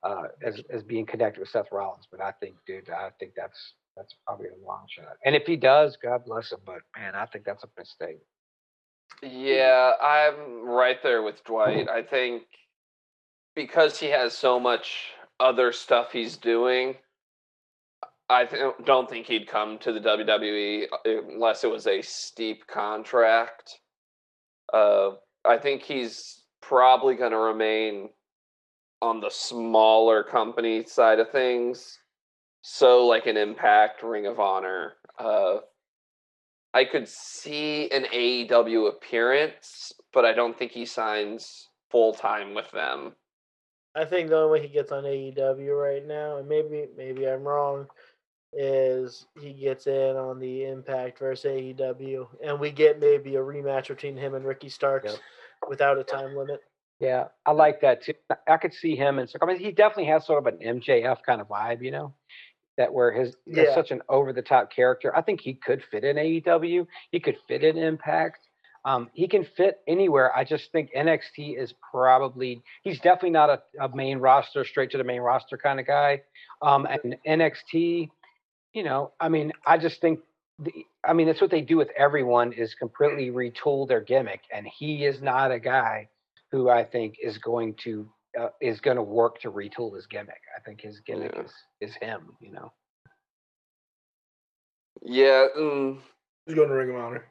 uh 0.03 0.23
as 0.43 0.61
as 0.69 0.83
being 0.83 1.05
connected 1.05 1.39
with 1.39 1.49
Seth 1.49 1.71
Rollins. 1.71 2.07
But 2.09 2.21
I 2.21 2.31
think, 2.31 2.55
dude, 2.67 2.89
I 2.89 3.09
think 3.19 3.33
that's 3.35 3.73
that's 3.97 4.13
probably 4.25 4.47
a 4.47 4.65
long 4.65 4.85
shot. 4.89 5.17
And 5.23 5.35
if 5.35 5.45
he 5.45 5.55
does, 5.55 5.97
God 6.01 6.25
bless 6.25 6.51
him. 6.51 6.59
But 6.65 6.81
man, 6.95 7.15
I 7.15 7.25
think 7.25 7.45
that's 7.45 7.63
a 7.63 7.69
mistake. 7.77 8.19
Yeah, 9.23 9.91
I'm 10.01 10.67
right 10.67 11.01
there 11.01 11.23
with 11.23 11.43
Dwight. 11.45 11.89
I 11.89 12.03
think 12.03 12.43
because 13.55 13.99
he 13.99 14.07
has 14.07 14.33
so 14.37 14.59
much 14.59 15.11
other 15.39 15.71
stuff 15.71 16.11
he's 16.11 16.37
doing, 16.37 16.95
I 18.29 18.45
th- 18.45 18.73
don't 18.85 19.09
think 19.09 19.27
he'd 19.27 19.47
come 19.47 19.77
to 19.79 19.93
the 19.93 19.99
WWE 19.99 20.85
uh, 20.91 21.21
unless 21.31 21.63
it 21.63 21.71
was 21.71 21.87
a 21.87 22.01
steep 22.01 22.65
contract. 22.67 23.79
Uh, 24.73 25.11
I 25.43 25.57
think 25.57 25.83
he's 25.83 26.41
probably 26.61 27.15
going 27.15 27.31
to 27.31 27.37
remain 27.37 28.09
on 29.01 29.19
the 29.19 29.29
smaller 29.29 30.23
company 30.23 30.83
side 30.85 31.19
of 31.19 31.29
things 31.29 31.99
so 32.67 33.05
like 33.05 33.27
an 33.27 33.37
Impact, 33.37 34.01
Ring 34.01 34.25
of 34.25 34.39
Honor. 34.39 34.93
Uh, 35.19 35.57
I 36.73 36.83
could 36.83 37.07
see 37.07 37.91
an 37.91 38.05
AEW 38.05 38.89
appearance, 38.89 39.93
but 40.11 40.25
I 40.25 40.33
don't 40.33 40.57
think 40.57 40.71
he 40.71 40.83
signs 40.83 41.69
full 41.91 42.11
time 42.11 42.55
with 42.55 42.71
them. 42.71 43.13
I 43.95 44.05
think 44.05 44.29
the 44.29 44.37
only 44.37 44.59
way 44.59 44.67
he 44.67 44.73
gets 44.73 44.91
on 44.91 45.03
AEW 45.03 45.81
right 45.81 46.05
now, 46.05 46.37
and 46.37 46.47
maybe 46.47 46.87
maybe 46.97 47.27
I'm 47.27 47.43
wrong, 47.43 47.87
is 48.53 49.25
he 49.41 49.53
gets 49.53 49.87
in 49.87 50.15
on 50.15 50.39
the 50.39 50.65
Impact 50.65 51.19
versus 51.19 51.51
AEW, 51.51 52.27
and 52.43 52.59
we 52.59 52.71
get 52.71 52.99
maybe 52.99 53.35
a 53.35 53.39
rematch 53.39 53.87
between 53.87 54.17
him 54.17 54.35
and 54.35 54.45
Ricky 54.45 54.69
Starks 54.69 55.13
yep. 55.13 55.21
without 55.69 55.97
a 55.97 56.03
time 56.03 56.35
limit. 56.35 56.61
Yeah, 56.99 57.25
I 57.45 57.51
like 57.51 57.81
that 57.81 58.03
too. 58.03 58.13
I 58.47 58.57
could 58.57 58.73
see 58.73 58.95
him, 58.95 59.19
and 59.19 59.29
so. 59.29 59.37
I 59.41 59.45
mean, 59.45 59.59
he 59.59 59.71
definitely 59.71 60.05
has 60.05 60.25
sort 60.25 60.45
of 60.45 60.53
an 60.53 60.79
MJF 60.79 61.23
kind 61.25 61.41
of 61.41 61.47
vibe, 61.47 61.83
you 61.83 61.91
know 61.91 62.13
that 62.77 62.93
where 62.93 63.11
his 63.11 63.35
yeah. 63.45 63.73
such 63.73 63.91
an 63.91 64.01
over 64.09 64.33
the 64.33 64.41
top 64.41 64.71
character. 64.71 65.15
I 65.15 65.21
think 65.21 65.41
he 65.41 65.53
could 65.53 65.83
fit 65.89 66.03
in 66.03 66.17
AEW. 66.17 66.87
He 67.11 67.19
could 67.19 67.37
fit 67.47 67.63
in 67.63 67.77
Impact. 67.77 68.44
Um, 68.85 69.09
he 69.13 69.27
can 69.27 69.43
fit 69.57 69.79
anywhere. 69.87 70.35
I 70.37 70.43
just 70.43 70.71
think 70.71 70.91
NXT 70.95 71.59
is 71.59 71.73
probably 71.91 72.61
he's 72.83 72.99
definitely 72.99 73.31
not 73.31 73.49
a, 73.49 73.61
a 73.83 73.95
main 73.95 74.19
roster, 74.19 74.63
straight 74.63 74.91
to 74.91 74.99
the 74.99 75.03
main 75.03 75.21
roster 75.21 75.57
kind 75.57 75.79
of 75.79 75.87
guy. 75.87 76.21
Um, 76.61 76.85
and 76.85 77.17
NXT, 77.27 78.09
you 78.73 78.83
know, 78.83 79.11
I 79.19 79.29
mean, 79.29 79.51
I 79.65 79.79
just 79.79 79.99
think 80.01 80.19
the, 80.59 80.71
I 81.03 81.13
mean, 81.13 81.25
that's 81.25 81.41
what 81.41 81.49
they 81.49 81.61
do 81.61 81.77
with 81.77 81.89
everyone 81.97 82.53
is 82.53 82.75
completely 82.75 83.31
retool 83.31 83.87
their 83.87 84.01
gimmick, 84.01 84.41
and 84.53 84.67
he 84.67 85.05
is 85.05 85.19
not 85.19 85.51
a 85.51 85.59
guy 85.59 86.07
who 86.51 86.69
I 86.69 86.83
think 86.83 87.15
is 87.21 87.39
going 87.39 87.75
to 87.83 88.07
uh, 88.39 88.49
is 88.61 88.79
going 88.81 88.97
to 88.97 89.03
work 89.03 89.39
to 89.41 89.51
retool 89.51 89.95
his 89.95 90.05
gimmick. 90.05 90.41
I 90.55 90.61
think 90.61 90.81
his 90.81 90.99
gimmick 90.99 91.33
yeah. 91.35 91.41
is 91.41 91.51
is 91.81 91.95
him. 91.95 92.33
You 92.39 92.51
know. 92.51 92.71
Yeah. 95.01 95.47
Mm. 95.57 95.99
He's 96.45 96.55
going 96.55 96.69
to 96.69 96.75
Ring 96.75 96.91
of 96.91 96.97
Honor. 96.97 97.25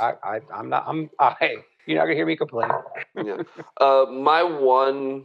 I, 0.00 0.12
I 0.22 0.40
I'm 0.54 0.68
not 0.68 0.84
I'm 0.86 1.10
I 1.18 1.56
you're 1.86 1.98
not 1.98 2.04
gonna 2.04 2.14
hear 2.14 2.26
me 2.26 2.36
complain. 2.36 2.70
yeah. 3.16 3.42
Uh, 3.80 4.06
my 4.10 4.42
one 4.42 5.24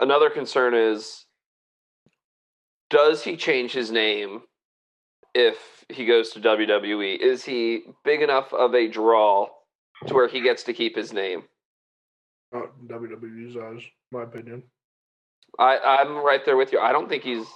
another 0.00 0.30
concern 0.30 0.74
is 0.74 1.24
does 2.90 3.24
he 3.24 3.36
change 3.36 3.72
his 3.72 3.90
name 3.90 4.42
if 5.34 5.56
he 5.88 6.04
goes 6.04 6.30
to 6.30 6.40
WWE? 6.40 7.18
Is 7.18 7.44
he 7.44 7.84
big 8.04 8.20
enough 8.20 8.52
of 8.52 8.74
a 8.74 8.86
draw 8.86 9.48
to 10.06 10.14
where 10.14 10.28
he 10.28 10.42
gets 10.42 10.62
to 10.64 10.74
keep 10.74 10.94
his 10.94 11.12
name? 11.12 11.44
Not 12.52 12.70
WWE's 12.86 13.56
eyes, 13.56 13.82
my 14.10 14.24
opinion. 14.24 14.62
I 15.58 15.78
I'm 15.78 16.16
right 16.16 16.44
there 16.44 16.56
with 16.56 16.72
you. 16.72 16.80
I 16.80 16.92
don't 16.92 17.08
think 17.08 17.22
he's. 17.22 17.46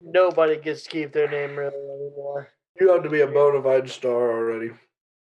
Nobody 0.00 0.58
gets 0.58 0.84
to 0.84 0.90
keep 0.90 1.12
their 1.12 1.28
name 1.28 1.56
really 1.56 1.74
anymore. 1.74 2.48
You 2.80 2.92
have 2.92 3.02
to 3.04 3.10
be 3.10 3.22
a 3.22 3.26
bona 3.26 3.62
fide 3.62 3.88
star 3.88 4.32
already. 4.32 4.70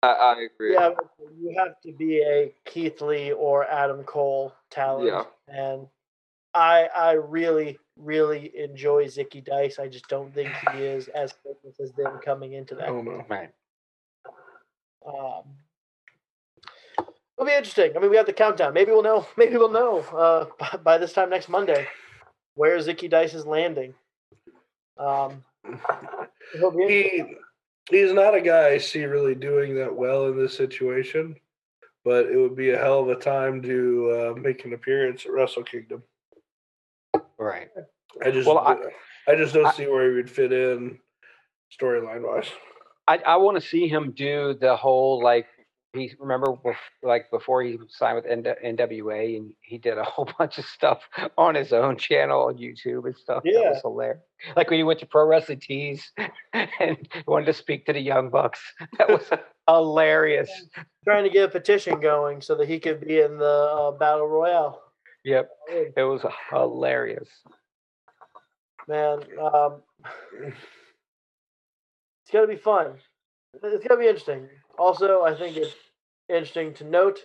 I, 0.04 0.08
I 0.08 0.48
agree. 0.54 0.74
Yeah, 0.74 0.92
you 1.40 1.56
have 1.58 1.80
to 1.82 1.92
be 1.92 2.20
a 2.22 2.54
Keith 2.66 3.02
Lee 3.02 3.32
or 3.32 3.66
Adam 3.66 4.04
Cole 4.04 4.54
talent. 4.70 5.08
Yeah. 5.08 5.24
And 5.48 5.88
I 6.54 6.88
I 6.96 7.12
really 7.14 7.78
really 7.98 8.52
enjoy 8.56 9.06
Zicky 9.06 9.44
Dice. 9.44 9.80
I 9.80 9.88
just 9.88 10.08
don't 10.08 10.34
think 10.34 10.50
he 10.72 10.84
is 10.84 11.08
as 11.10 11.34
famous 11.44 11.80
as 11.80 11.92
them 11.94 12.20
coming 12.24 12.54
into 12.54 12.76
that. 12.76 12.90
Oh 12.90 13.02
no. 13.02 13.26
Right. 13.28 13.50
Um, 15.06 15.44
It'll 17.38 17.46
be 17.46 17.54
interesting. 17.54 17.96
I 17.96 18.00
mean, 18.00 18.10
we 18.10 18.18
have 18.18 18.26
the 18.26 18.34
countdown. 18.34 18.74
Maybe 18.74 18.92
we'll 18.92 19.04
know. 19.04 19.28
Maybe 19.38 19.58
we'll 19.58 19.72
know 19.72 20.00
uh, 20.00 20.78
by 20.84 20.98
this 20.98 21.14
time 21.14 21.30
next 21.30 21.50
Monday 21.50 21.88
where 22.56 22.78
Zicky 22.80 23.10
Dice 23.10 23.36
is 23.36 23.46
landing. 23.46 23.94
Um, 24.98 25.44
he 26.88 27.36
he's 27.90 28.14
not 28.14 28.36
a 28.36 28.42
guy 28.42 28.70
I 28.70 28.78
see 28.78 29.04
really 29.06 29.36
doing 29.36 29.76
that 29.76 29.94
well 29.94 30.28
in 30.28 30.38
this 30.38 30.56
situation, 30.56 31.36
but 32.04 32.26
it 32.28 32.38
would 32.38 32.56
be 32.56 32.72
a 32.72 32.78
hell 32.78 33.00
of 33.00 33.10
a 33.10 33.16
time 33.16 33.62
to 33.64 34.34
uh, 34.36 34.40
make 34.40 34.66
an 34.66 34.74
appearance 34.74 35.26
at 35.26 35.32
Wrestle 35.32 35.64
Kingdom. 35.64 36.04
Right. 37.38 37.70
I 38.24 38.32
just 38.32 38.48
well, 38.48 38.60
I, 38.60 38.78
I 39.32 39.36
just 39.36 39.54
don't 39.54 39.66
I, 39.66 39.72
see 39.72 39.88
where 39.88 40.10
he 40.10 40.16
would 40.16 40.30
fit 40.30 40.52
in 40.52 40.98
storyline 41.80 42.24
wise. 42.24 42.50
I, 43.08 43.18
I 43.20 43.36
want 43.38 43.62
to 43.62 43.68
see 43.68 43.88
him 43.88 44.12
do 44.12 44.58
the 44.60 44.76
whole 44.76 45.22
like 45.22 45.48
he 45.94 46.14
remember 46.20 46.54
like 47.02 47.30
before 47.32 47.64
he 47.64 47.78
signed 47.90 48.16
with 48.16 48.26
NWA 48.26 49.38
and 49.38 49.54
he 49.62 49.78
did 49.78 49.98
a 49.98 50.04
whole 50.04 50.30
bunch 50.38 50.58
of 50.58 50.66
stuff 50.66 51.02
on 51.38 51.56
his 51.56 51.74
own 51.74 51.98
channel 51.98 52.44
on 52.44 52.58
YouTube 52.58 53.06
and 53.06 53.16
stuff. 53.16 53.44
Yeah. 53.46 53.62
That 53.62 53.70
was 53.70 53.82
hilarious. 53.82 54.22
Like 54.56 54.70
when 54.70 54.80
he 54.80 54.84
went 54.84 55.00
to 55.00 55.06
Pro 55.06 55.26
Wrestling 55.26 55.60
Tees 55.60 56.12
and 56.54 56.98
wanted 57.26 57.46
to 57.46 57.54
speak 57.54 57.86
to 57.86 57.94
the 57.94 58.02
Young 58.02 58.30
Bucks. 58.30 58.60
That 58.98 59.10
was 59.10 59.30
hilarious. 59.68 60.50
Trying 61.04 61.24
to 61.24 61.30
get 61.30 61.46
a 61.46 61.52
petition 61.52 62.00
going 62.00 62.42
so 62.42 62.56
that 62.56 62.68
he 62.68 62.80
could 62.80 63.02
be 63.02 63.20
in 63.20 63.38
the 63.38 63.46
uh, 63.46 63.92
Battle 63.92 64.28
Royale. 64.28 64.82
Yep. 65.24 65.50
It 65.70 66.04
was 66.04 66.26
hilarious. 66.50 67.30
Man, 68.88 69.20
um, 69.40 69.82
it's 70.44 70.58
going 72.32 72.48
to 72.48 72.54
be 72.54 72.60
fun. 72.60 72.94
It's 73.54 73.62
going 73.62 73.82
to 73.82 73.98
be 73.98 74.08
interesting. 74.08 74.48
Also, 74.78 75.24
I 75.24 75.36
think 75.36 75.58
it's 75.58 75.74
interesting 76.30 76.74
to 76.76 76.84
note 76.84 77.20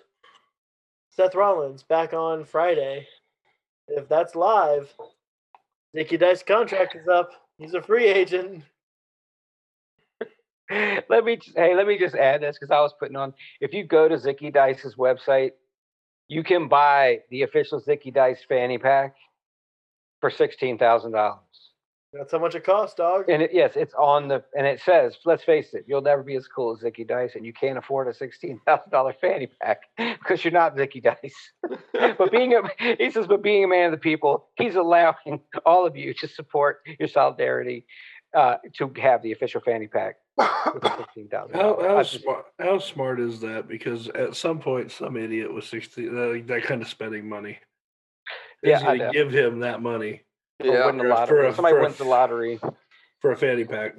Seth 1.11 1.35
Rollins 1.35 1.83
back 1.83 2.15
on 2.15 2.45
Friday. 2.45 3.07
If 3.89 4.09
that's 4.09 4.35
live, 4.35 4.93
Zicky 5.95 6.19
Dice 6.19 6.43
contract 6.43 6.97
is 6.97 7.09
up. 7.09 7.31
He's 7.59 7.75
a 7.75 7.83
free 7.83 8.07
agent. 8.07 8.65
let 10.71 11.25
me 11.25 11.39
hey, 11.55 11.75
let 11.75 11.87
me 11.87 11.99
just 11.99 12.15
add 12.15 12.41
this 12.41 12.57
because 12.59 12.71
I 12.71 12.81
was 12.81 12.95
putting 12.99 13.17
on. 13.17 13.35
If 13.61 13.75
you 13.75 13.85
go 13.85 14.09
to 14.09 14.17
Zicky 14.17 14.53
Dice's 14.53 14.95
website, 14.95 15.51
you 16.29 16.43
can 16.43 16.69
buy 16.69 17.21
the 17.31 17.43
official 17.43 17.83
Zicky 17.83 18.15
Dice 18.15 18.43
fanny 18.49 18.79
pack 18.79 19.15
for 20.21 20.31
sixteen 20.31 20.79
thousand 20.79 21.13
dollars. 21.13 21.43
That's 22.13 22.31
how 22.31 22.39
much 22.39 22.55
it 22.55 22.65
costs, 22.65 22.95
dog. 22.95 23.31
And 23.31 23.43
it, 23.43 23.53
yes, 23.55 23.73
it's 23.75 23.95
on 23.95 24.29
the 24.29 24.45
and 24.55 24.67
it 24.67 24.81
says, 24.81 25.17
let's 25.25 25.45
face 25.45 25.73
it, 25.73 25.87
you'll 25.89 26.03
never 26.03 26.23
be 26.23 26.37
as 26.37 26.47
cool 26.47 26.77
as 26.77 26.83
Zicky 26.83 27.09
Dice, 27.09 27.37
and 27.37 27.47
you 27.47 27.55
can't 27.55 27.79
afford 27.79 28.07
a 28.07 28.13
sixteen 28.13 28.61
thousand 28.67 28.91
dollar 28.91 29.15
fanny 29.19 29.49
pack 29.61 29.81
because 29.97 30.45
you're 30.45 30.53
not 30.53 30.77
Zicky 30.77 31.03
Dice. 31.03 31.53
but 32.19 32.31
being 32.31 32.55
a 32.55 32.95
he 32.99 33.11
says, 33.11 33.27
but 33.27 33.43
being 33.43 33.65
a 33.65 33.69
man 33.69 33.87
of 33.87 33.93
the 33.93 33.97
people, 33.97 34.49
he's 34.57 34.75
allowing 34.75 35.41
all 35.65 35.87
of 35.87 35.97
you 35.97 36.13
to 36.15 36.29
support 36.29 36.81
your 36.99 37.09
solidarity 37.09 37.87
uh, 38.37 38.57
to 38.75 38.93
have 39.01 39.23
the 39.23 39.33
official 39.33 39.63
fanny 39.63 39.87
pack 39.87 40.17
with 40.37 40.85
sixteen 40.99 41.29
thousand. 41.29 41.55
How 41.55 41.79
how, 41.81 42.03
smart, 42.03 42.45
how 42.59 42.79
smart 42.79 43.21
is 43.21 43.41
that? 43.41 43.69
Because 43.69 44.09
at 44.09 44.37
some 44.37 44.59
point, 44.59 44.93
some 44.93 45.17
idiot 45.17 45.53
with 45.53 45.65
sixty 45.65 46.09
uh, 46.09 46.45
that 46.47 46.65
kind 46.65 46.83
of 46.83 46.89
spending 46.89 47.27
money 47.27 47.59
is 48.63 48.69
Yeah, 48.69 48.81
I 48.81 48.99
going 48.99 49.13
to 49.13 49.19
give 49.19 49.33
him 49.33 49.61
that 49.61 49.81
money 49.81 50.25
Yeah. 50.65 50.87
win 50.87 50.97
the 50.99 51.05
For 51.05 51.09
a- 51.11 51.15
for 51.15 51.21
lottery. 51.21 51.49
a- 51.49 51.55
Somebody 51.55 51.75
for 51.75 51.79
a 51.79 51.83
wins 51.83 51.97
the 51.99 52.05
lottery. 52.05 52.61
for 53.21 53.33
a 53.33 53.37
fanny 53.37 53.65
pack. 53.65 53.95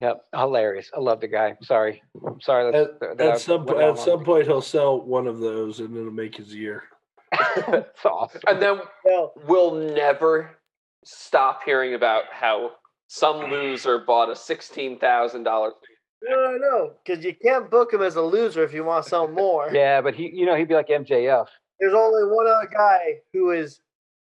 Yep, 0.00 0.24
hilarious. 0.34 0.90
I 0.96 1.00
love 1.00 1.20
the 1.20 1.26
guy. 1.28 1.56
Sorry, 1.62 2.02
I'm 2.24 2.40
sorry. 2.40 2.70
That's, 2.70 2.90
At, 3.02 3.18
that 3.18 3.28
I 3.28 3.32
at 3.32 3.40
some 3.40 3.64
went 3.66 3.78
po- 3.78 3.84
on 3.84 3.90
at 3.90 3.98
some 3.98 4.24
point, 4.24 4.46
he'll 4.46 4.60
sell 4.62 5.00
one 5.00 5.26
of 5.26 5.40
those, 5.40 5.80
and 5.80 5.96
it'll 5.96 6.12
make 6.12 6.36
his 6.36 6.54
year. 6.54 6.84
That's 7.66 8.04
awesome. 8.06 8.40
And 8.46 8.62
then 8.62 8.80
Well, 9.04 9.32
we'll 9.48 9.74
never 9.74 10.52
stop 11.04 11.62
hearing 11.64 11.94
about 11.94 12.24
how 12.30 12.72
some 13.08 13.50
loser 13.50 13.98
bought 13.98 14.30
a 14.30 14.36
sixteen 14.36 14.98
thousand 15.00 15.42
dollar. 15.42 15.72
no, 16.22 16.36
no, 16.36 16.56
no, 16.58 16.92
because 17.04 17.24
you 17.24 17.34
can't 17.34 17.68
book 17.70 17.92
him 17.92 18.02
as 18.02 18.14
a 18.16 18.22
loser 18.22 18.62
if 18.62 18.72
you 18.72 18.84
want 18.84 19.02
to 19.04 19.10
sell 19.10 19.26
more. 19.28 19.68
Yeah, 19.72 20.00
but 20.00 20.14
he, 20.14 20.30
you 20.32 20.46
know, 20.46 20.54
he'd 20.54 20.68
be 20.68 20.74
like 20.74 20.88
MJF. 20.88 21.46
There's 21.80 21.94
only 21.94 22.22
one 22.34 22.46
other 22.46 22.68
guy 22.72 23.16
who 23.32 23.50
is 23.50 23.80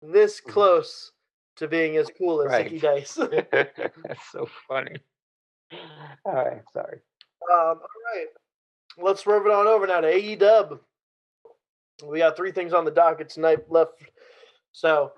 this 0.02 0.40
mm-hmm. 0.42 0.52
close 0.52 1.12
to 1.58 1.68
being 1.68 1.98
as 1.98 2.10
cool 2.18 2.42
as 2.42 2.52
Right. 2.52 2.70
Zicky 2.72 2.82
Dice. 2.82 3.18
um, 3.18 3.30
That's 4.04 4.32
so 4.32 4.48
funny. 4.68 4.98
All 6.26 6.34
right, 6.34 6.62
sorry. 6.74 7.00
all 7.52 7.76
right, 8.16 8.28
let's 8.98 9.26
move 9.26 9.46
it 9.46 9.52
on 9.52 9.68
over 9.68 9.88
now 9.88 10.02
to 10.02 10.08
AE 10.08 10.36
Dub. 10.36 10.80
We 12.06 12.20
got 12.20 12.36
three 12.36 12.52
things 12.52 12.74
on 12.74 12.86
the 12.86 12.92
docket 12.92 13.30
tonight 13.30 13.70
left. 13.72 13.94
So, 14.74 15.14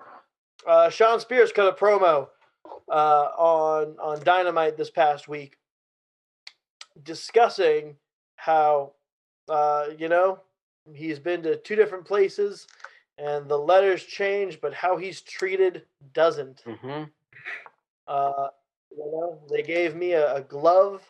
uh, 0.66 0.90
Shawn 0.90 1.20
Spears 1.20 1.52
cut 1.52 1.68
a 1.68 1.72
promo 1.76 2.28
uh, 2.90 3.28
on 3.36 3.96
on 4.00 4.22
Dynamite 4.22 4.76
this 4.76 4.90
past 4.90 5.28
week, 5.28 5.56
discussing 7.02 7.96
how 8.36 8.92
uh, 9.48 9.86
you 9.98 10.08
know 10.08 10.40
he's 10.94 11.18
been 11.18 11.42
to 11.42 11.56
two 11.56 11.76
different 11.76 12.04
places, 12.04 12.66
and 13.18 13.48
the 13.48 13.58
letters 13.58 14.04
change, 14.04 14.60
but 14.60 14.72
how 14.72 14.96
he's 14.96 15.20
treated 15.20 15.82
doesn't. 16.14 16.60
hmm 16.62 17.04
Uh, 18.06 18.48
you 18.90 19.04
know, 19.12 19.38
they 19.50 19.62
gave 19.62 19.94
me 19.94 20.12
a, 20.12 20.36
a 20.36 20.40
glove 20.40 21.02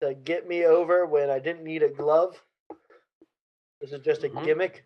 to 0.00 0.14
get 0.14 0.48
me 0.48 0.64
over 0.64 1.04
when 1.04 1.28
I 1.28 1.38
didn't 1.38 1.64
need 1.64 1.82
a 1.82 1.88
glove. 1.90 2.42
This 3.80 3.92
is 3.92 4.00
just 4.00 4.24
a 4.24 4.28
Mhm. 4.30 4.44
gimmick. 4.44 4.84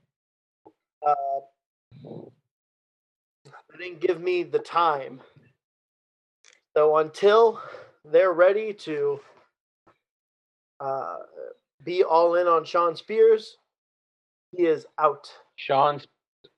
Uh, 1.06 1.40
they 3.70 3.78
didn't 3.78 4.00
give 4.00 4.20
me 4.20 4.42
the 4.42 4.58
time. 4.58 5.22
So 6.76 6.96
until 6.96 7.60
they're 8.04 8.32
ready 8.32 8.72
to 8.74 9.20
uh, 10.80 11.18
be 11.84 12.02
all 12.02 12.34
in 12.34 12.48
on 12.48 12.64
Shawn 12.64 12.96
Spears, 12.96 13.58
he 14.50 14.66
is 14.66 14.86
out. 14.98 15.32
Shawn, 15.56 16.00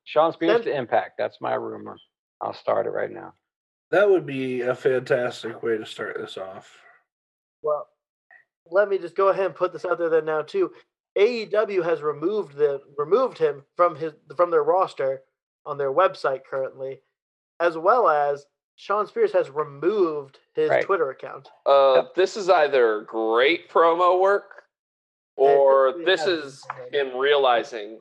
Shawn 0.06 0.32
Spears 0.32 0.52
Then- 0.64 0.72
to 0.72 0.76
Impact. 0.76 1.18
That's 1.18 1.40
my 1.40 1.54
rumor. 1.54 1.96
I'll 2.40 2.54
start 2.54 2.86
it 2.86 2.90
right 2.90 3.10
now. 3.10 3.34
That 3.90 4.08
would 4.08 4.24
be 4.26 4.62
a 4.62 4.74
fantastic 4.74 5.62
way 5.62 5.76
to 5.76 5.84
start 5.86 6.16
this 6.18 6.36
off. 6.38 6.76
Well, 7.62 7.88
let 8.70 8.88
me 8.88 8.98
just 8.98 9.14
go 9.14 9.28
ahead 9.28 9.46
and 9.46 9.54
put 9.54 9.72
this 9.72 9.84
out 9.84 9.98
there 9.98 10.08
then 10.08 10.24
now 10.24 10.42
too. 10.42 10.72
AEW 11.16 11.82
has 11.84 12.02
removed 12.02 12.56
the 12.56 12.80
removed 12.98 13.38
him 13.38 13.64
from 13.76 13.96
his 13.96 14.12
from 14.36 14.50
their 14.50 14.62
roster 14.64 15.22
on 15.64 15.78
their 15.78 15.92
website 15.92 16.40
currently, 16.48 17.00
as 17.60 17.78
well 17.78 18.08
as 18.08 18.44
Shawn 18.76 19.06
Spears 19.06 19.32
has 19.32 19.48
removed 19.50 20.38
his 20.54 20.68
Right. 20.68 20.84
Twitter 20.84 21.10
account. 21.10 21.48
Uh, 21.64 22.04
this 22.14 22.36
is 22.36 22.50
either 22.50 23.00
great 23.02 23.70
promo 23.70 24.20
work 24.20 24.64
or 25.36 25.94
this 26.04 26.26
is 26.26 26.64
been. 26.90 27.08
him 27.08 27.16
realizing 27.16 28.00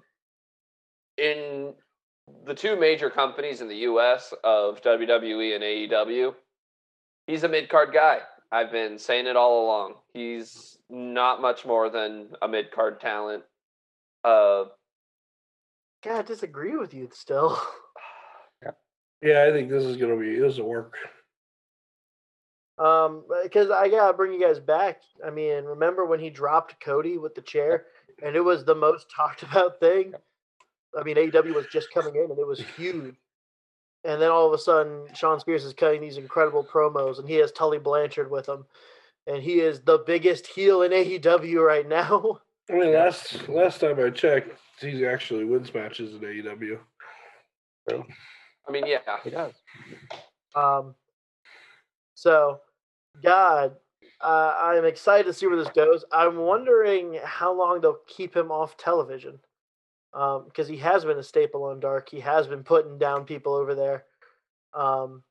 in 1.17 1.73
the 2.45 2.53
two 2.53 2.75
major 2.75 3.09
companies 3.09 3.61
in 3.61 3.67
the 3.67 3.75
US 3.77 4.33
of 4.43 4.81
WWE 4.81 5.55
and 5.55 5.63
AEW, 5.63 6.35
he's 7.27 7.43
a 7.43 7.49
mid 7.49 7.69
card 7.69 7.93
guy. 7.93 8.19
I've 8.51 8.71
been 8.71 8.97
saying 8.97 9.27
it 9.27 9.35
all 9.35 9.65
along. 9.65 9.95
He's 10.13 10.77
not 10.89 11.41
much 11.41 11.65
more 11.65 11.89
than 11.89 12.29
a 12.41 12.47
mid 12.47 12.71
card 12.71 12.99
talent. 12.99 13.43
Uh, 14.23 14.65
Yeah, 16.05 16.17
I 16.17 16.21
disagree 16.21 16.75
with 16.75 16.93
you 16.93 17.09
still. 17.13 17.59
Yeah, 19.21 19.45
I 19.45 19.51
think 19.51 19.71
this 19.71 19.83
is 19.83 19.97
gonna 19.97 20.17
be 20.17 20.37
this 20.37 20.57
will 20.57 20.69
work. 20.69 20.95
Um, 22.77 23.23
because 23.43 23.71
I 23.71 23.89
gotta 23.89 24.13
bring 24.13 24.33
you 24.33 24.39
guys 24.39 24.59
back. 24.59 25.01
I 25.25 25.31
mean, 25.31 25.63
remember 25.63 26.05
when 26.05 26.19
he 26.19 26.29
dropped 26.29 26.79
Cody 26.79 27.17
with 27.17 27.33
the 27.33 27.41
chair, 27.41 27.85
and 28.23 28.35
it 28.35 28.41
was 28.41 28.65
the 28.65 28.75
most 28.75 29.07
talked 29.09 29.41
about 29.41 29.79
thing. 29.79 30.13
I 30.97 31.03
mean, 31.03 31.15
AEW 31.17 31.53
was 31.53 31.67
just 31.71 31.91
coming 31.93 32.15
in, 32.15 32.31
and 32.31 32.39
it 32.39 32.47
was 32.47 32.61
huge. 32.77 33.15
And 34.03 34.21
then 34.21 34.29
all 34.29 34.47
of 34.47 34.53
a 34.53 34.57
sudden, 34.57 35.07
Shawn 35.13 35.39
Spears 35.39 35.65
is 35.65 35.73
cutting 35.73 36.01
these 36.01 36.17
incredible 36.17 36.63
promos, 36.63 37.19
and 37.19 37.27
he 37.27 37.35
has 37.35 37.51
Tully 37.51 37.79
Blanchard 37.79 38.29
with 38.29 38.47
him, 38.47 38.65
and 39.27 39.41
he 39.41 39.59
is 39.59 39.81
the 39.81 40.03
biggest 40.05 40.47
heel 40.47 40.83
in 40.83 40.91
AEW 40.91 41.65
right 41.65 41.87
now. 41.87 42.39
I 42.69 42.73
mean, 42.73 42.93
last 42.93 43.47
last 43.47 43.79
time 43.79 43.99
I 43.99 44.09
checked, 44.09 44.57
he 44.79 45.05
actually 45.05 45.45
wins 45.45 45.73
matches 45.73 46.13
in 46.13 46.21
AEW. 46.21 46.79
I 48.67 48.71
mean, 48.71 48.87
yeah, 48.87 48.99
He 49.23 49.29
does. 49.29 49.53
Um, 50.55 50.95
so, 52.15 52.59
God, 53.23 53.75
uh, 54.21 54.55
I'm 54.59 54.85
excited 54.85 55.25
to 55.25 55.33
see 55.33 55.45
where 55.45 55.57
this 55.57 55.69
goes. 55.69 56.03
I'm 56.11 56.37
wondering 56.37 57.19
how 57.23 57.53
long 57.53 57.81
they'll 57.81 57.99
keep 58.07 58.35
him 58.35 58.51
off 58.51 58.77
television 58.77 59.39
because 60.15 60.67
he 60.67 60.77
has 60.77 61.03
been 61.03 61.17
a 61.17 61.23
staple 61.23 61.65
on 61.65 61.79
Dark. 61.81 62.09
He 62.09 62.21
has 62.21 62.47
been 62.47 62.63
putting 62.63 62.97
down 62.97 63.25
people 63.25 63.53
over 63.53 63.75
there. 63.75 64.05
Um, 64.73 65.23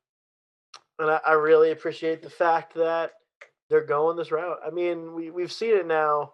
and 0.99 1.09
I, 1.09 1.19
I 1.25 1.31
really 1.33 1.71
appreciate 1.71 2.21
the 2.21 2.29
fact 2.29 2.75
that 2.75 3.13
they're 3.69 3.85
going 3.85 4.15
this 4.15 4.31
route. 4.31 4.59
I 4.65 4.69
mean, 4.69 5.15
we, 5.15 5.31
we've 5.31 5.51
seen 5.51 5.75
it 5.75 5.87
now 5.87 6.33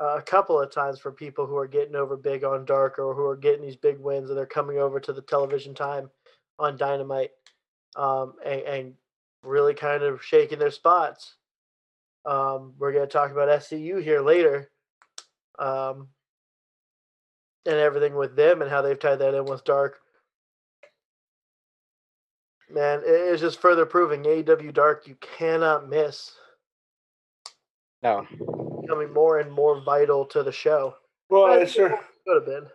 uh, 0.00 0.16
a 0.16 0.22
couple 0.22 0.58
of 0.58 0.72
times 0.72 0.98
for 0.98 1.12
people 1.12 1.46
who 1.46 1.56
are 1.56 1.68
getting 1.68 1.96
over 1.96 2.16
big 2.16 2.44
on 2.44 2.64
Dark 2.64 2.98
or 2.98 3.14
who 3.14 3.26
are 3.26 3.36
getting 3.36 3.62
these 3.62 3.76
big 3.76 3.98
wins 3.98 4.30
and 4.30 4.38
they're 4.38 4.46
coming 4.46 4.78
over 4.78 4.98
to 4.98 5.12
the 5.12 5.20
television 5.20 5.74
time 5.74 6.10
on 6.58 6.78
Dynamite 6.78 7.30
um, 7.96 8.34
and, 8.44 8.60
and 8.62 8.94
really 9.42 9.74
kind 9.74 10.02
of 10.02 10.22
shaking 10.22 10.58
their 10.58 10.70
spots. 10.70 11.36
Um, 12.24 12.72
we're 12.78 12.92
going 12.92 13.06
to 13.06 13.12
talk 13.12 13.30
about 13.30 13.48
SCU 13.60 14.02
here 14.02 14.22
later 14.22 14.70
um, 15.58 16.08
and 17.66 17.76
everything 17.76 18.14
with 18.14 18.36
them 18.36 18.62
and 18.62 18.70
how 18.70 18.82
they've 18.82 18.98
tied 18.98 19.18
that 19.18 19.34
in 19.34 19.44
with 19.44 19.64
Dark. 19.64 19.98
Man, 22.70 23.00
it 23.00 23.08
is 23.08 23.40
just 23.40 23.60
further 23.60 23.84
proving 23.84 24.22
AEW 24.22 24.72
Dark 24.72 25.06
you 25.06 25.16
cannot 25.20 25.88
miss. 25.88 26.32
No. 28.02 28.26
Becoming 28.80 29.12
more 29.12 29.40
and 29.40 29.52
more 29.52 29.82
vital 29.82 30.24
to 30.26 30.42
the 30.42 30.52
show. 30.52 30.94
Well, 31.28 31.46
I 31.46 31.54
I, 31.54 31.56
think 31.58 31.70
cer- 31.70 31.86
it 31.86 32.00
could 32.26 32.34
have 32.36 32.46
been. 32.46 32.66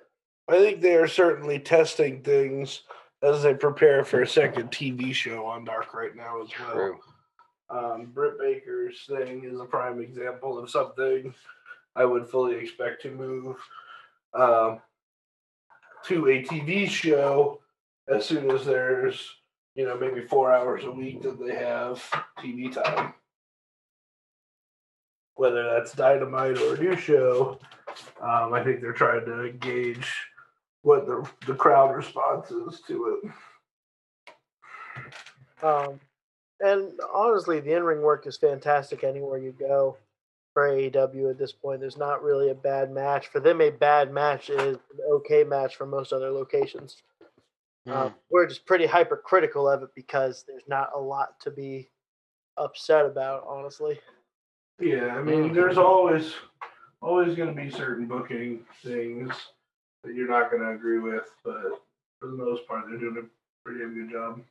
I 0.47 0.59
think 0.59 0.81
they 0.81 0.95
are 0.95 1.07
certainly 1.07 1.59
testing 1.59 2.21
things 2.21 2.81
as 3.23 3.41
they 3.41 3.53
prepare 3.53 4.03
for 4.03 4.21
a 4.21 4.27
second 4.27 4.69
TV 4.69 5.13
show 5.13 5.45
on 5.45 5.65
Dark 5.65 5.93
right 5.93 6.15
now 6.15 6.43
as 6.43 6.49
well. 6.59 6.71
True. 6.71 6.99
Um, 7.69 8.11
Britt 8.13 8.38
Baker's 8.38 9.05
thing 9.07 9.43
is 9.45 9.59
a 9.59 9.65
prime 9.65 9.99
example 9.99 10.59
of 10.59 10.69
something 10.69 11.33
I 11.95 12.05
would 12.05 12.27
fully 12.27 12.55
expect 12.55 13.01
to 13.03 13.11
move 13.11 13.55
um, 14.36 14.81
to 16.05 16.27
a 16.27 16.43
TV 16.43 16.89
show 16.89 17.61
as 18.07 18.25
soon 18.25 18.51
as 18.51 18.65
there's, 18.65 19.27
you 19.75 19.86
know, 19.86 19.97
maybe 19.97 20.21
four 20.21 20.51
hours 20.51 20.83
a 20.83 20.91
week 20.91 21.21
that 21.23 21.39
they 21.39 21.55
have 21.55 22.03
TV 22.39 22.71
time. 22.71 23.13
Whether 25.36 25.63
that's 25.63 25.93
Dynamite 25.93 26.57
or 26.59 26.75
a 26.75 26.79
new 26.79 26.95
show, 26.95 27.59
um, 28.21 28.53
I 28.53 28.63
think 28.63 28.81
they're 28.81 28.93
trying 28.93 29.25
to 29.25 29.51
gauge 29.59 30.13
what 30.81 31.07
the, 31.07 31.27
the 31.47 31.55
crowd 31.55 31.95
response 31.95 32.51
is 32.51 32.81
to 32.88 33.19
it. 33.23 33.31
Um, 35.65 35.99
and 36.59 36.91
honestly, 37.13 37.59
the 37.59 37.73
in 37.73 37.83
ring 37.83 38.01
work 38.01 38.27
is 38.27 38.38
fantastic 38.38 39.03
anywhere 39.03 39.38
you 39.38 39.51
go. 39.51 39.97
For 40.56 40.70
AEW 40.70 41.30
at 41.30 41.38
this 41.38 41.51
point. 41.51 41.82
There's 41.82 41.97
not 41.97 42.24
really 42.24 42.49
a 42.49 42.56
bad 42.56 42.89
match 42.89 43.28
for 43.28 43.41
them. 43.41 43.62
A 43.62 43.70
bad 43.70 44.12
match 44.12 44.49
is 44.49 44.78
an 44.78 44.80
okay 45.12 45.43
match 45.43 45.76
for 45.76 45.86
most 45.86 46.14
other 46.14 46.32
locations. 46.32 47.03
Mm. 47.88 47.93
Uh, 47.93 48.10
we're 48.32 48.47
just 48.47 48.66
pretty 48.66 48.86
hypercritical 48.86 49.70
of 49.70 49.84
it 49.84 49.89
because 49.95 50.45
there's 50.47 50.64
not 50.68 50.91
a 50.95 50.99
lot 50.99 51.39
to 51.41 51.51
be 51.51 51.89
upset 52.56 53.06
about, 53.06 53.45
honestly. 53.47 53.99
Yeah, 54.80 55.16
I 55.16 55.22
mean, 55.22 55.53
there's 55.53 55.78
always 55.78 56.34
always 57.01 57.36
going 57.36 57.53
to 57.53 57.62
be 57.62 57.70
certain 57.70 58.08
booking 58.08 58.62
things 58.82 59.30
that 60.03 60.16
you're 60.16 60.30
not 60.30 60.49
going 60.49 60.64
to 60.64 60.72
agree 60.72 60.99
with, 60.99 61.30
but 61.43 61.82
for 62.20 62.28
the 62.28 62.38
most 62.38 62.66
part, 62.66 62.86
they're 62.88 62.97
doing 62.97 63.18
a 63.18 63.68
pretty 63.70 63.80
good 63.93 64.10
job. 64.10 64.41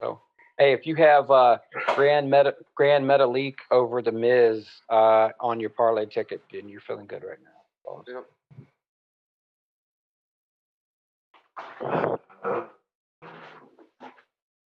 Oh, 0.00 0.20
hey, 0.58 0.72
if 0.72 0.86
you 0.86 0.94
have 0.96 1.30
uh, 1.30 1.58
Grand 1.94 2.30
Meta 2.30 2.54
Gran 2.74 3.04
Metalik 3.04 3.56
over 3.70 4.02
the 4.02 4.12
Miz 4.12 4.66
uh, 4.88 5.28
on 5.40 5.60
your 5.60 5.70
parlay 5.70 6.06
ticket, 6.06 6.42
then 6.52 6.68
you're 6.68 6.80
feeling 6.80 7.06
good 7.06 7.24
right 7.24 7.38
now. 7.42 8.02
Yep. 8.08 8.26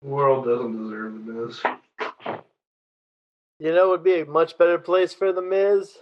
The 0.03 0.09
world 0.09 0.45
doesn't 0.45 0.85
deserve 0.85 1.13
the 1.15 1.33
Miz. 1.33 1.61
You 3.59 3.75
know, 3.75 3.87
it 3.87 3.91
would 3.91 4.05
be 4.05 4.21
a 4.21 4.27
much 4.27 4.57
better 4.57 4.79
place 4.79 5.13
for 5.13 5.33
the 5.33 5.43
Miz. 5.43 5.99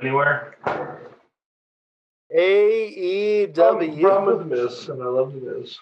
Anywhere. 0.00 0.56
AEW. 2.34 3.52
Problem, 3.54 4.00
problem 4.00 4.38
with 4.38 4.48
the 4.48 4.56
Miz, 4.56 4.88
and 4.88 5.02
I 5.02 5.06
love 5.06 5.32
the 5.34 5.40
Miz. 5.40 5.76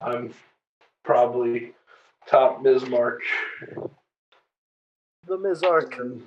I'm 0.00 0.32
probably 1.04 1.72
top 2.26 2.62
Miz 2.62 2.86
mark. 2.88 3.20
The 5.26 5.38
Mizark. 5.38 5.98
In, 6.00 6.22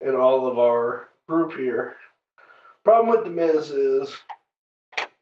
in 0.00 0.14
all 0.14 0.46
of 0.46 0.58
our 0.58 1.08
group 1.28 1.56
here. 1.56 1.96
Problem 2.84 3.10
with 3.10 3.24
the 3.24 3.30
Miz 3.30 3.70
is 3.70 4.16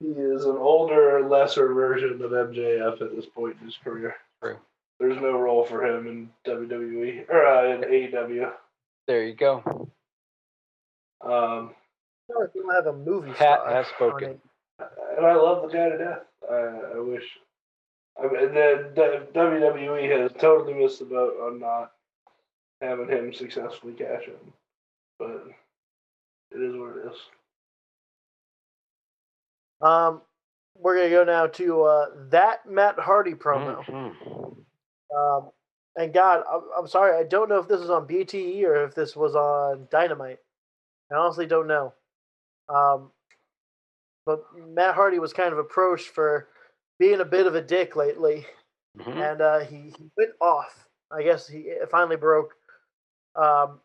he 0.01 0.09
is 0.09 0.45
an 0.45 0.57
older, 0.57 1.27
lesser 1.27 1.73
version 1.73 2.21
of 2.23 2.31
MJF 2.31 3.01
at 3.01 3.15
this 3.15 3.27
point 3.27 3.57
in 3.61 3.67
his 3.67 3.77
career. 3.83 4.17
True. 4.43 4.57
There's 5.01 5.21
no 5.21 5.39
role 5.39 5.65
for 5.65 5.85
him 5.85 6.07
in 6.07 6.31
WWE 6.47 7.29
or 7.29 7.47
uh, 7.47 7.75
in 7.75 7.81
AEW. 7.83 8.53
There 9.07 9.25
you 9.25 9.35
go. 9.35 9.63
Um, 11.25 11.75
I 12.31 12.47
don't 12.55 12.75
have 12.75 12.87
a 12.87 12.93
movie 12.93 13.33
Pat 13.33 13.61
has 13.67 13.87
spoken. 13.89 14.41
And 15.17 15.27
I 15.27 15.35
love 15.35 15.63
the 15.63 15.69
guy 15.69 15.89
to 15.89 15.99
death. 15.99 16.23
I, 16.51 16.97
I 16.97 17.01
wish. 17.01 17.25
I 18.19 18.23
mean, 18.23 18.55
the, 18.55 18.91
the 18.95 19.39
WWE 19.39 20.21
has 20.21 20.31
totally 20.41 20.75
missed 20.75 21.01
the 21.01 21.05
boat 21.05 21.35
on 21.43 21.59
not 21.59 21.93
having 22.81 23.09
him 23.09 23.33
successfully 23.33 23.93
cash 23.95 24.27
in. 24.27 24.53
But 25.19 25.45
it 26.53 26.63
is 26.63 26.77
what 26.77 26.97
it 26.97 27.13
is. 27.13 27.19
Um, 29.81 30.23
we're 30.77 30.97
gonna 30.97 31.11
go 31.11 31.25
now 31.25 31.47
to 31.47 31.83
uh, 31.83 32.07
that 32.31 32.69
Matt 32.69 32.99
Hardy 32.99 33.35
promo. 33.35 33.85
Mm-hmm. 33.85 35.17
Um, 35.17 35.51
and 35.97 36.13
God, 36.13 36.43
I'm, 36.51 36.63
I'm 36.79 36.89
sorry, 36.89 37.17
I 37.17 37.25
don't 37.25 37.49
know 37.49 37.59
if 37.59 37.69
this 37.69 37.81
was 37.81 37.91
on 37.91 38.07
BTE 38.07 38.63
or 38.65 38.85
if 38.85 38.95
this 38.95 39.15
was 39.15 39.35
on 39.35 39.87
Dynamite. 39.91 40.39
I 41.13 41.17
honestly 41.17 41.47
don't 41.47 41.69
know. 41.69 41.93
Um, 42.69 43.11
but 44.27 44.43
Matt 44.57 44.95
Hardy 44.95 45.19
was 45.19 45.33
kind 45.33 45.53
of 45.53 45.59
approached 45.59 46.09
for 46.09 46.49
being 46.99 47.21
a 47.21 47.25
bit 47.25 47.47
of 47.47 47.55
a 47.55 47.63
dick 47.63 47.97
lately, 47.97 48.47
mm-hmm. 48.99 49.19
and 49.19 49.41
uh, 49.41 49.61
he, 49.61 49.93
he 49.99 50.11
went 50.17 50.33
off. 50.41 50.89
I 51.11 51.23
guess 51.23 51.47
he 51.47 51.73
finally 51.91 52.17
broke. 52.17 52.55
Um, 53.37 53.81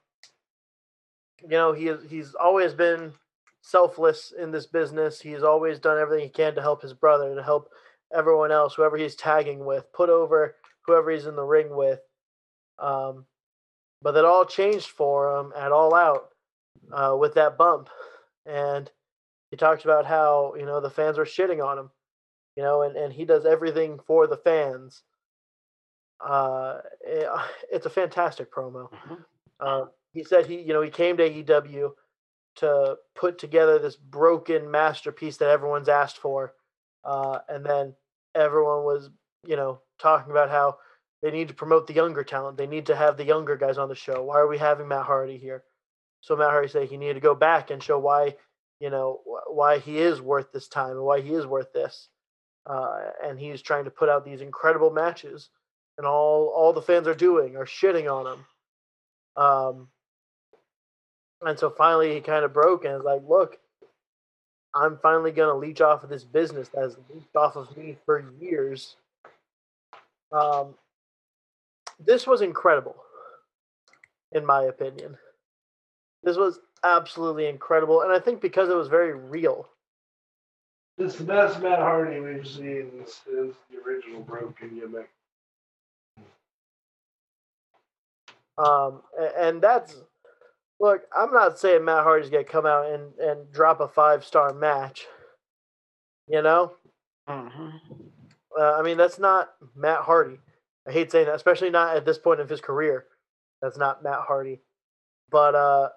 you 1.42 1.50
know, 1.50 1.74
he 1.74 1.94
he's 2.10 2.36
always 2.36 2.74
been 2.74 3.14
selfless 3.62 4.34
in 4.38 4.52
this 4.52 4.66
business. 4.66 5.22
He's 5.22 5.44
always 5.44 5.80
done 5.80 5.98
everything 6.00 6.26
he 6.26 6.32
can 6.32 6.56
to 6.56 6.62
help 6.62 6.82
his 6.82 6.94
brother, 6.94 7.34
to 7.36 7.44
help 7.44 7.70
everyone 8.14 8.52
else, 8.52 8.76
whoever 8.76 8.98
he's 8.98 9.16
tagging 9.16 9.66
with, 9.66 9.92
put 9.94 10.10
over 10.10 10.56
whoever 10.86 11.12
he's 11.12 11.28
in 11.28 11.36
the 11.36 11.44
ring 11.44 11.76
with. 11.76 12.00
Um, 12.80 13.26
but 14.02 14.14
that 14.14 14.26
all 14.26 14.46
changed 14.46 14.88
for 14.88 15.38
him 15.38 15.54
at 15.56 15.72
All 15.72 15.94
Out 15.94 16.30
uh, 16.92 17.16
with 17.20 17.36
that 17.36 17.58
bump, 17.58 17.90
and 18.46 18.90
he 19.52 19.58
talks 19.58 19.84
about 19.84 20.06
how 20.06 20.56
you 20.58 20.66
know 20.66 20.80
the 20.80 20.90
fans 20.90 21.18
are 21.18 21.26
shitting 21.26 21.64
on 21.64 21.78
him, 21.78 21.92
you 22.60 22.66
know, 22.66 22.82
and, 22.82 22.98
and 22.98 23.14
he 23.14 23.24
does 23.24 23.46
everything 23.46 24.02
for 24.06 24.28
the 24.28 24.36
fans. 24.36 25.04
Uh, 26.20 26.80
it, 27.00 27.24
eh, 27.24 27.42
it's 27.72 27.86
a 27.86 27.90
fantastic 27.90 28.52
promo. 28.52 28.92
Mm-hmm. 28.92 29.14
Uh, 29.62 29.86
he 30.12 30.26
said 30.26 30.46
he 30.46 30.60
you 30.60 30.74
know 30.74 30.82
he 30.82 30.90
came 30.90 31.16
to 31.16 31.30
AEW 31.30 31.92
to 32.58 32.98
put 33.16 33.38
together 33.38 33.80
this 33.80 33.96
broken 33.96 34.70
masterpiece 34.70 35.38
that 35.38 35.48
everyone's 35.48 35.88
asked 35.88 36.18
for. 36.18 36.54
Uh, 37.06 37.40
and 37.48 37.66
then 37.66 37.94
everyone 38.36 38.84
was, 38.84 39.10
you 39.48 39.56
know, 39.56 39.80
talking 39.98 40.32
about 40.32 40.50
how 40.50 40.76
they 41.22 41.32
need 41.32 41.48
to 41.48 41.54
promote 41.54 41.88
the 41.88 41.94
younger 41.94 42.26
talent. 42.26 42.58
They 42.58 42.68
need 42.68 42.88
to 42.88 42.96
have 42.98 43.16
the 43.16 43.24
younger 43.24 43.56
guys 43.56 43.78
on 43.78 43.88
the 43.88 43.96
show. 43.96 44.22
Why 44.22 44.40
are 44.40 44.50
we 44.50 44.58
having 44.58 44.90
Matt 44.90 45.06
Hardy 45.06 45.38
here? 45.38 45.64
So 46.20 46.36
Matt 46.36 46.50
Hardy 46.50 46.68
said 46.68 46.90
he 46.90 46.98
needed 46.98 47.14
to 47.14 47.20
go 47.22 47.36
back 47.36 47.72
and 47.72 47.82
show 47.82 48.00
why, 48.00 48.36
you 48.82 48.90
know, 48.90 49.22
why 49.48 49.80
he 49.80 49.98
is 49.98 50.20
worth 50.20 50.52
this 50.52 50.68
time 50.68 50.98
and 50.98 51.04
why 51.04 51.22
he 51.22 51.34
is 51.34 51.48
worth 51.48 51.72
this. 51.72 52.10
Uh, 52.66 53.12
and 53.24 53.40
he's 53.40 53.62
trying 53.62 53.86
to 53.86 53.92
put 53.92 54.10
out 54.10 54.26
these 54.26 54.42
incredible 54.42 54.92
matches, 54.92 55.50
and 55.98 56.06
all 56.06 56.54
all 56.56 56.74
the 56.74 56.82
fans 56.82 57.08
are 57.08 57.16
doing 57.16 57.56
are 57.56 57.66
shitting 57.66 58.12
on 58.12 58.28
him. 58.28 58.46
Um, 59.36 59.88
and 61.42 61.58
so 61.58 61.70
finally 61.70 62.14
he 62.14 62.22
kind 62.22 62.44
of 62.44 62.54
broke 62.54 62.84
and 62.86 62.94
was 62.96 63.04
like, 63.04 63.22
look, 63.28 63.58
I'm 64.74 65.00
finally 65.02 65.32
to 65.48 65.56
leech 65.56 65.82
off 65.82 66.04
of 66.04 66.10
this 66.10 66.24
business 66.24 66.70
that 66.70 66.82
has 66.82 66.98
leached 67.14 67.36
off 67.36 67.56
of 67.56 67.76
me 67.76 67.98
for 68.06 68.24
years. 68.40 68.96
Um, 70.32 70.76
this 72.06 72.28
was 72.28 72.42
incredible, 72.42 72.96
in 74.32 74.46
my 74.46 74.64
opinion. 74.64 75.18
This 76.24 76.38
was 76.38 76.60
absolutely 76.84 77.48
incredible, 77.48 78.02
and 78.02 78.12
I 78.12 78.20
think 78.20 78.42
because 78.42 78.70
it 78.70 78.76
was 78.76 78.88
very 78.88 79.14
real. 79.14 79.68
It's 81.00 81.16
the 81.16 81.24
best 81.24 81.62
Matt 81.62 81.80
Hardy 81.80 82.20
we've 82.20 82.48
seen 82.48 82.92
since 83.06 83.56
the 83.72 83.80
original 83.86 84.22
Broken 84.22 84.78
gimmick. 84.78 85.10
Um, 88.58 89.02
and 89.38 89.62
that's 89.62 89.96
Look, 90.80 91.04
I'm 91.16 91.34
not 91.34 91.60
saying 91.60 91.84
Matt 91.84 92.04
Hardy's 92.04 92.30
going 92.30 92.46
to 92.46 92.52
come 92.52 92.66
out 92.66 92.90
and, 92.92 93.14
and 93.20 93.52
drop 93.52 93.82
a 93.82 93.88
five 93.88 94.24
star 94.24 94.54
match. 94.54 95.08
You 96.28 96.42
know? 96.42 96.74
Mm-hmm. 97.28 97.70
Uh, 98.58 98.74
I 98.74 98.82
mean, 98.82 98.98
that's 98.98 99.20
not 99.20 99.50
Matt 99.76 100.02
Hardy. 100.02 100.40
I 100.88 100.92
hate 100.92 101.12
saying 101.12 101.26
that, 101.26 101.36
especially 101.36 101.70
not 101.70 101.98
at 101.98 102.06
this 102.06 102.18
point 102.18 102.40
of 102.40 102.50
his 102.50 102.62
career. 102.62 103.06
That's 103.62 103.78
not 103.78 104.04
Matt 104.04 104.20
Hardy. 104.28 104.62
But, 105.30 105.56
uh, 105.56 105.90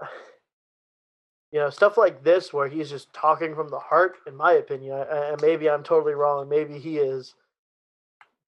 you 1.53 1.59
know, 1.59 1.69
stuff 1.69 1.99
like 1.99 2.25
this 2.25 2.53
where 2.53 2.69
he's 2.69 2.89
just 2.89 3.13
talking 3.13 3.55
from 3.55 3.69
the 3.69 3.79
heart, 3.79 4.17
in 4.27 4.35
my 4.35 4.53
opinion, 4.53 5.05
and 5.11 5.41
maybe 5.43 5.69
I'm 5.69 5.83
totally 5.83 6.15
wrong. 6.15 6.49
Maybe 6.49 6.79
he 6.79 6.97
is 6.97 7.35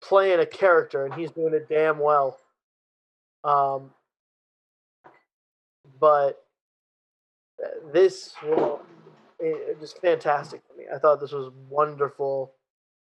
playing 0.03 0.41
a 0.41 0.47
character 0.47 1.05
and 1.05 1.15
he's 1.15 1.31
doing 1.31 1.53
it 1.53 1.69
damn 1.69 1.99
well. 1.99 2.39
Um, 3.45 3.91
but 6.01 6.43
uh, 7.63 7.69
this 7.93 8.35
was 8.43 8.81
just 9.81 10.01
fantastic 10.01 10.63
for 10.67 10.75
me. 10.79 10.85
I 10.93 10.99
thought 10.99 11.21
this 11.21 11.33
was 11.33 11.53
wonderful 11.69 12.53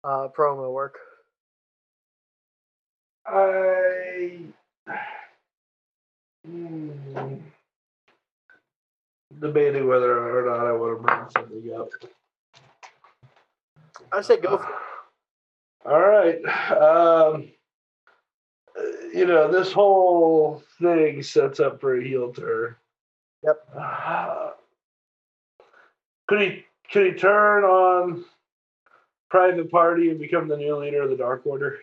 uh, 0.04 0.28
promo 0.36 0.74
work. 0.74 0.98
I 3.28 4.40
hmm, 6.46 6.90
debating 9.40 9.88
whether 9.88 10.40
or 10.40 10.46
not 10.46 10.68
I 10.68 10.72
want 10.74 10.98
to 10.98 11.04
bring 11.04 11.30
something 11.30 11.80
up. 11.80 11.90
I 14.12 14.22
say 14.22 14.38
go 14.38 14.58
for 14.58 14.64
it. 14.64 14.94
All 15.86 16.00
right. 16.00 16.40
Um, 16.72 17.50
you 19.14 19.26
know, 19.26 19.52
this 19.52 19.72
whole 19.72 20.64
thing 20.82 21.22
sets 21.22 21.60
up 21.60 21.82
for 21.82 21.98
a 21.98 22.04
heel 22.04 22.32
turn. 22.34 22.76
Yep. 23.44 23.70
Uh, 23.78 24.52
could 26.28 26.42
he 26.42 26.66
could 26.92 27.06
he 27.08 27.14
turn 27.14 27.64
on 27.64 28.24
Private 29.30 29.70
Party 29.72 30.10
and 30.10 30.20
become 30.20 30.48
the 30.48 30.58
new 30.58 30.78
leader 30.78 31.02
of 31.02 31.10
the 31.10 31.18
Dark 31.18 31.46
Order? 31.46 31.80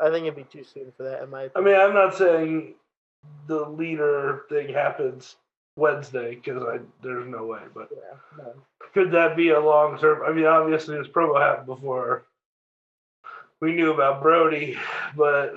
I 0.00 0.10
think 0.10 0.26
it'd 0.26 0.36
be 0.36 0.44
too 0.44 0.64
soon 0.64 0.92
for 0.96 1.02
that. 1.04 1.22
In 1.22 1.30
my 1.30 1.50
I 1.56 1.60
mean, 1.60 1.74
I'm 1.74 1.94
not 1.94 2.14
saying 2.14 2.74
the 3.46 3.68
leader 3.68 4.42
thing 4.48 4.72
happens 4.72 5.36
Wednesday 5.76 6.34
because 6.34 6.62
I 6.62 6.78
there's 7.02 7.26
no 7.26 7.46
way, 7.46 7.60
but 7.74 7.88
yeah, 7.92 8.44
no. 8.44 8.52
could 8.94 9.10
that 9.12 9.36
be 9.36 9.50
a 9.50 9.60
long 9.60 9.98
term? 9.98 10.22
I 10.26 10.32
mean, 10.32 10.46
obviously 10.46 10.96
this 10.98 11.06
promo 11.08 11.40
happened 11.40 11.66
before 11.66 12.24
we 13.60 13.74
knew 13.74 13.92
about 13.92 14.22
Brodie, 14.22 14.76
but 15.16 15.54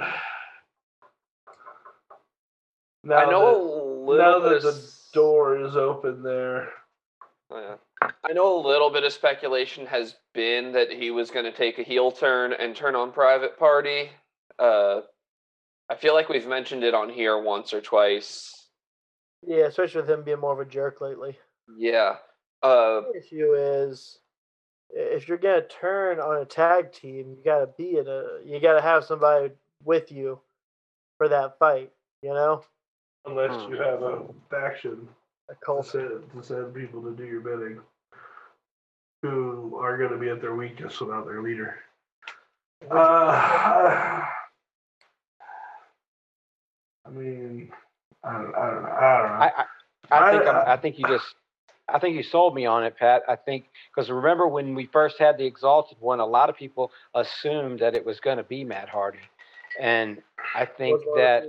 Now 3.03 3.17
I 3.17 3.25
know 3.29 3.45
that, 3.45 3.57
a 3.57 3.63
little 4.11 4.17
now 4.41 4.49
that 4.49 4.61
the 4.61 4.67
s- 4.69 5.09
door 5.13 5.59
is 5.59 5.75
open 5.75 6.23
there. 6.23 6.69
Oh, 7.49 7.77
yeah. 8.01 8.09
I 8.23 8.33
know 8.33 8.57
a 8.59 8.65
little 8.67 8.89
bit 8.89 9.03
of 9.03 9.11
speculation 9.11 9.85
has 9.87 10.15
been 10.33 10.71
that 10.71 10.91
he 10.91 11.11
was 11.11 11.29
going 11.31 11.45
to 11.45 11.51
take 11.51 11.77
a 11.79 11.83
heel 11.83 12.11
turn 12.11 12.53
and 12.53 12.75
turn 12.75 12.95
on 12.95 13.11
Private 13.11 13.57
Party. 13.59 14.09
Uh, 14.57 15.01
I 15.91 15.95
feel 15.95 16.13
like 16.13 16.29
we've 16.29 16.47
mentioned 16.47 16.85
it 16.85 16.93
on 16.93 17.09
here 17.09 17.37
once 17.37 17.73
or 17.73 17.81
twice. 17.81 18.69
Yeah, 19.45 19.65
especially 19.65 19.99
with 20.01 20.09
him 20.09 20.23
being 20.23 20.39
more 20.39 20.53
of 20.53 20.65
a 20.65 20.69
jerk 20.69 21.01
lately. 21.01 21.37
Yeah. 21.77 22.15
Uh, 22.63 23.01
The 23.11 23.17
issue 23.17 23.53
is 23.55 24.19
if 24.89 25.27
you're 25.27 25.37
gonna 25.37 25.67
turn 25.67 26.21
on 26.21 26.37
a 26.41 26.45
tag 26.45 26.93
team, 26.93 27.35
you 27.37 27.43
gotta 27.43 27.67
be 27.77 27.97
in 27.97 28.07
a 28.07 28.39
you 28.45 28.61
gotta 28.61 28.79
have 28.81 29.03
somebody 29.03 29.51
with 29.83 30.13
you 30.13 30.39
for 31.17 31.27
that 31.27 31.59
fight, 31.59 31.91
you 32.21 32.33
know? 32.33 32.63
Unless 33.25 33.65
Hmm. 33.65 33.73
you 33.73 33.81
have 33.81 34.01
a 34.01 34.23
faction 34.49 35.09
A 35.49 35.55
to 35.55 35.59
cult. 35.59 35.87
send, 35.87 36.31
to 36.31 36.41
send 36.41 36.73
people 36.73 37.01
to 37.03 37.11
do 37.11 37.25
your 37.25 37.41
bidding 37.41 37.81
who 39.23 39.75
are 39.77 39.97
going 39.97 40.09
to 40.11 40.17
be 40.17 40.29
at 40.29 40.41
their 40.41 40.55
weakest 40.55 41.01
without 41.01 41.25
their 41.25 41.41
leader. 41.43 41.83
Uh, 42.89 44.25
I 47.11 47.13
mean, 47.19 47.71
I 48.23 48.33
don't, 48.33 48.55
I 48.55 48.71
don't 48.71 48.83
know. 48.83 48.89
I 48.89 49.17
don't 49.19 49.29
know. 49.29 49.43
I, 49.43 49.51
I, 49.57 49.65
I 50.11 50.31
think 50.31 50.47
I- 50.47 50.73
I 50.73 50.77
think 50.77 50.99
you 50.99 51.05
just 51.05 51.35
I 51.89 51.99
think 51.99 52.15
you 52.15 52.23
sold 52.23 52.55
me 52.55 52.65
on 52.65 52.83
it, 52.83 52.97
Pat. 52.97 53.23
I 53.27 53.35
think 53.35 53.65
because 53.93 54.09
remember 54.09 54.47
when 54.47 54.75
we 54.75 54.87
first 54.87 55.19
had 55.19 55.37
the 55.37 55.45
Exalted 55.45 55.97
one, 55.99 56.19
a 56.19 56.25
lot 56.25 56.49
of 56.49 56.55
people 56.57 56.91
assumed 57.13 57.79
that 57.79 57.95
it 57.95 58.05
was 58.05 58.19
going 58.19 58.37
to 58.37 58.43
be 58.43 58.63
Matt 58.63 58.89
Hardy, 58.89 59.19
and 59.79 60.21
I 60.55 60.65
think 60.65 61.01
Was 61.01 61.05
one 61.05 61.19
or 61.19 61.21
that 61.21 61.43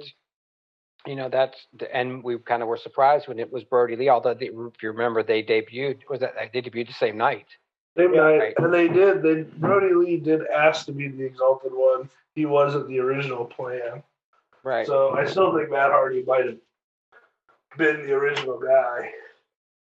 you 1.07 1.17
know 1.17 1.29
that's 1.29 1.67
and 1.93 2.23
we 2.25 2.39
kind 2.39 2.63
of 2.63 2.69
were 2.69 2.77
surprised 2.77 3.29
when 3.29 3.39
it 3.39 3.53
was 3.53 3.65
Brodie 3.65 3.97
Lee. 3.97 4.09
Although 4.09 4.35
they, 4.35 4.47
if 4.47 4.83
you 4.83 4.91
remember, 4.91 5.23
they 5.23 5.43
debuted 5.43 6.01
was 6.09 6.21
that 6.21 6.35
they 6.53 6.61
debuted 6.63 6.89
the 6.89 6.93
same 6.95 7.17
night. 7.17 7.47
Same 7.97 8.15
Yeah, 8.15 8.21
night, 8.23 8.39
right. 8.39 8.55
and 8.59 8.73
they 8.73 8.89
did. 8.89 9.23
They 9.23 9.43
Brodie 9.43 9.95
Lee 9.95 10.17
did 10.19 10.47
ask 10.49 10.87
to 10.87 10.93
be 10.93 11.09
the 11.09 11.25
exalted 11.25 11.73
one. 11.73 12.09
He 12.35 12.47
wasn't 12.47 12.89
the 12.89 12.99
original 13.01 13.45
plan, 13.45 14.03
Right. 14.65 14.87
so 14.87 15.11
I 15.11 15.27
still 15.27 15.57
think 15.57 15.71
Matt 15.71 15.91
Hardy 15.91 16.23
might 16.25 16.47
have 16.47 16.59
been 17.77 18.07
the 18.07 18.13
original 18.13 18.61
guy. 18.61 19.11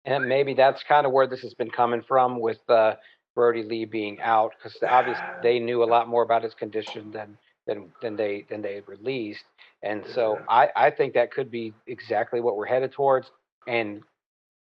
And 0.04 0.28
maybe 0.28 0.54
that's 0.54 0.82
kind 0.82 1.06
of 1.06 1.12
where 1.12 1.26
this 1.26 1.40
has 1.40 1.54
been 1.54 1.70
coming 1.70 2.02
from 2.02 2.40
with 2.40 2.58
uh, 2.68 2.96
Brodie 3.34 3.62
Lee 3.62 3.84
being 3.84 4.20
out, 4.20 4.52
because 4.56 4.76
obviously 4.86 5.24
they 5.42 5.58
knew 5.58 5.82
a 5.82 5.86
lot 5.86 6.08
more 6.08 6.22
about 6.22 6.42
his 6.42 6.54
condition 6.54 7.10
than 7.10 7.38
than 7.66 7.90
than 8.02 8.16
they 8.16 8.44
than 8.50 8.60
they 8.60 8.74
had 8.74 8.88
released, 8.88 9.44
and 9.82 10.04
so. 10.12 10.38
I 10.48 10.68
I 10.76 10.90
think 10.90 11.14
that 11.14 11.30
could 11.30 11.50
be 11.50 11.72
exactly 11.86 12.40
what 12.40 12.56
we're 12.56 12.66
headed 12.66 12.92
towards, 12.92 13.30
and 13.66 14.02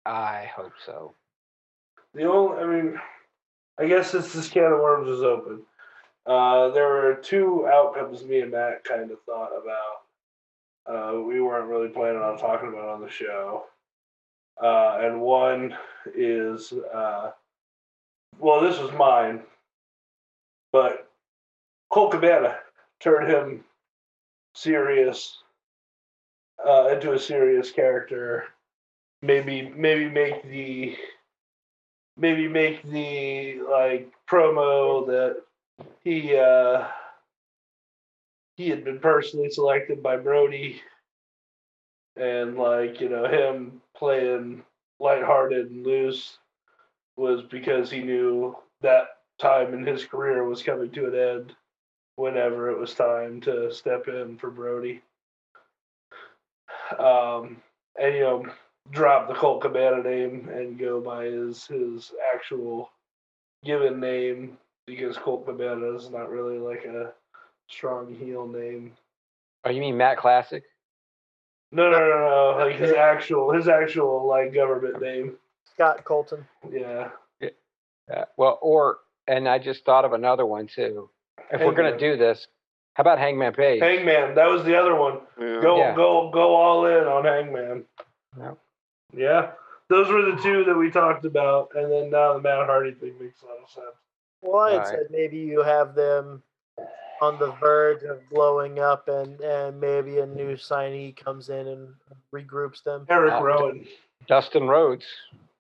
I 0.06 0.50
hope 0.56 0.72
so. 0.84 1.14
The 2.14 2.24
only, 2.24 2.62
I 2.62 2.66
mean, 2.66 3.00
I 3.78 3.86
guess 3.86 4.12
since 4.12 4.32
this 4.32 4.48
can 4.48 4.72
of 4.72 4.80
worms 4.80 5.08
is 5.08 5.22
open, 5.22 5.62
uh, 6.26 6.70
there 6.70 6.88
were 6.88 7.18
two 7.22 7.66
outcomes 7.66 8.24
me 8.24 8.40
and 8.40 8.52
Matt 8.52 8.84
kind 8.84 9.10
of 9.10 9.18
thought 9.26 9.50
about. 9.50 10.03
Uh, 10.86 11.20
we 11.26 11.40
weren't 11.40 11.68
really 11.68 11.88
planning 11.88 12.20
on 12.20 12.38
talking 12.38 12.68
about 12.68 12.88
on 12.88 13.00
the 13.00 13.10
show. 13.10 13.64
Uh, 14.62 14.98
and 15.00 15.20
one 15.20 15.74
is, 16.14 16.72
uh, 16.72 17.30
well, 18.38 18.60
this 18.60 18.78
was 18.78 18.92
mine, 18.92 19.42
but 20.72 21.10
Colt 21.90 22.12
Cabana 22.12 22.58
turned 23.00 23.30
him 23.30 23.64
serious, 24.54 25.38
uh, 26.64 26.88
into 26.92 27.12
a 27.12 27.18
serious 27.18 27.70
character. 27.70 28.44
Maybe, 29.22 29.72
maybe 29.74 30.08
make 30.08 30.42
the 30.42 30.96
maybe 32.16 32.46
make 32.48 32.82
the 32.82 33.60
like 33.70 34.12
promo 34.28 35.06
that 35.06 35.42
he 36.02 36.36
uh 36.36 36.86
he 38.56 38.68
had 38.68 38.84
been 38.84 39.00
personally 39.00 39.50
selected 39.50 40.02
by 40.02 40.16
Brodie 40.16 40.80
and 42.16 42.56
like 42.56 43.00
you 43.00 43.08
know 43.08 43.26
him 43.26 43.80
playing 43.96 44.62
lighthearted 45.00 45.70
and 45.70 45.84
loose 45.84 46.38
was 47.16 47.42
because 47.42 47.90
he 47.90 48.00
knew 48.00 48.56
that 48.80 49.04
time 49.38 49.74
in 49.74 49.84
his 49.84 50.04
career 50.04 50.44
was 50.44 50.62
coming 50.62 50.90
to 50.90 51.06
an 51.06 51.38
end 51.38 51.56
whenever 52.16 52.70
it 52.70 52.78
was 52.78 52.94
time 52.94 53.40
to 53.40 53.72
step 53.72 54.06
in 54.06 54.36
for 54.38 54.50
Brodie. 54.50 55.02
Um 56.98 57.60
and 57.98 58.14
you 58.14 58.20
know 58.20 58.46
drop 58.90 59.28
the 59.28 59.34
Colt 59.34 59.62
Cabana 59.62 60.02
name 60.02 60.48
and 60.52 60.78
go 60.78 61.00
by 61.00 61.24
his 61.24 61.66
his 61.66 62.12
actual 62.34 62.90
given 63.64 63.98
name 63.98 64.58
because 64.86 65.16
Colt 65.16 65.46
Cabana 65.46 65.94
is 65.94 66.10
not 66.10 66.30
really 66.30 66.58
like 66.58 66.84
a 66.84 67.12
strong 67.68 68.14
heel 68.14 68.46
name. 68.46 68.92
Oh, 69.64 69.70
you 69.70 69.80
mean 69.80 69.96
Matt 69.96 70.18
Classic? 70.18 70.62
No, 71.72 71.90
no, 71.90 71.98
no, 71.98 72.54
no. 72.58 72.64
Like 72.64 72.76
his 72.76 72.92
actual 72.96 73.52
his 73.52 73.68
actual 73.68 74.26
like 74.26 74.52
government 74.54 75.00
name. 75.00 75.36
Scott 75.74 76.04
Colton. 76.04 76.46
Yeah. 76.70 77.08
Uh, 78.14 78.24
well, 78.36 78.58
or 78.60 78.98
and 79.26 79.48
I 79.48 79.58
just 79.58 79.84
thought 79.84 80.04
of 80.04 80.12
another 80.12 80.44
one 80.46 80.66
too. 80.66 81.08
If 81.50 81.60
we're 81.62 81.72
gonna 81.72 81.96
do 81.98 82.16
this, 82.16 82.46
how 82.94 83.00
about 83.00 83.18
Hangman 83.18 83.54
Page? 83.54 83.80
Hangman. 83.80 84.34
That 84.34 84.48
was 84.48 84.62
the 84.64 84.76
other 84.78 84.94
one. 84.94 85.20
yeah. 85.40 85.60
Go 85.62 85.78
Yeah. 85.78 85.94
go 85.96 86.30
go 86.30 86.54
all 86.54 86.86
in 86.86 87.04
on 87.04 87.24
Hangman. 87.24 87.84
Yep. 88.38 88.58
Yeah. 89.16 89.50
Those 89.88 90.08
were 90.08 90.22
the 90.22 90.40
two 90.42 90.64
that 90.64 90.74
we 90.76 90.90
talked 90.90 91.24
about, 91.24 91.70
and 91.74 91.90
then 91.90 92.10
now 92.10 92.34
the 92.34 92.40
Matt 92.40 92.66
Hardy 92.66 92.92
thing 92.92 93.14
makes 93.20 93.42
a 93.42 93.46
lot 93.46 93.56
of 93.62 93.70
sense. 93.70 93.86
Well, 94.42 94.60
I 94.60 94.70
had 94.72 94.78
Right. 94.78 94.88
said 94.88 95.06
maybe 95.10 95.38
you 95.38 95.62
have 95.62 95.94
them 95.94 96.42
on 97.24 97.38
the 97.38 97.52
verge 97.52 98.02
of 98.02 98.18
blowing 98.30 98.78
up, 98.78 99.08
and 99.08 99.40
and 99.40 99.80
maybe 99.80 100.18
a 100.18 100.26
new 100.26 100.54
signee 100.56 101.16
comes 101.16 101.48
in 101.48 101.66
and 101.68 101.88
regroups 102.34 102.82
them. 102.82 103.06
Eric 103.08 103.34
Uh, 103.34 103.42
Rowan. 103.42 103.86
Dustin 104.26 104.68
Rhodes. 104.68 105.06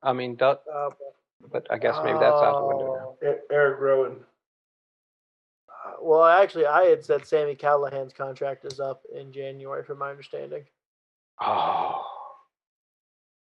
I 0.02 0.12
mean, 0.12 0.36
Du- 0.36 0.58
Uh, 0.72 0.90
but 1.50 1.66
I 1.70 1.78
guess 1.78 1.96
maybe 2.04 2.18
that's 2.18 2.42
out 2.42 2.58
the 2.58 2.64
window 2.66 2.92
now. 2.94 3.16
oh, 3.22 3.32
E- 3.34 3.40
Eric 3.50 3.78
Rowan. 3.80 4.24
uh, 5.84 5.92
Well, 6.00 6.24
actually, 6.24 6.66
I 6.66 6.84
had 6.84 7.04
said 7.04 7.26
Sami 7.26 7.54
Callihan's 7.56 8.12
contract 8.12 8.64
is 8.64 8.80
up 8.80 9.02
in 9.12 9.32
January, 9.32 9.82
from 9.84 9.98
my 9.98 10.10
understanding. 10.10 10.64
Oh, 11.40 12.02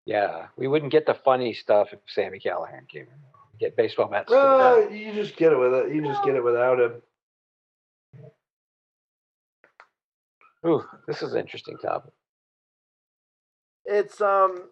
yeah. 0.05 0.47
We 0.57 0.67
wouldn't 0.67 0.91
get 0.91 1.05
the 1.05 1.13
funny 1.13 1.53
stuff 1.53 1.93
if 1.93 1.99
Sami 2.07 2.39
Callihan 2.39 2.87
came 2.89 3.03
in. 3.03 3.19
Get 3.59 3.75
baseball 3.77 4.07
bats. 4.07 4.29
to 4.29 4.35
the 4.35 4.41
Uh, 4.41 4.77
you 4.89 5.13
just 5.13 5.35
get 5.37 5.53
it 5.53 5.57
with 5.57 5.73
it. 5.73 5.93
You 5.93 6.01
just 6.01 6.23
get 6.23 6.35
it 6.35 6.43
without 6.43 6.79
him. 6.79 7.01
Ooh, 10.65 10.83
this 11.07 11.21
is 11.21 11.33
an 11.33 11.39
interesting 11.39 11.77
topic. 11.77 12.13
It's 13.85 14.21
um 14.21 14.69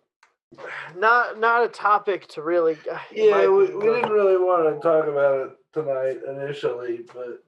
not 0.97 1.39
not 1.39 1.63
a 1.65 1.69
topic 1.69 2.27
to 2.30 2.41
really. 2.41 2.77
Yeah, 3.13 3.47
we, 3.47 3.73
we 3.76 3.85
didn't 3.85 4.11
really 4.11 4.38
want 4.38 4.73
to 4.73 4.81
talk 4.81 5.07
about 5.07 5.47
it 5.47 5.51
tonight 5.73 6.18
initially, 6.27 7.01
but 7.13 7.43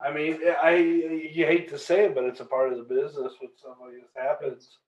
I 0.00 0.12
mean, 0.12 0.38
I 0.62 0.76
you 0.76 1.46
hate 1.46 1.68
to 1.70 1.78
say 1.78 2.06
it, 2.06 2.14
but 2.14 2.24
it's 2.24 2.40
a 2.40 2.44
part 2.44 2.72
of 2.72 2.78
the 2.78 2.84
business 2.84 3.34
when 3.40 3.50
something 3.56 4.00
this 4.00 4.10
happens. 4.16 4.78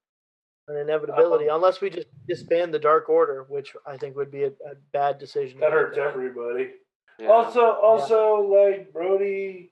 an 0.68 0.76
inevitability, 0.76 1.48
Um, 1.48 1.56
unless 1.56 1.80
we 1.80 1.90
just 1.90 2.08
disband 2.28 2.72
the 2.72 2.78
Dark 2.78 3.08
Order, 3.08 3.44
which 3.48 3.74
I 3.86 3.96
think 3.96 4.16
would 4.16 4.30
be 4.30 4.44
a, 4.44 4.48
a 4.48 4.74
bad 4.92 5.18
decision. 5.18 5.60
That 5.60 5.72
hurts 5.72 5.96
make. 5.96 6.06
everybody. 6.06 6.70
Yeah. 7.18 7.28
Also, 7.28 7.60
also, 7.60 8.36
like 8.40 8.92
Brodie 8.92 9.70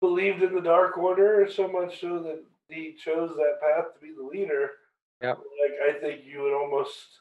believed 0.00 0.42
in 0.42 0.54
the 0.54 0.60
Dark 0.60 0.98
Order 0.98 1.48
so 1.50 1.68
much 1.68 2.00
so 2.00 2.22
that 2.22 2.42
he 2.68 2.96
chose 3.02 3.30
that 3.36 3.60
path 3.60 3.94
to 3.94 4.00
be 4.00 4.12
the 4.16 4.26
leader. 4.26 4.70
Yep. 5.22 5.38
Like 5.38 5.96
I 5.96 6.00
think 6.00 6.22
you 6.24 6.42
would 6.42 6.54
almost. 6.54 7.20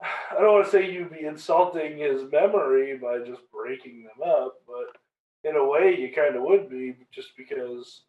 I 0.02 0.40
don't 0.40 0.52
want 0.52 0.66
to 0.66 0.70
say 0.70 0.90
you'd 0.90 1.12
be 1.12 1.24
insulting 1.24 1.98
his 1.98 2.30
memory 2.30 2.98
by 2.98 3.18
just 3.18 3.40
breaking 3.52 4.04
them 4.04 4.28
up, 4.28 4.56
but 4.66 5.48
in 5.48 5.56
a 5.56 5.64
way 5.64 5.96
you 5.98 6.12
kind 6.12 6.36
of 6.36 6.42
would 6.42 6.68
be, 6.68 6.94
just 7.12 7.28
because, 7.36 8.02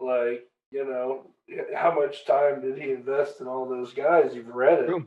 like 0.00 0.46
you 0.70 0.84
know, 0.84 1.26
how 1.74 1.94
much 1.94 2.24
time 2.24 2.60
did 2.62 2.78
he 2.78 2.92
invest 2.92 3.40
in 3.40 3.46
all 3.46 3.68
those 3.68 3.92
guys? 3.92 4.34
You've 4.34 4.54
read 4.54 4.84
it. 4.84 5.02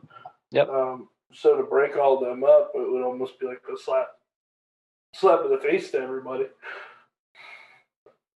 Yep. 0.51 0.69
Um, 0.69 1.09
so 1.33 1.57
to 1.57 1.63
break 1.63 1.97
all 1.97 2.19
them 2.19 2.43
up, 2.43 2.71
it 2.75 2.91
would 2.91 3.03
almost 3.03 3.39
be 3.39 3.47
like 3.47 3.61
a 3.73 3.77
slap, 3.77 4.07
slap 5.13 5.41
in 5.45 5.51
the 5.51 5.57
face 5.57 5.89
to 5.91 5.99
everybody. 5.99 6.45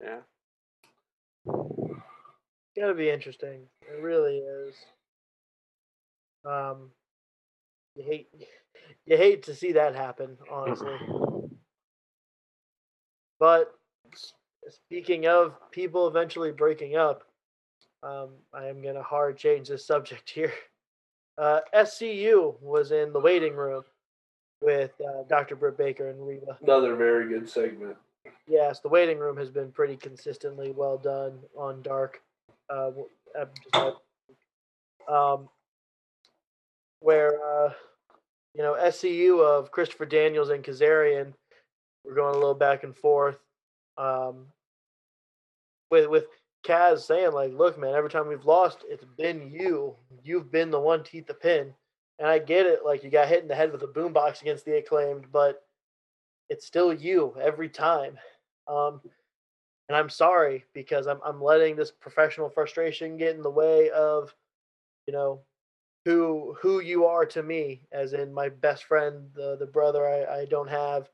Yeah. 0.02 0.18
It's 1.46 2.78
gotta 2.78 2.94
be 2.94 3.10
interesting. 3.10 3.62
It 3.82 4.00
really 4.00 4.38
is. 4.38 4.74
Um, 6.44 6.90
you 7.96 8.04
hate 8.04 8.28
you 9.06 9.16
hate 9.16 9.44
to 9.44 9.54
see 9.54 9.72
that 9.72 9.94
happen, 9.94 10.36
honestly. 10.50 10.96
But 13.40 13.72
speaking 14.68 15.26
of 15.26 15.54
people 15.70 16.08
eventually 16.08 16.52
breaking 16.52 16.96
up, 16.96 17.22
um, 18.02 18.30
I 18.52 18.66
am 18.66 18.82
gonna 18.82 19.02
hard 19.02 19.36
change 19.36 19.68
this 19.68 19.86
subject 19.86 20.30
here. 20.34 20.52
Uh, 21.36 21.60
SCU 21.72 22.60
was 22.60 22.90
in 22.90 23.12
the 23.12 23.20
waiting 23.20 23.54
room 23.54 23.84
with 24.60 24.90
uh, 25.00 25.22
Dr. 25.28 25.54
Britt 25.54 25.78
Baker 25.78 26.10
and 26.10 26.26
Reba. 26.26 26.58
Another 26.60 26.96
very 26.96 27.28
good 27.28 27.48
segment. 27.48 27.96
Yes, 28.46 28.80
the 28.80 28.88
waiting 28.88 29.18
room 29.18 29.36
has 29.36 29.50
been 29.50 29.70
pretty 29.70 29.96
consistently 29.96 30.72
well 30.72 30.96
done 30.98 31.38
on 31.56 31.82
Dark. 31.82 32.22
Uh, 32.70 32.90
um, 35.08 35.48
where 37.00 37.34
uh, 37.42 37.72
you 38.54 38.62
know 38.62 38.74
SCU 38.74 39.40
of 39.40 39.70
Christopher 39.70 40.06
Daniels 40.06 40.50
and 40.50 40.64
Kazarian 40.64 41.32
were 42.04 42.14
going 42.14 42.34
a 42.34 42.38
little 42.38 42.54
back 42.54 42.84
and 42.84 42.96
forth. 42.96 43.38
Um, 43.96 44.46
with 45.90 46.08
with 46.08 46.26
Kaz 46.66 47.00
saying 47.00 47.32
like, 47.32 47.52
"Look, 47.52 47.78
man, 47.78 47.94
every 47.94 48.10
time 48.10 48.28
we've 48.28 48.44
lost, 48.44 48.84
it's 48.88 49.04
been 49.16 49.50
you. 49.50 49.96
You've 50.22 50.50
been 50.50 50.70
the 50.70 50.80
one 50.80 51.04
eat 51.12 51.26
the 51.26 51.34
pin." 51.34 51.74
And 52.18 52.26
I 52.26 52.40
get 52.40 52.66
it, 52.66 52.80
like 52.84 53.04
you 53.04 53.10
got 53.10 53.28
hit 53.28 53.42
in 53.42 53.48
the 53.48 53.54
head 53.54 53.70
with 53.70 53.82
a 53.82 53.86
boombox 53.86 54.42
against 54.42 54.64
the 54.64 54.76
acclaimed, 54.76 55.26
but 55.30 55.62
it's 56.48 56.66
still 56.66 56.92
you 56.92 57.34
every 57.40 57.68
time. 57.68 58.18
Um, 58.66 59.00
and 59.88 59.96
I'm 59.96 60.10
sorry 60.10 60.64
because 60.74 61.06
I'm 61.06 61.20
I'm 61.24 61.42
letting 61.42 61.76
this 61.76 61.90
professional 61.90 62.48
frustration 62.48 63.16
get 63.16 63.34
in 63.34 63.42
the 63.42 63.50
way 63.50 63.90
of, 63.90 64.34
you 65.06 65.12
know, 65.12 65.40
who 66.04 66.56
who 66.60 66.80
you 66.80 67.06
are 67.06 67.26
to 67.26 67.42
me, 67.42 67.82
as 67.92 68.12
in 68.12 68.32
my 68.32 68.48
best 68.48 68.84
friend, 68.84 69.28
the 69.34 69.56
the 69.58 69.66
brother 69.66 70.06
I, 70.06 70.40
I 70.40 70.44
don't 70.44 70.68
have. 70.68 71.08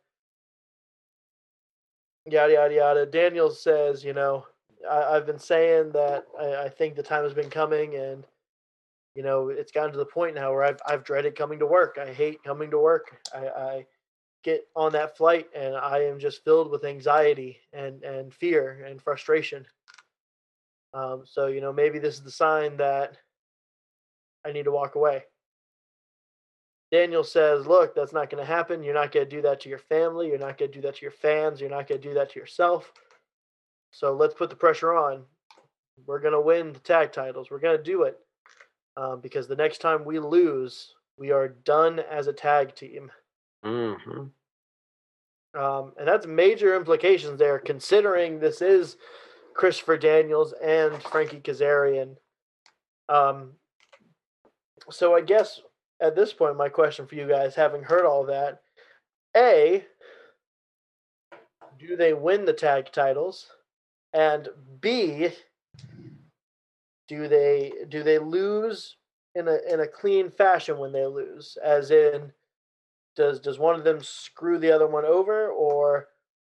Yada 2.26 2.54
yada 2.54 2.74
yada. 2.74 3.06
Daniel 3.06 3.50
says, 3.50 4.02
you 4.02 4.14
know, 4.14 4.46
I, 4.90 5.14
have 5.14 5.26
been 5.26 5.38
saying 5.38 5.92
that 5.92 6.26
I, 6.40 6.64
I 6.64 6.68
think 6.68 6.96
the 6.96 7.02
time 7.02 7.22
has 7.22 7.34
been 7.34 7.50
coming, 7.50 7.96
and 7.96 8.24
you 9.14 9.22
know, 9.22 9.50
it's 9.50 9.72
gotten 9.72 9.92
to 9.92 9.98
the 9.98 10.06
point 10.06 10.34
now 10.34 10.52
where 10.52 10.64
I've 10.64 10.80
I've 10.86 11.04
dreaded 11.04 11.36
coming 11.36 11.58
to 11.60 11.66
work. 11.66 11.98
I 12.00 12.12
hate 12.12 12.42
coming 12.42 12.70
to 12.70 12.78
work. 12.78 13.20
I, 13.34 13.46
I 13.46 13.86
get 14.44 14.68
on 14.76 14.92
that 14.92 15.16
flight 15.16 15.48
and 15.56 15.74
I 15.74 16.04
am 16.04 16.20
just 16.20 16.44
filled 16.44 16.70
with 16.70 16.84
anxiety 16.84 17.58
and 17.72 18.04
and 18.04 18.32
fear 18.32 18.84
and 18.86 19.02
frustration. 19.02 19.66
Um, 20.92 21.22
so 21.24 21.46
you 21.48 21.60
know, 21.60 21.72
maybe 21.72 21.98
this 21.98 22.14
is 22.14 22.22
the 22.22 22.30
sign 22.30 22.76
that 22.76 23.16
I 24.46 24.52
need 24.52 24.64
to 24.64 24.70
walk 24.70 24.94
away. 24.94 25.24
Daniel 26.92 27.24
says, 27.24 27.66
"Look, 27.66 27.94
that's 27.94 28.12
not 28.12 28.30
going 28.30 28.44
to 28.44 28.46
happen. 28.46 28.84
You're 28.84 28.94
not 28.94 29.10
going 29.10 29.28
to 29.28 29.36
do 29.36 29.42
that 29.42 29.60
to 29.60 29.68
your 29.68 29.78
family. 29.78 30.28
You're 30.28 30.38
not 30.38 30.58
going 30.58 30.70
to 30.70 30.78
do 30.78 30.82
that 30.82 30.96
to 30.96 31.02
your 31.02 31.10
fans. 31.10 31.60
You're 31.60 31.70
not 31.70 31.88
going 31.88 32.00
to 32.00 32.08
do 32.08 32.14
that 32.14 32.30
to 32.30 32.38
yourself." 32.38 32.92
So 33.90 34.12
let's 34.12 34.34
put 34.34 34.50
the 34.50 34.56
pressure 34.56 34.94
on. 34.94 35.24
We're 36.06 36.20
going 36.20 36.34
to 36.34 36.40
win 36.40 36.72
the 36.72 36.80
tag 36.80 37.12
titles. 37.12 37.50
We're 37.50 37.60
going 37.60 37.78
to 37.78 37.82
do 37.82 38.02
it. 38.02 38.18
Um, 38.96 39.20
because 39.20 39.48
the 39.48 39.56
next 39.56 39.78
time 39.78 40.04
we 40.04 40.18
lose, 40.18 40.94
we 41.16 41.30
are 41.30 41.48
done 41.48 41.98
as 41.98 42.26
a 42.26 42.32
tag 42.32 42.74
team. 42.74 43.10
Mm-hmm. 43.64 45.60
Um, 45.60 45.92
and 45.98 46.08
that's 46.08 46.26
major 46.26 46.76
implications 46.76 47.38
there, 47.38 47.58
considering 47.58 48.40
this 48.40 48.60
is 48.60 48.96
Christopher 49.54 49.96
Daniels 49.96 50.52
and 50.62 51.00
Frankie 51.04 51.40
Kazarian. 51.40 52.16
Um, 53.08 53.52
so 54.90 55.14
I 55.14 55.20
guess 55.20 55.60
at 56.00 56.16
this 56.16 56.32
point, 56.32 56.56
my 56.56 56.68
question 56.68 57.06
for 57.06 57.14
you 57.14 57.28
guys, 57.28 57.54
having 57.54 57.82
heard 57.82 58.04
all 58.04 58.26
that, 58.26 58.60
A, 59.36 59.84
do 61.78 61.96
they 61.96 62.14
win 62.14 62.44
the 62.44 62.52
tag 62.52 62.90
titles? 62.92 63.46
And 64.12 64.48
B, 64.80 65.30
do 67.08 67.28
they 67.28 67.72
do 67.88 68.02
they 68.02 68.18
lose 68.18 68.96
in 69.34 69.48
a 69.48 69.58
in 69.68 69.80
a 69.80 69.86
clean 69.86 70.30
fashion 70.30 70.78
when 70.78 70.92
they 70.92 71.06
lose? 71.06 71.58
As 71.62 71.90
in, 71.90 72.32
does 73.16 73.40
does 73.40 73.58
one 73.58 73.74
of 73.74 73.84
them 73.84 74.02
screw 74.02 74.58
the 74.58 74.72
other 74.72 74.86
one 74.86 75.04
over, 75.04 75.48
or 75.48 76.08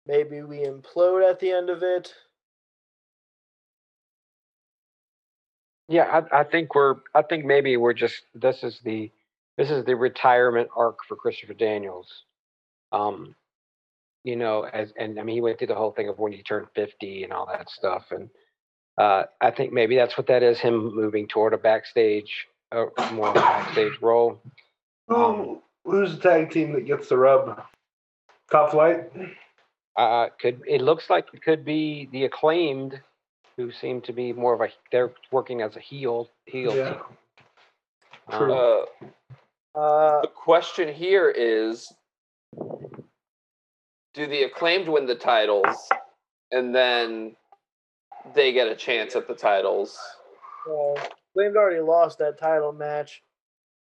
maybe 0.05 0.41
we 0.41 0.59
implode 0.59 1.29
at 1.29 1.39
the 1.39 1.51
end 1.51 1.69
of 1.69 1.83
it? 1.83 2.13
Yeah, 5.87 6.21
I, 6.31 6.41
I 6.41 6.43
think 6.43 6.75
we're. 6.75 6.95
I 7.15 7.23
think 7.23 7.45
maybe 7.45 7.77
we're 7.77 7.93
just. 7.93 8.23
This 8.35 8.63
is 8.63 8.79
the. 8.83 9.11
This 9.57 9.71
is 9.71 9.83
the 9.85 9.95
retirement 9.95 10.69
arc 10.75 10.99
for 11.07 11.17
Christopher 11.17 11.53
Daniels. 11.53 12.23
Um, 12.91 13.35
you 14.23 14.35
know, 14.35 14.63
as 14.63 14.93
and 14.97 15.19
I 15.19 15.23
mean, 15.23 15.35
he 15.35 15.41
went 15.41 15.57
through 15.57 15.67
the 15.67 15.75
whole 15.75 15.91
thing 15.91 16.09
of 16.09 16.19
when 16.19 16.31
he 16.31 16.43
turned 16.43 16.67
fifty 16.75 17.23
and 17.23 17.33
all 17.33 17.47
that 17.47 17.69
stuff, 17.69 18.05
and 18.11 18.29
uh, 18.97 19.23
I 19.41 19.51
think 19.51 19.73
maybe 19.73 19.95
that's 19.95 20.17
what 20.17 20.27
that 20.27 20.43
is. 20.43 20.59
Him 20.59 20.93
moving 20.93 21.27
toward 21.27 21.53
a 21.53 21.57
backstage, 21.57 22.47
uh, 22.71 22.85
more 23.13 23.33
backstage 23.33 23.99
role. 24.01 24.41
Um, 25.09 25.61
who's 25.89 26.15
the 26.15 26.21
tag 26.21 26.51
team 26.51 26.73
that 26.73 26.85
gets 26.85 27.09
the 27.09 27.17
rub? 27.17 27.61
Top 28.51 28.71
flight. 28.71 29.11
Uh, 29.95 30.27
could 30.39 30.61
it 30.67 30.81
looks 30.81 31.09
like 31.09 31.27
it 31.33 31.41
could 31.41 31.65
be 31.65 32.07
the 32.11 32.25
acclaimed, 32.25 32.99
who 33.57 33.71
seem 33.71 34.01
to 34.01 34.13
be 34.13 34.31
more 34.33 34.53
of 34.53 34.61
a 34.61 34.69
they're 34.91 35.11
working 35.31 35.61
as 35.61 35.75
a 35.75 35.79
heel 35.79 36.29
heel 36.45 36.75
yeah. 36.75 36.93
team. 36.93 37.01
True. 38.31 38.53
Uh, 38.53 39.77
uh, 39.77 40.21
the 40.21 40.27
question 40.27 40.93
here 40.93 41.29
is 41.29 41.91
do 44.13 44.27
the 44.27 44.43
acclaimed 44.43 44.87
win 44.87 45.05
the 45.05 45.15
titles 45.15 45.89
and 46.51 46.73
then 46.73 47.35
they 48.33 48.51
get 48.51 48.67
a 48.67 48.75
chance 48.75 49.15
at 49.15 49.27
the 49.27 49.33
titles? 49.33 49.97
Well, 50.67 50.97
acclaimed 51.31 51.55
already 51.55 51.81
lost 51.81 52.17
that 52.19 52.39
title 52.39 52.71
match 52.71 53.21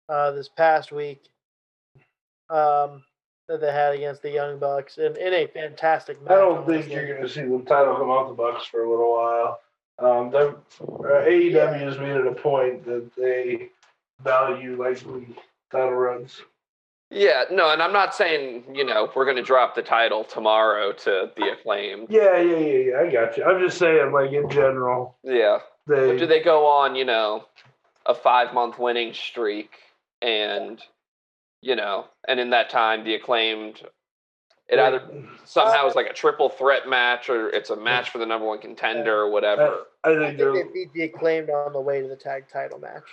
uh, 0.08 0.32
this 0.32 0.48
past 0.48 0.92
week 0.92 1.28
um, 2.52 3.02
that 3.48 3.60
they 3.60 3.72
had 3.72 3.94
against 3.94 4.22
the 4.22 4.30
Young 4.30 4.58
Bucks, 4.58 4.98
and 4.98 5.16
in 5.16 5.32
a 5.34 5.46
fantastic 5.46 6.20
match. 6.22 6.32
I 6.32 6.36
don't 6.36 6.66
think 6.66 6.90
you're 6.90 7.06
going 7.06 7.22
to 7.22 7.28
see 7.28 7.42
the 7.42 7.64
title 7.66 7.96
come 7.96 8.10
off 8.10 8.28
the 8.28 8.34
Bucks 8.34 8.66
for 8.66 8.84
a 8.84 8.90
little 8.90 9.12
while. 9.12 9.60
Um, 9.98 10.30
the, 10.30 10.48
uh, 10.48 11.26
AEW 11.26 11.52
yeah. 11.52 11.78
has 11.78 11.98
made 11.98 12.16
it 12.16 12.26
a 12.26 12.34
point 12.34 12.84
that 12.86 13.10
they 13.16 13.68
value 14.22 14.76
likely 14.80 15.26
title 15.70 15.92
runs. 15.92 16.40
Yeah, 17.10 17.44
no, 17.50 17.70
and 17.70 17.82
I'm 17.82 17.92
not 17.92 18.14
saying 18.14 18.64
you 18.72 18.84
know 18.84 19.10
we're 19.14 19.26
going 19.26 19.36
to 19.36 19.42
drop 19.42 19.74
the 19.74 19.82
title 19.82 20.24
tomorrow 20.24 20.92
to 20.92 21.30
the 21.36 21.52
acclaim. 21.52 22.06
Yeah, 22.08 22.40
yeah, 22.40 22.56
yeah, 22.56 22.78
yeah. 22.78 22.98
I 23.00 23.12
got 23.12 23.36
you. 23.36 23.44
I'm 23.44 23.60
just 23.60 23.78
saying, 23.78 24.12
like 24.12 24.32
in 24.32 24.48
general. 24.48 25.16
Yeah. 25.22 25.58
They, 25.86 26.16
do 26.16 26.26
they 26.26 26.40
go 26.40 26.66
on, 26.66 26.94
you 26.94 27.04
know, 27.04 27.44
a 28.06 28.14
five 28.14 28.54
month 28.54 28.78
winning 28.78 29.12
streak, 29.14 29.70
and 30.20 30.80
you 31.62 31.76
know, 31.76 32.06
and 32.28 32.38
in 32.38 32.50
that 32.50 32.68
time, 32.68 33.04
the 33.04 33.14
acclaimed, 33.14 33.80
it 34.68 34.78
either 34.78 35.02
somehow 35.44 35.86
is 35.86 35.94
uh, 35.94 35.96
like 35.96 36.10
a 36.10 36.12
triple 36.12 36.48
threat 36.48 36.88
match, 36.88 37.30
or 37.30 37.48
it's 37.48 37.70
a 37.70 37.76
match 37.76 38.10
for 38.10 38.18
the 38.18 38.26
number 38.26 38.46
one 38.46 38.58
contender, 38.58 39.20
or 39.20 39.30
whatever. 39.30 39.62
Uh, 40.04 40.08
I, 40.08 40.10
I 40.10 40.14
think, 40.14 40.40
I 40.40 40.52
think 40.52 40.54
they 40.54 40.72
beat 40.72 40.92
the 40.92 41.02
acclaimed 41.04 41.50
on 41.50 41.72
the 41.72 41.80
way 41.80 42.02
to 42.02 42.08
the 42.08 42.16
tag 42.16 42.48
title 42.52 42.78
match. 42.78 43.04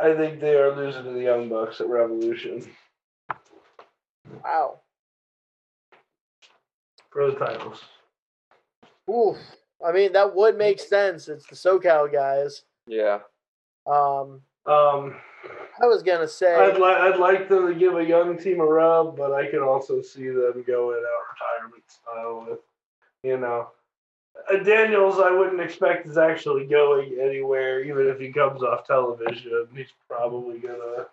I 0.00 0.14
think 0.14 0.40
they 0.40 0.54
are 0.54 0.76
losing 0.76 1.04
to 1.04 1.10
the 1.10 1.22
Young 1.22 1.48
Bucks 1.48 1.80
at 1.80 1.88
Revolution. 1.88 2.64
Wow. 4.44 4.80
For 7.10 7.30
the 7.30 7.38
titles. 7.38 7.82
Oof. 9.10 9.36
I 9.84 9.92
mean, 9.92 10.12
that 10.12 10.34
would 10.34 10.56
make 10.56 10.78
mm. 10.78 10.88
sense. 10.88 11.28
It's 11.28 11.46
the 11.46 11.56
SoCal 11.56 12.12
guys. 12.12 12.62
Yeah. 12.86 13.20
Um. 13.86 14.42
Um. 14.66 15.16
I 15.82 15.86
was 15.86 16.02
gonna 16.02 16.28
say 16.28 16.54
I'd 16.54 16.78
like 16.78 16.96
I'd 16.98 17.18
like 17.18 17.48
them 17.48 17.66
to 17.66 17.74
give 17.74 17.96
a 17.96 18.04
young 18.04 18.38
team 18.38 18.60
a 18.60 18.64
rub, 18.64 19.16
but 19.16 19.32
I 19.32 19.50
can 19.50 19.60
also 19.60 20.00
see 20.02 20.28
them 20.28 20.62
going 20.66 21.02
out 21.02 21.58
retirement 21.58 21.84
style 21.88 22.46
with, 22.48 22.60
you 23.24 23.38
know, 23.38 23.70
uh, 24.52 24.62
Daniels. 24.62 25.18
I 25.18 25.30
wouldn't 25.30 25.60
expect 25.60 26.06
is 26.06 26.18
actually 26.18 26.66
going 26.66 27.18
anywhere, 27.20 27.82
even 27.82 28.06
if 28.06 28.20
he 28.20 28.32
comes 28.32 28.62
off 28.62 28.86
television. 28.86 29.66
He's 29.74 29.92
probably 30.08 30.58
gonna 30.58 31.06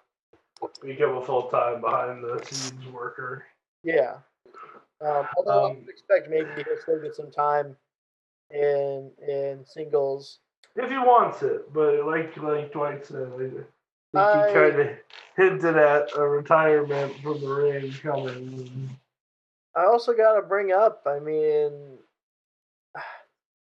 become 0.84 1.18
a 1.18 1.26
full 1.26 1.50
time 1.50 1.82
behind 1.82 2.24
the 2.24 2.44
scenes 2.46 2.86
worker. 2.88 3.46
Yeah. 3.84 4.18
Um, 5.02 5.28
although 5.38 5.66
um, 5.66 5.72
I 5.72 5.76
would 5.76 5.90
expect 5.90 6.30
maybe 6.30 6.50
he'll 6.58 6.82
still 6.82 7.02
get 7.02 7.16
some 7.16 7.32
time 7.32 7.76
in 8.52 9.12
in 9.28 9.64
singles 9.66 10.40
if 10.76 10.90
he 10.90 10.98
wants 10.98 11.42
it. 11.44 11.72
But 11.74 12.06
like 12.06 12.36
like 12.38 12.72
Dwight 12.72 13.06
said, 13.06 13.30
I 13.34 13.38
think 13.38 13.54
he 14.14 14.54
kind 14.54 14.80
of 14.80 14.88
hinted 15.36 15.78
at 15.78 16.10
a 16.16 16.28
retirement 16.28 17.16
from 17.22 17.42
the 17.42 17.48
ring 17.48 17.94
coming. 18.02 18.98
I 19.76 19.86
also 19.86 20.14
got 20.14 20.34
to 20.36 20.42
bring 20.42 20.72
up. 20.72 21.04
I 21.06 21.20
mean, 21.20 21.72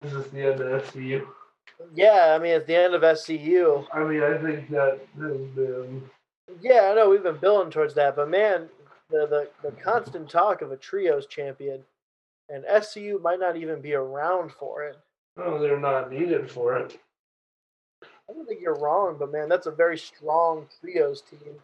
is 0.03 0.13
this 0.13 0.27
the 0.27 0.51
end 0.51 0.61
of 0.61 0.83
SCU? 0.83 1.25
Yeah, 1.93 2.33
I 2.35 2.39
mean 2.39 2.53
it's 2.53 2.67
the 2.67 2.75
end 2.75 2.93
of 2.93 3.01
SCU. 3.01 3.85
I 3.93 4.03
mean, 4.03 4.23
I 4.23 4.37
think 4.37 4.69
that 4.69 4.99
has 5.19 5.37
been 5.55 6.03
yeah, 6.61 6.89
I 6.91 6.95
know 6.95 7.09
we've 7.09 7.23
been 7.23 7.37
building 7.37 7.71
towards 7.71 7.93
that, 7.95 8.15
but 8.15 8.29
man, 8.29 8.69
the 9.09 9.27
the, 9.27 9.69
the 9.69 9.75
constant 9.75 10.29
talk 10.29 10.61
of 10.61 10.71
a 10.71 10.77
trios 10.77 11.27
champion, 11.27 11.83
and 12.49 12.63
SCU 12.65 13.21
might 13.21 13.39
not 13.39 13.57
even 13.57 13.81
be 13.81 13.93
around 13.93 14.51
for 14.51 14.83
it. 14.83 14.97
No, 15.37 15.59
they're 15.59 15.79
not 15.79 16.11
needed 16.11 16.49
for 16.49 16.77
it. 16.77 16.99
I 18.03 18.33
don't 18.33 18.47
think 18.47 18.61
you're 18.61 18.79
wrong, 18.79 19.17
but 19.19 19.31
man, 19.31 19.47
that's 19.47 19.67
a 19.67 19.71
very 19.71 19.97
strong 19.97 20.67
trios 20.81 21.21
team 21.21 21.55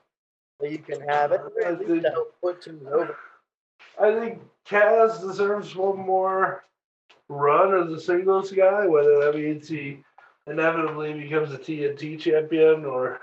that 0.59 0.71
you 0.71 0.77
can 0.77 1.01
have 1.01 1.31
at 1.31 1.89
least 1.89 2.05
help 2.05 2.35
put 2.41 2.61
teams 2.61 2.85
over. 2.87 3.17
I 3.99 4.13
think 4.13 4.41
Kaz 4.67 5.19
deserves 5.19 5.75
one 5.75 5.97
more 5.97 6.63
run 7.29 7.73
as 7.73 7.91
a 7.91 7.99
singles 7.99 8.51
guy, 8.51 8.87
whether 8.87 9.19
that 9.19 9.35
means 9.35 9.67
he 9.67 10.03
inevitably 10.47 11.13
becomes 11.13 11.51
a 11.51 11.57
TNT 11.57 12.19
champion 12.19 12.85
or 12.85 13.19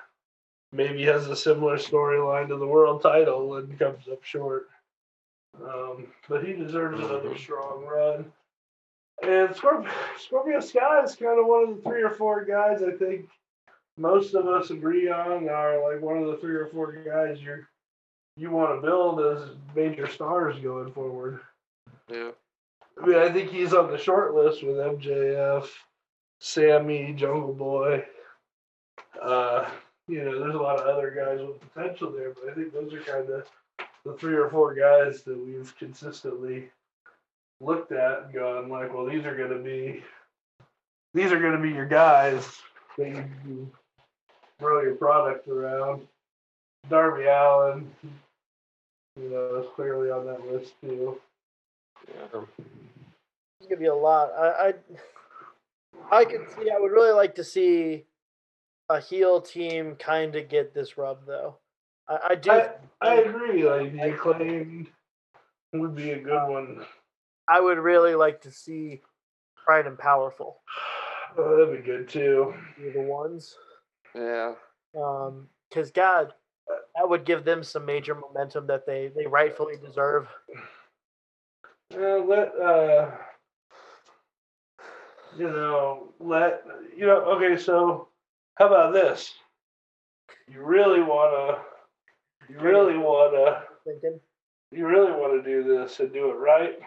maybe 0.73 1.05
has 1.05 1.27
a 1.29 1.37
similar 1.37 1.77
storyline 1.77 2.49
to 2.49 2.57
the 2.57 2.67
world 2.67 3.03
title 3.03 3.57
and 3.57 3.79
comes 3.79 4.09
up 4.11 4.23
short. 4.23 4.69
Um, 5.63 6.07
but 6.29 6.45
he 6.45 6.53
deserves 6.53 7.01
another 7.01 7.37
strong 7.37 7.85
run. 7.85 8.33
And 9.23 9.55
Scorpio, 9.55 9.91
Scorpio 10.19 10.61
Sky 10.61 11.03
is 11.03 11.15
kind 11.15 11.39
of 11.39 11.47
one 11.47 11.69
of 11.69 11.77
the 11.77 11.83
three 11.83 12.03
or 12.03 12.11
four 12.11 12.45
guys 12.45 12.83
I 12.83 12.93
think 12.93 13.29
most 13.97 14.35
of 14.35 14.47
us 14.47 14.71
agree 14.71 15.11
on 15.11 15.49
are 15.49 15.93
like 15.93 16.01
one 16.01 16.19
of 16.19 16.27
the 16.29 16.39
three 16.39 16.55
or 16.55 16.67
four 16.69 16.93
guys 16.93 17.41
you 17.41 17.65
you 18.37 18.51
want 18.51 18.75
to 18.75 18.87
build 18.87 19.21
as 19.21 19.51
major 19.75 20.09
stars 20.09 20.59
going 20.61 20.91
forward. 20.93 21.41
Yeah. 22.11 22.31
I 23.01 23.07
mean, 23.07 23.19
I 23.19 23.31
think 23.31 23.51
he's 23.51 23.75
on 23.75 23.91
the 23.91 23.99
short 23.99 24.35
list 24.35 24.63
with 24.63 24.77
MJF, 24.77 25.69
Sammy, 26.39 27.13
Jungle 27.13 27.53
Boy. 27.53 28.05
Uh, 29.21 29.69
you 30.09 30.25
know, 30.25 30.41
there's 30.41 30.55
a 30.55 30.59
lot 30.59 30.79
of 30.79 30.87
other 30.87 31.11
guys 31.11 31.47
with 31.47 31.61
potential 31.61 32.11
there, 32.11 32.33
but 32.33 32.51
I 32.51 32.55
think 32.55 32.73
those 32.73 32.93
are 32.95 33.01
kind 33.01 33.29
of 33.29 33.47
the 34.05 34.15
three 34.15 34.35
or 34.35 34.49
four 34.49 34.75
guys 34.75 35.23
that 35.23 35.39
we've 35.39 35.75
consistently 35.79 36.71
looked 37.61 37.93
at 37.93 38.25
and 38.25 38.35
gone 38.35 38.69
like, 38.69 38.93
well, 38.93 39.07
these 39.07 39.25
are 39.25 39.37
going 39.37 39.51
to 39.51 39.59
be 39.59 40.03
these 41.13 41.33
are 41.33 41.41
going 41.41 41.53
to 41.53 41.59
be 41.59 41.71
your 41.71 41.87
guys 41.89 42.47
that 42.97 43.09
you 43.09 43.71
throw 44.59 44.83
your 44.83 44.95
product 44.95 45.49
around. 45.49 46.07
Darby 46.89 47.25
Allin, 47.25 47.91
you 49.21 49.29
know, 49.29 49.61
is 49.61 49.67
clearly 49.75 50.11
on 50.11 50.27
that 50.27 50.47
list 50.51 50.75
too. 50.81 51.21
Yeah. 52.09 52.41
It's 53.61 53.69
gonna 53.69 53.81
be 53.81 53.87
a 53.87 53.95
lot. 53.95 54.31
I, 54.39 54.75
I, 56.11 56.19
I 56.19 56.25
could 56.25 56.49
see. 56.51 56.71
I 56.71 56.79
would 56.79 56.93
really 56.93 57.13
like 57.13 57.35
to 57.35 57.45
see 57.45 58.05
a 58.89 59.01
heel 59.01 59.41
team 59.41 59.97
kind 59.97 60.35
of 60.37 60.49
get 60.49 60.75
this 60.75 60.97
rub, 60.97 61.27
though. 61.27 61.57
I, 62.09 62.19
I 62.31 62.35
do. 62.35 62.51
I, 62.51 62.71
I 63.01 63.15
agree. 63.17 63.69
Like 63.69 63.93
the 63.93 64.13
acclaimed 64.13 64.89
would 65.73 65.95
be 65.95 66.13
a 66.13 66.19
good 66.19 66.49
one. 66.49 66.85
I 67.51 67.61
would 67.61 67.79
really 67.79 68.15
like 68.15 68.41
to 68.43 68.51
see 68.53 69.01
Proud 69.57 69.87
and 69.87 69.99
Powerful. 69.99 70.61
Oh, 71.39 71.57
that'd 71.57 71.85
be 71.85 71.89
good 71.89 72.09
too. 72.09 72.53
Be 72.77 72.91
the 72.91 73.03
ones. 73.03 73.55
Yeah. 74.17 74.55
Um, 75.01 75.47
because 75.69 75.93
God, 75.93 76.33
that 76.97 77.09
would 77.09 77.25
give 77.25 77.45
them 77.45 77.63
some 77.63 77.87
major 77.87 78.17
momentum 78.17 78.67
that 78.67 78.85
they 78.85 79.13
they 79.15 79.27
rightfully 79.27 79.77
deserve. 79.77 80.27
Uh, 81.93 82.19
let 82.19 82.53
uh, 82.61 83.11
you 85.37 85.49
know, 85.49 86.13
let 86.21 86.63
you 86.97 87.07
know. 87.07 87.23
Okay, 87.33 87.61
so 87.61 88.09
how 88.55 88.69
about 88.69 88.93
this? 88.93 89.33
You 90.47 90.63
really 90.63 91.03
wanna, 91.03 91.59
you 92.49 92.61
really 92.61 92.97
wanna, 92.97 93.65
Thinking. 93.85 94.21
you 94.71 94.87
really 94.87 95.11
wanna 95.11 95.43
do 95.43 95.65
this 95.65 95.99
and 95.99 96.13
do 96.13 96.31
it 96.31 96.35
right. 96.35 96.79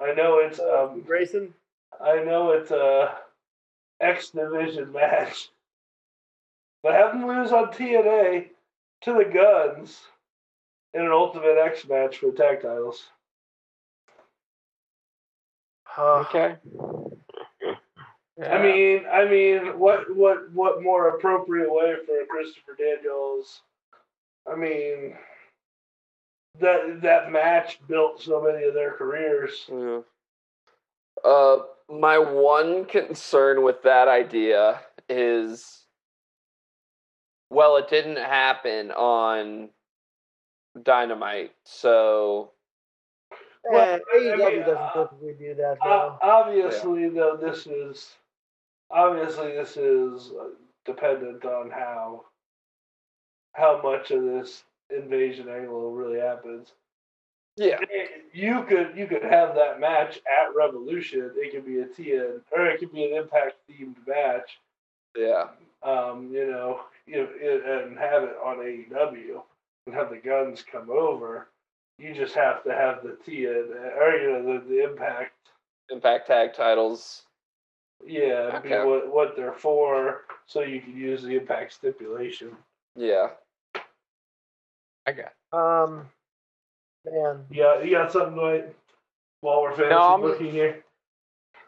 I 0.00 0.12
know 0.14 0.38
it's 0.38 0.60
um, 0.60 1.02
Grayson. 1.02 1.54
I 2.00 2.22
know 2.22 2.52
it's 2.52 2.70
a 2.70 3.16
X 4.00 4.30
division 4.30 4.92
match, 4.92 5.48
but 6.82 6.94
have 6.94 7.12
them 7.12 7.26
lose 7.26 7.52
on 7.52 7.72
TNA 7.72 8.46
to 9.02 9.12
the 9.12 9.24
Guns 9.24 10.00
in 10.94 11.02
an 11.02 11.10
Ultimate 11.12 11.58
X 11.58 11.86
match 11.88 12.18
for 12.18 12.30
the 12.30 12.36
tag 12.36 12.62
titles. 12.62 13.08
Uh, 15.96 16.24
Okay. 16.28 16.56
I 18.40 18.62
mean, 18.62 19.02
I 19.10 19.24
mean, 19.24 19.78
what, 19.80 20.14
what, 20.14 20.52
what 20.52 20.82
more 20.82 21.08
appropriate 21.08 21.72
way 21.72 21.94
for 22.06 22.24
Christopher 22.28 22.76
Daniels? 22.78 23.62
I 24.46 24.54
mean, 24.54 25.16
that 26.60 27.00
that 27.02 27.32
match 27.32 27.80
built 27.88 28.22
so 28.22 28.42
many 28.42 28.66
of 28.66 28.74
their 28.74 28.92
careers. 28.92 29.66
Yeah. 29.68 30.00
Uh, 31.24 31.58
my 31.90 32.18
one 32.18 32.84
concern 32.84 33.62
with 33.62 33.82
that 33.82 34.08
idea 34.08 34.80
is, 35.08 35.84
well, 37.50 37.76
it 37.76 37.88
didn't 37.88 38.18
happen 38.18 38.90
on 38.92 39.70
Dynamite, 40.82 41.52
so 41.64 42.52
eh, 43.72 43.98
I 44.14 44.16
AEW 44.16 44.38
mean, 44.38 44.60
doesn't 44.60 44.76
uh, 44.76 44.92
typically 44.92 45.34
do 45.34 45.54
that. 45.56 45.78
Though. 45.82 46.18
obviously, 46.22 47.08
though, 47.08 47.38
this 47.40 47.66
is 47.66 48.14
obviously 48.90 49.52
this 49.52 49.76
is 49.76 50.30
uh, 50.38 50.48
dependent 50.84 51.44
on 51.44 51.70
how 51.70 52.24
how 53.54 53.80
much 53.82 54.10
of 54.10 54.22
this 54.22 54.64
invasion 54.90 55.48
angle 55.48 55.92
really 55.92 56.20
happens. 56.20 56.72
yeah, 57.56 57.78
You 58.32 58.64
could 58.64 58.92
you 58.96 59.06
could 59.06 59.22
have 59.22 59.54
that 59.54 59.80
match 59.80 60.16
at 60.18 60.54
Revolution. 60.54 61.30
It 61.36 61.52
could 61.52 61.66
be 61.66 61.80
a 61.80 61.86
TN 61.86 62.40
or 62.52 62.66
it 62.66 62.78
could 62.80 62.92
be 62.92 63.04
an 63.04 63.16
Impact 63.16 63.54
themed 63.70 63.96
match. 64.06 64.58
yeah, 65.16 65.48
Um, 65.82 66.30
you 66.32 66.46
know, 66.50 66.80
you, 67.06 67.26
and 67.42 67.98
have 67.98 68.22
it 68.24 68.36
on 68.44 68.58
AEW 68.58 69.42
and 69.86 69.94
have 69.94 70.10
the 70.10 70.16
guns 70.16 70.64
come 70.70 70.90
over. 70.90 71.48
You 71.98 72.14
just 72.14 72.34
have 72.34 72.62
to 72.64 72.72
have 72.72 73.02
the 73.02 73.16
TN 73.26 73.96
or 73.98 74.16
you 74.16 74.32
know 74.32 74.60
the, 74.60 74.64
the 74.68 74.84
Impact 74.84 75.32
Impact 75.90 76.26
Tag 76.26 76.54
Titles. 76.54 77.22
Yeah, 78.06 78.60
be 78.60 78.68
what 78.68 79.12
what 79.12 79.34
they're 79.34 79.52
for, 79.52 80.20
so 80.46 80.60
you 80.60 80.80
can 80.80 80.96
use 80.96 81.22
the 81.22 81.34
impact 81.36 81.72
stipulation. 81.72 82.52
Yeah, 82.94 83.30
I 85.08 85.12
got. 85.12 85.32
Um, 85.84 86.06
man, 87.04 87.44
Yeah, 87.50 87.80
you 87.82 87.90
got 87.90 88.12
something 88.12 88.36
like 88.36 88.74
while 89.40 89.62
we're 89.62 89.70
fantasy 89.76 89.94
I'm- 89.94 90.20
booking 90.20 90.50
here. 90.50 90.84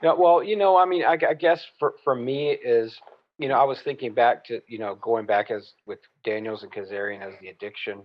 No, 0.03 0.15
well, 0.15 0.43
you 0.43 0.57
know, 0.57 0.79
I 0.79 0.87
mean, 0.87 1.05
I, 1.05 1.19
I 1.29 1.35
guess 1.35 1.63
for 1.79 1.95
for 2.05 2.15
me 2.15 2.53
is, 2.53 2.99
you 3.39 3.49
know, 3.49 3.59
I 3.59 3.65
was 3.65 3.83
thinking 3.83 4.15
back 4.15 4.45
to, 4.47 4.63
you 4.67 4.79
know, 4.79 4.95
going 4.95 5.27
back 5.27 5.51
as 5.51 5.75
with 5.87 5.99
Daniels 6.25 6.63
and 6.63 6.73
Kazarian 6.73 7.21
as 7.21 7.35
the 7.41 7.49
addiction, 7.49 8.01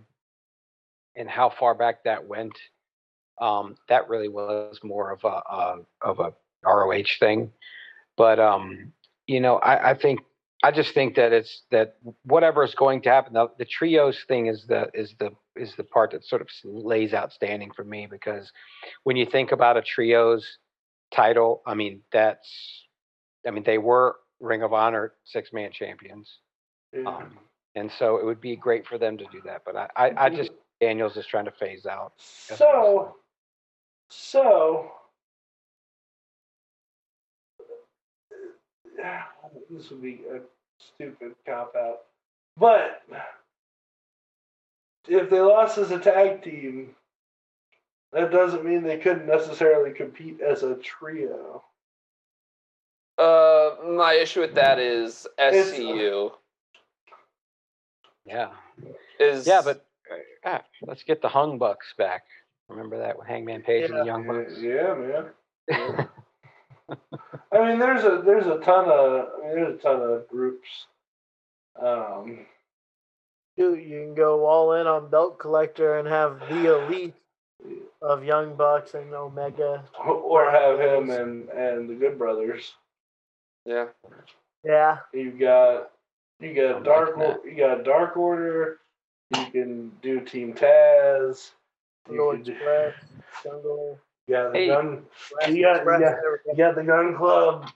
and 1.16 1.30
how 1.30 1.49
far 1.49 1.74
back 1.74 2.03
that 2.03 2.26
went. 2.28 2.52
Um, 3.40 3.76
that 3.88 4.10
really 4.10 4.28
was 4.28 4.78
more 4.84 5.12
of 5.12 5.24
a, 5.24 5.28
a 5.28 5.78
of 6.02 6.20
a 6.20 6.34
ROH 6.66 7.18
thing, 7.20 7.52
but 8.18 8.40
um, 8.40 8.91
you 9.28 9.40
know, 9.40 9.57
I, 9.60 9.91
I 9.91 9.94
think 9.94 10.20
I 10.64 10.72
just 10.72 10.94
think 10.94 11.15
that 11.15 11.32
it's 11.34 11.64
that 11.72 11.98
whatever 12.23 12.64
is 12.64 12.73
going 12.76 13.02
to 13.03 13.10
happen. 13.10 13.34
The, 13.34 13.48
the 13.57 13.65
trios 13.65 14.18
thing 14.27 14.48
is 14.48 14.65
the 14.68 14.90
is 14.94 15.14
the 15.19 15.32
is 15.56 15.76
the 15.76 15.84
part 15.84 16.11
that 16.11 16.26
sort 16.26 16.41
of 16.41 16.48
lays 16.64 17.14
outstanding 17.14 17.72
for 17.76 17.84
me 17.84 18.07
because 18.10 18.52
when 19.03 19.15
you 19.15 19.26
think 19.26 19.52
about 19.52 19.77
a 19.77 19.82
trios 19.82 20.57
title. 21.15 21.61
I 21.65 21.73
mean, 21.73 22.02
that's, 22.11 22.84
I 23.48 23.52
mean, 23.52 23.64
they 23.64 23.77
were 23.77 24.18
Ring 24.40 24.64
of 24.64 24.73
Honor 24.73 25.14
six 25.23 25.52
man 25.53 25.72
champions. 25.72 26.40
Um, 27.06 27.38
and 27.76 27.91
so 27.98 28.18
it 28.18 28.26
would 28.26 28.40
be 28.40 28.56
great 28.56 28.88
for 28.88 28.98
them 28.98 29.18
to 29.18 29.26
do 29.32 29.41
that. 29.45 29.64
But 29.65 29.76
I, 29.76 29.90
I, 29.95 30.26
I 30.26 30.30
just, 30.30 30.52
Daniels 30.80 31.18
is 31.18 31.26
trying 31.26 31.45
to 31.45 31.52
phase 31.52 31.86
out. 31.86 32.14
so, 32.18 33.15
so 34.10 34.91
this 39.69 39.90
would 39.90 40.02
be 40.02 40.22
a 40.34 40.40
stupid 40.80 41.36
cop 41.45 41.76
out, 41.76 42.02
but 42.57 43.03
if 45.07 45.30
they 45.30 45.40
lost 45.40 45.77
as 45.77 45.91
a 45.91 45.99
tag 45.99 46.44
team, 46.44 46.95
that 48.14 48.32
doesn't 48.32 48.65
mean 48.65 48.84
they 48.84 48.98
couldn't 48.98 49.27
necessarily 49.27 49.91
compete 49.91 50.41
as 50.41 50.64
a 50.64 50.76
trio. 50.76 51.64
Uh, 53.18 53.76
my 53.86 54.14
issue 54.14 54.41
with 54.41 54.56
that 54.56 54.80
is 54.80 55.26
It's- 55.38 55.72
SCU 55.72 56.32
Yeah. 58.26 58.52
is 59.19 59.48
Yeah, 59.48 59.61
but 59.64 59.86
uh, 60.11 60.15
ah, 60.45 60.64
let's 60.82 61.03
get 61.03 61.22
the 61.22 61.30
Hung 61.30 61.57
Bucks 61.57 61.94
back. 61.98 62.26
Remember 62.68 62.98
that 62.98 63.18
with 63.18 63.27
Hangman 63.27 63.61
Page 63.61 63.90
and 63.90 63.99
the 63.99 64.06
Young 64.06 64.27
Bucks? 64.27 64.57
Yeah, 64.60 64.94
man. 65.68 66.10
I 67.56 67.69
mean, 67.69 67.80
there's 67.80 68.03
a 68.03 68.22
there's 68.23 68.48
a 68.48 68.60
ton 68.60 68.86
of 68.90 69.27
I 69.40 69.45
mean, 69.48 69.56
there's 69.56 69.80
a 69.80 69.82
ton 69.82 70.02
of 70.02 70.27
groups. 70.27 70.68
Um, 71.82 72.45
dude, 73.57 73.84
you 73.84 74.03
can 74.06 74.15
go 74.15 74.45
all 74.45 74.73
in 74.73 74.88
on 74.88 75.10
Belt 75.10 75.40
Collector 75.40 75.98
and 75.98 76.07
have 76.07 76.40
the 76.49 76.76
elite 76.77 77.15
of 78.02 78.23
Young 78.23 78.56
Bucks 78.56 78.94
and 78.94 79.14
Omega. 79.14 79.84
or 80.07 80.49
have 80.52 80.80
him 80.80 81.10
and 81.10 81.49
and 81.49 81.90
the 81.90 81.95
Good 81.95 82.18
Brothers. 82.18 82.73
yeah. 83.65 83.88
Yeah. 84.64 84.98
You 85.14 85.32
got 85.32 85.91
you 86.40 86.53
got 86.53 86.77
I'm 86.77 86.84
Dark 86.84 87.18
liking 87.18 87.34
Or- 87.34 87.48
you 87.48 87.56
got 87.57 87.84
Dark 87.84 88.18
Order. 88.18 88.80
You 89.36 89.45
can 89.52 89.91
do 90.02 90.22
Team 90.22 90.53
Taz. 90.53 91.52
You 92.10 92.18
Lord 92.19 92.38
can 92.38 92.45
do, 92.45 92.52
Express, 92.53 92.94
Jungle. 93.44 93.99
You 94.28 94.36
got 94.36 94.52
the 94.54 94.58
Hey. 94.60 94.68
gun. 94.68 95.06
Express, 95.12 95.50
You 95.50 95.62
got- 95.64 95.76
Express, 95.78 96.00
you 96.00 96.06
there 96.06 96.32
we 96.32 96.52
You 96.52 96.58
go. 96.58 96.64
got 96.68 96.76
the 96.76 96.84
Gun 96.84 97.18
Club. 97.18 97.70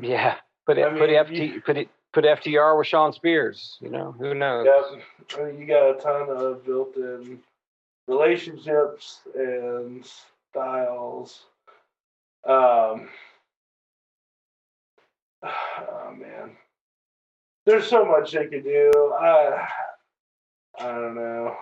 Yeah. 0.00 0.38
Put 0.66 0.78
it, 0.78 0.86
I 0.86 0.90
put 0.90 1.10
mean, 1.10 1.18
FT, 1.18 1.52
you- 1.54 1.60
put 1.60 1.76
it, 1.76 1.88
put 2.12 2.24
FTR 2.24 2.76
with 2.78 2.86
Shawn 2.86 3.12
Spears. 3.12 3.76
You 3.80 3.90
know, 3.90 4.12
who 4.12 4.34
knows? 4.34 4.66
Yep. 4.66 5.38
I 5.38 5.44
mean, 5.44 5.58
you 5.60 5.66
got 5.66 5.90
a 5.90 5.94
ton 6.00 6.30
of 6.30 6.64
built-in 6.64 7.42
relationships 8.08 9.20
and 9.34 10.04
styles. 10.50 11.46
Um. 12.44 13.08
Oh 15.46 16.10
man, 16.16 16.56
there's 17.66 17.86
so 17.86 18.02
much 18.04 18.32
they 18.32 18.46
could 18.46 18.64
do. 18.64 18.90
I 19.20 19.68
I 20.78 20.86
don't 20.86 21.14
know. 21.14 21.54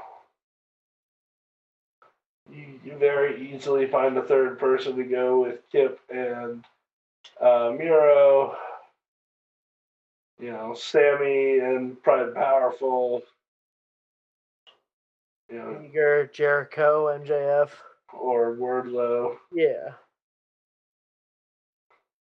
You, 2.50 2.80
you 2.84 2.96
very 2.98 3.52
easily 3.54 3.86
find 3.86 4.16
a 4.16 4.22
third 4.22 4.58
person 4.58 4.96
to 4.96 5.04
go 5.04 5.42
with 5.42 5.60
Kip 5.70 5.98
and 6.10 6.64
uh, 7.40 7.72
Miro. 7.76 8.56
You 10.40 10.50
know, 10.50 10.74
Sammy 10.74 11.58
and 11.58 12.02
Proud 12.02 12.34
Powerful. 12.34 13.22
You 15.50 15.58
know, 15.58 15.78
Hager, 15.82 16.30
Jericho, 16.32 17.06
MJF. 17.18 17.70
or 18.12 18.56
Wardlow. 18.56 19.36
Yeah. 19.52 19.90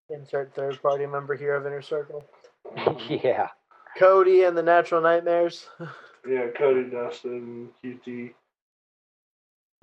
Insert 0.09 0.53
third 0.55 0.81
party 0.81 1.05
member 1.05 1.35
here 1.35 1.55
of 1.55 1.65
Inner 1.65 1.81
Circle. 1.83 2.25
yeah. 3.09 3.49
Cody 3.97 4.43
and 4.43 4.57
the 4.57 4.63
Natural 4.63 5.01
Nightmares. 5.01 5.67
Yeah, 6.27 6.47
Cody 6.57 6.89
Dustin, 6.89 7.69
QT. 7.81 8.33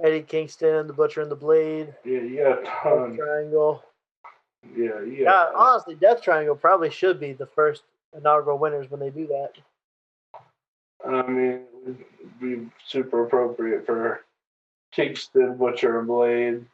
Eddie 0.02 0.23
Kingston 0.23 0.74
and 0.74 0.89
the 0.89 0.93
Butcher 0.93 1.23
and 1.23 1.31
the 1.31 1.36
Blade. 1.36 1.94
Yeah, 2.05 2.20
you 2.20 2.36
got 2.39 2.59
a 2.60 3.09
Death. 3.09 3.16
Triangle. 3.16 3.82
Yeah, 4.77 5.01
Yeah, 5.02 5.24
got. 5.24 5.55
honestly, 5.55 5.94
Death 5.94 6.23
Triangle 6.23 6.56
probably 6.56 6.90
should 6.90 7.18
be 7.20 7.32
the 7.32 7.47
first 7.47 7.85
inaugural 8.16 8.59
winners 8.59 8.90
when 8.90 9.01
they 9.01 9.10
do 9.10 9.27
that. 9.28 9.52
I 11.06 11.23
mean, 11.28 11.51
it 11.51 11.66
would 11.86 12.05
be 12.40 12.68
super 12.85 13.24
appropriate 13.24 13.86
for 13.86 14.24
Kingston, 14.93 15.56
Butcher, 15.56 15.98
and 15.98 16.09
Blade 16.09 16.64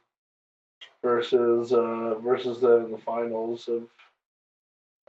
versus 1.02 1.72
uh, 1.72 2.14
versus 2.22 2.60
them 2.60 2.86
in 2.86 2.92
the 2.92 2.98
finals 2.98 3.68
of 3.68 3.82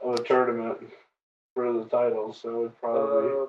of 0.02 0.20
a 0.20 0.22
tournament 0.24 0.78
for 1.54 1.72
the 1.72 1.84
titles. 1.86 2.38
So 2.42 2.48
it 2.50 2.58
would 2.58 2.80
probably. 2.80 3.30
Uh, 3.30 3.46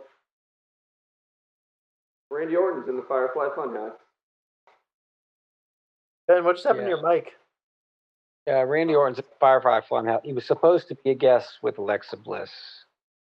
Randy 2.32 2.56
Orton's 2.56 2.88
in 2.90 2.96
the 2.96 3.04
Firefly 3.04 3.50
Funhouse. 3.56 3.94
Ben, 6.28 6.44
what 6.44 6.54
just 6.56 6.66
happened 6.66 6.88
Yeah. 6.88 6.96
to 6.96 7.02
your 7.02 7.10
mic? 7.10 7.34
Yeah, 8.48 8.62
Randy 8.62 8.96
Orton's 8.96 9.20
at 9.20 9.26
Firefly 9.40 9.82
Funhouse. 9.82 10.24
He 10.24 10.34
was 10.34 10.46
supposed 10.46 10.88
to 10.90 10.96
be 10.96 11.12
a 11.12 11.16
guest 11.16 11.60
with 11.62 11.78
Alexa 11.78 12.18
Bliss. 12.18 12.52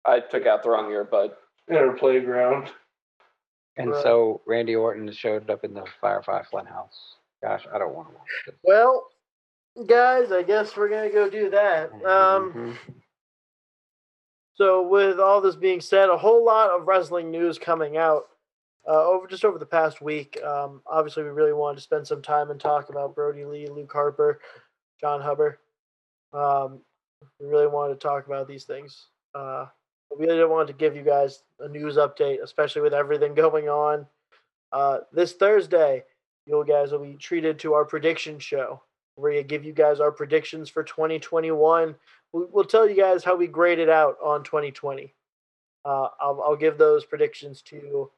I 0.05 0.21
took 0.21 0.47
out 0.47 0.63
the 0.63 0.71
wrong 0.71 0.91
earbud. 0.91 1.35
Inner 1.69 1.95
playground. 1.95 2.73
And 3.77 3.91
Right. 3.93 4.03
so 4.03 4.43
Randy 4.47 4.75
Orton 4.75 5.11
showed 5.13 5.49
up 5.51 5.65
in 5.65 5.75
the 5.75 5.87
Firefly 6.01 6.43
Funhouse. 6.53 7.15
Gosh, 7.43 7.67
I 7.73 7.79
don't 7.79 7.95
want 7.95 8.09
to 8.09 8.15
watch 8.15 8.43
this. 8.47 8.55
Well, 8.65 9.09
guys, 9.87 10.33
I 10.33 10.43
guess 10.43 10.77
we're 10.77 10.89
gonna 10.89 11.11
go 11.11 11.29
do 11.31 11.51
that. 11.51 11.93
Um, 12.05 12.53
Mhm. 12.53 13.03
so 14.55 14.83
with 14.83 15.21
all 15.21 15.41
this 15.41 15.57
being 15.57 15.81
said, 15.81 16.09
a 16.11 16.19
whole 16.19 16.45
lot 16.45 16.71
of 16.71 16.89
wrestling 16.89 17.31
news 17.31 17.59
coming 17.59 17.97
out 17.97 18.29
uh, 18.87 19.05
over 19.05 19.27
just 19.27 19.45
over 19.45 19.59
the 19.59 19.67
past 19.67 20.01
week. 20.01 20.39
Um, 20.43 20.83
obviously, 20.87 21.23
we 21.23 21.31
really 21.31 21.53
wanted 21.53 21.77
to 21.77 21.83
spend 21.83 22.07
some 22.07 22.23
time 22.23 22.51
and 22.51 22.61
talk 22.61 22.89
about 22.91 23.15
Brodie 23.15 23.45
Lee, 23.45 23.69
Luke 23.69 23.93
Harper, 23.93 24.41
Jon 25.01 25.23
Huber. 25.23 25.59
Um, 26.33 26.81
we 27.41 27.47
really 27.47 27.67
wanted 27.67 27.95
to 27.95 28.01
talk 28.07 28.27
about 28.27 28.47
these 28.49 28.65
things. 28.65 29.07
Uh, 29.35 29.67
we 30.17 30.27
really 30.27 30.45
want 30.45 30.69
to 30.69 30.75
give 30.75 30.97
you 30.97 31.03
guys 31.03 31.43
a 31.61 31.69
news 31.69 31.97
update, 31.97 32.43
especially 32.43 32.83
with 32.83 32.95
everything 32.95 33.35
going 33.35 33.69
on. 33.69 34.07
Uh, 34.73 34.99
this 35.13 35.33
Thursday, 35.33 36.05
you 36.47 36.65
guys 36.67 36.93
will 36.93 36.99
be 37.05 37.15
treated 37.15 37.59
to 37.61 37.75
our 37.75 37.85
prediction 37.85 38.39
show. 38.39 38.83
We're 39.17 39.31
gonna 39.33 39.43
give 39.43 39.65
you 39.65 39.73
guys 39.73 40.01
our 40.01 40.13
predictions 40.13 40.69
for 40.71 40.83
2021. 40.83 41.95
We- 42.33 42.45
We'll 42.51 42.65
tell 42.65 42.89
you 42.89 42.95
guys 42.97 43.25
how 43.25 43.37
we 43.37 43.47
graded 43.47 43.89
out 43.89 44.17
on 44.23 44.45
2020. 44.45 45.15
Uh, 45.85 46.09
I'll, 46.21 46.43
I'll 46.43 46.57
give 46.57 46.79
those 46.79 47.05
predictions 47.05 47.63
to 47.63 48.11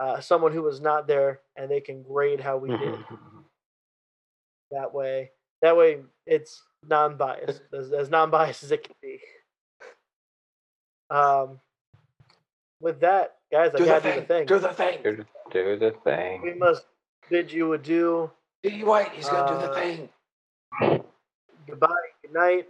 uh, 0.00 0.20
someone 0.20 0.52
who 0.52 0.62
was 0.62 0.80
not 0.80 1.06
there, 1.06 1.40
and 1.56 1.70
they 1.70 1.80
can 1.80 2.02
grade 2.02 2.40
how 2.40 2.56
we 2.56 2.70
did 2.70 2.98
that 4.70 4.92
way. 4.94 5.30
That 5.60 5.76
way, 5.76 6.00
it's 6.26 6.62
non-biased, 6.88 7.62
as, 7.72 7.92
as 7.92 8.08
non-biased 8.10 8.64
as 8.64 8.72
it 8.72 8.82
can 8.84 8.94
be. 9.02 9.20
Um, 11.10 11.60
with 12.80 13.00
that, 13.00 13.36
guys, 13.52 13.70
I 13.74 13.78
Do 13.78 13.84
the 13.84 13.90
gotta 13.90 14.02
do 14.14 14.20
the 14.20 14.26
thing. 14.26 14.26
thing. 14.26 14.46
Do 14.46 14.58
the 14.58 14.68
thing. 14.72 15.02
do, 15.02 15.24
do 15.52 15.78
the 15.78 15.94
thing. 16.04 16.42
We 16.42 16.54
must 16.54 16.84
bid 17.30 17.52
you 17.52 17.74
adieu. 17.74 18.30
D. 18.62 18.82
White, 18.82 19.12
he's 19.12 19.28
gonna 19.28 19.52
do 19.52 19.58
the 19.66 19.70
Uh, 19.70 19.74
thing. 19.74 20.08
Goodbye. 21.68 21.88
Good 22.22 22.32
night. 22.32 22.68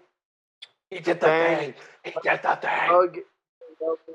He 0.90 0.98
did 1.00 1.20
the 1.20 1.26
bang. 1.26 1.58
thing. 1.58 1.74
He 2.04 2.10
did 2.10 2.42
the 2.42 2.56
thing. 2.56 2.70
Hug 2.70 3.14
the 3.14 3.22
loved 3.22 3.31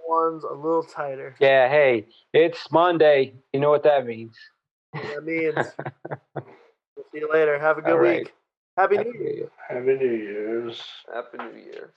ones 0.08 0.44
a 0.44 0.54
little 0.54 0.84
tighter. 0.84 1.36
Yeah, 1.40 1.70
hey, 1.70 2.08
it's 2.34 2.72
Monday. 2.72 3.36
You 3.54 3.60
know 3.60 3.70
what 3.70 3.84
that 3.84 4.06
means. 4.06 4.36
That 4.94 5.24
means 5.24 5.56
we'll 6.96 7.06
see 7.12 7.20
you 7.20 7.30
later. 7.32 7.60
Have 7.60 7.78
a 7.78 7.82
good 7.82 7.92
All 7.94 8.00
right. 8.00 8.20
week. 8.20 8.34
Happy 8.78 8.98
New 8.98 9.04
Happy 9.06 9.18
Year. 9.18 9.24
New 9.24 9.36
Year. 9.36 9.52
Happy 9.68 10.06
New 10.06 10.16
Year's. 10.16 10.82
Happy 11.14 11.38
New 11.38 11.60
Year. 11.60 11.94